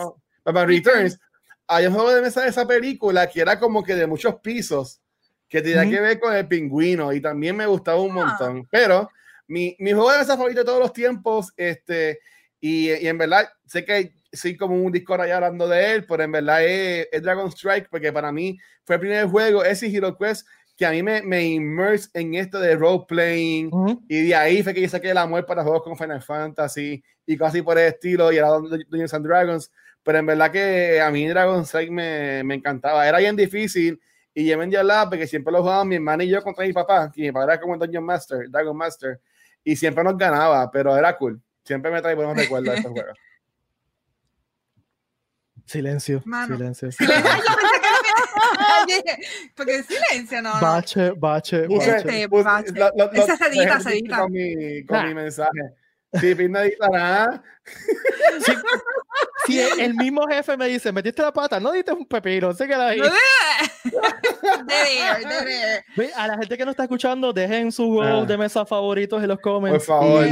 Batman 0.44 0.68
Returns. 0.68 1.20
Hay 1.68 1.88
un 1.88 1.94
juego 1.94 2.14
de 2.14 2.22
mesa 2.22 2.42
de 2.42 2.50
esa 2.50 2.66
película 2.66 3.28
que 3.28 3.42
era 3.42 3.60
como 3.60 3.84
que 3.84 3.96
de 3.96 4.08
muchos 4.08 4.36
pisos 4.36 5.02
que 5.50 5.62
tenía 5.62 5.90
que 5.90 6.02
ver 6.02 6.20
con 6.20 6.36
el 6.36 6.48
pingüino 6.48 7.14
y 7.14 7.22
también 7.22 7.56
me 7.56 7.66
gustaba 7.66 8.02
un 8.02 8.12
ah. 8.12 8.26
montón. 8.26 8.68
Pero 8.70 9.10
mi, 9.48 9.76
mi 9.80 9.92
juego 9.92 10.12
de 10.12 10.20
mesa 10.20 10.36
favorito 10.38 10.62
de 10.62 10.66
todos 10.66 10.80
los 10.80 10.94
tiempos, 10.94 11.54
este, 11.56 12.20
y, 12.60 12.92
y, 12.92 13.08
en 13.08 13.18
verdad 13.18 13.48
sé 13.66 13.86
que 13.86 14.14
soy 14.34 14.58
como 14.58 14.76
un 14.76 14.92
disco 14.92 15.14
allá 15.14 15.36
hablando 15.36 15.68
de 15.68 15.94
él, 15.94 16.06
pero 16.06 16.24
en 16.24 16.32
verdad 16.32 16.66
es, 16.66 17.08
Dragon 17.22 17.52
Strike, 17.52 17.90
porque 17.90 18.12
para 18.12 18.32
mí 18.32 18.58
fue 18.86 18.96
el 18.96 19.02
primer 19.02 19.26
juego, 19.28 19.64
ese 19.64 19.88
Hero 19.88 20.18
Quest, 20.18 20.48
que 20.76 20.86
a 20.86 20.92
mí 20.92 21.02
me, 21.02 21.22
me 21.24 21.44
immerse 21.44 22.10
en 22.14 22.36
esto 22.36 22.60
de 22.60 22.76
role 22.76 23.06
playing, 23.08 23.72
y 24.08 24.28
de 24.28 24.36
ahí 24.36 24.62
fue 24.62 24.74
que 24.74 24.82
yo 24.82 24.90
saqué 24.90 25.10
el 25.10 25.18
amor 25.18 25.46
para 25.46 25.64
juegos 25.64 25.82
como 25.84 25.96
Final 25.96 26.22
Fantasy 26.22 27.04
y 27.26 27.38
casi 27.38 27.62
por 27.62 27.78
el 27.80 27.88
estilo, 27.88 28.32
y 28.32 28.38
era 28.38 28.50
Dungeons 28.50 29.14
and 29.14 29.26
Dragons. 29.26 29.72
Pero 30.08 30.20
en 30.20 30.26
verdad 30.26 30.50
que 30.50 31.02
a 31.02 31.12
mí 31.12 31.28
Dragon 31.28 31.66
Strike 31.66 31.92
me, 31.92 32.42
me 32.46 32.56
encantaba. 32.56 33.06
Era 33.06 33.18
bien 33.18 33.36
difícil 33.36 34.00
y 34.34 34.46
yo 34.46 34.58
me 34.58 34.78
hablaba 34.78 35.10
porque 35.10 35.28
siempre 35.28 35.52
lo 35.52 35.60
jugaba 35.60 35.84
mi 35.84 35.96
hermana 35.96 36.24
y 36.24 36.30
yo 36.30 36.42
contra 36.42 36.66
mi 36.66 36.72
papá, 36.72 37.12
que 37.14 37.24
mi 37.24 37.32
papá 37.34 37.44
era 37.44 37.60
como 37.60 37.76
Dungeon 37.76 38.06
Master, 38.06 38.50
Dragon 38.50 38.78
Master, 38.78 39.20
y 39.66 39.76
siempre 39.76 40.06
nos 40.06 40.18
ganaba, 40.18 40.72
pero 40.72 40.96
era 40.96 41.18
cool. 41.18 41.42
Siempre 41.66 41.92
me 41.92 42.02
trae 42.02 42.16
buenos 42.16 42.38
recuerdos 42.38 42.72
de 42.72 42.78
estos 42.78 42.94
juegos. 42.94 43.20
Silencio, 45.66 46.24
silencio. 46.48 46.90
Porque 49.58 49.84
silencio, 49.84 50.42
no. 50.42 50.54
Bache, 50.62 51.12
bache, 51.18 51.68
este, 51.70 52.28
bache. 52.28 52.72
Esa 53.12 53.36
sedita, 53.36 53.82
sedita. 53.82 54.20
Con 54.20 54.32
mi, 54.32 54.86
con 54.86 55.06
mi 55.06 55.14
mensaje. 55.14 55.76
Sí, 56.14 56.34
pinadita 56.34 56.88
nada. 56.88 57.44
Sí, 57.66 58.54
si 59.48 59.60
el 59.60 59.96
mismo 59.96 60.28
jefe 60.28 60.58
me 60.58 60.68
dice, 60.68 60.92
metiste 60.92 61.22
la 61.22 61.32
pata, 61.32 61.60
no 61.60 61.72
diste 61.72 61.94
un 61.94 62.06
pepino, 62.06 62.54
se 62.54 62.68
queda 62.68 62.90
ahí. 62.90 63.02
A 66.16 66.28
la 66.28 66.38
gente 66.38 66.58
que 66.58 66.66
no 66.66 66.72
está 66.72 66.84
escuchando, 66.84 67.34
dejen 67.34 67.72
sus 67.72 67.88
juegos 67.88 68.24
ah. 68.24 68.26
de 68.26 68.38
mesa 68.38 68.66
favoritos 68.66 69.22
en 69.22 69.30
los 69.30 69.40
comments. 69.40 69.86
Por 69.86 70.00
favor. 70.00 70.26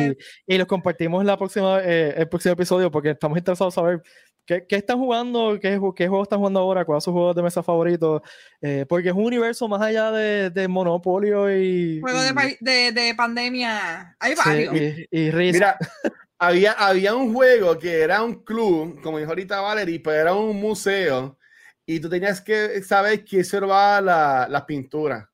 Y, 0.48 0.58
los 0.58 0.68
compartimos 0.68 1.22
en 1.22 1.28
la 1.28 1.38
próxima, 1.38 1.80
eh, 1.82 2.14
el 2.18 2.30
próximo 2.30 2.54
episodio 2.54 2.92
porque 2.92 3.12
estamos 3.12 3.38
interesados 3.38 3.74
en 3.74 3.76
saber 3.76 4.04
qué, 4.46 4.66
qué 4.68 4.76
están 4.76 5.00
jugando, 5.00 5.60
qué, 5.60 5.80
qué 5.96 6.08
juegos 6.08 6.26
están 6.26 6.40
jugando 6.40 6.60
ahora, 6.60 6.86
cuáles 6.86 7.04
son 7.04 7.14
sus 7.14 7.18
juegos 7.18 7.36
de 7.36 7.44
mesa 7.44 7.64
favoritos. 7.64 8.22
Eh, 8.62 8.86
porque 8.88 9.10
es 9.10 9.16
un 9.16 9.24
universo 9.24 9.68
más 9.68 9.82
allá 9.82 10.12
de, 10.12 10.50
de 10.50 10.68
Monopolio 10.68 11.56
y. 11.56 12.00
Juegos 12.02 12.26
de, 12.60 12.92
de, 12.92 13.16
pandemia. 13.16 14.16
Hay 14.20 14.36
varios. 14.36 14.76
y, 14.76 15.08
y 15.12 15.32
Mira, 15.32 15.78
había, 16.46 16.72
había 16.74 17.16
un 17.16 17.34
juego 17.34 17.78
que 17.78 18.02
era 18.02 18.22
un 18.24 18.44
club, 18.44 19.02
como 19.02 19.18
dijo 19.18 19.32
ahorita 19.32 19.62
Valerie, 19.62 20.00
pero 20.00 20.16
era 20.18 20.34
un 20.34 20.60
museo 20.60 21.38
y 21.86 22.00
tú 22.00 22.10
tenías 22.10 22.42
que 22.42 22.82
saber 22.84 23.24
quién 23.24 23.42
observaba 23.42 24.02
la, 24.02 24.48
la 24.50 24.66
pintura. 24.66 25.30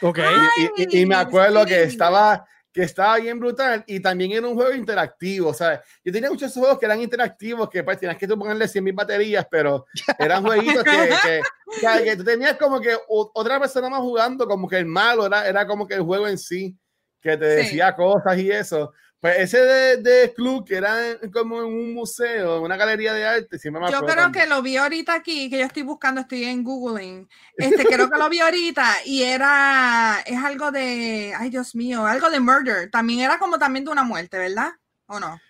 Ok. 0.00 0.18
y, 0.76 1.00
y, 1.00 1.06
me 1.06 1.14
acuerdo 1.14 1.64
que 1.64 1.84
estaba, 1.84 2.44
que 2.72 2.82
estaba 2.82 3.18
bien 3.18 3.38
brutal 3.38 3.84
y 3.86 4.00
también 4.00 4.32
era 4.32 4.48
un 4.48 4.54
juego 4.54 4.74
interactivo. 4.74 5.50
O 5.50 5.54
sea, 5.54 5.82
yo 6.04 6.12
tenía 6.12 6.30
muchos 6.30 6.52
juegos 6.52 6.78
que 6.78 6.86
eran 6.86 7.00
interactivos 7.00 7.68
que 7.68 7.84
pues 7.84 7.98
tenías 7.98 8.16
que 8.16 8.26
tú 8.26 8.38
ponerle 8.38 8.66
100 8.66 8.82
mil 8.82 8.94
baterías, 8.94 9.46
pero 9.50 9.86
eran 10.18 10.42
jueguitos 10.46 10.82
que, 10.82 11.10
que, 11.80 12.04
que, 12.04 12.16
tú 12.16 12.24
tenías 12.24 12.56
como 12.56 12.80
que 12.80 12.96
otra 13.08 13.60
persona 13.60 13.88
más 13.88 14.00
jugando, 14.00 14.46
como 14.46 14.66
que 14.66 14.78
el 14.78 14.86
malo 14.86 15.26
era, 15.26 15.46
era 15.46 15.66
como 15.66 15.86
que 15.86 15.94
el 15.94 16.02
juego 16.02 16.26
en 16.26 16.38
sí, 16.38 16.76
que 17.20 17.36
te 17.36 17.44
decía 17.44 17.94
cosas 17.94 18.38
y 18.38 18.50
eso. 18.50 18.92
Pues 19.22 19.38
ese 19.38 19.58
de, 19.58 19.96
de, 19.98 20.34
club 20.34 20.66
que 20.66 20.74
era 20.74 20.96
como 21.32 21.60
en 21.60 21.66
un 21.66 21.94
museo, 21.94 22.56
en 22.56 22.64
una 22.64 22.76
galería 22.76 23.12
de 23.12 23.24
arte, 23.24 23.56
siempre 23.56 23.80
me 23.80 23.88
Yo 23.88 24.00
creo 24.00 24.32
que 24.32 24.46
lo 24.46 24.60
vi 24.62 24.76
ahorita 24.76 25.14
aquí, 25.14 25.48
que 25.48 25.60
yo 25.60 25.64
estoy 25.64 25.84
buscando, 25.84 26.20
estoy 26.20 26.42
en 26.42 26.64
Googling. 26.64 27.28
Este, 27.56 27.84
creo 27.84 28.10
que 28.10 28.18
lo 28.18 28.28
vi 28.28 28.40
ahorita 28.40 28.84
y 29.06 29.22
era, 29.22 30.24
es 30.26 30.36
algo 30.42 30.72
de, 30.72 31.32
ay 31.38 31.50
Dios 31.50 31.76
mío, 31.76 32.04
algo 32.04 32.30
de 32.30 32.40
murder. 32.40 32.90
También 32.90 33.20
era 33.20 33.38
como 33.38 33.60
también 33.60 33.84
de 33.84 33.92
una 33.92 34.02
muerte, 34.02 34.38
¿verdad? 34.38 34.72
¿O 35.06 35.20
no? 35.20 35.40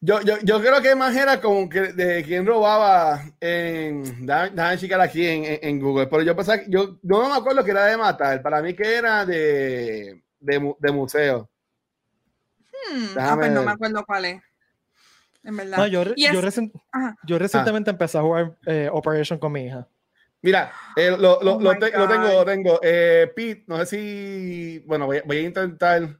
Yo, 0.00 0.20
yo, 0.22 0.38
yo 0.42 0.60
creo 0.60 0.82
que 0.82 0.96
más 0.96 1.14
era 1.14 1.40
como 1.40 1.68
que 1.68 1.92
de 1.92 2.24
quién 2.24 2.44
robaba 2.44 3.22
en, 3.38 4.26
déjame 4.26 4.76
checar 4.76 5.00
aquí 5.00 5.24
en, 5.24 5.60
en, 5.62 5.78
Google, 5.78 6.08
pero 6.08 6.22
yo 6.22 6.34
pensaba, 6.34 6.62
yo, 6.66 6.98
yo 7.00 7.22
no 7.22 7.28
me 7.28 7.36
acuerdo 7.36 7.62
que 7.62 7.70
era 7.70 7.84
de 7.84 7.96
matar, 7.96 8.42
para 8.42 8.60
mí 8.60 8.74
que 8.74 8.96
era 8.96 9.24
de, 9.24 10.20
de, 10.40 10.74
de 10.80 10.90
museo. 10.90 11.48
Hmm, 12.90 13.18
ah, 13.18 13.36
pues 13.36 13.52
no 13.52 13.62
me 13.62 13.70
acuerdo 13.72 14.04
cuál 14.04 14.24
es. 14.24 14.42
En 15.44 15.56
verdad. 15.56 15.86
yo, 15.86 16.04
yo, 16.14 17.38
recientemente 17.38 17.90
empecé 17.90 18.18
a 18.18 18.22
jugar 18.22 18.56
eh, 18.66 18.90
Operation 18.92 19.38
con 19.38 19.52
mi 19.52 19.64
hija. 19.66 19.88
Mira, 20.42 20.72
eh, 20.94 21.10
lo, 21.10 21.42
lo, 21.42 21.56
oh 21.56 21.60
lo, 21.60 21.78
tengo, 21.78 22.06
lo 22.06 22.44
tengo. 22.44 22.80
Eh, 22.82 23.32
Pete, 23.34 23.64
no 23.66 23.78
sé 23.78 23.86
si. 23.86 24.78
Bueno, 24.86 25.06
voy, 25.06 25.20
voy, 25.24 25.38
a 25.38 25.42
intentar. 25.42 26.18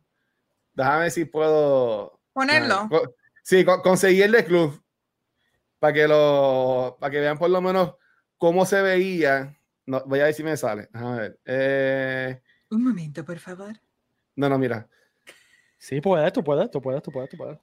Déjame 0.73 1.01
ver 1.01 1.11
si 1.11 1.25
puedo. 1.25 2.21
Ponerlo. 2.33 2.89
sí, 3.43 3.64
conseguir 3.64 4.25
el 4.25 4.33
de 4.33 4.45
club. 4.45 4.83
Para 5.79 5.93
que, 5.93 6.09
lo, 6.09 6.97
para 6.99 7.11
que 7.11 7.21
vean 7.21 7.39
por 7.39 7.51
lo 7.51 7.61
menos 7.61 7.95
cómo 8.37 8.64
se 8.64 8.83
veía. 8.83 9.57
No, 9.87 10.03
voy 10.07 10.21
a 10.21 10.25
ver 10.25 10.35
si 10.35 10.43
me 10.43 10.57
sale. 10.57 10.89
Déjame 10.93 11.35
ver. 11.45 12.43
Un 12.71 12.83
momento, 12.83 13.25
por 13.25 13.39
favor. 13.39 13.75
No, 14.35 14.49
no, 14.49 14.59
mira. 14.59 14.89
Sí, 15.79 16.01
puedes, 16.01 16.33
tú 16.33 16.43
puedes, 16.43 16.70
tú 16.70 16.83
puedes, 16.83 17.03
tú 17.03 17.11
puedes, 17.11 17.31
tú 17.31 17.37
puedes. 17.37 17.59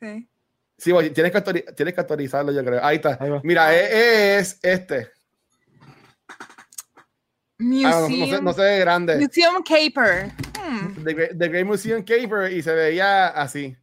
Sí. 0.00 0.28
Sí, 0.76 0.92
tienes 1.14 1.32
que, 1.32 1.40
tienes 1.74 1.94
que 1.94 2.00
actualizarlo, 2.00 2.50
yo 2.50 2.64
creo. 2.64 2.84
Ahí 2.84 2.96
está. 2.96 3.18
Mira, 3.44 3.72
e, 3.74 4.38
es, 4.38 4.58
este. 4.62 5.12
Museum, 7.58 7.92
ah, 7.92 8.08
no, 8.08 8.26
sé, 8.26 8.42
no 8.42 8.52
sé 8.52 8.78
grande. 8.80 9.16
Museum 9.18 9.62
Caper. 9.62 10.32
Hmm. 10.60 11.04
The, 11.04 11.48
Great 11.48 11.66
Museum 11.66 12.02
Caper 12.02 12.52
y 12.52 12.62
se 12.62 12.74
veía 12.74 13.28
así. 13.28 13.76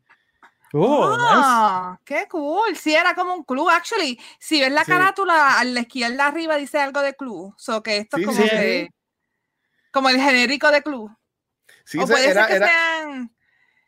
Oh, 0.73 1.15
ah, 1.17 1.97
qué 2.03 2.27
cool. 2.29 2.75
Sí, 2.75 2.93
era 2.93 3.15
como 3.15 3.33
un 3.33 3.43
club. 3.43 3.69
Actually, 3.69 4.19
si 4.37 4.59
ves 4.59 4.71
la 4.71 4.83
carátula 4.83 5.57
a 5.57 5.63
la 5.63 5.79
izquierda 5.79 6.27
arriba 6.27 6.57
dice 6.57 6.79
algo 6.79 7.01
de 7.01 7.15
club. 7.15 7.53
So 7.57 7.81
que 7.81 7.97
esto 7.97 8.17
es 8.17 8.25
como 8.25 8.41
como 9.91 10.09
el 10.09 10.17
genérico 10.17 10.69
de 10.69 10.83
club. 10.83 11.09
Sí, 11.85 11.97
o 11.97 12.05
puede 12.05 12.33
ser 12.33 12.45
que 12.45 12.57
sean 12.57 13.31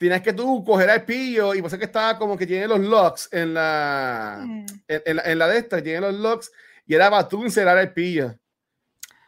tienes 0.01 0.23
que 0.23 0.33
tú 0.33 0.63
coger 0.63 0.89
el 0.89 1.03
pillo 1.03 1.53
y 1.53 1.61
pasa 1.61 1.77
que 1.77 1.85
estaba 1.85 2.17
como 2.17 2.35
que 2.35 2.47
tiene 2.47 2.67
los 2.67 2.79
locks 2.79 3.29
en 3.31 3.53
la, 3.53 4.43
mm. 4.43 4.65
en, 4.87 5.37
la, 5.37 5.47
de 5.47 5.59
esta, 5.59 5.79
tiene 5.83 6.01
los 6.01 6.15
locks 6.15 6.51
y 6.87 6.95
era 6.95 7.11
para 7.11 7.27
tú 7.27 7.43
inserar 7.45 7.77
el 7.77 7.93
pillo. 7.93 8.35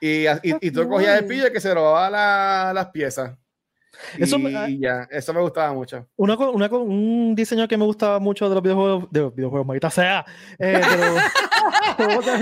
Y, 0.01 0.26
y, 0.41 0.71
tú 0.71 0.89
cogías 0.89 1.19
el 1.19 1.28
pillo 1.28 1.51
que 1.51 1.61
se 1.61 1.71
robaba 1.76 2.74
las 2.74 2.88
piezas. 2.88 3.38
Eso, 4.18 4.38
y 4.38 4.80
ya, 4.80 5.08
eso 5.12 5.34
me 5.34 5.41
gustaba 5.41 5.74
mucho. 5.74 6.08
Una, 6.16 6.36
una, 6.36 6.68
un 6.68 7.36
diseño 7.36 7.68
que 7.68 7.78
me 7.78 7.86
gustaba 7.86 8.20
mucho 8.20 8.50
de 8.50 8.56
los 8.56 8.64
videojuegos, 8.64 9.08
de 9.12 9.20
los 9.22 9.36
videojuegos, 9.36 9.68
maldita 9.68 9.89
sea, 9.89 10.26
eh, 10.60 10.82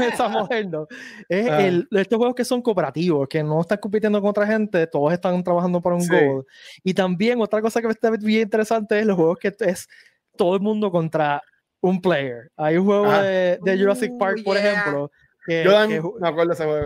estamos 0.09 0.49
viendo, 0.49 0.87
es 1.29 1.49
ah. 1.49 1.61
el, 1.61 1.87
estos 1.91 2.17
juegos 2.17 2.35
que 2.35 2.45
son 2.45 2.61
cooperativos, 2.61 3.27
que 3.27 3.43
no 3.43 3.61
están 3.61 3.77
compitiendo 3.79 4.21
con 4.21 4.29
otra 4.29 4.47
gente, 4.47 4.87
todos 4.87 5.13
están 5.13 5.43
trabajando 5.43 5.81
para 5.81 5.95
un 5.95 6.07
goal. 6.07 6.45
Y 6.83 6.93
también 6.93 7.41
otra 7.41 7.61
cosa 7.61 7.81
que 7.81 7.87
me 7.87 7.93
está 7.93 8.09
bien 8.11 8.43
interesante 8.43 8.99
es 8.99 9.05
los 9.05 9.15
juegos 9.15 9.37
que 9.37 9.53
es 9.59 9.87
todo 10.37 10.55
el 10.55 10.61
mundo 10.61 10.91
contra 10.91 11.41
un 11.81 12.01
player. 12.01 12.51
Hay 12.55 12.77
un 12.77 12.85
juego 12.85 13.11
de, 13.11 13.59
de, 13.63 13.77
Jurassic 13.77 14.17
Park, 14.17 14.43
por 14.43 14.55
ejemplo, 14.55 15.11
que, 15.45 15.63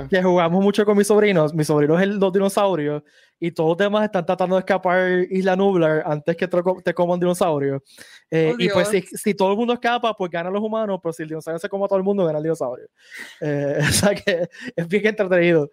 que, 0.10 0.24
jugamos 0.24 0.64
mucho 0.64 0.86
con 0.86 0.98
mis 0.98 1.08
sobrinos. 1.08 1.54
Mi 1.54 1.64
sobrino 1.64 1.98
es 1.98 2.04
el 2.04 2.20
dos 2.20 2.32
dinosaurios 2.32 3.04
y 3.40 3.52
todos 3.52 3.72
los 3.72 3.78
demás 3.78 4.06
están 4.06 4.26
tratando 4.26 4.56
de 4.56 4.62
escapar 4.62 5.10
Isla 5.30 5.56
Nublar 5.56 6.04
antes 6.06 6.38
que 6.38 6.48
te 6.48 6.94
coman 6.94 7.20
dinosaurio. 7.20 7.84
Eh, 8.32 8.54
oh, 8.54 8.62
y 8.62 8.70
pues 8.70 8.88
si, 8.88 9.02
si, 9.02 9.34
todo 9.34 9.52
el 9.52 9.58
mundo 9.58 9.74
escapa, 9.74 10.14
pues 10.14 10.32
ganan 10.32 10.54
los 10.54 10.64
humanos, 10.64 11.00
pero 11.04 11.12
si 11.12 11.24
el 11.24 11.30
dinosaurio 11.30 11.60
se 11.60 11.70
come 11.70 11.86
a 11.86 11.88
todo 11.88 11.98
el 11.98 12.06
mundo, 12.06 12.26
gana 12.26 12.38
el 12.38 12.44
dinosaurio. 12.44 12.88
Eh, 13.42 13.78
o 13.82 13.92
sea 13.92 14.16
que 14.16 14.48
es 14.76 14.88
bien 14.88 15.08
entretenido. 15.08 15.70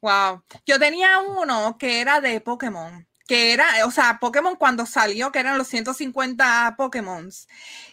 Wow. 0.00 0.42
Yo 0.66 0.78
tenía 0.78 1.20
uno 1.20 1.76
que 1.78 2.00
era 2.00 2.20
de 2.20 2.40
Pokémon 2.40 3.06
que 3.26 3.52
era, 3.52 3.66
o 3.86 3.90
sea, 3.90 4.18
Pokémon 4.20 4.54
cuando 4.54 4.86
salió, 4.86 5.32
que 5.32 5.40
eran 5.40 5.58
los 5.58 5.66
150 5.66 6.74
Pokémon. 6.76 7.28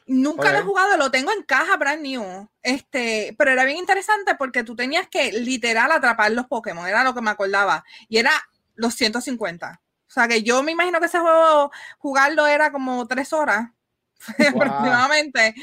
Nunca 0.06 0.52
lo 0.52 0.60
he 0.60 0.62
jugado, 0.62 0.96
lo 0.96 1.10
tengo 1.10 1.32
en 1.32 1.42
caja 1.44 1.76
brand 1.78 2.04
new. 2.04 2.50
Este, 2.62 3.36
pero 3.38 3.52
era 3.52 3.66
bien 3.66 3.78
interesante 3.80 4.36
porque 4.36 4.64
tú 4.64 4.76
tenías 4.76 5.08
que 5.08 5.32
literal 5.32 5.92
atrapar 5.92 6.32
los 6.32 6.46
Pokémon, 6.46 6.88
era 6.88 7.04
lo 7.04 7.16
que 7.16 7.22
me 7.22 7.32
acordaba. 7.32 7.84
Y 8.08 8.18
era 8.18 8.32
los 8.76 8.94
150. 8.94 9.82
O 10.08 10.12
sea 10.14 10.28
que 10.28 10.44
yo 10.44 10.62
me 10.62 10.72
imagino 10.72 11.00
que 11.00 11.08
ese 11.08 11.20
juego 11.20 11.72
jugarlo 11.98 12.46
era 12.46 12.72
como 12.72 13.08
tres 13.08 13.34
horas 13.34 13.72
aproximadamente. 14.38 15.56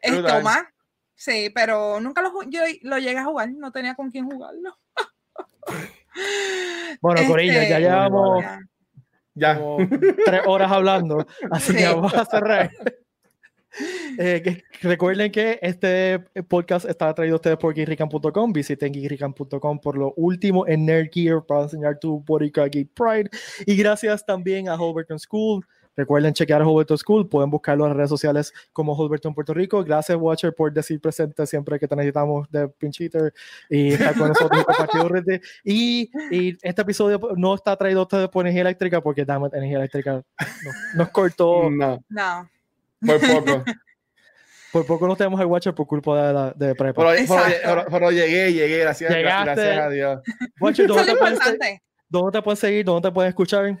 Este, 0.00 0.32
o 0.32 0.40
más. 0.40 0.62
Sí, 1.14 1.50
pero 1.54 2.00
nunca 2.00 2.22
lo, 2.22 2.42
yo 2.44 2.62
lo 2.80 2.98
llegué 2.98 3.18
a 3.18 3.24
jugar, 3.24 3.50
no 3.52 3.70
tenía 3.70 3.94
con 3.94 4.10
quién 4.10 4.24
jugarlo. 4.24 4.76
bueno, 7.00 7.28
Corilla, 7.28 7.52
ya 7.52 7.62
este, 7.62 7.80
llevamos 7.80 8.42
ya. 8.42 8.58
Tres 9.34 10.42
horas 10.46 10.70
hablando, 10.70 11.26
así 11.50 11.74
que 11.74 11.86
vamos 11.86 12.14
a 12.14 12.24
cerrar. 12.24 12.70
Eh, 14.18 14.62
recuerden 14.82 15.32
que 15.32 15.58
este 15.62 16.18
podcast 16.46 16.84
está 16.84 17.14
traído 17.14 17.36
a 17.36 17.38
ustedes 17.38 17.56
por 17.56 17.72
geekrican.com. 17.72 18.52
Visiten 18.52 18.92
geekrican.com 18.92 19.80
por 19.80 19.96
lo 19.96 20.12
último 20.18 20.66
en 20.66 20.84
Nerd 20.84 21.08
Gear 21.10 21.42
para 21.46 21.62
enseñar 21.62 21.98
tu 21.98 22.20
body 22.20 22.52
Geek 22.54 22.90
Pride. 22.92 23.30
Y 23.64 23.74
gracias 23.74 24.26
también 24.26 24.68
a 24.68 24.74
Holberton 24.74 25.18
School 25.18 25.64
Recuerden 25.96 26.32
chequear 26.32 26.62
a 26.62 26.66
Holberton 26.66 26.96
School, 26.98 27.28
pueden 27.28 27.50
buscarlo 27.50 27.84
en 27.84 27.90
las 27.90 27.96
redes 27.96 28.10
sociales 28.10 28.52
como 28.72 28.94
Holberton 28.94 29.34
Puerto 29.34 29.52
Rico. 29.52 29.84
Gracias, 29.84 30.16
Watcher, 30.18 30.54
por 30.54 30.72
decir 30.72 31.00
presente 31.00 31.46
siempre 31.46 31.78
que 31.78 31.86
te 31.86 31.94
necesitamos 31.94 32.50
de 32.50 32.68
Pincheater 32.68 33.34
y 33.68 33.92
estar 33.92 34.16
con 34.16 34.28
nosotros 34.28 34.64
y, 35.64 36.10
y 36.30 36.58
este 36.62 36.82
episodio 36.82 37.20
no 37.36 37.54
está 37.54 37.76
traído 37.76 38.00
a 38.00 38.02
ustedes 38.04 38.28
por 38.28 38.46
energía 38.46 38.62
eléctrica 38.62 39.00
porque 39.00 39.24
Dammit 39.24 39.54
Energía 39.54 39.78
Eléctrica 39.78 40.22
nos 40.94 41.08
cortó. 41.10 41.70
No. 41.70 42.02
no. 42.08 42.48
Por 43.04 43.20
poco. 43.20 43.64
Por 44.72 44.86
poco 44.86 45.06
no 45.06 45.14
tenemos 45.14 45.38
el 45.38 45.44
Watcher 45.44 45.74
por 45.74 45.86
culpa 45.86 46.28
de, 46.28 46.32
la, 46.32 46.50
de 46.52 46.74
prepa. 46.74 47.04
Pero, 47.04 47.84
pero, 47.90 48.10
llegué, 48.10 48.54
llegué, 48.54 48.78
gracias, 48.78 49.14
gracias 49.14 49.58
a 49.78 49.90
Dios. 49.90 50.22
Watcher, 50.58 50.86
¿dónde, 50.86 51.12
te 51.12 51.14
pueden, 51.14 51.38
¿dónde 52.08 52.38
te 52.38 52.42
pueden 52.42 52.56
seguir? 52.56 52.82
¿Dónde 52.82 53.06
te 53.06 53.12
pueden 53.12 53.28
escuchar? 53.28 53.78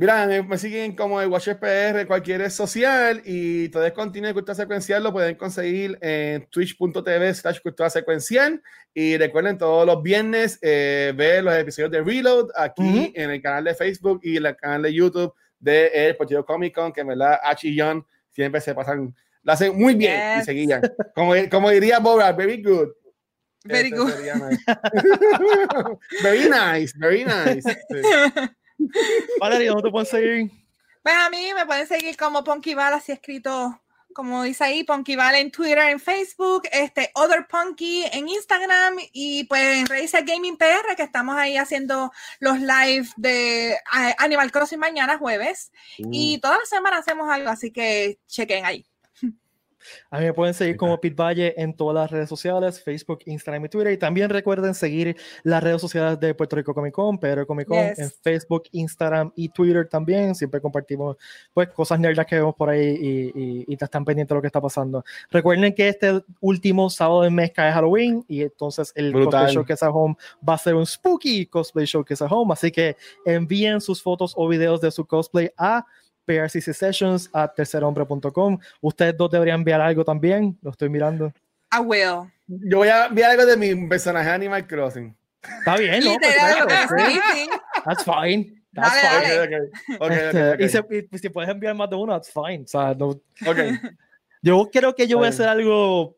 Mira, 0.00 0.28
me, 0.28 0.58
siguen 0.58 0.94
como 0.94 1.20
el 1.20 1.26
Watcher 1.26 1.58
PR, 1.58 2.06
cualquier 2.06 2.38
red 2.38 2.50
social 2.50 3.20
y 3.24 3.68
contenido 3.68 4.28
de 4.28 4.32
cultura 4.32 4.54
secuencial 4.54 5.02
lo 5.02 5.12
pueden 5.12 5.34
conseguir 5.34 5.98
en 6.00 6.46
twitch.tv 6.50 7.34
slash 7.34 7.58
cultura 7.60 7.90
secuencial 7.90 8.62
y 8.94 9.16
recuerden 9.16 9.58
todos 9.58 9.84
los 9.84 10.00
viernes 10.00 10.56
eh, 10.62 11.12
ver 11.16 11.42
los 11.42 11.52
episodios 11.52 11.90
de 11.90 12.00
Reload 12.00 12.46
aquí 12.54 13.12
en 13.12 13.30
el 13.30 13.42
canal 13.42 13.64
de 13.64 13.74
Facebook 13.74 14.20
y 14.22 14.36
el 14.36 14.54
canal 14.54 14.82
de 14.82 14.94
YouTube 14.94 15.34
de 15.58 15.88
El 15.88 16.16
Partido 16.16 16.46
Comic 16.46 16.76
Con 16.76 16.92
que 16.92 17.00
en 17.00 17.08
verdad 17.08 17.40
H 17.42 17.66
y 17.66 17.76
John 17.76 18.06
siempre 18.30 18.60
se 18.60 18.76
pasan, 18.76 19.12
lo 19.42 19.52
hacen 19.52 19.76
muy 19.76 19.96
bien 19.96 20.38
y 20.40 20.44
seguían. 20.44 20.80
Como, 21.12 21.34
como 21.50 21.70
diría 21.70 21.98
Boba, 21.98 22.30
very 22.30 22.62
good. 22.62 22.90
Very 23.64 23.90
good. 23.90 24.12
very 26.22 26.48
nice, 26.48 26.94
very 26.96 27.24
nice. 27.24 27.64
Valeria, 29.40 29.70
¿dónde 29.70 29.84
te 29.84 29.90
pueden 29.90 30.06
seguir? 30.06 30.50
Pues 31.02 31.14
a 31.14 31.30
mí 31.30 31.50
me 31.54 31.66
pueden 31.66 31.86
seguir 31.86 32.16
como 32.16 32.44
Punkyval, 32.44 32.92
así 32.92 33.12
escrito, 33.12 33.80
como 34.12 34.42
dice 34.42 34.64
ahí, 34.64 34.84
Punkyval 34.84 35.36
en 35.36 35.50
Twitter, 35.50 35.78
en 35.78 36.00
Facebook, 36.00 36.62
este, 36.72 37.10
Other 37.14 37.46
Punky 37.48 38.04
en 38.12 38.28
Instagram 38.28 38.96
y 39.12 39.44
pues 39.44 39.78
en 39.78 39.86
Razer 39.86 40.24
Gaming 40.24 40.56
PR, 40.56 40.96
que 40.96 41.02
estamos 41.04 41.36
ahí 41.36 41.56
haciendo 41.56 42.10
los 42.40 42.58
live 42.60 43.08
de 43.16 43.78
Animal 44.18 44.50
Crossing 44.50 44.78
mañana 44.78 45.18
jueves. 45.18 45.72
Y 45.96 46.36
uh. 46.36 46.40
todas 46.40 46.58
las 46.58 46.68
semanas 46.68 47.00
hacemos 47.00 47.30
algo, 47.30 47.48
así 47.48 47.70
que 47.70 48.18
chequen 48.26 48.64
ahí. 48.66 48.84
A 50.10 50.18
mí 50.18 50.24
me 50.24 50.32
pueden 50.32 50.54
seguir 50.54 50.76
como 50.76 51.00
Pit 51.00 51.14
Valle 51.14 51.54
en 51.56 51.74
todas 51.74 51.94
las 51.94 52.10
redes 52.10 52.28
sociales, 52.28 52.82
Facebook, 52.82 53.20
Instagram 53.26 53.64
y 53.64 53.68
Twitter. 53.68 53.92
Y 53.92 53.98
también 53.98 54.30
recuerden 54.30 54.74
seguir 54.74 55.16
las 55.42 55.62
redes 55.62 55.80
sociales 55.80 56.18
de 56.20 56.34
Puerto 56.34 56.56
Rico 56.56 56.74
Comic 56.74 56.92
Con, 56.92 57.18
Pedro 57.18 57.46
Comic 57.46 57.68
Con, 57.68 57.78
en 57.78 58.10
Facebook, 58.22 58.64
Instagram 58.72 59.32
y 59.36 59.48
Twitter 59.48 59.88
también. 59.88 60.34
Siempre 60.34 60.60
compartimos 60.60 61.16
pues 61.52 61.68
cosas 61.68 62.00
nerdas 62.00 62.26
que 62.26 62.36
vemos 62.36 62.54
por 62.54 62.70
ahí 62.70 63.32
y, 63.34 63.64
y, 63.68 63.74
están 63.74 64.04
pendientes 64.04 64.30
de 64.30 64.34
lo 64.34 64.40
que 64.40 64.48
está 64.48 64.60
pasando. 64.60 65.04
Recuerden 65.30 65.72
que 65.72 65.88
este 65.88 66.22
último 66.40 66.90
sábado 66.90 67.22
de 67.22 67.30
mes 67.30 67.52
cae 67.52 67.72
Halloween 67.72 68.24
y 68.28 68.42
entonces 68.42 68.92
el 68.94 69.12
Cosplay 69.12 69.54
Showcase 69.54 69.84
at 69.84 69.90
Home 69.94 70.16
va 70.46 70.54
a 70.54 70.58
ser 70.58 70.74
un 70.74 70.84
spooky 70.84 71.46
Cosplay 71.46 71.86
Showcase 71.86 72.24
at 72.24 72.32
Home. 72.32 72.52
Así 72.52 72.70
que 72.70 72.96
envíen 73.24 73.80
sus 73.80 74.02
fotos 74.02 74.34
o 74.36 74.48
videos 74.48 74.80
de 74.80 74.90
su 74.90 75.06
cosplay 75.06 75.50
a 75.56 75.86
PRCC 76.28 76.74
Sessions 76.74 77.30
a 77.32 77.48
tercerhombre.com. 77.48 78.58
Ustedes 78.82 79.16
dos 79.16 79.30
deberían 79.30 79.60
enviar 79.60 79.80
algo 79.80 80.04
también. 80.04 80.58
Lo 80.60 80.70
estoy 80.70 80.90
mirando. 80.90 81.32
I 81.72 81.80
will. 81.80 82.30
Yo 82.46 82.78
voy 82.78 82.88
a 82.88 83.06
enviar 83.06 83.30
algo 83.30 83.46
de 83.46 83.56
mi 83.56 83.88
personaje 83.88 84.28
Animal 84.28 84.66
Crossing. 84.66 85.16
Está 85.42 85.76
bien, 85.76 86.04
¿no? 86.04 86.16
That's 87.84 88.04
fine. 88.04 88.62
That's 88.74 89.00
fine. 89.00 89.70
Okay, 89.98 90.66
y, 91.10 91.18
si, 91.18 91.28
puedes 91.30 91.48
enviar 91.48 91.74
más 91.74 91.88
de 91.88 91.96
uno, 91.96 92.12
that's 92.12 92.30
fine. 92.30 92.64
O 92.64 92.68
sea, 92.68 92.94
no, 92.94 93.20
okay. 93.46 93.72
Yo 94.42 94.68
creo 94.70 94.94
que 94.94 95.08
yo 95.08 95.18
voy 95.18 95.26
a 95.26 95.30
hacer 95.30 95.48
algo 95.48 96.17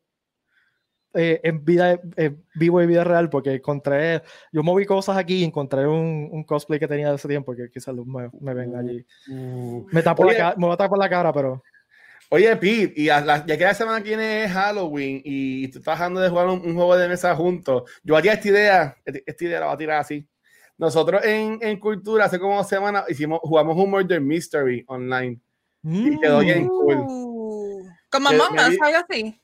eh, 1.13 1.41
en 1.43 1.65
vida 1.65 2.01
vivo 2.55 2.81
y 2.81 2.87
vida 2.87 3.03
real 3.03 3.29
porque 3.31 3.55
encontré 3.55 4.23
yo 4.53 4.63
moví 4.63 4.87
cosas 4.87 5.17
aquí 5.17 5.39
y 5.39 5.45
encontré 5.45 5.85
un, 5.85 6.29
un, 6.31 6.45
cosplay 6.45 6.79
que 6.79 6.87
tenía 6.87 7.09
de 7.09 7.17
ese 7.17 7.27
tiempo 7.27 7.53
que 7.53 7.69
quizás 7.69 7.93
me, 7.95 8.31
me 8.41 8.55
venga 8.55 8.79
allí. 8.79 9.05
Uh. 9.29 9.85
me 9.91 10.03
tapo 10.05 10.23
la 10.23 10.55
me 10.57 10.69
va 10.69 10.75
a 10.75 10.77
tapar 10.77 10.99
la 10.99 11.09
cara 11.09 11.33
pero 11.33 11.65
oye 12.29 12.55
Pete 12.55 12.93
y 12.95 13.07
ya 13.07 13.45
que 13.45 13.65
la 13.65 13.75
semana 13.75 13.99
viene 13.99 14.45
es 14.45 14.53
Halloween 14.53 15.21
y 15.25 15.67
tú 15.69 15.81
estás 15.81 15.99
dejando 15.99 16.21
de 16.21 16.29
jugar 16.29 16.47
un, 16.47 16.75
juego 16.75 16.97
de 16.97 17.09
mesa 17.09 17.35
juntos 17.35 17.91
yo 18.05 18.17
haría 18.17 18.35
esta 18.35 18.49
idea 18.49 18.97
esta 19.05 19.45
idea 19.45 19.61
la 19.61 19.67
voy 19.67 19.75
a 19.75 19.79
tirar 19.79 20.01
así. 20.01 20.25
Nosotros 20.79 21.25
en, 21.25 21.59
en 21.61 21.79
cultura 21.81 22.27
hace 22.27 22.39
como 22.39 22.63
semanas 22.63 23.05
hicimos 23.09 23.41
jugamos 23.43 23.77
un 23.77 23.91
murder 23.91 24.21
mystery 24.21 24.85
online 24.87 25.41
y 25.83 26.21
quedó 26.21 26.39
bien 26.39 26.69
cool. 26.69 26.99
Uh. 26.99 27.85
como 28.09 28.31
mamá 28.31 28.47
algo 28.81 28.99
así 29.09 29.40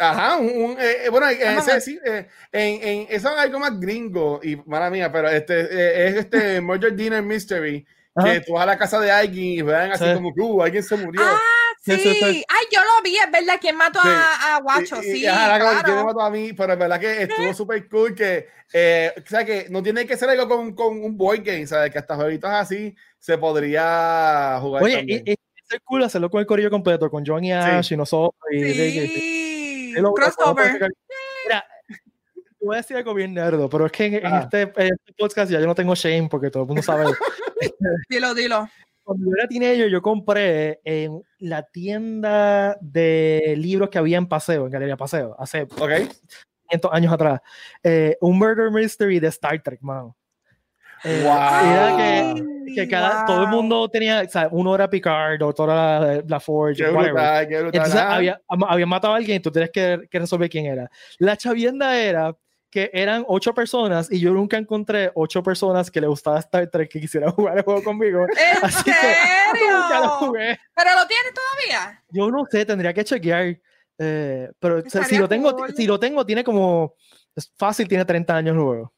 Ajá, 0.00 0.38
un, 0.38 0.76
eh, 0.80 1.04
eh, 1.04 1.08
bueno, 1.10 1.28
ese, 1.28 1.80
sí, 1.82 2.00
eh, 2.02 2.26
en, 2.50 2.82
en, 2.82 3.06
eso 3.10 3.28
es 3.28 3.38
algo 3.38 3.58
más 3.58 3.78
gringo 3.78 4.40
y 4.42 4.56
mala 4.64 4.88
mía, 4.88 5.12
pero 5.12 5.28
este 5.28 5.60
es 6.08 6.16
este 6.16 6.60
Murder 6.62 6.96
Dinner 6.96 7.22
Mystery 7.22 7.86
que 8.24 8.40
tú 8.40 8.54
vas 8.54 8.62
a 8.62 8.66
la 8.66 8.78
casa 8.78 8.98
de 8.98 9.10
alguien 9.10 9.44
y 9.44 9.62
vean 9.62 9.92
así 9.92 10.04
como 10.14 10.34
que 10.34 10.40
uh, 10.40 10.62
alguien 10.62 10.82
se 10.82 10.96
murió. 10.96 11.22
Ah, 11.22 11.38
sí. 11.82 12.44
Ay, 12.48 12.66
yo 12.72 12.80
lo 12.80 13.02
vi, 13.02 13.16
es 13.16 13.30
verdad, 13.30 13.58
¿quién 13.60 13.76
mató 13.76 13.98
a, 14.02 14.56
a 14.56 14.60
Guacho? 14.60 15.02
sí, 15.02 15.22
claro. 15.22 15.82
¿quién 15.84 16.04
mató 16.04 16.20
a 16.22 16.30
mí? 16.30 16.52
Pero 16.54 16.72
es 16.72 16.78
verdad 16.78 16.98
que 16.98 17.22
estuvo 17.22 17.52
súper 17.52 17.86
cool 17.88 18.14
que, 18.14 18.48
o 19.16 19.28
sea, 19.28 19.44
que 19.44 19.66
no 19.68 19.82
tiene 19.82 20.06
que 20.06 20.16
ser 20.16 20.30
algo 20.30 20.48
con, 20.48 20.74
con 20.74 21.02
un 21.02 21.16
board 21.16 21.42
game, 21.42 21.66
¿sabes? 21.66 21.92
Que 21.92 21.98
hasta 21.98 22.16
jueguitos 22.16 22.50
así 22.50 22.96
se 23.18 23.36
podría 23.36 24.58
jugar 24.60 24.82
Oye, 24.82 24.96
también 24.96 25.24
ser 25.70 25.82
cool 25.82 26.02
hacerlo 26.02 26.30
con 26.30 26.40
el 26.40 26.46
corillo 26.46 26.70
completo, 26.70 27.10
con 27.10 27.24
John 27.24 27.44
y 27.44 27.52
Ash 27.52 27.92
y 27.92 27.96
nosotros. 27.96 28.34
Y 28.50 29.49
sí. 29.94 30.02
Crossover. 30.14 30.88
Mira, 31.44 31.64
voy 32.60 32.74
a 32.74 32.78
decir 32.78 32.96
algo 32.96 33.14
bien 33.14 33.34
nerdo, 33.34 33.68
pero 33.68 33.86
es 33.86 33.92
que 33.92 34.06
en, 34.06 34.26
ah. 34.26 34.40
este, 34.42 34.62
en, 34.62 34.94
este, 34.94 35.12
podcast 35.18 35.50
ya 35.50 35.60
yo 35.60 35.66
no 35.66 35.74
tengo 35.74 35.94
shame 35.94 36.28
porque 36.28 36.50
todo 36.50 36.64
el 36.64 36.66
mundo 36.68 36.82
sabe. 36.82 37.04
dilo, 38.08 38.34
dilo. 38.34 38.68
Cuando 39.02 39.26
yo 39.26 39.36
era 39.36 39.48
teenager, 39.48 39.90
yo 39.90 40.02
compré 40.02 40.80
en 40.84 41.22
la 41.38 41.62
tienda 41.64 42.76
de 42.80 43.54
libros 43.56 43.88
que 43.90 43.98
había 43.98 44.18
en 44.18 44.28
Paseo, 44.28 44.66
en 44.66 44.70
Galería 44.70 44.96
Paseo, 44.96 45.34
hace 45.38 45.62
okay. 45.62 46.08
500 46.68 46.92
años 46.92 47.12
atrás, 47.12 47.40
eh, 47.82 48.16
un 48.20 48.38
murder 48.38 48.70
mystery 48.70 49.18
de 49.18 49.28
Star 49.28 49.60
Trek, 49.62 49.80
mano. 49.80 50.16
Eh, 51.04 51.22
wow. 51.24 51.96
que, 51.96 52.74
que 52.74 52.88
cada, 52.88 53.24
todo 53.24 53.42
el 53.44 53.48
mundo 53.48 53.88
tenía, 53.88 54.22
o 54.26 54.28
sea, 54.28 54.48
uno 54.50 54.74
era 54.74 54.88
Picard, 54.88 55.42
otro 55.42 55.64
era 55.64 56.22
la 56.26 56.40
Forge, 56.40 56.84
qué 56.84 56.90
brutal, 56.90 57.48
qué 57.48 57.62
brutal, 57.62 57.74
Entonces 57.74 58.00
había, 58.00 58.40
había, 58.48 58.86
matado 58.86 59.14
a 59.14 59.16
alguien 59.16 59.38
y 59.38 59.40
tú 59.40 59.50
tienes 59.50 59.70
que, 59.70 60.06
que 60.10 60.18
resolver 60.18 60.50
quién 60.50 60.66
era. 60.66 60.90
La 61.18 61.36
chavienda 61.36 61.98
era 61.98 62.34
que 62.70 62.90
eran 62.92 63.24
ocho 63.26 63.52
personas 63.52 64.10
y 64.10 64.20
yo 64.20 64.32
nunca 64.32 64.56
encontré 64.56 65.10
ocho 65.14 65.42
personas 65.42 65.90
que 65.90 66.00
le 66.00 66.06
gustaba 66.06 66.38
Star 66.38 66.68
Trek 66.68 66.88
que 66.88 67.00
quisieran 67.00 67.30
jugar 67.32 67.58
el 67.58 67.64
juego 67.64 67.82
conmigo. 67.82 68.24
¿En 68.24 68.30
Así 68.62 68.84
serio? 68.84 69.54
Que 69.54 69.72
nunca 69.72 70.00
lo 70.00 70.08
jugué. 70.10 70.58
¿Pero 70.74 70.90
lo 70.94 71.06
tienes 71.06 71.32
todavía? 71.34 72.02
Yo 72.08 72.30
no 72.30 72.46
sé, 72.48 72.64
tendría 72.64 72.94
que 72.94 73.04
chequear. 73.04 73.58
Eh, 73.98 74.50
pero 74.58 74.82
si 74.88 75.18
lo 75.18 75.28
tengo, 75.28 75.54
si 75.76 75.86
lo 75.86 76.00
tengo, 76.00 76.24
tiene 76.24 76.42
como 76.42 76.94
es 77.36 77.52
fácil, 77.58 77.86
tiene 77.86 78.04
30 78.04 78.34
años 78.34 78.56
el 78.56 78.62
juego. 78.62 78.92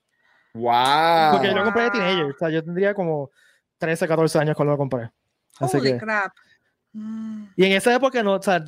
Wow. 0.54 1.32
Porque 1.32 1.48
yo 1.48 1.54
lo 1.54 1.64
compré 1.64 1.84
de 1.84 1.90
teenager, 1.90 2.24
o 2.26 2.38
sea, 2.38 2.50
yo 2.50 2.62
tendría 2.62 2.94
como 2.94 3.30
13, 3.78 4.06
14 4.06 4.38
años 4.38 4.56
cuando 4.56 4.72
lo 4.72 4.78
compré. 4.78 5.10
Así 5.58 5.76
Holy 5.76 5.92
que, 5.92 5.98
crap. 5.98 6.32
Mm. 6.92 7.44
Y 7.56 7.64
en 7.64 7.72
esa 7.72 7.94
época 7.94 8.22
no, 8.22 8.34
o 8.34 8.42
sea, 8.42 8.62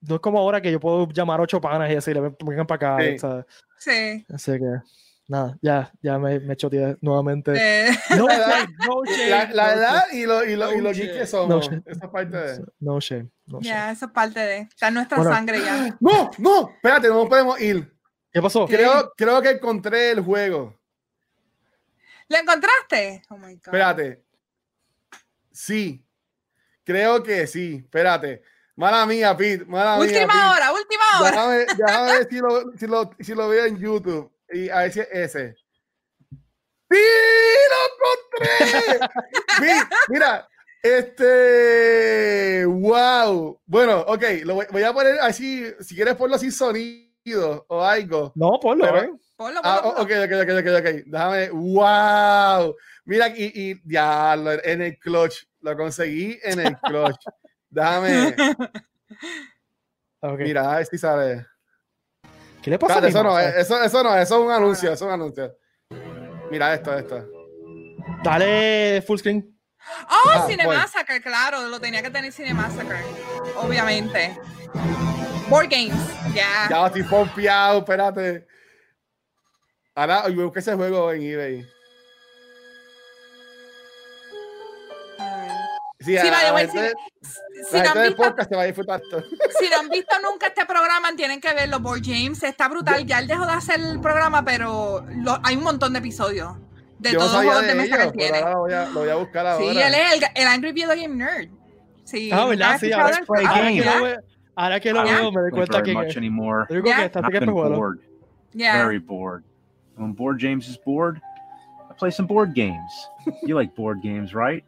no 0.00 0.14
es 0.16 0.20
como 0.20 0.38
ahora 0.38 0.60
que 0.60 0.70
yo 0.70 0.80
puedo 0.80 1.08
llamar 1.08 1.40
ocho 1.40 1.60
panas 1.60 1.90
y 1.90 1.94
decirle, 1.94 2.34
vengan 2.44 2.66
para 2.66 2.94
acá. 2.94 3.04
Sí. 3.04 3.18
¿sabes? 3.18 3.44
sí. 3.78 4.26
Así 4.32 4.52
que, 4.52 4.80
nada, 5.28 5.58
ya, 5.60 5.92
ya 6.00 6.18
me, 6.18 6.40
me 6.40 6.56
choteé 6.56 6.96
nuevamente. 7.00 7.52
Eh. 7.54 7.90
No 8.16 8.28
shame, 8.28 8.74
no 8.86 9.04
shame. 9.04 9.30
La, 9.30 9.50
la 9.52 9.74
no 9.74 9.80
edad 9.80 10.02
y 10.12 10.26
lo, 10.26 10.44
y 10.44 10.56
lo, 10.56 10.72
y 10.74 10.80
lo 10.80 10.92
que 10.92 11.26
somos. 11.26 11.70
No 11.70 11.82
esa 11.86 12.10
parte 12.10 12.36
de. 12.36 12.64
No 12.80 13.00
shame. 13.00 13.30
No 13.46 13.60
ya, 13.60 13.70
yeah, 13.70 13.90
esa 13.92 14.12
parte 14.12 14.40
de. 14.40 14.58
Está 14.58 14.88
en 14.88 14.94
nuestra 14.94 15.18
bueno. 15.18 15.32
sangre 15.32 15.60
ya. 15.60 15.96
No, 16.00 16.30
no, 16.38 16.70
espérate, 16.70 17.08
no 17.08 17.28
podemos 17.28 17.60
ir. 17.60 17.92
¿Qué 18.32 18.40
pasó? 18.40 18.66
Creo, 18.66 19.12
creo 19.14 19.42
que 19.42 19.50
encontré 19.50 20.12
el 20.12 20.20
juego. 20.20 20.74
¿Lo 22.28 22.38
encontraste? 22.38 23.22
Oh 23.28 23.36
my 23.36 23.54
God. 23.56 23.66
Espérate. 23.66 24.24
Sí. 25.50 26.02
Creo 26.82 27.22
que 27.22 27.46
sí. 27.46 27.82
Espérate. 27.84 28.42
Mala 28.74 29.04
mía, 29.04 29.36
Pete. 29.36 29.66
Mala 29.66 29.98
última 29.98 30.32
mía, 30.32 30.50
hora, 30.50 30.72
última 30.72 31.20
hora. 31.20 31.30
Déjame, 31.30 31.66
déjame 31.76 32.12
ver 32.12 32.28
si 32.30 32.38
lo, 32.38 32.72
si, 32.78 32.86
lo, 32.86 33.10
si 33.20 33.34
lo 33.34 33.48
veo 33.48 33.66
en 33.66 33.78
YouTube. 33.78 34.32
Y 34.50 34.70
a 34.70 34.78
ver 34.78 34.92
si 34.92 35.00
es 35.00 35.08
ese. 35.12 35.54
¡Sí! 36.90 36.98
¡Lo 37.70 37.78
encontré! 38.48 39.08
Pete, 39.60 39.96
mira, 40.08 40.48
este. 40.82 42.64
¡Wow! 42.64 43.60
Bueno, 43.66 44.00
ok, 44.00 44.22
lo 44.44 44.54
voy, 44.54 44.66
voy, 44.70 44.82
a 44.84 44.92
poner 44.94 45.20
así. 45.20 45.66
Si 45.80 45.94
quieres, 45.94 46.14
ponlo 46.14 46.38
sin 46.38 46.50
sonido 46.50 47.11
o 47.68 47.82
algo. 47.82 48.32
No, 48.34 48.58
ponlo, 48.60 48.84
Pero, 48.84 48.98
eh. 48.98 49.12
Ponlo, 49.36 49.60
Ah, 49.62 49.80
ponlo, 49.82 50.02
ok, 50.02 50.10
ok, 50.24 50.32
ok, 50.42 50.50
ok, 50.58 50.66
ok. 50.78 51.04
Déjame. 51.06 51.50
¡Wow! 51.50 52.76
Mira, 53.04 53.28
y, 53.28 53.52
y 53.54 53.82
ya 53.84 54.34
en 54.34 54.82
el 54.82 54.98
clutch. 54.98 55.44
Lo 55.60 55.76
conseguí 55.76 56.38
en 56.42 56.60
el 56.60 56.76
clutch. 56.78 57.24
Déjame. 57.70 58.34
Okay. 60.20 60.46
Mira, 60.46 60.72
a 60.72 60.76
ver 60.76 60.86
si 60.86 60.98
sale. 60.98 61.46
¿Qué 62.62 62.70
le 62.70 62.78
pasa? 62.78 62.94
Espérate, 62.94 63.08
eso, 63.08 63.22
no, 63.24 63.38
eso, 63.38 63.82
eso 63.82 64.02
no, 64.04 64.16
eso 64.16 64.38
es 64.38 64.44
un 64.46 64.52
anuncio, 64.52 64.92
eso 64.92 65.04
es 65.04 65.08
un 65.08 65.10
anuncio. 65.10 65.56
Mira 66.50 66.74
esto, 66.74 66.96
esto. 66.96 67.26
Dale 68.22 69.02
full 69.04 69.18
screen. 69.18 69.58
Oh, 70.08 70.30
ah, 70.30 70.44
Cinemassacre, 70.46 71.20
claro, 71.20 71.62
lo 71.68 71.80
tenía 71.80 72.02
que 72.02 72.10
tener 72.10 72.32
Cinemassacre, 72.32 72.98
obviamente. 73.56 74.38
Board 75.48 75.68
Games, 75.68 75.94
ya. 76.28 76.34
Yeah. 76.34 76.68
Ya 76.70 76.86
estoy 76.86 77.02
pompeado, 77.04 77.78
espérate. 77.78 78.46
Ahora, 79.94 80.28
yo 80.28 80.44
busqué 80.44 80.60
ese 80.60 80.74
juego 80.74 81.12
en 81.12 81.22
eBay. 81.22 81.66
Sí, 86.00 86.18
sí 86.18 86.30
vale, 86.30 86.50
güey, 86.50 86.68
gente, 86.68 86.92
si, 87.22 87.64
si, 87.70 87.80
no 87.80 87.90
han 87.90 88.02
visto, 88.02 88.16
podcast 88.16 88.48
se 88.48 88.56
va 88.56 88.62
a 88.62 88.64
disfrutar 88.64 89.00
todo. 89.08 89.22
si 89.60 89.68
no 89.70 89.78
han 89.78 89.88
visto 89.88 90.16
nunca 90.20 90.48
este 90.48 90.66
programa, 90.66 91.14
tienen 91.14 91.40
que 91.40 91.52
verlo. 91.54 91.78
Board 91.78 92.00
James 92.04 92.42
está 92.42 92.68
brutal. 92.68 93.06
Ya 93.06 93.20
él 93.20 93.28
dejó 93.28 93.46
de 93.46 93.52
hacer 93.52 93.78
el 93.78 94.00
programa, 94.00 94.44
pero 94.44 95.06
lo, 95.16 95.38
hay 95.44 95.56
un 95.56 95.62
montón 95.62 95.92
de 95.92 96.00
episodios 96.00 96.56
de 96.98 97.12
Yo 97.12 97.18
todos 97.18 97.32
los 97.32 97.44
juegos 97.44 97.62
de 97.62 97.72
ellos, 97.72 97.82
mesa 97.84 97.96
que 97.98 98.02
él 98.02 98.12
tiene. 98.12 98.38
Ahora 98.38 98.50
lo 98.52 98.60
voy, 98.60 98.72
a, 98.72 98.84
lo 98.86 99.00
voy 99.00 99.10
a 99.10 99.14
buscar 99.14 99.46
ahora. 99.46 99.64
Sí, 99.64 99.78
él 99.78 99.94
es 99.94 100.12
el, 100.14 100.24
el 100.34 100.48
Angry 100.48 100.72
Video 100.72 100.88
Game 100.88 101.08
Nerd. 101.08 101.48
Sí, 102.04 102.30
ah, 102.32 102.46
¿verdad? 102.46 102.78
Sí, 102.80 102.92
ahora, 102.92 103.20
lo 103.20 104.02
veo, 104.02 104.20
ahora 104.56 104.80
que 104.80 104.92
lo 104.92 105.00
ah, 105.00 105.04
veo, 105.04 105.32
me 105.32 105.40
doy 105.42 105.50
cuenta 105.50 105.82
que. 105.82 105.92
Much 105.92 106.16
anymore. 106.16 106.66
Digo 106.68 106.82
que 106.82 106.90
está 106.90 107.20
I've 107.22 107.40
been 107.40 107.52
bored. 107.52 108.00
Yeah. 108.54 108.76
Very 108.78 108.98
bored. 108.98 109.44
When 109.96 110.12
Board 110.12 110.38
James 110.38 110.68
is 110.68 110.76
bored, 110.76 111.20
I 111.90 111.94
play 111.94 112.10
some 112.10 112.26
board 112.26 112.54
games. 112.54 112.92
you 113.42 113.54
like 113.54 113.74
board 113.74 114.02
games, 114.02 114.34
right? 114.34 114.64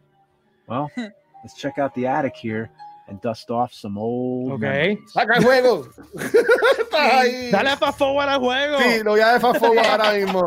Well, 0.67 0.91
let's 0.97 1.55
check 1.55 1.79
out 1.79 1.95
the 1.95 2.07
attic 2.07 2.37
here 2.37 2.71
and 3.09 3.21
dust 3.21 3.51
off 3.51 3.73
some 3.73 3.99
old. 3.99 4.53
Okay. 4.53 4.99
¡Saca 5.07 5.37
el 5.37 5.43
juego! 5.43 5.89
Estás 6.15 7.13
ahí. 7.13 7.51
Dale 7.51 7.77
fast 7.77 7.99
forward 7.99 8.29
al 8.29 8.41
juego. 8.41 8.79
Sí, 8.79 9.03
lo 9.03 9.13
voy 9.13 9.21
a 9.21 9.35
de 9.35 9.41
fast 9.41 9.61
forward 9.61 9.87
ahora 9.87 10.13
mismo. 10.13 10.47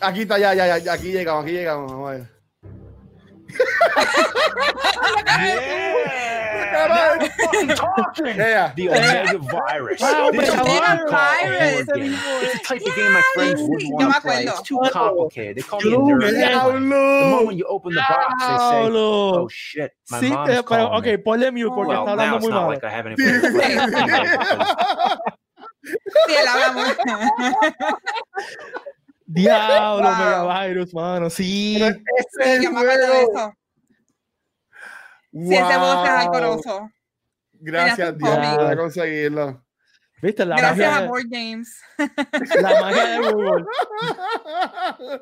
Aquí 0.00 0.22
está, 0.22 0.38
ya, 0.38 0.54
ya, 0.54 0.78
ya. 0.78 0.92
Aquí 0.92 1.12
llegamos, 1.12 1.44
aquí 1.44 1.52
llegamos. 1.52 1.90
Vamos 1.90 2.08
a 2.08 2.12
ver. 2.12 2.36
yeah. 5.26 6.25
The 8.76 8.88
Omega 8.90 9.38
Virus. 9.38 10.00
Wow, 10.00 10.30
this 10.30 10.48
is 10.48 10.54
Omega 10.54 11.06
virus. 11.10 11.88
It's 11.88 12.54
a 12.54 12.58
type 12.64 12.80
of 12.80 12.96
game 12.96 13.12
my 13.12 13.22
friends 13.34 13.60
wouldn't 13.62 13.92
want 13.94 14.14
to 14.14 14.20
play. 14.20 14.44
It's 14.44 14.62
too 14.62 14.78
complicated. 14.90 15.56
They 15.56 15.62
call 15.62 15.80
me 15.80 15.92
a 15.92 15.96
nerd. 15.96 16.72
The 16.72 17.30
moment 17.30 17.56
you 17.58 17.64
open 17.66 17.94
the 17.94 18.00
box, 18.08 18.34
they 18.40 18.56
say, 18.58 18.90
"Oh 18.92 19.48
shit, 19.48 19.92
my 20.10 20.20
sí, 20.20 20.30
mom's 20.30 20.50
eh, 20.50 20.52
pero 20.54 20.62
calling 20.62 20.98
ok, 20.98 21.04
me." 21.06 21.16
ponle 21.18 21.50
mute 21.52 21.70
porque 21.74 21.88
Well, 21.88 22.04
está 22.06 22.16
now 22.16 22.36
hablando 22.36 22.36
it's 22.36 22.44
muy 22.44 22.50
not 22.52 22.60
mal. 22.62 22.68
like 22.70 22.84
I 22.84 22.90
have 22.90 23.06
any 23.06 23.16
place 23.16 23.40
to 23.42 23.50
play 23.50 23.72
it. 23.76 23.90
Sí, 26.26 26.34
él 26.34 26.46
habla 26.48 26.72
muy. 26.72 26.86
Diablo, 29.28 30.02
Wow. 30.08 30.18
Megavirus, 30.18 30.94
mano. 30.94 31.30
Sí. 31.30 31.76
Ese 31.82 32.00
es 32.40 32.46
el 32.46 32.62
Yo 32.62 32.70
me 32.72 32.80
acuerdo 32.80 33.06
de 33.06 33.24
juego. 33.26 33.52
Eso. 35.40 35.48
Sí, 35.48 35.54
ese 35.54 35.78
voz 35.78 36.04
es 36.04 36.10
Wow. 36.10 36.18
alcoroso. 36.18 36.90
Gracias, 37.58 38.18
Dios, 38.18 38.38
por 38.56 38.76
conseguirlo. 38.76 39.62
¿Viste? 40.22 40.44
La 40.46 40.56
Gracias 40.56 40.88
a 40.88 40.92
magia, 40.92 41.08
Board 41.08 41.24
Games. 41.28 41.80
la 42.62 42.80
magia 42.80 43.04
de 43.06 43.18
Google. 43.32 43.64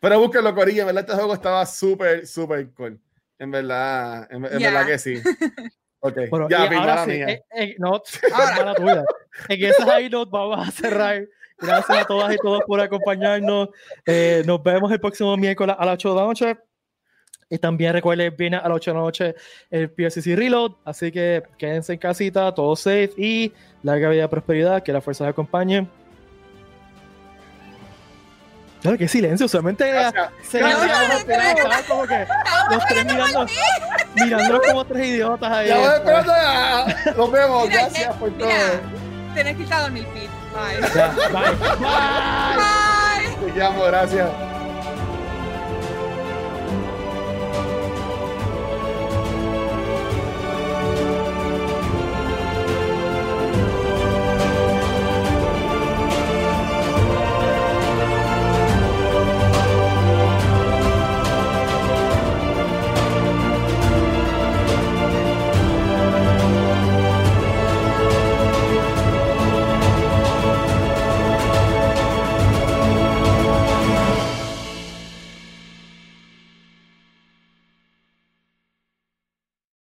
Pero 0.00 0.20
búsquenlo, 0.20 0.54
Corilla. 0.54 0.82
En 0.82 0.86
verdad, 0.86 1.02
este 1.04 1.14
juego 1.14 1.34
estaba 1.34 1.66
súper, 1.66 2.26
súper 2.26 2.70
cool. 2.74 3.00
En 3.38 3.50
verdad, 3.50 4.28
en, 4.30 4.44
en 4.44 4.58
Ya. 4.58 4.70
verdad 4.70 4.86
que 4.86 4.98
sí. 4.98 5.14
Ok, 6.06 6.18
Bueno, 6.28 6.50
ya, 6.50 6.68
mi 6.68 6.76
ahora 6.76 7.02
sí, 7.06 7.10
mía. 7.12 7.28
eh, 7.30 7.42
eh, 7.56 7.74
no, 7.78 7.92
Ahora. 8.34 8.74
tuya. 8.74 9.04
En 9.48 9.64
esas 9.64 9.88
ahí 9.88 10.10
nos 10.10 10.28
vamos 10.30 10.68
a 10.68 10.70
cerrar. 10.70 11.26
Gracias 11.56 11.98
a 11.98 12.04
todas 12.04 12.34
y 12.34 12.36
todos 12.36 12.60
por 12.66 12.78
acompañarnos. 12.78 13.70
Eh, 14.04 14.42
nos 14.44 14.62
vemos 14.62 14.92
el 14.92 15.00
próximo 15.00 15.34
miércoles 15.38 15.74
a 15.78 15.86
las 15.86 15.94
8 15.94 16.10
de 16.10 16.14
la 16.20 16.26
noche. 16.26 16.58
Y 17.54 17.58
también 17.58 17.92
recuerden, 17.92 18.34
viene 18.36 18.56
a 18.56 18.62
las 18.68 18.72
8 18.76 18.90
de 18.90 18.94
la 18.96 19.00
noche 19.02 19.34
el 19.70 19.88
PSC 19.88 20.34
Reload. 20.34 20.72
Así 20.84 21.12
que 21.12 21.42
quédense 21.56 21.92
en 21.92 21.98
casita, 22.00 22.52
todo 22.52 22.74
safe 22.74 23.10
y 23.16 23.52
larga 23.82 24.08
vida 24.08 24.24
y 24.24 24.28
prosperidad. 24.28 24.82
Que 24.82 24.92
la 24.92 25.00
fuerza 25.00 25.24
les 25.24 25.30
acompañe. 25.30 25.86
Claro, 28.82 28.98
qué 28.98 29.08
silencio, 29.08 29.46
solamente 29.48 29.88
era- 29.88 30.10
Gracias. 30.10 30.30
se 30.50 30.58
Gracias. 30.58 31.26
veía 31.26 31.52
estaban 31.52 31.82
como 31.88 32.06
que 32.06 32.26
los 32.70 32.84
tres 32.86 33.04
mirando, 33.06 33.46
mirando 34.14 34.60
como 34.60 34.84
tres 34.84 35.06
idiotas 35.08 35.50
ahí. 35.52 35.68
Ya 35.68 35.78
voy 35.78 35.94
esperando. 35.94 36.32
ya. 36.32 37.12
Nos 37.16 37.32
vemos. 37.32 37.68
Mira, 37.68 37.80
Gracias 37.80 38.08
que- 38.12 38.18
por 38.18 38.30
todo. 38.32 38.46
mira, 38.48 38.80
Tienes 39.34 39.56
que 39.56 39.62
irte 39.62 39.74
a 39.74 39.80
dormir, 39.82 40.06
Pete. 40.12 40.28
Bye. 40.54 40.88
Ya, 40.94 41.08
bye. 41.08 41.50
Bye. 41.78 43.36
Bye. 43.40 43.52
Te 43.52 43.58
llamo, 43.58 43.84
gracias. 43.84 44.28